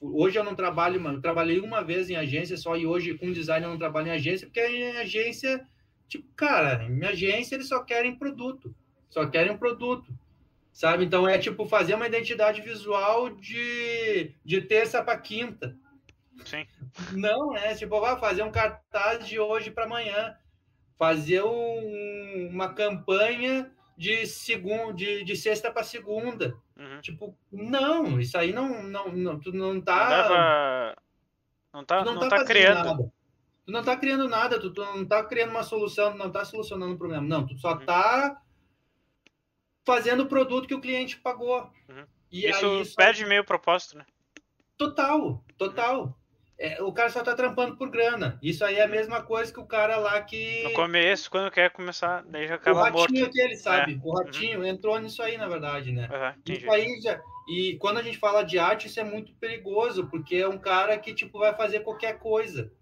Hoje 0.00 0.38
eu 0.38 0.44
não 0.44 0.54
trabalho, 0.54 1.00
mano. 1.00 1.18
Eu 1.18 1.22
trabalhei 1.22 1.58
uma 1.58 1.82
vez 1.82 2.08
em 2.08 2.14
agência 2.14 2.56
só 2.56 2.76
e 2.76 2.86
hoje 2.86 3.18
com 3.18 3.32
design 3.32 3.66
eu 3.66 3.70
não 3.70 3.78
trabalho 3.78 4.06
em 4.06 4.12
agência, 4.12 4.46
porque 4.46 4.64
em 4.64 4.96
agência, 4.96 5.66
tipo, 6.06 6.24
cara, 6.36 6.84
em 6.84 7.04
agência 7.04 7.56
eles 7.56 7.66
só 7.66 7.82
querem 7.82 8.14
produto. 8.14 8.72
Só 9.10 9.26
querem 9.26 9.58
produto. 9.58 10.16
Sabe? 10.74 11.04
Então 11.04 11.26
é 11.28 11.38
tipo 11.38 11.64
fazer 11.66 11.94
uma 11.94 12.08
identidade 12.08 12.60
visual 12.60 13.30
de, 13.30 14.34
de 14.44 14.60
terça 14.60 15.00
para 15.04 15.16
quinta. 15.16 15.76
Sim. 16.44 16.66
Não, 17.12 17.52
né? 17.52 17.76
Tipo, 17.76 18.00
vai 18.00 18.18
fazer 18.18 18.42
um 18.42 18.50
cartaz 18.50 19.24
de 19.24 19.38
hoje 19.38 19.70
para 19.70 19.84
amanhã, 19.84 20.36
fazer 20.98 21.44
um, 21.44 22.48
uma 22.50 22.74
campanha 22.74 23.70
de 23.96 24.26
segunda, 24.26 24.92
de, 24.94 25.22
de 25.22 25.36
sexta 25.36 25.70
para 25.70 25.84
segunda. 25.84 26.56
Uhum. 26.76 27.00
Tipo, 27.00 27.38
não, 27.52 28.20
isso 28.20 28.36
aí 28.36 28.52
não, 28.52 28.82
não, 28.82 29.12
não 29.12 29.38
tu 29.38 29.52
não 29.52 29.80
tá. 29.80 30.92
Não, 31.72 31.84
tá, 31.84 32.04
não, 32.04 32.14
não 32.14 32.28
tá, 32.28 32.38
tá 32.38 32.44
criando. 32.44 32.84
Nada. 32.84 33.12
Tu 33.64 33.72
não 33.72 33.82
tá 33.84 33.96
criando 33.96 34.28
nada, 34.28 34.60
tu, 34.60 34.72
tu, 34.72 34.80
não 34.80 35.06
tá 35.06 35.22
criando 35.22 35.50
uma 35.50 35.62
solução, 35.62 36.16
não 36.16 36.32
tá 36.32 36.44
solucionando 36.44 36.94
o 36.94 36.98
problema. 36.98 37.22
Não, 37.24 37.46
tu 37.46 37.56
só 37.58 37.74
uhum. 37.74 37.86
tá 37.86 38.42
fazendo 39.84 40.24
o 40.24 40.28
produto 40.28 40.66
que 40.66 40.74
o 40.74 40.80
cliente 40.80 41.16
pagou. 41.18 41.70
Uhum. 41.88 42.06
E 42.30 42.48
isso, 42.48 42.66
aí, 42.66 42.82
isso 42.82 42.96
perde 42.96 43.24
meio 43.26 43.44
propósito, 43.44 43.98
né? 43.98 44.06
Total, 44.76 45.44
total 45.56 46.18
é, 46.58 46.80
o 46.82 46.92
cara 46.92 47.10
só 47.10 47.22
tá 47.22 47.34
trampando 47.34 47.76
por 47.76 47.90
grana. 47.90 48.38
Isso 48.42 48.64
aí 48.64 48.76
é 48.76 48.84
a 48.84 48.88
mesma 48.88 49.22
coisa 49.22 49.52
que 49.52 49.58
o 49.58 49.66
cara 49.66 49.96
lá 49.96 50.20
que. 50.22 50.62
No 50.62 50.72
começo, 50.72 51.30
quando 51.30 51.50
quer 51.50 51.70
começar, 51.70 52.22
daí 52.26 52.46
já 52.46 52.54
acaba 52.54 52.90
morto. 52.90 52.96
O 52.96 53.00
ratinho 53.00 53.20
morto. 53.20 53.38
aquele, 53.38 53.56
sabe? 53.56 53.94
É. 53.94 54.06
O 54.06 54.12
ratinho 54.12 54.60
uhum. 54.60 54.66
entrou 54.66 54.98
nisso 55.00 55.22
aí, 55.22 55.36
na 55.36 55.48
verdade, 55.48 55.90
né? 55.90 56.08
Uhum, 56.08 56.54
isso 56.54 56.70
aí 56.70 57.00
já. 57.00 57.20
E 57.48 57.76
quando 57.78 57.98
a 57.98 58.02
gente 58.02 58.18
fala 58.18 58.42
de 58.42 58.58
arte, 58.58 58.86
isso 58.86 59.00
é 59.00 59.04
muito 59.04 59.34
perigoso, 59.34 60.06
porque 60.06 60.36
é 60.36 60.48
um 60.48 60.58
cara 60.58 60.96
que, 60.96 61.12
tipo, 61.12 61.38
vai 61.38 61.54
fazer 61.54 61.80
qualquer 61.80 62.18
coisa. 62.18 62.72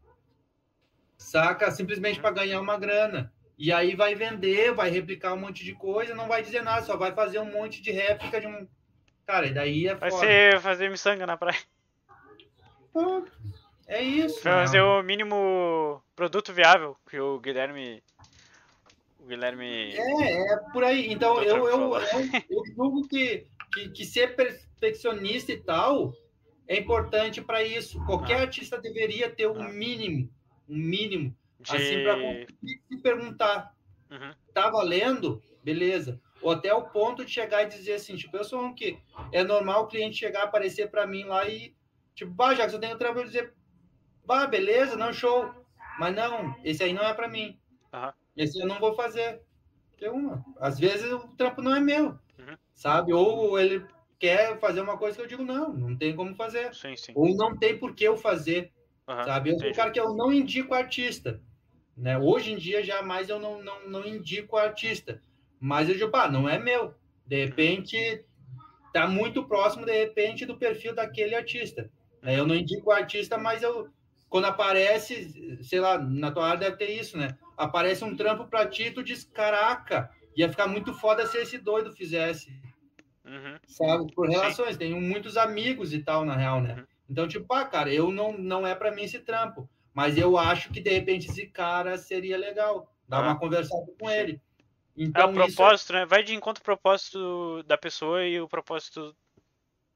Saca? 1.17 1.71
Simplesmente 1.71 2.17
uhum. 2.17 2.23
para 2.23 2.35
ganhar 2.35 2.61
uma 2.61 2.79
grana. 2.79 3.33
E 3.63 3.71
aí 3.71 3.95
vai 3.95 4.13
vender, 4.17 4.75
vai 4.75 4.91
replicar 4.91 5.35
um 5.35 5.37
monte 5.37 5.63
de 5.63 5.73
coisa, 5.73 6.17
não 6.17 6.27
vai 6.27 6.43
dizer 6.43 6.65
nada, 6.65 6.83
só 6.83 6.97
vai 6.97 7.15
fazer 7.15 7.39
um 7.39 7.45
monte 7.45 7.81
de 7.81 7.93
réplica 7.93 8.41
de 8.41 8.49
um. 8.49 8.67
Cara, 9.25 9.47
e 9.47 9.55
daí 9.55 9.87
é 9.87 9.95
Vai 9.95 10.11
ser 10.11 10.59
fazer 10.59 10.91
miçanga 10.91 11.25
na 11.25 11.37
praia. 11.37 11.61
É 13.87 14.03
isso. 14.03 14.41
Fazer 14.41 14.81
o 14.81 15.01
mínimo 15.05 16.03
produto 16.17 16.53
viável 16.53 16.97
que 17.09 17.21
o 17.21 17.39
Guilherme. 17.39 18.03
O 19.21 19.27
Guilherme. 19.27 19.95
É, 19.95 20.55
é 20.55 20.57
por 20.73 20.83
aí. 20.83 21.13
Então 21.13 21.41
eu, 21.41 21.69
eu, 21.69 21.95
eu, 21.95 22.01
eu 22.51 22.63
julgo 22.75 23.07
que, 23.07 23.47
que, 23.73 23.91
que, 23.91 24.05
ser 24.05 24.35
perfeccionista 24.35 25.53
e 25.53 25.63
tal 25.63 26.13
é 26.67 26.79
importante 26.79 27.41
para 27.41 27.63
isso. 27.63 28.05
Qualquer 28.07 28.39
ah. 28.39 28.41
artista 28.41 28.77
deveria 28.77 29.31
ter 29.31 29.47
um 29.47 29.63
ah. 29.63 29.69
mínimo. 29.69 30.29
Um 30.69 30.77
mínimo. 30.77 31.33
De... 31.63 31.77
Assim, 31.77 32.03
para 32.03 32.47
se 32.89 33.03
perguntar. 33.03 33.75
Uhum. 34.11 34.35
Tá 34.53 34.69
valendo? 34.69 35.43
Beleza. 35.65 36.21
Ou 36.43 36.51
até 36.51 36.75
o 36.75 36.89
ponto 36.91 37.25
de 37.25 37.31
chegar 37.31 37.63
e 37.63 37.69
dizer 37.69 37.95
assim, 37.95 38.17
tipo, 38.17 38.37
eu 38.37 38.45
sou 38.45 38.63
um 38.63 38.75
que 38.75 38.99
é 39.31 39.45
normal 39.45 39.85
o 39.85 39.87
cliente 39.87 40.19
chegar, 40.19 40.43
aparecer 40.43 40.91
para 40.91 41.07
mim 41.07 41.25
lá 41.25 41.49
e, 41.49 41.75
tipo, 42.15 42.33
bah, 42.33 42.55
já 42.55 42.69
que 42.69 42.75
eu 42.75 42.81
tenho 42.81 42.99
trabalho 42.99 43.27
dizer, 43.27 43.55
Bah, 44.25 44.47
beleza, 44.47 44.97
não, 44.97 45.13
show. 45.13 45.51
Mas 45.99 46.15
não, 46.15 46.55
esse 46.65 46.83
aí 46.83 46.93
não 46.93 47.03
é 47.03 47.13
para 47.13 47.29
mim. 47.29 47.59
Uhum. 47.93 48.13
Esse 48.37 48.59
eu 48.61 48.67
não 48.67 48.79
vou 48.79 48.95
fazer. 48.95 49.43
Uma, 50.05 50.45
às 50.59 50.81
vezes 50.81 51.13
o 51.13 51.29
trampo 51.37 51.63
não 51.63 51.77
é 51.77 51.79
meu, 51.79 52.07
uhum. 52.07 52.57
sabe? 52.75 53.13
Ou 53.13 53.57
ele 53.61 53.87
quer 54.19 54.59
fazer 54.59 54.81
uma 54.81 54.99
coisa 54.99 55.17
que 55.17 55.23
eu 55.23 55.29
digo, 55.29 55.45
não, 55.45 55.73
não 55.73 55.97
tem 55.97 56.17
como 56.17 56.35
fazer. 56.35 56.75
Sim, 56.75 56.97
sim. 56.97 57.13
Ou 57.15 57.37
não 57.37 57.57
tem 57.57 57.79
por 57.79 57.95
que 57.95 58.03
eu 58.03 58.17
fazer, 58.17 58.73
uhum. 59.07 59.23
sabe? 59.23 59.51
Eu 59.51 59.61
sou 59.61 59.71
o 59.71 59.75
cara 59.75 59.93
que 59.93 60.01
eu 60.01 60.13
não 60.15 60.33
indico 60.33 60.75
artista. 60.75 61.41
Né? 61.97 62.19
Hoje 62.19 62.53
em 62.53 62.57
dia, 62.57 62.83
jamais 62.83 63.29
eu 63.29 63.39
não, 63.39 63.63
não, 63.63 63.89
não 63.89 64.07
indico 64.07 64.57
artista. 64.57 65.21
Mas 65.61 65.89
eu 65.89 65.95
digo, 65.95 66.11
pá, 66.11 66.29
não 66.29 66.49
é 66.49 66.59
meu. 66.59 66.95
De 67.27 67.45
repente, 67.45 68.25
tá 68.93 69.07
muito 69.07 69.45
próximo, 69.45 69.87
de 69.87 69.93
repente, 69.93 70.47
do 70.47 70.57
perfil 70.57 70.95
daquele 70.95 71.35
artista. 71.35 71.91
Né? 72.21 72.39
Eu 72.39 72.47
não 72.47 72.55
indico 72.55 72.91
o 72.91 72.93
artista, 72.93 73.39
mas 73.39 73.63
eu 73.63 73.91
quando 74.33 74.47
aparece, 74.47 75.59
sei 75.63 75.79
lá, 75.79 75.99
na 75.99 76.31
tua 76.31 76.47
área 76.47 76.61
deve 76.61 76.77
ter 76.77 76.91
isso, 76.91 77.19
né? 77.19 77.37
Aparece 77.55 78.03
um 78.03 78.17
trampo 78.17 78.47
pra 78.47 78.67
ti, 78.67 78.91
tu 78.91 79.03
diz, 79.03 79.25
caraca, 79.25 80.11
ia 80.35 80.49
ficar 80.49 80.67
muito 80.67 80.95
foda 80.95 81.27
se 81.27 81.37
esse 81.37 81.59
doido 81.59 81.93
fizesse. 81.93 82.49
Uhum. 83.27 83.59
Sabe? 83.67 84.11
Por 84.15 84.31
relações, 84.31 84.73
Sim. 84.73 84.79
tenho 84.79 84.99
muitos 84.99 85.37
amigos 85.37 85.93
e 85.93 86.03
tal, 86.03 86.25
na 86.25 86.35
real, 86.35 86.63
né? 86.63 86.77
Uhum. 86.77 86.85
Então, 87.11 87.29
tipo, 87.29 87.53
ah, 87.53 87.67
cara, 87.67 87.93
eu 87.93 88.11
não, 88.11 88.33
não 88.33 88.67
é 88.67 88.75
para 88.75 88.91
mim 88.91 89.03
esse 89.03 89.19
trampo, 89.19 89.69
mas 89.95 90.17
eu 90.17 90.39
acho 90.39 90.71
que 90.71 90.81
de 90.81 90.91
repente 90.91 91.29
esse 91.29 91.47
cara 91.47 91.99
seria 91.99 92.37
legal. 92.37 92.93
Dar 93.09 93.21
uhum. 93.21 93.27
uma 93.27 93.39
conversada 93.39 93.87
com 93.99 94.11
ele. 94.11 94.41
Então, 94.97 95.23
é 95.23 95.27
o 95.27 95.33
propósito, 95.33 95.85
isso... 95.85 95.93
né? 95.93 96.07
Vai 96.07 96.23
de 96.23 96.35
encontro 96.35 96.61
ao 96.61 96.65
propósito 96.65 97.63
da 97.65 97.77
pessoa 97.79 98.25
e 98.25 98.41
o 98.41 98.49
propósito 98.49 99.15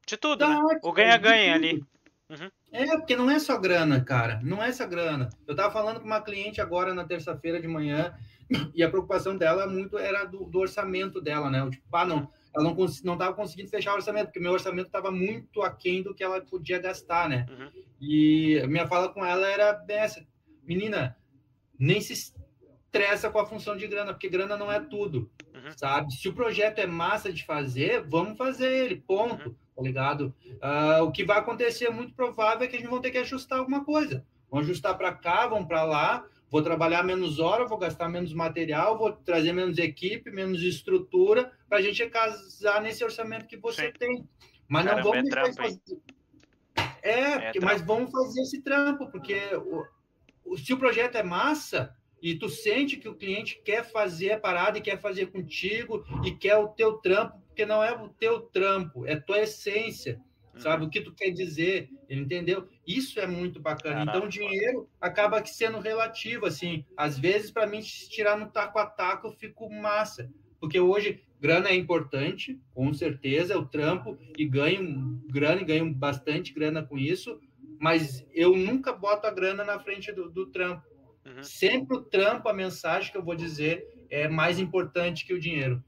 de 0.05 0.17
tudo, 0.17 0.47
né? 0.47 0.59
O 0.83 0.91
ganha-ganha 0.91 1.53
ali. 1.53 1.83
Uhum. 2.29 2.51
É, 2.71 2.85
porque 2.97 3.15
não 3.15 3.29
é 3.29 3.39
só 3.39 3.57
grana, 3.57 4.03
cara. 4.03 4.39
Não 4.43 4.61
é 4.61 4.71
só 4.71 4.85
grana. 4.85 5.29
Eu 5.47 5.55
tava 5.55 5.71
falando 5.71 5.99
com 5.99 6.05
uma 6.05 6.21
cliente 6.21 6.59
agora 6.59 6.93
na 6.93 7.05
terça-feira 7.05 7.59
de 7.59 7.67
manhã 7.67 8.13
e 8.75 8.83
a 8.83 8.89
preocupação 8.89 9.37
dela 9.37 9.67
muito 9.67 9.97
era 9.97 10.25
do, 10.25 10.45
do 10.45 10.59
orçamento 10.59 11.21
dela, 11.21 11.49
né? 11.49 11.61
Eu, 11.61 11.69
tipo, 11.69 11.95
ah, 11.95 12.05
não, 12.05 12.29
ela 12.57 12.63
não, 12.63 12.75
não 13.03 13.17
tava 13.17 13.33
conseguindo 13.35 13.69
fechar 13.69 13.91
o 13.93 13.95
orçamento, 13.95 14.25
porque 14.27 14.39
meu 14.39 14.51
orçamento 14.51 14.87
estava 14.87 15.11
muito 15.11 15.61
aquém 15.61 16.01
do 16.01 16.13
que 16.13 16.23
ela 16.23 16.41
podia 16.41 16.79
gastar, 16.79 17.29
né? 17.29 17.45
Uhum. 17.49 17.69
E 18.01 18.59
a 18.63 18.67
minha 18.67 18.87
fala 18.87 19.09
com 19.09 19.23
ela 19.23 19.47
era 19.47 19.83
essa: 19.89 20.25
menina, 20.63 21.15
nem 21.77 22.01
se 22.01 22.13
estressa 22.13 23.29
com 23.29 23.39
a 23.39 23.45
função 23.45 23.77
de 23.77 23.87
grana, 23.87 24.13
porque 24.13 24.29
grana 24.29 24.57
não 24.57 24.71
é 24.71 24.79
tudo, 24.79 25.29
Uhum. 25.53 25.71
sabe? 25.75 26.11
Se 26.13 26.27
o 26.27 26.33
projeto 26.33 26.79
é 26.79 26.87
massa 26.87 27.31
de 27.31 27.45
fazer, 27.45 28.03
vamos 28.07 28.37
fazer 28.37 28.71
ele, 28.71 28.95
ponto, 28.95 29.49
Uhum. 29.49 29.55
tá 29.75 29.81
ligado? 29.83 30.33
Ah, 30.61 31.01
o 31.03 31.11
que 31.11 31.23
vai 31.23 31.37
acontecer, 31.37 31.89
muito 31.89 32.13
provável, 32.15 32.63
é 32.65 32.67
que 32.67 32.75
a 32.75 32.79
gente 32.79 32.89
vai 32.89 32.99
ter 33.01 33.11
que 33.11 33.17
ajustar 33.19 33.59
alguma 33.59 33.83
coisa. 33.83 34.25
Vamos 34.49 34.67
ajustar 34.67 34.97
para 34.97 35.13
cá, 35.13 35.45
vamos 35.47 35.67
para 35.67 35.83
lá, 35.83 36.25
vou 36.49 36.61
trabalhar 36.61 37.03
menos 37.03 37.39
hora, 37.39 37.65
vou 37.65 37.77
gastar 37.77 38.07
menos 38.09 38.33
material, 38.33 38.97
vou 38.97 39.11
trazer 39.11 39.53
menos 39.53 39.77
equipe, 39.77 40.31
menos 40.31 40.61
estrutura, 40.61 41.51
para 41.67 41.79
a 41.79 41.81
gente 41.81 42.05
casar 42.09 42.81
nesse 42.81 43.03
orçamento 43.03 43.47
que 43.47 43.57
você 43.57 43.87
Sim. 43.87 43.93
tem. 43.97 44.29
Mas 44.67 44.85
Caramba, 44.85 45.03
não 45.03 45.09
é 45.09 45.17
vamos 45.17 45.29
deixar 45.29 45.53
trampo, 45.53 45.57
fazer. 45.63 46.01
É, 47.01 47.39
porque- 47.39 47.59
mas 47.59 47.81
vamos 47.81 48.11
fazer 48.11 48.41
esse 48.41 48.61
trampo, 48.61 49.09
porque 49.11 49.39
o- 50.45 50.57
se 50.57 50.73
o 50.73 50.77
projeto 50.77 51.15
é 51.15 51.23
massa 51.23 51.95
e 52.21 52.35
tu 52.35 52.49
sente 52.49 52.97
que 52.97 53.07
o 53.07 53.15
cliente 53.15 53.61
quer 53.63 53.83
fazer 53.89 54.31
a 54.31 54.39
parada 54.39 54.77
e 54.77 54.81
quer 54.81 54.99
fazer 54.99 55.27
contigo 55.27 56.03
e 56.25 56.31
quer 56.31 56.57
o 56.57 56.67
teu 56.69 56.93
trampo, 56.97 57.39
porque 57.47 57.65
não 57.65 57.83
é 57.83 57.91
o 57.91 58.09
teu 58.09 58.41
trampo, 58.41 59.05
é 59.05 59.15
tua 59.15 59.39
essência. 59.39 60.19
Sabe? 60.59 60.85
O 60.85 60.89
que 60.89 61.01
tu 61.01 61.13
quer 61.13 61.31
dizer, 61.31 61.89
entendeu? 62.09 62.67
Isso 62.85 63.19
é 63.19 63.27
muito 63.27 63.59
bacana. 63.59 63.95
Caraca, 63.95 64.17
então, 64.17 64.27
o 64.27 64.31
dinheiro 64.31 64.89
acaba 64.99 65.41
que 65.41 65.49
sendo 65.49 65.79
relativo, 65.79 66.45
assim. 66.45 66.85
Às 66.95 67.17
vezes, 67.17 67.51
para 67.51 67.67
mim, 67.67 67.81
se 67.81 68.09
tirar 68.09 68.37
no 68.37 68.47
taco 68.47 68.79
a 68.79 68.85
taco, 68.85 69.27
eu 69.27 69.31
fico 69.31 69.69
massa. 69.69 70.29
Porque 70.59 70.79
hoje, 70.79 71.23
grana 71.39 71.69
é 71.69 71.75
importante, 71.75 72.59
com 72.73 72.93
certeza, 72.93 73.53
eu 73.53 73.65
trampo 73.65 74.17
e 74.37 74.45
ganho 74.45 75.21
grana, 75.29 75.61
e 75.61 75.65
ganho 75.65 75.93
bastante 75.93 76.53
grana 76.53 76.83
com 76.83 76.97
isso, 76.97 77.39
mas 77.79 78.25
eu 78.33 78.55
nunca 78.55 78.91
boto 78.91 79.27
a 79.27 79.31
grana 79.31 79.63
na 79.63 79.79
frente 79.79 80.11
do, 80.11 80.29
do 80.29 80.47
trampo. 80.47 80.83
Uhum. 81.25 81.43
Sempre 81.43 81.97
o 81.97 82.01
trampo, 82.01 82.47
a 82.49 82.53
mensagem 82.53 83.11
que 83.11 83.17
eu 83.17 83.23
vou 83.23 83.35
dizer, 83.35 83.87
é 84.09 84.27
mais 84.27 84.57
importante 84.57 85.25
que 85.25 85.33
o 85.33 85.39
dinheiro. 85.39 85.83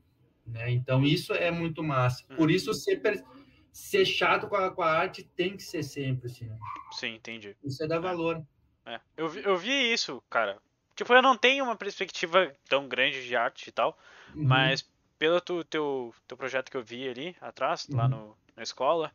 Né? 0.45 0.71
Então, 0.71 1.03
isso 1.03 1.33
é 1.33 1.49
muito 1.49 1.83
massa. 1.83 2.23
Uhum. 2.29 2.35
Por 2.35 2.51
isso, 2.51 2.73
ser, 2.73 2.97
per- 2.97 3.23
ser 3.71 4.05
chato 4.05 4.47
com 4.47 4.55
a, 4.55 4.71
com 4.71 4.81
a 4.81 4.91
arte 4.91 5.23
tem 5.23 5.55
que 5.55 5.63
ser 5.63 5.83
sempre, 5.83 6.27
assim. 6.27 6.45
né? 6.45 6.57
Sim, 6.91 7.15
entendi. 7.15 7.55
Isso 7.63 7.83
é 7.83 7.87
dar 7.87 7.99
valor. 7.99 8.43
É. 8.85 8.99
Eu, 9.15 9.29
vi, 9.29 9.43
eu 9.43 9.57
vi 9.57 9.93
isso, 9.93 10.21
cara. 10.29 10.57
Tipo, 10.95 11.13
eu 11.13 11.21
não 11.21 11.37
tenho 11.37 11.63
uma 11.63 11.75
perspectiva 11.75 12.53
tão 12.67 12.87
grande 12.87 13.25
de 13.25 13.35
arte 13.35 13.67
e 13.67 13.71
tal, 13.71 13.97
Uhum. 14.35 14.43
mas 14.47 14.89
pelo 15.17 15.39
tu, 15.41 15.63
teu, 15.63 16.13
teu 16.27 16.37
projeto 16.37 16.69
que 16.69 16.77
eu 16.77 16.83
vi 16.83 17.07
ali 17.07 17.35
atrás, 17.41 17.87
lá 17.89 18.03
Uhum. 18.03 18.09
no, 18.09 18.37
na 18.55 18.63
escola, 18.63 19.11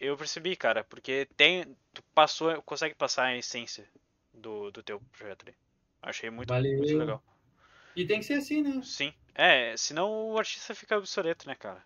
eu 0.00 0.16
percebi, 0.16 0.56
cara, 0.56 0.84
porque 0.84 1.28
tem. 1.36 1.76
Tu 1.94 2.02
passou, 2.14 2.60
consegue 2.62 2.94
passar 2.94 3.24
a 3.26 3.36
essência 3.36 3.88
do, 4.32 4.70
do 4.70 4.82
teu 4.82 5.00
projeto 5.16 5.42
ali. 5.46 5.54
Achei 6.00 6.30
muito, 6.30 6.52
muito 6.52 6.96
legal. 6.98 7.22
E 7.94 8.06
tem 8.06 8.18
que 8.20 8.24
ser 8.24 8.34
assim, 8.34 8.62
né? 8.62 8.80
Sim. 8.82 9.12
É, 9.34 9.76
senão 9.76 10.30
o 10.30 10.38
artista 10.38 10.74
fica 10.74 10.96
obsoleto, 10.96 11.46
né, 11.46 11.54
cara? 11.54 11.82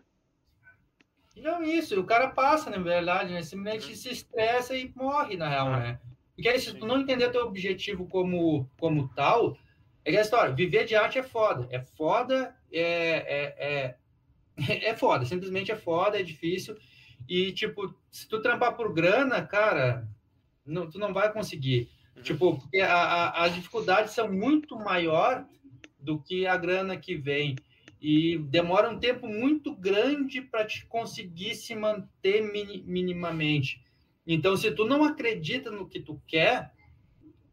Não 1.37 1.63
isso, 1.63 1.99
o 2.01 2.05
cara 2.05 2.29
passa, 2.29 2.71
na 2.71 2.79
verdade, 2.79 3.33
né? 3.33 3.43
Simplesmente 3.43 3.95
se 3.97 4.11
estressa 4.11 4.77
e 4.77 4.91
morre, 4.95 5.37
na 5.37 5.49
real, 5.49 5.69
Ah. 5.69 5.79
né? 5.81 6.01
Porque 6.35 6.49
aí, 6.49 6.61
se 6.61 6.75
tu 6.75 6.87
não 6.87 7.01
entender 7.01 7.31
teu 7.31 7.47
objetivo 7.47 8.07
como, 8.07 8.69
como 8.79 9.09
tal, 9.15 9.57
é 10.05 10.11
que 10.11 10.19
a 10.19 10.21
história, 10.21 10.55
viver 10.55 10.85
de 10.85 10.95
arte 10.95 11.19
é 11.19 11.23
foda. 11.23 11.67
É 11.71 11.81
foda, 11.81 12.55
é, 12.73 12.83
é, 12.83 13.55
é, 13.59 13.97
é 14.91 14.95
foda, 14.97 15.25
simplesmente 15.25 15.73
é 15.73 15.77
foda, 15.77 16.19
é 16.19 16.23
difícil. 16.23 16.77
E, 17.29 17.53
tipo, 17.53 17.95
se 18.11 18.29
tu 18.29 18.41
trampar 18.41 18.77
por 18.77 18.93
grana, 18.93 19.43
cara, 19.43 20.07
não, 20.65 20.89
tu 20.89 20.99
não 20.99 21.13
vai 21.13 21.33
conseguir. 21.33 21.89
Uhum. 22.15 22.23
Tipo, 22.23 22.59
porque 22.59 22.81
a, 22.81 22.95
a, 22.95 23.45
as 23.45 23.55
dificuldades 23.55 24.13
são 24.13 24.31
muito 24.31 24.77
maior 24.77 25.45
do 25.99 26.21
que 26.21 26.47
a 26.47 26.57
grana 26.57 26.97
que 26.97 27.17
vem. 27.17 27.57
E 28.01 28.39
demora 28.39 28.91
um 28.91 28.99
tempo 28.99 29.27
muito 29.27 29.75
grande 29.75 30.41
para 30.43 30.65
te 30.65 30.85
conseguir 30.87 31.55
se 31.55 31.75
manter 31.75 32.43
mini- 32.43 32.83
minimamente. 32.87 33.83
Então, 34.27 34.57
se 34.57 34.71
tu 34.71 34.85
não 34.85 35.03
acredita 35.05 35.71
no 35.71 35.89
que 35.89 36.01
tu 36.01 36.21
quer, 36.27 36.73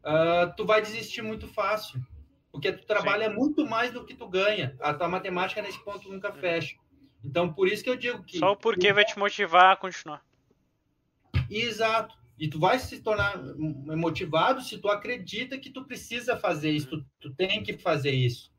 ah, 0.02 0.52
tu 0.56 0.64
vai 0.66 0.82
desistir 0.82 1.22
muito 1.22 1.48
fácil. 1.48 2.00
Porque 2.52 2.70
tu 2.72 2.86
trabalha 2.86 3.28
muito 3.30 3.66
mais 3.66 3.90
do 3.92 4.04
que 4.04 4.14
tu 4.14 4.28
ganha. 4.28 4.76
A 4.80 4.94
tua 4.94 5.08
matemática 5.08 5.60
nesse 5.60 5.82
ponto 5.82 6.08
nunca 6.12 6.32
fecha. 6.32 6.76
Então, 7.24 7.52
por 7.52 7.66
isso 7.66 7.82
que 7.82 7.90
eu 7.90 7.96
digo 7.96 8.22
que. 8.22 8.38
Só 8.38 8.52
o 8.52 8.56
porquê 8.56 8.92
vai 8.92 9.04
te 9.04 9.18
motivar 9.18 9.72
a 9.72 9.76
continuar. 9.76 10.22
Exato. 11.50 12.16
E 12.38 12.48
tu 12.48 12.58
vai 12.58 12.78
se 12.78 13.00
tornar 13.00 13.42
motivado 13.96 14.60
se 14.60 14.78
tu 14.78 14.88
acredita 14.88 15.58
que 15.58 15.70
tu 15.70 15.84
precisa 15.84 16.36
fazer 16.36 16.70
isso, 16.70 16.88
tu, 16.90 17.06
tu 17.20 17.34
tem 17.34 17.62
que 17.62 17.78
fazer 17.78 18.10
isso. 18.10 18.52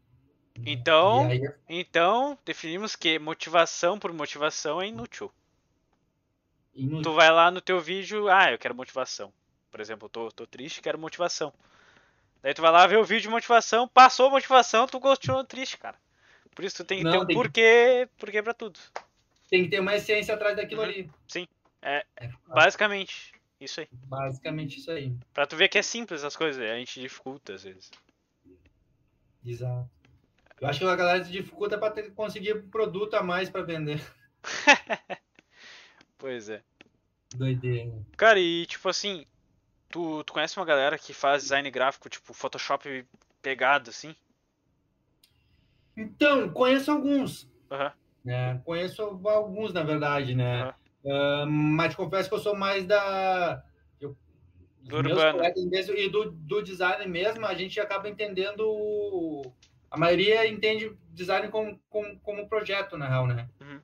Então, 0.63 1.27
aí, 1.27 1.41
então, 1.67 2.37
definimos 2.45 2.95
que 2.95 3.19
motivação 3.19 3.99
por 3.99 4.13
motivação 4.13 4.81
é 4.81 4.87
inútil. 4.87 5.31
inútil. 6.73 7.01
Tu 7.03 7.13
vai 7.13 7.31
lá 7.31 7.51
no 7.51 7.61
teu 7.61 7.79
vídeo, 7.79 8.29
ah, 8.29 8.51
eu 8.51 8.57
quero 8.57 8.75
motivação. 8.75 9.33
Por 9.71 9.79
exemplo, 9.81 10.05
eu 10.05 10.09
tô, 10.09 10.31
tô 10.31 10.47
triste, 10.47 10.81
quero 10.81 10.97
motivação. 10.99 11.53
Daí 12.41 12.53
tu 12.53 12.61
vai 12.61 12.71
lá 12.71 12.85
ver 12.87 12.97
o 12.97 13.03
vídeo 13.03 13.23
de 13.23 13.29
motivação, 13.29 13.87
passou 13.87 14.27
a 14.27 14.31
motivação, 14.31 14.87
tu 14.87 14.99
continuou 14.99 15.43
triste, 15.43 15.77
cara. 15.77 15.97
Por 16.53 16.63
isso 16.63 16.77
tu 16.77 16.85
tem 16.85 16.99
que 16.99 17.03
Não, 17.03 17.11
ter 17.11 17.17
um 17.17 17.25
tem 17.25 17.35
que- 17.35 17.41
porquê, 17.41 18.09
porquê 18.17 18.41
pra 18.41 18.53
tudo. 18.53 18.79
Tem 19.49 19.63
que 19.63 19.69
ter 19.69 19.79
uma 19.79 19.95
essência 19.95 20.33
atrás 20.33 20.55
daquilo 20.55 20.81
Uhum. 20.81 20.87
ali. 20.87 21.11
É, 21.81 22.03
É 22.15 22.29
basicamente, 22.47 23.33
isso 23.59 23.81
aí. 23.81 23.87
basicamente 23.91 24.79
isso 24.79 24.89
aí. 24.89 25.13
Pra 25.33 25.45
tu 25.45 25.55
ver 25.55 25.67
que 25.69 25.77
é 25.77 25.81
simples 25.83 26.23
as 26.23 26.35
coisas, 26.35 26.61
a 26.63 26.75
gente 26.77 26.99
dificulta 26.99 27.53
às 27.53 27.63
vezes. 27.63 27.91
Exato. 29.45 29.89
Eu 30.61 30.67
acho 30.67 30.79
que 30.79 30.85
a 30.85 30.95
galera 30.95 31.23
se 31.23 31.31
dificulta 31.31 31.77
para 31.77 32.09
conseguir 32.11 32.69
produto 32.69 33.13
a 33.15 33.23
mais 33.23 33.49
para 33.49 33.61
vender. 33.63 34.01
Pois 36.17 36.49
é. 36.49 36.63
Doideira. 37.35 37.91
Cara, 38.15 38.39
e 38.39 38.65
tipo 38.65 38.87
assim, 38.87 39.25
tu, 39.89 40.23
tu 40.23 40.33
conhece 40.33 40.57
uma 40.57 40.65
galera 40.65 40.97
que 40.97 41.13
faz 41.13 41.43
design 41.43 41.69
gráfico, 41.69 42.09
tipo 42.09 42.33
Photoshop 42.33 43.05
pegado, 43.41 43.89
assim? 43.89 44.15
Então, 45.95 46.49
conheço 46.49 46.91
alguns. 46.91 47.49
Aham. 47.69 47.93
né? 48.23 48.61
Conheço 48.65 49.01
alguns, 49.03 49.73
na 49.73 49.83
verdade, 49.83 50.35
né? 50.35 50.61
Aham. 50.63 50.73
Ah, 51.07 51.45
mas 51.47 51.93
confesso 51.93 52.27
que 52.29 52.35
eu 52.35 52.39
sou 52.39 52.55
mais 52.55 52.85
da. 52.85 53.63
eu- 54.01 54.17
Do 54.81 54.97
urbano. 54.97 55.43
mesmo, 55.69 55.95
e 55.95 56.09
do, 56.09 56.31
do 56.31 56.61
design 56.63 57.05
mesmo, 57.07 57.45
a 57.45 57.53
gente 57.53 57.79
acaba 57.79 58.09
entendendo. 58.09 59.43
A 59.89 59.97
maioria 59.97 60.47
entende 60.47 60.95
design 61.11 61.47
como, 61.49 61.79
como, 61.89 62.19
como 62.19 62.49
projeto, 62.49 62.97
na 62.97 63.07
real, 63.07 63.27
né? 63.27 63.49
Uhum. 63.61 63.79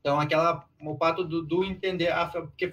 Então, 0.00 0.20
aquela. 0.20 0.66
O 0.80 0.96
fato 0.96 1.24
do, 1.24 1.42
do 1.42 1.64
entender. 1.64 2.08
Ah, 2.12 2.26
porque 2.26 2.72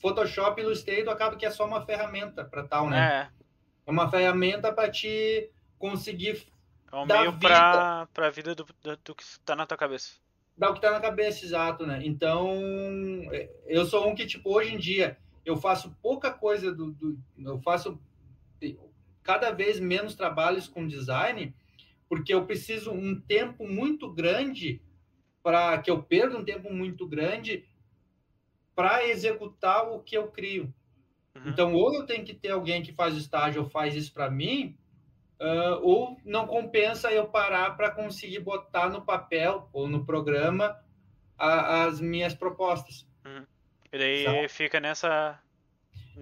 Photoshop 0.00 0.60
e 0.60 0.64
Illustrator 0.64 1.12
acaba 1.12 1.36
que 1.36 1.46
é 1.46 1.50
só 1.50 1.66
uma 1.66 1.84
ferramenta 1.84 2.44
para 2.44 2.62
tal, 2.64 2.88
né? 2.88 3.30
É, 3.34 3.40
É 3.86 3.90
uma 3.90 4.10
ferramenta 4.10 4.72
para 4.72 4.90
te 4.90 5.50
conseguir 5.78 6.46
é 6.92 6.96
um 6.96 7.06
meio 7.06 7.32
vida. 7.32 7.48
pra, 7.48 8.08
pra 8.14 8.30
vida 8.30 8.54
do, 8.54 8.64
do, 8.64 8.96
do 8.96 9.14
que 9.14 9.24
tá 9.44 9.56
na 9.56 9.66
tua 9.66 9.76
cabeça. 9.76 10.12
dar 10.56 10.70
o 10.70 10.74
que 10.74 10.80
tá 10.80 10.90
na 10.90 11.00
cabeça, 11.00 11.44
exato, 11.44 11.86
né? 11.86 12.00
Então, 12.04 12.48
é, 13.32 13.48
eu 13.66 13.84
sou 13.86 14.08
um 14.08 14.14
que, 14.14 14.26
tipo, 14.26 14.52
hoje 14.54 14.74
em 14.74 14.78
dia, 14.78 15.18
eu 15.44 15.56
faço 15.56 15.96
pouca 16.02 16.30
coisa 16.30 16.72
do. 16.72 16.92
do- 16.92 17.18
eu 17.44 17.58
faço 17.60 17.98
cada 19.22 19.50
vez 19.50 19.78
menos 19.78 20.14
trabalhos 20.14 20.66
com 20.68 20.86
design, 20.86 21.54
porque 22.08 22.32
eu 22.32 22.46
preciso 22.46 22.90
um 22.92 23.20
tempo 23.20 23.66
muito 23.66 24.12
grande 24.12 24.80
para 25.42 25.78
que 25.78 25.90
eu 25.90 26.02
perda 26.02 26.36
um 26.36 26.44
tempo 26.44 26.72
muito 26.72 27.06
grande 27.06 27.66
para 28.74 29.06
executar 29.06 29.88
o 29.88 30.00
que 30.00 30.16
eu 30.16 30.28
crio. 30.28 30.72
Uhum. 31.34 31.42
Então, 31.48 31.74
ou 31.74 31.94
eu 31.94 32.06
tenho 32.06 32.24
que 32.24 32.34
ter 32.34 32.50
alguém 32.50 32.82
que 32.82 32.92
faz 32.92 33.14
estágio 33.16 33.62
ou 33.62 33.68
faz 33.68 33.94
isso 33.94 34.12
para 34.12 34.30
mim, 34.30 34.76
ah, 35.40 35.78
ou 35.82 36.16
não 36.24 36.46
compensa 36.46 37.10
eu 37.12 37.28
parar 37.28 37.76
para 37.76 37.90
conseguir 37.90 38.40
botar 38.40 38.88
no 38.88 39.02
papel 39.02 39.68
ou 39.72 39.88
no 39.88 40.04
programa 40.04 40.78
a- 41.36 41.84
as 41.84 42.00
minhas 42.00 42.34
propostas. 42.34 43.06
E 43.92 43.98
daí 43.98 44.24
Sabe? 44.24 44.48
fica 44.48 44.80
nessa. 44.80 45.40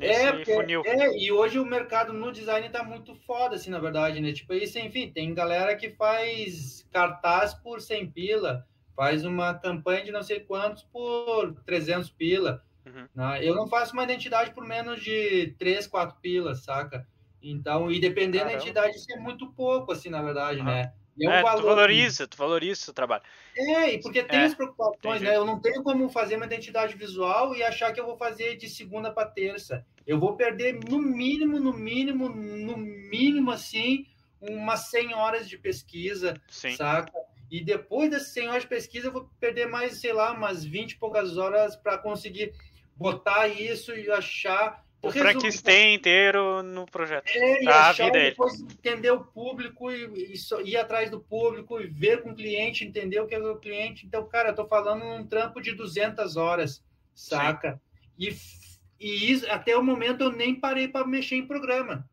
É, 0.01 0.33
porque- 0.33 0.55
funil. 0.55 0.83
é, 0.85 1.17
e 1.19 1.33
hoje 1.33 1.59
o 1.59 1.65
mercado 1.65 2.13
no 2.13 2.31
design 2.33 2.69
tá 2.69 2.83
muito 2.83 3.15
foda, 3.27 3.57
assim, 3.57 3.71
na 3.71 3.79
verdade, 3.79 4.21
né? 4.21 4.33
Tipo, 4.33 4.53
isso, 4.55 4.79
enfim, 4.79 5.11
tem 5.11 5.33
galera 5.35 5.75
que 5.77 5.91
faz 5.91 6.87
cartaz 6.93 7.55
por 7.55 7.81
100 7.81 8.11
pila, 8.11 8.67
faz 8.95 9.25
uma 9.25 9.55
campanha 9.55 10.05
de 10.05 10.13
não 10.13 10.23
sei 10.23 10.41
quantos 10.41 10.83
por 10.85 11.55
300 11.65 12.11
pila. 12.11 12.63
Uhum. 12.87 13.09
né? 13.17 13.41
Eu 13.43 13.55
não 13.57 13.67
faço 13.67 13.93
uma 13.95 14.05
identidade 14.05 14.53
por 14.53 14.65
menos 14.65 15.03
de 15.03 15.57
3, 15.59 15.89
4 15.89 16.17
pilas, 16.21 16.63
saca? 16.63 17.05
Então, 17.43 17.91
e 17.91 17.99
dependendo 17.99 18.45
da 18.45 18.51
Caramba. 18.53 18.63
entidade, 18.65 18.97
isso 18.97 19.13
é 19.13 19.17
muito 19.19 19.53
pouco, 19.53 19.91
assim, 19.91 20.09
na 20.09 20.23
verdade, 20.23 20.61
Aham. 20.61 20.71
né? 20.71 20.93
E 21.19 21.27
É, 21.27 21.31
um 21.31 21.41
tu 21.41 21.45
valor- 21.45 21.65
valoriza, 21.65 22.29
tu 22.29 22.37
valoriza 22.37 22.91
o 22.91 22.95
trabalho. 22.95 23.25
É, 23.57 23.95
e 23.95 24.01
porque 24.01 24.23
tem 24.23 24.41
É, 24.41 24.45
as 24.45 24.55
preocupações, 24.55 25.21
entendi. 25.21 25.25
né? 25.25 25.37
Eu 25.37 25.45
não 25.45 25.59
tenho 25.61 25.83
como 25.83 26.09
fazer 26.11 26.37
uma 26.37 26.47
identidade 26.47 26.95
visual 26.97 27.55
e 27.55 27.63
achar 27.63 27.93
que 27.93 28.01
eu 28.01 28.07
vou 28.07 28.17
fazer 28.17 28.57
de 28.57 28.69
segunda 28.69 29.11
para 29.11 29.29
terça. 29.29 29.85
Eu 30.07 30.21
vou 30.21 30.37
perder 30.37 30.79
no 30.89 30.99
mínimo, 30.99 31.59
no 31.59 31.73
mínimo, 31.73 32.29
no 32.29 32.77
mínimo, 32.77 33.51
assim, 33.51 34.07
umas 34.41 34.91
100 34.91 35.15
horas 35.15 35.49
de 35.49 35.59
pesquisa, 35.59 36.41
Sim. 36.49 36.77
saca? 36.77 37.13
E 37.51 37.63
depois 37.63 38.11
dessas 38.11 38.29
100 38.29 38.49
horas 38.49 38.63
de 38.63 38.69
pesquisa, 38.69 39.09
eu 39.09 39.13
vou 39.13 39.31
perder 39.41 39.67
mais, 39.67 40.01
sei 40.01 40.13
lá, 40.13 40.33
umas 40.33 40.65
20 40.65 40.93
e 40.93 40.99
poucas 40.99 41.37
horas 41.37 41.77
para 41.77 41.97
conseguir 41.99 42.53
botar 42.97 43.49
isso 43.49 43.93
e 43.95 44.11
achar. 44.11 44.85
O 45.09 45.13
Frankenstein 45.13 45.95
inteiro 45.95 46.63
no 46.63 46.87
projeto. 46.87 47.27
é, 47.29 47.63
e 47.63 47.65
Tá, 47.65 47.89
a 47.89 47.93
vida 47.93 48.07
e 48.09 48.11
dele. 48.11 48.31
depois 48.31 48.61
entender 48.61 49.11
o 49.11 49.25
público 49.25 49.91
e, 49.91 50.33
e 50.33 50.37
só- 50.37 50.61
ir 50.61 50.77
atrás 50.77 51.11
do 51.11 51.21
público 51.21 51.81
e 51.81 51.87
ver 51.87 52.23
com 52.23 52.31
o 52.31 52.35
cliente, 52.35 52.85
entender 52.85 53.21
o 53.21 53.27
que 53.27 53.35
é 53.35 53.39
o 53.39 53.57
cliente. 53.59 54.07
Então, 54.07 54.27
cara, 54.29 54.51
eu 54.51 54.55
tô 54.55 54.67
falando 54.67 55.05
um 55.05 55.27
trampo 55.27 55.61
de 55.61 55.73
200 55.73 56.37
horas, 56.37 56.83
saca? 57.15 57.81
E, 58.19 58.29
f- 58.29 58.79
e 59.01 59.31
isso, 59.31 59.51
até 59.51 59.77
o 59.77 59.83
momento 59.83 60.23
eu 60.25 60.33
nem 60.33 60.55
parei 60.55 60.89
para 60.89 61.07
mexer 61.07 61.37
em 61.37 61.47
programa. 61.47 62.09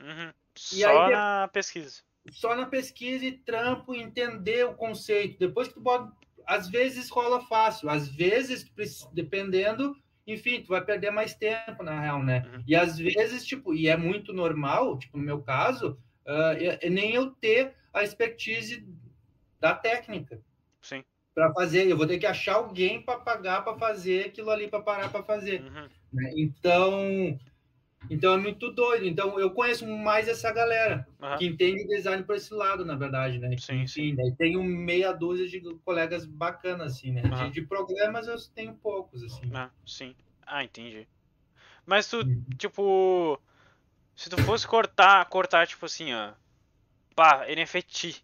Uhum. 0.00 0.32
E 0.72 0.80
Só 0.82 0.88
aí 1.02 1.06
de- 1.06 1.12
na 1.12 1.48
pesquisa. 1.52 2.02
Só 2.30 2.54
na 2.54 2.66
pesquisa 2.66 3.24
e 3.24 3.32
trampo, 3.32 3.94
entender 3.94 4.66
o 4.66 4.74
conceito. 4.74 5.38
Depois 5.38 5.68
que 5.68 5.74
tu 5.74 5.80
bota. 5.80 6.12
Às 6.46 6.68
vezes 6.68 7.10
rola 7.10 7.40
fácil, 7.42 7.90
às 7.90 8.08
vezes, 8.08 8.66
dependendo, 9.12 9.94
enfim, 10.28 10.62
tu 10.62 10.68
vai 10.68 10.84
perder 10.84 11.10
mais 11.10 11.34
tempo, 11.34 11.82
na 11.82 12.00
real, 12.00 12.22
né? 12.22 12.46
Uhum. 12.52 12.62
E 12.66 12.76
às 12.76 12.98
vezes, 12.98 13.44
tipo, 13.44 13.74
e 13.74 13.88
é 13.88 13.96
muito 13.96 14.32
normal, 14.32 14.98
tipo, 14.98 15.16
no 15.16 15.24
meu 15.24 15.40
caso, 15.42 15.98
é 16.24 16.90
nem 16.90 17.14
eu 17.14 17.30
ter 17.30 17.74
a 17.92 18.02
expertise 18.02 18.86
da 19.58 19.74
técnica 19.74 20.40
Sim. 20.82 21.02
para 21.34 21.52
fazer. 21.52 21.88
Eu 21.88 21.96
vou 21.96 22.06
ter 22.06 22.18
que 22.18 22.26
achar 22.26 22.56
alguém 22.56 23.00
para 23.00 23.18
pagar 23.18 23.64
para 23.64 23.78
fazer 23.78 24.26
aquilo 24.26 24.50
ali, 24.50 24.68
para 24.68 24.82
parar 24.82 25.10
para 25.10 25.22
fazer. 25.22 25.62
Uhum. 25.62 25.88
né? 26.12 26.32
Então, 26.36 27.38
então 28.10 28.34
é 28.34 28.36
muito 28.36 28.70
doido. 28.72 29.06
Então 29.06 29.38
eu 29.38 29.50
conheço 29.50 29.86
mais 29.86 30.28
essa 30.28 30.52
galera 30.52 31.06
Aham. 31.20 31.38
que 31.38 31.46
entende 31.46 31.86
design 31.86 32.22
por 32.24 32.36
esse 32.36 32.52
lado, 32.54 32.84
na 32.84 32.94
verdade, 32.94 33.38
né? 33.38 33.56
Sim, 33.58 33.82
Enfim, 33.82 34.14
daí 34.14 34.34
tenho 34.36 34.62
meia 34.62 35.12
dúzia 35.12 35.48
de 35.48 35.60
colegas 35.84 36.24
bacanas, 36.26 36.94
assim, 36.94 37.12
né? 37.12 37.22
De- 37.22 37.28
Aham. 37.28 37.50
De, 37.50 37.62
programas 37.62 38.26
eu 38.28 38.36
tenho 38.54 38.74
poucos, 38.76 39.22
assim. 39.22 39.50
Ah, 39.52 39.70
sim. 39.86 40.14
Ah, 40.46 40.64
entendi. 40.64 41.06
Mas 41.86 42.08
tu, 42.08 42.18
Uhum. 42.18 42.44
tipo, 42.56 43.40
se 44.14 44.28
tu 44.30 44.36
fosse 44.38 44.66
cortar, 44.66 45.24
cortar, 45.26 45.66
tipo 45.66 45.86
assim, 45.86 46.12
ó, 46.14 46.32
pá, 47.14 47.46
NFT. 47.48 48.22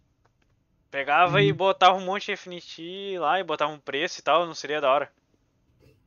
Pegava 0.91 1.41
e 1.41 1.51
Uhum. 1.51 1.57
botava 1.57 1.97
um 1.97 2.05
monte 2.05 2.27
de 2.27 2.31
NFT 2.49 3.17
lá 3.19 3.39
e 3.39 3.43
botava 3.43 3.71
um 3.71 3.79
preço 3.79 4.19
e 4.19 4.23
tal, 4.23 4.45
não 4.45 4.53
seria 4.53 4.79
da 4.79 4.89
hora. 4.91 5.11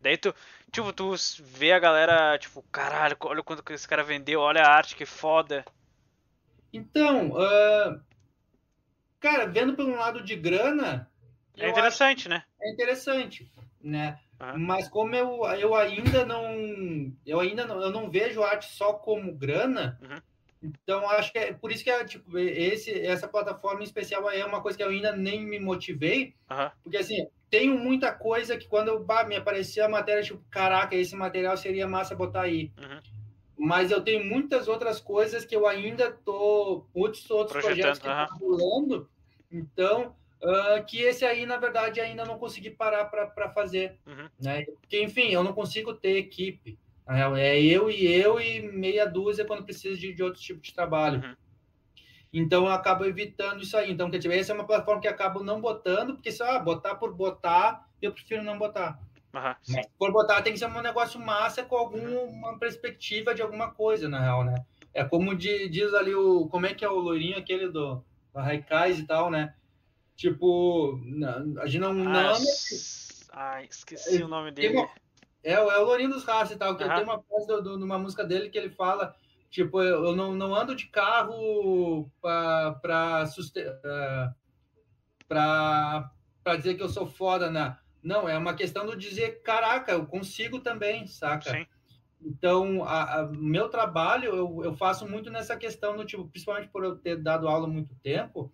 Daí 0.00 0.16
tu, 0.16 0.34
tipo, 0.70 0.92
tu 0.92 1.14
vê 1.40 1.72
a 1.72 1.78
galera, 1.78 2.38
tipo, 2.38 2.62
caralho, 2.70 3.16
olha 3.20 3.42
quanto 3.42 3.62
que 3.62 3.72
esse 3.72 3.86
cara 3.88 4.04
vendeu, 4.04 4.40
olha 4.40 4.62
a 4.62 4.70
arte, 4.70 4.94
que 4.96 5.04
foda. 5.04 5.64
Então, 6.72 7.32
ah, 7.36 8.00
cara, 9.20 9.46
vendo 9.46 9.74
pelo 9.74 9.96
lado 9.96 10.22
de 10.22 10.36
grana, 10.36 11.10
É 11.56 11.68
interessante, 11.68 12.28
né? 12.28 12.44
é 12.60 12.70
interessante, 12.70 13.50
né? 13.80 14.18
Aham. 14.40 14.58
Mas 14.58 14.88
como 14.88 15.14
eu, 15.14 15.44
eu 15.58 15.74
ainda 15.74 16.24
não 16.24 17.12
eu 17.26 17.40
ainda 17.40 17.66
não, 17.66 17.80
eu 17.80 17.90
não 17.90 18.10
vejo 18.10 18.42
arte 18.42 18.66
só 18.72 18.92
como 18.92 19.34
grana, 19.34 19.98
Uhum. 20.00 20.20
Então 20.62 21.08
acho 21.10 21.32
que 21.32 21.38
é 21.38 21.52
por 21.52 21.70
isso 21.72 21.84
que 21.84 21.90
é, 21.90 22.04
tipo, 22.04 22.36
esse 22.38 22.90
essa 23.06 23.28
plataforma 23.28 23.80
em 23.80 23.84
especial 23.84 24.28
é 24.30 24.44
uma 24.44 24.60
coisa 24.62 24.76
que 24.78 24.84
eu 24.84 24.88
ainda 24.90 25.14
nem 25.16 25.44
me 25.44 25.58
motivei, 25.60 26.34
Aham. 26.50 26.72
porque 26.82 26.96
assim, 26.98 27.26
tenho 27.50 27.78
muita 27.78 28.12
coisa 28.12 28.56
que 28.58 28.68
quando 28.68 28.88
eu, 28.88 29.04
bah, 29.04 29.24
me 29.24 29.36
aparecia 29.36 29.86
a 29.86 29.88
matéria, 29.88 30.22
tipo, 30.22 30.44
caraca, 30.50 30.94
esse 30.96 31.14
material 31.16 31.56
seria 31.56 31.86
massa 31.88 32.14
botar 32.16 32.42
aí. 32.42 32.72
Uhum. 32.76 33.02
Mas 33.58 33.90
eu 33.90 34.02
tenho 34.02 34.24
muitas 34.24 34.68
outras 34.68 35.00
coisas 35.00 35.44
que 35.44 35.56
eu 35.56 35.66
ainda 35.66 36.12
tô, 36.12 36.86
muitos 36.94 37.28
outros 37.30 37.56
Projetando, 37.56 37.96
projetos 37.96 38.00
que 38.00 38.08
aham. 38.08 38.24
estão 38.24 38.38
rolando, 38.38 39.10
então, 39.50 40.16
ah, 40.42 40.82
que 40.88 41.00
esse 41.02 41.24
aí, 41.24 41.46
na 41.46 41.56
verdade, 41.58 42.00
ainda 42.00 42.24
não 42.24 42.38
consegui 42.38 42.70
parar 42.70 43.06
para 43.06 43.50
fazer, 43.52 43.98
Uhum. 44.06 44.28
né? 44.38 44.64
Porque, 44.80 45.02
enfim, 45.02 45.30
eu 45.32 45.42
não 45.44 45.52
consigo 45.54 45.94
ter 45.94 46.16
equipe. 46.18 46.78
Na 47.08 47.14
real, 47.14 47.36
é 47.36 47.58
eu 47.58 47.90
e 47.90 48.06
eu 48.06 48.38
e 48.38 48.60
meia 48.60 49.06
dúzia 49.06 49.46
quando 49.46 49.64
preciso 49.64 49.98
de, 49.98 50.12
de 50.12 50.22
outro 50.22 50.40
tipo 50.42 50.60
de 50.60 50.74
trabalho. 50.74 51.22
Uhum. 51.24 51.34
Então, 52.30 52.66
eu 52.66 52.70
acabo 52.72 53.06
evitando 53.06 53.62
isso 53.62 53.74
aí. 53.78 53.90
Então, 53.90 54.10
quer 54.10 54.18
dizer, 54.18 54.38
essa 54.38 54.52
é 54.52 54.54
uma 54.54 54.66
plataforma 54.66 55.00
que 55.00 55.08
eu 55.08 55.12
acabo 55.12 55.42
não 55.42 55.58
botando, 55.58 56.12
porque 56.14 56.30
se 56.30 56.42
ah, 56.42 56.58
botar 56.58 56.96
por 56.96 57.14
botar, 57.14 57.88
eu 58.02 58.12
prefiro 58.12 58.42
não 58.42 58.58
botar. 58.58 59.00
Mas 59.32 59.86
por 59.98 60.12
botar 60.12 60.42
tem 60.42 60.52
que 60.52 60.58
ser 60.58 60.66
um 60.66 60.82
negócio 60.82 61.18
massa 61.18 61.62
com 61.62 61.76
alguma 61.76 62.58
perspectiva 62.58 63.34
de 63.34 63.40
alguma 63.40 63.70
coisa, 63.70 64.08
na 64.08 64.20
real, 64.20 64.44
né? 64.44 64.54
É 64.92 65.02
como 65.04 65.34
di- 65.34 65.68
diz 65.68 65.94
ali 65.94 66.14
o. 66.14 66.46
Como 66.48 66.66
é 66.66 66.74
que 66.74 66.84
é 66.84 66.88
o 66.88 66.98
loirinho 66.98 67.38
aquele 67.38 67.68
do, 67.68 68.04
do 68.34 68.40
e 68.90 69.06
tal, 69.06 69.30
né? 69.30 69.54
Tipo, 70.16 70.98
a 71.60 71.66
gente 71.66 71.80
não. 71.80 71.90
Ah, 72.08 72.32
não 72.32 72.40
Ai, 73.32 73.66
esqueci 73.70 74.22
o 74.22 74.28
nome 74.28 74.50
dele. 74.50 74.76
uma- 74.76 74.88
é, 75.42 75.58
o- 75.60 75.70
é 75.70 75.78
o 75.78 75.84
Lourinho 75.84 76.10
dos 76.10 76.24
Raças 76.24 76.56
e 76.56 76.58
tal, 76.58 76.76
que 76.76 76.84
Aham. 76.84 76.94
tem 76.94 77.04
uma 77.04 77.22
frase 77.22 77.46
do, 77.46 77.62
do- 77.62 77.78
numa 77.78 77.98
música 77.98 78.24
dele 78.24 78.50
que 78.50 78.58
ele 78.58 78.70
fala, 78.70 79.14
tipo, 79.50 79.80
eu, 79.82 80.14
não, 80.16 80.34
não 80.34 80.54
ando 80.54 80.74
de 80.74 80.86
carro 80.88 82.10
para 82.20 82.80
para 85.28 86.56
dizer 86.56 86.74
que 86.76 86.82
eu 86.82 86.88
sou 86.88 87.06
foda, 87.06 87.50
né? 87.50 87.76
Não, 88.02 88.28
é 88.28 88.38
uma 88.38 88.54
questão 88.54 88.86
de 88.86 88.96
dizer, 88.96 89.42
caraca, 89.42 89.92
eu 89.92 90.06
consigo 90.06 90.60
também, 90.60 91.06
saca? 91.06 91.50
Sim. 91.50 91.66
Então, 92.20 92.82
a, 92.84 93.20
a- 93.20 93.26
meu 93.26 93.68
trabalho, 93.68 94.34
eu, 94.34 94.64
eu 94.64 94.74
faço 94.74 95.06
muito 95.08 95.30
nessa 95.30 95.56
questão 95.56 95.96
do 95.96 96.04
tipo, 96.04 96.26
principalmente 96.28 96.68
por 96.68 96.84
eu 96.84 96.96
ter 96.96 97.16
dado 97.16 97.46
aula 97.48 97.66
muito 97.66 97.94
tempo. 97.96 98.50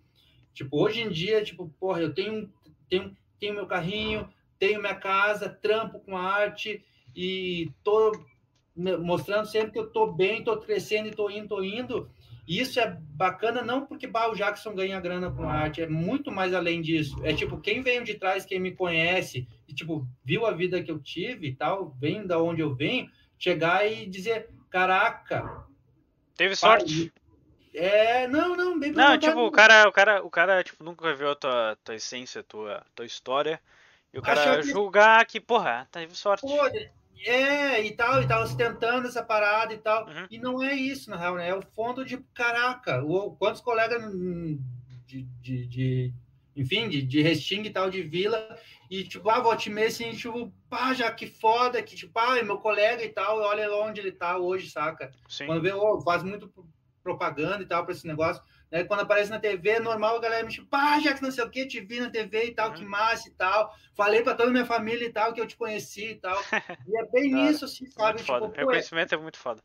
Tipo, 0.53 0.81
hoje 0.81 1.01
em 1.01 1.09
dia, 1.09 1.43
tipo, 1.43 1.69
porra, 1.79 2.01
eu 2.01 2.13
tenho, 2.13 2.51
tenho, 2.89 3.15
tenho 3.39 3.53
meu 3.53 3.65
carrinho, 3.65 4.29
tenho 4.59 4.81
minha 4.81 4.95
casa, 4.95 5.49
trampo 5.49 5.99
com 5.99 6.17
arte 6.17 6.83
e 7.15 7.71
tô 7.83 8.11
mostrando 8.75 9.45
sempre 9.45 9.71
que 9.71 9.79
eu 9.79 9.89
tô 9.89 10.11
bem, 10.11 10.43
tô 10.43 10.57
crescendo 10.57 11.07
e 11.07 11.15
tô 11.15 11.29
indo, 11.29 11.47
tô 11.47 11.63
indo. 11.63 12.09
E 12.47 12.59
isso 12.59 12.79
é 12.79 12.97
bacana 13.01 13.63
não 13.63 13.85
porque 13.85 14.05
bah, 14.05 14.27
o 14.27 14.35
Jackson 14.35 14.75
ganha 14.75 14.99
grana 14.99 15.31
com 15.31 15.49
arte, 15.49 15.81
é 15.81 15.87
muito 15.87 16.31
mais 16.31 16.53
além 16.53 16.81
disso. 16.81 17.15
É 17.23 17.33
tipo, 17.33 17.59
quem 17.59 17.81
veio 17.81 18.03
de 18.03 18.15
trás, 18.15 18.45
quem 18.45 18.59
me 18.59 18.71
conhece, 18.71 19.47
e 19.67 19.73
tipo, 19.73 20.07
viu 20.23 20.45
a 20.45 20.51
vida 20.51 20.83
que 20.83 20.91
eu 20.91 20.99
tive 20.99 21.47
e 21.47 21.55
tal, 21.55 21.95
vem 21.99 22.27
da 22.27 22.39
onde 22.39 22.61
eu 22.61 22.75
venho, 22.75 23.09
chegar 23.39 23.89
e 23.89 24.05
dizer, 24.05 24.49
caraca, 24.69 25.65
Teve 26.35 26.55
pai, 26.57 26.79
sorte. 26.79 27.13
é, 27.73 28.27
não, 28.27 28.55
não, 28.55 28.77
bem 28.77 28.91
Não, 28.91 29.17
tipo, 29.17 29.39
o 29.39 29.51
cara, 29.51 29.87
o 29.87 29.91
cara, 29.91 30.23
o 30.23 30.29
cara, 30.29 30.63
tipo, 30.63 30.83
nunca 30.83 31.15
viu 31.15 31.31
a 31.31 31.35
tua, 31.35 31.77
tua 31.83 31.95
essência, 31.95 32.43
tua, 32.43 32.85
tua 32.93 33.05
história. 33.05 33.59
E 34.15 34.17
o 34.17 34.21
cara 34.21 34.61
que- 34.61 34.71
julgar 34.71 35.25
que, 35.25 35.41
porra, 35.41 35.85
teve 35.91 36.15
sorte. 36.15 36.41
Pô, 36.41 36.57
é, 37.27 37.81
e 37.81 37.91
tal, 37.91 38.21
e 38.23 38.27
tal, 38.27 38.43
ostentando 38.43 39.09
essa 39.09 39.21
parada 39.21 39.73
e 39.73 39.77
tal. 39.77 40.07
Uhum. 40.07 40.27
E 40.31 40.39
não 40.39 40.63
é 40.63 40.73
isso, 40.73 41.09
na 41.09 41.17
real, 41.17 41.35
né? 41.35 41.49
É 41.49 41.53
o 41.53 41.61
fundo 41.61 42.05
de 42.05 42.17
caraca. 42.33 43.03
O, 43.03 43.31
quantos 43.35 43.59
colegas 43.59 44.01
hum, 44.13 44.57
de, 45.05 45.23
de, 45.41 45.65
de- 45.67 46.13
enfim, 46.55 46.87
de, 46.87 47.01
de 47.01 47.21
Resting 47.21 47.63
e 47.63 47.69
tal, 47.69 47.89
de 47.89 48.03
vila, 48.03 48.57
e 48.89 49.03
tipo, 49.03 49.29
ah, 49.29 49.41
volte 49.41 49.69
assim, 49.83 50.11
tipo, 50.11 50.49
pá, 50.69 50.93
já 50.93 51.11
que 51.11 51.27
foda, 51.27 51.83
que 51.83 51.97
tipo, 51.97 52.17
ah, 52.17 52.37
é 52.37 52.43
meu 52.43 52.57
colega 52.59 53.03
e 53.03 53.09
tal, 53.09 53.41
olha 53.41 53.69
onde 53.75 53.99
ele 53.99 54.13
tá 54.13 54.37
hoje, 54.37 54.69
saca? 54.69 55.11
Sim. 55.27 55.47
Quando 55.47 55.61
vê, 55.61 55.73
oh, 55.73 55.99
faz 55.99 56.23
muito 56.23 56.49
propaganda 57.03 57.61
e 57.61 57.65
tal 57.65 57.83
para 57.83 57.93
esse 57.93 58.07
negócio. 58.07 58.41
Né? 58.71 58.83
Quando 58.83 59.01
aparece 59.01 59.29
na 59.29 59.39
TV, 59.39 59.69
é 59.69 59.79
normal 59.79 60.17
a 60.17 60.21
galera 60.21 60.45
me 60.45 60.51
chama, 60.51 60.67
pá, 60.69 60.99
que 61.01 61.21
não 61.21 61.31
sei 61.31 61.43
o 61.43 61.49
que, 61.49 61.65
te 61.67 61.79
vi 61.81 61.99
na 61.99 62.09
TV 62.09 62.45
e 62.45 62.53
tal, 62.53 62.69
Uhum. 62.69 62.75
que 62.75 62.85
massa 62.85 63.27
e 63.29 63.31
tal. 63.31 63.73
Falei 63.95 64.21
para 64.23 64.35
toda 64.35 64.49
a 64.49 64.51
minha 64.51 64.65
família 64.65 65.05
e 65.05 65.11
tal, 65.11 65.33
que 65.33 65.39
eu 65.41 65.47
te 65.47 65.55
conheci 65.55 66.11
e 66.11 66.15
tal. 66.15 66.37
E 66.87 66.97
é 66.97 67.05
bem 67.11 67.31
nisso, 67.33 67.65
assim, 67.65 67.85
sabe? 67.87 68.19
Muito 68.19 68.25
foda. 68.25 68.47
Tipo, 68.47 68.59
pô, 68.63 68.71
é, 68.71 68.75
Reconhecimento 68.75 69.15
é 69.15 69.17
muito 69.17 69.37
foda. 69.37 69.61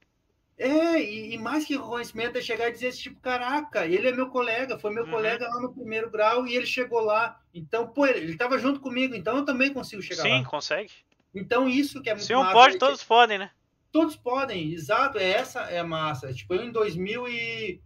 é, 0.58 1.00
e, 1.02 1.34
e 1.34 1.38
mais 1.38 1.64
que 1.64 1.74
reconhecimento 1.74 2.36
é 2.36 2.42
chegar 2.42 2.68
e 2.68 2.72
dizer 2.72 2.88
esse 2.88 2.98
tipo, 3.00 3.18
caraca, 3.20 3.86
ele 3.86 4.06
é 4.08 4.12
meu 4.12 4.28
colega, 4.28 4.78
foi 4.78 4.92
meu 4.92 5.04
Uhum. 5.04 5.10
colega 5.10 5.48
lá 5.48 5.60
no 5.60 5.72
primeiro 5.72 6.10
grau 6.10 6.46
e 6.46 6.54
ele 6.54 6.66
chegou 6.66 7.00
lá. 7.00 7.40
Então, 7.54 7.88
pô, 7.88 8.06
ele, 8.06 8.18
ele 8.20 8.36
tava 8.36 8.58
junto 8.58 8.78
comigo, 8.80 9.14
então 9.14 9.38
eu 9.38 9.44
também 9.44 9.72
consigo 9.72 10.02
chegar 10.02 10.22
Sim, 10.22 10.42
lá. 10.42 10.44
consegue. 10.48 10.92
Então, 11.34 11.68
isso 11.68 12.02
que 12.02 12.10
é 12.10 12.14
muito 12.14 12.26
Se 12.26 12.34
um 12.34 12.40
massa, 12.40 12.52
pode, 12.52 12.76
é 12.76 12.78
todos 12.78 13.02
podem, 13.04 13.38
né? 13.38 13.50
Todos 13.92 14.16
podem, 14.16 14.72
exato, 14.72 15.18
é 15.18 15.30
essa 15.30 15.60
é 15.62 15.78
a 15.78 15.84
massa. 15.84 16.32
Tipo, 16.32 16.54
eu 16.54 16.62
em 16.64 16.70
2000 16.70 17.26
e 17.28 17.80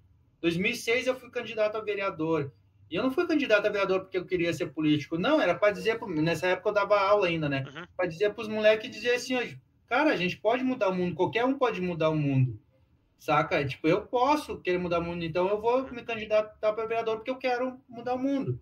2006 0.44 1.06
eu 1.06 1.18
fui 1.18 1.30
candidato 1.30 1.74
a 1.78 1.80
vereador. 1.80 2.52
E 2.90 2.96
eu 2.96 3.02
não 3.02 3.10
fui 3.10 3.26
candidato 3.26 3.66
a 3.66 3.70
vereador 3.70 4.00
porque 4.00 4.18
eu 4.18 4.26
queria 4.26 4.52
ser 4.52 4.66
político. 4.66 5.16
Não, 5.16 5.40
era 5.40 5.54
para 5.54 5.72
dizer, 5.72 5.98
nessa 6.06 6.48
época 6.48 6.68
eu 6.68 6.74
dava 6.74 7.00
aula 7.00 7.28
ainda, 7.28 7.48
né? 7.48 7.64
Uhum. 7.66 7.86
Para 7.96 8.06
dizer 8.06 8.34
para 8.34 8.42
os 8.42 8.48
moleques 8.48 8.90
dizer 8.90 9.14
assim, 9.14 9.58
cara, 9.86 10.12
a 10.12 10.16
gente 10.16 10.36
pode 10.36 10.62
mudar 10.62 10.90
o 10.90 10.94
mundo, 10.94 11.14
qualquer 11.14 11.46
um 11.46 11.56
pode 11.56 11.80
mudar 11.80 12.10
o 12.10 12.14
mundo. 12.14 12.60
Saca? 13.18 13.64
Tipo, 13.64 13.88
eu 13.88 14.02
posso 14.02 14.60
querer 14.60 14.76
mudar 14.76 14.98
o 14.98 15.02
mundo, 15.02 15.24
então 15.24 15.48
eu 15.48 15.58
vou 15.58 15.90
me 15.90 16.02
candidatar 16.02 16.74
para 16.74 16.86
vereador 16.86 17.16
porque 17.16 17.30
eu 17.30 17.38
quero 17.38 17.80
mudar 17.88 18.12
o 18.12 18.18
mundo. 18.18 18.60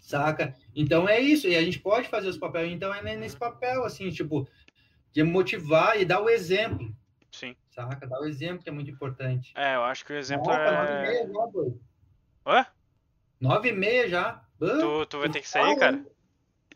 Saca? 0.00 0.54
Então 0.76 1.08
é 1.08 1.18
isso, 1.18 1.48
e 1.48 1.56
a 1.56 1.62
gente 1.62 1.80
pode 1.80 2.08
fazer 2.08 2.28
os 2.28 2.38
papéis, 2.38 2.72
então 2.72 2.94
é 2.94 3.16
nesse 3.16 3.36
papel 3.36 3.84
assim, 3.84 4.10
tipo, 4.10 4.46
de 5.12 5.24
motivar 5.24 6.00
e 6.00 6.04
dar 6.04 6.20
o 6.20 6.30
exemplo 6.30 6.94
Sim. 7.34 7.56
Saca? 7.74 8.06
Dá 8.06 8.20
o 8.20 8.26
exemplo 8.26 8.62
que 8.62 8.68
é 8.68 8.72
muito 8.72 8.90
importante. 8.90 9.52
É, 9.56 9.74
eu 9.74 9.82
acho 9.84 10.04
que 10.04 10.12
o 10.12 10.16
exemplo 10.16 10.52
Opa, 10.52 10.60
é. 10.62 11.02
meia 11.02 11.26
já, 11.26 11.46
pô. 11.48 11.76
Hã? 12.46 12.66
Nove 13.40 13.68
e 13.70 13.72
meia 13.72 14.08
já. 14.08 14.40
Tu, 14.58 15.06
tu 15.06 15.18
vai 15.18 15.28
ter 15.28 15.40
que 15.40 15.48
sair, 15.48 15.76
cara. 15.76 16.04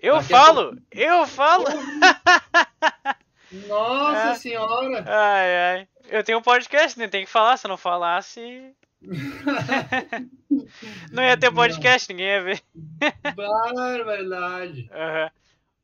Eu 0.01 0.20
falo! 0.22 0.76
Eu 0.90 1.26
falo! 1.26 1.64
Nossa 3.68 4.30
É. 4.30 4.35
senhora! 4.35 5.05
Ai, 5.06 5.56
ai. 5.78 5.89
Eu 6.09 6.24
tenho 6.24 6.39
um 6.39 6.43
podcast, 6.43 6.98
né? 6.98 7.06
Tem 7.09 7.24
que 7.24 7.30
falar. 7.30 7.56
Se 7.56 7.66
eu 7.66 7.70
não 7.70 7.76
falasse. 7.76 8.74
Não 11.12 11.22
ia 11.22 11.36
ter 11.36 11.52
podcast, 11.55 12.09
ninguém 12.12 12.26
ia 12.26 12.43
ver. 12.43 12.60
Barbaridade. 13.35 14.90
Aham. 14.93 15.30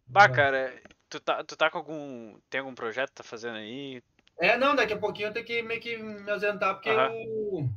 Bah, 0.06 0.28
cara, 0.28 0.74
tu 1.08 1.20
tá, 1.20 1.44
tu 1.44 1.56
tá 1.56 1.70
com 1.70 1.78
algum. 1.78 2.36
Tem 2.50 2.60
algum 2.60 2.74
projeto 2.74 3.10
que 3.10 3.14
tá 3.14 3.22
fazendo 3.22 3.56
aí? 3.56 4.02
É, 4.40 4.56
não, 4.56 4.74
daqui 4.74 4.92
a 4.92 4.98
pouquinho 4.98 5.28
eu 5.28 5.32
tenho 5.32 5.46
que 5.46 5.62
meio 5.62 5.80
que 5.80 5.96
me 5.96 6.30
ausentar, 6.30 6.74
porque 6.74 6.90
o. 6.90 7.68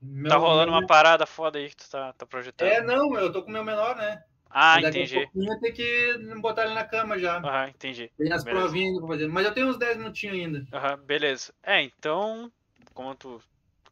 meu- 0.00 0.30
tá 0.30 0.36
rolando 0.36 0.72
uma 0.72 0.86
parada 0.86 1.26
foda 1.26 1.58
aí 1.58 1.68
que 1.68 1.76
tu 1.76 1.90
tá, 1.90 2.12
tá 2.12 2.26
projetando. 2.26 2.68
É, 2.68 2.80
não, 2.82 3.14
eu 3.18 3.32
tô 3.32 3.42
com 3.42 3.48
o 3.50 3.52
meu 3.52 3.64
menor, 3.64 3.96
né? 3.96 4.22
ah, 4.50 4.80
daqui 4.80 4.98
entendi. 4.98 5.18
a 5.18 5.22
pouquinho 5.22 5.52
eu 5.52 5.60
tenho 5.60 5.74
que 5.74 6.18
botar 6.40 6.64
ele 6.64 6.74
na 6.74 6.84
cama 6.84 7.18
já. 7.18 7.38
Aham, 7.38 7.68
entendi. 7.68 8.10
Tem 8.16 8.32
as 8.32 8.44
beleza. 8.44 8.62
provinhas 8.62 8.98
pra 8.98 9.08
fazer. 9.08 9.26
Mas 9.28 9.46
eu 9.46 9.54
tenho 9.54 9.68
uns 9.68 9.78
10 9.78 9.96
minutinhos 9.96 10.36
ainda. 10.36 10.64
Aham, 10.72 10.96
beleza. 10.98 11.52
É, 11.62 11.82
então, 11.82 12.50
como 12.94 13.14
tu 13.14 13.42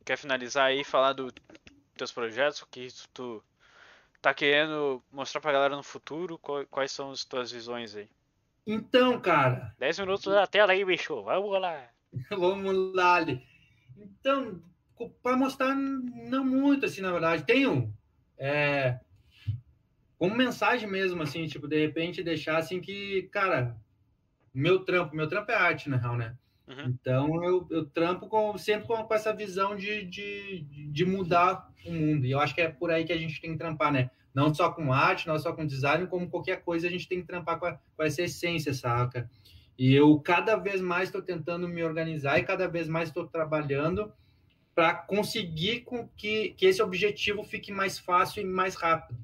quer 0.05 0.17
finalizar 0.17 0.67
aí, 0.67 0.85
falar 0.85 1.13
dos 1.13 1.33
teus 1.97 2.13
projetos, 2.13 2.63
o 2.63 2.67
que 2.67 2.89
tu 3.13 3.43
tá 4.23 4.33
querendo 4.35 5.03
mostrar 5.11 5.41
pra 5.41 5.53
galera 5.53 5.77
no 5.77 5.83
futuro, 5.83 6.39
quais 6.71 6.93
são 6.93 7.11
as 7.11 7.25
tuas 7.25 7.51
visões 7.51 7.97
aí? 7.97 8.09
Então, 8.67 9.21
cara, 9.21 9.75
10 9.79 10.01
minutos 10.01 10.33
da 10.33 10.47
tela 10.47 10.73
aí, 10.73 10.85
bicho. 10.85 11.23
Vamos 11.23 11.61
lá. 11.61 11.89
vamos 12.31 12.95
lá 12.95 13.15
ali. 13.15 13.43
Então, 13.97 14.63
para 15.23 15.37
mostrar, 15.37 15.75
não 15.75 16.45
muito, 16.45 16.87
assim, 16.87 17.01
na 17.01 17.13
verdade. 17.13 17.45
Tenho. 17.45 17.93
É, 18.39 18.99
como 20.21 20.37
mensagem 20.37 20.87
mesmo, 20.87 21.23
assim, 21.23 21.47
tipo, 21.47 21.67
de 21.67 21.81
repente 21.81 22.23
deixar 22.23 22.59
assim 22.59 22.79
que, 22.79 23.23
cara, 23.33 23.75
meu 24.53 24.85
trampo, 24.85 25.17
meu 25.17 25.27
trampo 25.27 25.51
é 25.51 25.55
arte, 25.55 25.89
na 25.89 25.97
real, 25.97 26.15
né? 26.15 26.37
Uhum. 26.69 26.85
Então 26.89 27.43
eu, 27.43 27.67
eu 27.71 27.87
trampo 27.87 28.29
com, 28.29 28.57
sempre 28.59 28.87
com, 28.87 29.03
com 29.03 29.15
essa 29.15 29.35
visão 29.35 29.75
de, 29.75 30.05
de, 30.05 30.61
de 30.93 31.05
mudar 31.07 31.73
o 31.87 31.91
mundo. 31.91 32.27
E 32.27 32.31
eu 32.31 32.39
acho 32.39 32.55
que 32.55 32.61
é 32.61 32.69
por 32.69 32.91
aí 32.91 33.05
que 33.05 33.13
a 33.15 33.17
gente 33.17 33.41
tem 33.41 33.53
que 33.53 33.59
trampar, 33.59 33.91
né? 33.91 34.11
Não 34.35 34.55
só 34.55 34.71
com 34.71 34.93
arte, 34.93 35.27
não 35.27 35.39
só 35.39 35.53
com 35.53 35.67
design, 35.67 36.07
como 36.07 36.31
qualquer 36.31 36.63
coisa 36.63 36.87
a 36.87 36.91
gente 36.91 37.09
tem 37.09 37.21
que 37.21 37.27
trampar 37.27 37.59
com, 37.59 37.67
a, 37.67 37.79
com 37.97 38.03
essa 38.03 38.23
essência, 38.23 38.73
saca? 38.73 39.29
E 39.79 39.95
eu 39.95 40.19
cada 40.21 40.57
vez 40.57 40.81
mais 40.81 41.09
estou 41.09 41.23
tentando 41.23 41.67
me 41.67 41.83
organizar 41.83 42.39
e 42.39 42.45
cada 42.45 42.69
vez 42.69 42.87
mais 42.87 43.09
estou 43.09 43.27
trabalhando 43.27 44.13
para 44.75 44.95
conseguir 44.95 45.81
com 45.81 46.09
que, 46.17 46.51
que 46.51 46.67
esse 46.67 46.83
objetivo 46.83 47.43
fique 47.43 47.73
mais 47.73 47.99
fácil 47.99 48.43
e 48.43 48.45
mais 48.45 48.75
rápido. 48.75 49.19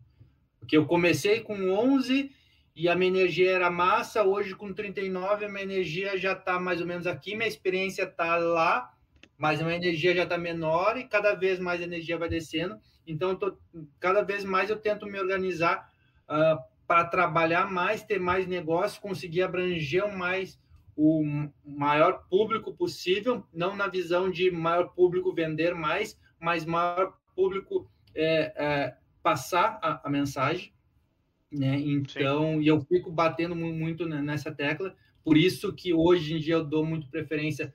Porque 0.59 0.77
eu 0.77 0.87
comecei 0.87 1.41
com 1.41 1.71
11 1.71 2.33
e 2.75 2.89
a 2.89 2.95
minha 2.95 3.09
energia 3.09 3.53
era 3.53 3.71
massa, 3.71 4.23
hoje 4.23 4.55
com 4.55 4.73
39 4.73 5.45
a 5.45 5.49
minha 5.49 5.63
energia 5.63 6.19
já 6.19 6.33
está 6.33 6.59
mais 6.59 6.81
ou 6.81 6.87
menos 6.87 7.07
aqui, 7.07 7.35
minha 7.35 7.49
experiência 7.49 8.03
está 8.03 8.37
lá, 8.37 8.93
mas 9.39 9.61
a 9.61 9.65
minha 9.65 9.77
energia 9.77 10.15
já 10.15 10.25
está 10.25 10.37
menor 10.37 10.99
e 10.99 11.05
cada 11.05 11.35
vez 11.35 11.59
mais 11.59 11.81
a 11.81 11.85
energia 11.85 12.19
vai 12.19 12.29
descendo. 12.29 12.79
Então, 13.07 13.37
tô, 13.37 13.57
cada 14.01 14.23
vez 14.23 14.45
mais 14.45 14.71
eu 14.71 14.77
tento 14.77 15.07
me 15.07 15.19
organizar 15.19 15.91
uh, 16.29 16.63
para 16.87 17.05
trabalhar 17.05 17.71
mais, 17.71 18.03
ter 18.03 18.19
mais 18.19 18.47
negócio, 18.47 19.01
conseguir 19.01 19.43
abranger 19.43 20.15
mais 20.17 20.59
o 20.97 21.23
maior 21.65 22.25
público 22.31 22.75
possível, 22.75 23.45
não 23.53 23.77
na 23.77 23.87
visão 23.87 24.31
de 24.31 24.51
maior 24.51 24.89
público 24.95 25.33
vender 25.33 25.75
mais, 25.75 26.19
mas 26.41 26.65
maior 26.65 27.19
público 27.35 27.91
é, 28.15 28.53
é, 28.57 28.97
passar 29.23 29.79
a, 29.83 30.07
a 30.07 30.11
mensagem. 30.11 30.73
Né? 31.53 31.79
Então, 31.79 32.55
Sim. 32.55 32.63
e 32.63 32.67
eu 32.67 32.81
fico 32.81 33.11
batendo 33.11 33.55
muito 33.55 34.07
nessa 34.07 34.51
tecla, 34.51 34.97
por 35.23 35.37
isso 35.37 35.73
que 35.73 35.93
hoje 35.93 36.35
em 36.35 36.39
dia 36.39 36.55
eu 36.55 36.65
dou 36.65 36.85
muito 36.85 37.09
preferência 37.09 37.75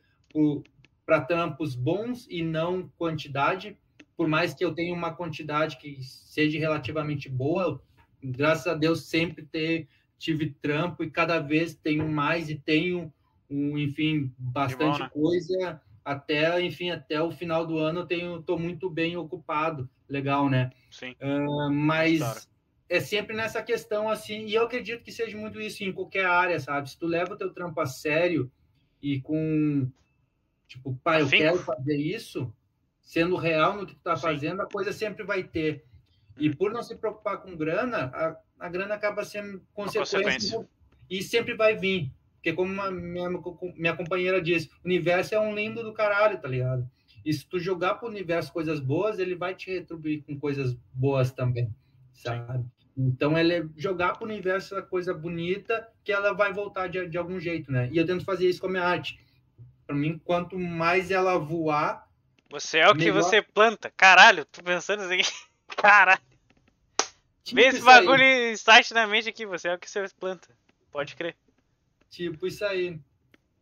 para 1.05 1.21
trampos 1.21 1.75
bons 1.75 2.25
e 2.29 2.41
não 2.41 2.89
quantidade, 2.97 3.77
por 4.22 4.27
mais 4.27 4.53
que 4.53 4.64
eu 4.64 4.72
tenha 4.72 4.93
uma 4.93 5.11
quantidade 5.11 5.77
que 5.77 5.98
seja 6.03 6.60
relativamente 6.60 7.27
boa, 7.27 7.81
graças 8.23 8.68
a 8.68 8.76
Deus 8.76 9.06
sempre 9.06 9.43
ter, 9.43 9.88
tive 10.19 10.52
trampo 10.61 11.03
e 11.03 11.10
cada 11.10 11.39
vez 11.39 11.73
tenho 11.73 12.07
mais 12.07 12.48
e 12.48 12.56
tenho, 12.56 13.11
um, 13.49 13.80
enfim, 13.80 14.31
bastante 14.38 14.99
bom, 14.99 15.06
né? 15.06 15.10
coisa 15.11 15.81
até, 16.06 16.61
enfim, 16.61 16.91
até 16.91 17.19
o 17.19 17.31
final 17.31 17.65
do 17.65 17.80
ano 17.80 18.02
eu 18.02 18.06
tenho, 18.06 18.43
tô 18.43 18.60
muito 18.60 18.91
bem 18.91 19.18
ocupado, 19.18 19.89
legal, 20.07 20.48
né? 20.48 20.69
Sim. 20.91 21.15
Uh, 21.19 21.73
mas 21.73 22.19
claro. 22.19 22.41
é 22.89 22.99
sempre 22.99 23.35
nessa 23.35 23.64
questão 23.64 24.07
assim, 24.07 24.45
e 24.45 24.53
eu 24.53 24.65
acredito 24.65 25.02
que 25.02 25.11
seja 25.11 25.35
muito 25.35 25.60
isso 25.60 25.84
em 25.84 25.91
qualquer 25.91 26.27
área, 26.27 26.60
sabe? 26.60 26.91
Se 26.91 26.99
tu 26.99 27.07
leva 27.07 27.34
o 27.34 27.38
teu 27.38 27.52
trampo 27.52 27.81
a 27.81 27.88
sério 27.88 28.52
e 29.02 29.19
com 29.19 29.91
tipo, 30.68 30.95
pai, 31.03 31.22
eu 31.22 31.26
Afinco. 31.26 31.41
quero 31.41 31.57
fazer 31.57 31.98
isso, 31.98 32.53
sendo 33.11 33.35
real 33.35 33.75
no 33.75 33.85
que 33.85 33.93
tu 33.93 33.99
tá 33.99 34.15
Sim. 34.15 34.21
fazendo, 34.21 34.61
a 34.61 34.65
coisa 34.65 34.93
sempre 34.93 35.25
vai 35.25 35.43
ter. 35.43 35.83
E 36.39 36.47
Uhum. 36.47 36.55
por 36.55 36.71
não 36.71 36.81
se 36.81 36.95
preocupar 36.95 37.41
com 37.41 37.57
grana, 37.57 38.09
a, 38.13 38.38
a 38.57 38.69
grana 38.69 38.95
acaba 38.95 39.25
sendo 39.25 39.61
consequência, 39.73 40.17
consequência. 40.17 40.69
e 41.09 41.21
sempre 41.21 41.53
vai 41.53 41.75
vir. 41.75 42.09
Porque 42.35 42.53
como 42.53 42.71
uma, 42.71 42.89
minha, 42.89 43.29
minha 43.75 43.97
companheira 43.97 44.41
disse, 44.41 44.69
o 44.81 44.85
universo 44.85 45.35
é 45.35 45.39
um 45.41 45.53
lindo 45.53 45.83
do 45.83 45.91
caralho, 45.91 46.39
tá 46.39 46.47
ligado? 46.47 46.89
E 47.25 47.33
se 47.33 47.45
tu 47.45 47.59
jogar 47.59 47.95
pro 47.95 48.07
universo 48.07 48.53
coisas 48.53 48.79
boas, 48.79 49.19
ele 49.19 49.35
vai 49.35 49.55
te 49.55 49.69
retribuir 49.69 50.23
com 50.23 50.39
coisas 50.39 50.73
boas 50.93 51.33
também, 51.33 51.69
sabe? 52.13 52.63
Então, 52.95 53.38
ele 53.38 53.53
é 53.53 53.65
jogar 53.75 54.13
pro 54.13 54.25
universo 54.25 54.73
a 54.77 54.81
coisa 54.81 55.13
bonita 55.13 55.85
que 56.01 56.13
ela 56.13 56.31
vai 56.31 56.53
voltar 56.53 56.88
de, 56.88 57.09
de 57.09 57.17
algum 57.17 57.41
jeito, 57.41 57.73
né? 57.73 57.89
E 57.91 57.97
eu 57.97 58.05
tento 58.05 58.23
fazer 58.23 58.47
isso 58.47 58.61
com 58.61 58.67
a 58.67 58.71
minha 58.71 58.83
arte. 58.85 59.19
Para 59.85 59.97
mim, 59.97 60.17
quanto 60.23 60.57
mais 60.57 61.11
ela 61.11 61.38
voar, 61.38 62.09
Você 62.51 62.79
é 62.79 62.89
o 62.89 62.95
que 62.95 63.11
você 63.11 63.41
planta. 63.41 63.91
Caralho, 63.95 64.45
tô 64.45 64.61
pensando 64.61 65.03
assim. 65.03 65.19
Caralho. 65.75 66.21
tipo 67.43 67.55
Vê 67.55 67.67
esse 67.67 67.79
isso 67.79 67.89
aí. 67.89 68.05
bagulho 68.05 68.51
insight 68.51 68.93
na 68.93 69.07
mente 69.07 69.29
aqui. 69.29 69.45
Você 69.45 69.69
é 69.69 69.73
o 69.73 69.79
que 69.79 69.89
você 69.89 70.05
planta. 70.19 70.47
Pode 70.91 71.15
crer. 71.15 71.35
Tipo 72.09 72.45
isso 72.45 72.63
aí. 72.65 72.99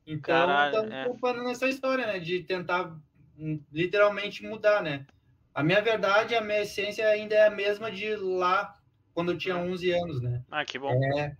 Então, 0.05 0.47
Caralho, 0.47 0.75
estamos 0.87 1.23
é. 1.23 1.43
nessa 1.43 1.67
história, 1.67 2.07
né? 2.07 2.19
De 2.19 2.43
tentar 2.43 2.95
hum, 3.37 3.61
literalmente 3.71 4.43
mudar, 4.43 4.81
né? 4.81 5.05
A 5.53 5.63
minha 5.63 5.81
verdade, 5.81 6.35
a 6.35 6.41
minha 6.41 6.61
essência 6.61 7.07
ainda 7.07 7.35
é 7.35 7.47
a 7.47 7.51
mesma 7.51 7.91
de 7.91 8.15
lá, 8.15 8.73
quando 9.13 9.31
eu 9.31 9.37
tinha 9.37 9.57
11 9.57 9.91
anos, 9.91 10.21
né? 10.21 10.43
Ah, 10.49 10.65
que 10.65 10.79
bom. 10.79 10.91
É 11.17 11.35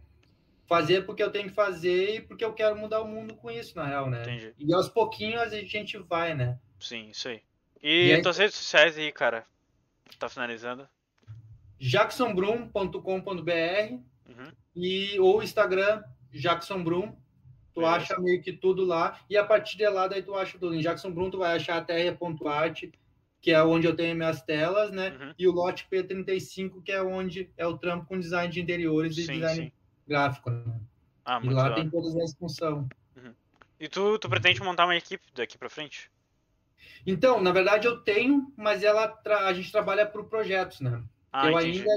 fazer 0.70 1.04
porque 1.04 1.24
eu 1.24 1.32
tenho 1.32 1.50
que 1.50 1.56
fazer 1.56 2.16
e 2.16 2.22
porque 2.22 2.46
eu 2.46 2.54
quero 2.54 2.78
mudar 2.78 3.02
o 3.02 3.08
mundo 3.08 3.34
com 3.34 3.50
isso, 3.50 3.76
na 3.76 3.88
real, 3.88 4.08
né? 4.08 4.22
Entendi. 4.22 4.54
E 4.60 4.72
aos 4.72 4.88
pouquinhos 4.88 5.42
a 5.42 5.50
gente 5.50 5.98
vai, 5.98 6.36
né? 6.36 6.60
Sim, 6.80 7.10
isso 7.10 7.28
aí. 7.28 7.42
E 7.82 8.10
E, 8.10 8.14
aí- 8.14 8.22
tuas 8.22 8.38
redes 8.38 8.56
sociais 8.56 8.98
aí, 8.98 9.12
cara? 9.12 9.46
Tá 10.18 10.30
finalizando? 10.30 10.88
jacksonbrum.com.br 11.80 13.94
Uhum. 14.28 14.52
e 14.76 15.20
ou 15.20 15.42
Instagram 15.44 16.04
Jackson 16.32 16.84
Brum. 16.84 17.12
Tu 17.74 17.82
Beleza. 17.82 17.96
acha 17.98 18.20
meio 18.20 18.42
que 18.42 18.52
tudo 18.52 18.84
lá 18.84 19.20
e 19.30 19.38
a 19.38 19.46
partir 19.46 19.78
de 19.78 19.88
lá 19.88 20.08
daí 20.08 20.22
tu 20.22 20.36
acha 20.36 20.58
tudo. 20.58 20.76
Em 20.76 20.82
Jackson 20.82 21.12
Brum 21.12 21.30
tu 21.30 21.38
vai 21.38 21.56
achar 21.56 21.78
a 21.78 21.82
TR.art, 21.82 22.84
que 23.42 23.52
é 23.52 23.64
onde 23.64 23.88
eu 23.88 23.96
tenho 23.96 24.16
minhas 24.16 24.42
telas, 24.42 24.92
né? 24.92 25.12
Uhum. 25.12 25.34
E 25.40 25.48
o 25.48 25.52
lote 25.52 25.88
P35, 25.90 26.82
que 26.84 26.92
é 26.92 27.02
onde 27.02 27.50
é 27.56 27.66
o 27.66 27.78
trampo 27.78 28.06
com 28.08 28.20
design 28.20 28.52
de 28.52 28.60
interiores 28.60 29.18
e 29.18 29.24
Sim, 29.26 29.34
design 29.34 29.64
sim. 29.68 29.72
gráfico. 30.08 30.50
Né? 30.50 30.64
Ah, 31.24 31.40
E 31.44 31.50
lá 31.50 31.74
tem 31.76 31.90
todas 31.90 32.16
as 32.18 32.34
funções. 32.36 32.86
E 33.80 33.88
tu, 33.88 34.20
tu 34.20 34.28
pretende 34.28 34.62
montar 34.62 34.84
uma 34.86 34.96
equipe 34.98 35.24
daqui 35.34 35.58
pra 35.58 35.70
frente? 35.70 36.12
Então, 37.06 37.42
na 37.42 37.52
verdade 37.52 37.88
eu 37.88 37.98
tenho, 38.02 38.52
mas 38.58 38.84
ela 38.84 39.08
tra- 39.08 39.48
a 39.48 39.54
gente 39.54 39.72
trabalha 39.72 40.06
por 40.06 40.26
projetos, 40.26 40.82
né? 40.82 41.04
Ah, 41.32 41.50
eu 41.50 41.58
ainda 41.58 41.90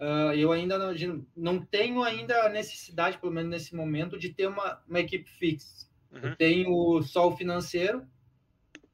ah, 0.00 0.34
eu 0.36 0.52
ainda 0.52 0.78
não, 0.78 1.26
não 1.36 1.64
tenho 1.64 2.02
ainda 2.02 2.44
a 2.44 2.48
necessidade, 2.48 3.18
pelo 3.18 3.32
menos 3.32 3.50
nesse 3.50 3.74
momento, 3.74 4.18
de 4.18 4.28
ter 4.30 4.46
uma, 4.48 4.82
uma 4.88 5.00
equipe 5.00 5.28
fixa. 5.30 5.86
Uhum. 6.12 6.20
Eu 6.30 6.36
tenho 6.36 7.02
só 7.02 7.28
o 7.28 7.36
financeiro, 7.36 8.06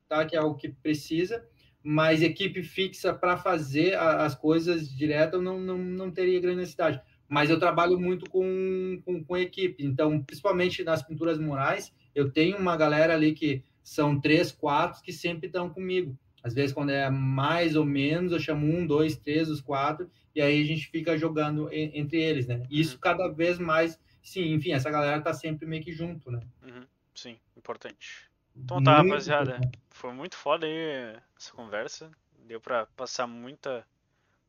tá? 0.08 0.24
Que 0.24 0.36
é 0.36 0.40
o 0.40 0.54
que 0.54 0.68
precisa, 0.68 1.46
mas 1.82 2.22
equipe 2.22 2.62
fixa 2.62 3.14
para 3.14 3.36
fazer 3.36 3.94
a- 3.94 4.24
as 4.24 4.34
coisas 4.34 4.88
direto 4.94 5.34
eu 5.34 5.42
não, 5.42 5.58
não, 5.58 5.78
não 5.78 6.10
teria 6.10 6.40
grande 6.40 6.58
necessidade. 6.58 7.00
Mas 7.28 7.48
eu 7.48 7.58
trabalho 7.60 7.98
muito 7.98 8.28
com, 8.28 9.00
com, 9.04 9.22
com 9.24 9.36
equipe, 9.36 9.84
então, 9.84 10.20
principalmente 10.22 10.82
nas 10.82 11.02
pinturas 11.02 11.38
murais, 11.38 11.92
eu 12.12 12.30
tenho 12.30 12.58
uma 12.58 12.76
galera 12.76 13.14
ali 13.14 13.32
que 13.32 13.62
são 13.82 14.20
três, 14.20 14.52
quatro 14.52 15.02
que 15.02 15.12
sempre 15.12 15.46
estão 15.46 15.68
comigo. 15.70 16.16
Às 16.42 16.54
vezes, 16.54 16.72
quando 16.72 16.90
é 16.90 17.10
mais 17.10 17.76
ou 17.76 17.84
menos, 17.84 18.32
eu 18.32 18.38
chamo 18.40 18.66
um, 18.66 18.86
dois, 18.86 19.16
três, 19.16 19.48
os 19.50 19.60
quatro, 19.60 20.10
e 20.34 20.40
aí 20.40 20.62
a 20.62 20.64
gente 20.64 20.86
fica 20.88 21.16
jogando 21.18 21.70
en- 21.72 21.90
entre 21.98 22.18
eles, 22.20 22.46
né? 22.46 22.62
Isso 22.70 22.98
cada 22.98 23.28
vez 23.28 23.58
mais, 23.58 24.00
sim, 24.22 24.54
enfim, 24.54 24.72
essa 24.72 24.90
galera 24.90 25.20
tá 25.20 25.34
sempre 25.34 25.66
meio 25.66 25.82
que 25.82 25.92
junto, 25.92 26.30
né? 26.30 26.40
Uhum. 26.62 26.86
Sim, 27.14 27.38
importante. 27.56 28.30
Então 28.56 28.82
tá, 28.82 28.96
Muito 28.96 29.08
rapaziada. 29.08 29.50
importante. 29.50 29.78
Foi 29.90 30.12
muito 30.12 30.36
foda 30.36 30.66
aí 30.66 31.16
essa 31.38 31.52
conversa. 31.52 32.10
Deu 32.46 32.60
pra 32.60 32.86
passar 32.86 33.26
muita, 33.26 33.86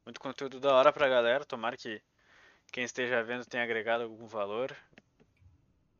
muito 0.06 0.20
conteúdo 0.20 0.60
da 0.60 0.74
hora 0.74 0.94
pra 0.94 1.10
galera. 1.10 1.44
Tomara 1.46 1.76
que 1.76 2.02
quem 2.72 2.84
esteja 2.86 3.22
vendo 3.24 3.46
tenha 3.46 3.64
agregado 3.64 4.04
algum 4.04 4.28
valor. 4.28 4.74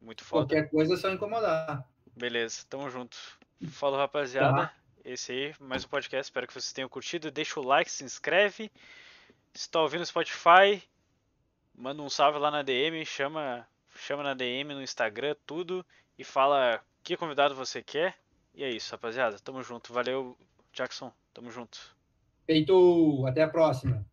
Muito 0.02 0.24
foda. 0.24 0.48
Qualquer 0.48 0.70
coisa 0.70 0.94
é 0.94 0.98
só 0.98 1.10
incomodar. 1.12 1.86
Beleza, 2.22 2.64
tamo 2.70 2.88
junto. 2.88 3.18
Falou, 3.72 3.98
rapaziada. 3.98 4.68
Tá. 4.68 4.74
Esse 5.04 5.32
aí, 5.32 5.56
mais 5.60 5.84
um 5.84 5.88
podcast. 5.88 6.30
Espero 6.30 6.46
que 6.46 6.54
vocês 6.54 6.72
tenham 6.72 6.88
curtido. 6.88 7.32
Deixa 7.32 7.60
o 7.60 7.66
like, 7.66 7.90
se 7.90 8.04
inscreve. 8.04 8.72
Se 9.56 9.68
tá 9.68 9.82
ouvindo 9.82 10.02
no 10.02 10.06
Spotify, 10.06 10.84
manda 11.74 12.00
um 12.00 12.12
salve 12.12 12.38
lá 12.38 12.52
na 12.52 12.62
DM, 12.62 13.04
chama, 13.08 13.68
chama 13.96 14.22
na 14.22 14.36
DM, 14.36 14.76
no 14.76 14.84
Instagram, 14.84 15.36
tudo. 15.48 15.84
E 16.16 16.24
fala 16.24 16.80
que 17.04 17.18
convidado 17.18 17.56
você 17.56 17.82
quer. 17.82 18.16
E 18.54 18.64
é 18.64 18.70
isso, 18.70 18.92
rapaziada. 18.92 19.40
Tamo 19.40 19.64
junto. 19.64 19.92
Valeu, 19.92 20.38
Jackson. 20.72 21.12
Tamo 21.34 21.50
junto. 21.50 21.80
Feito. 22.46 23.26
Até 23.26 23.42
a 23.42 23.50
próxima. 23.50 24.06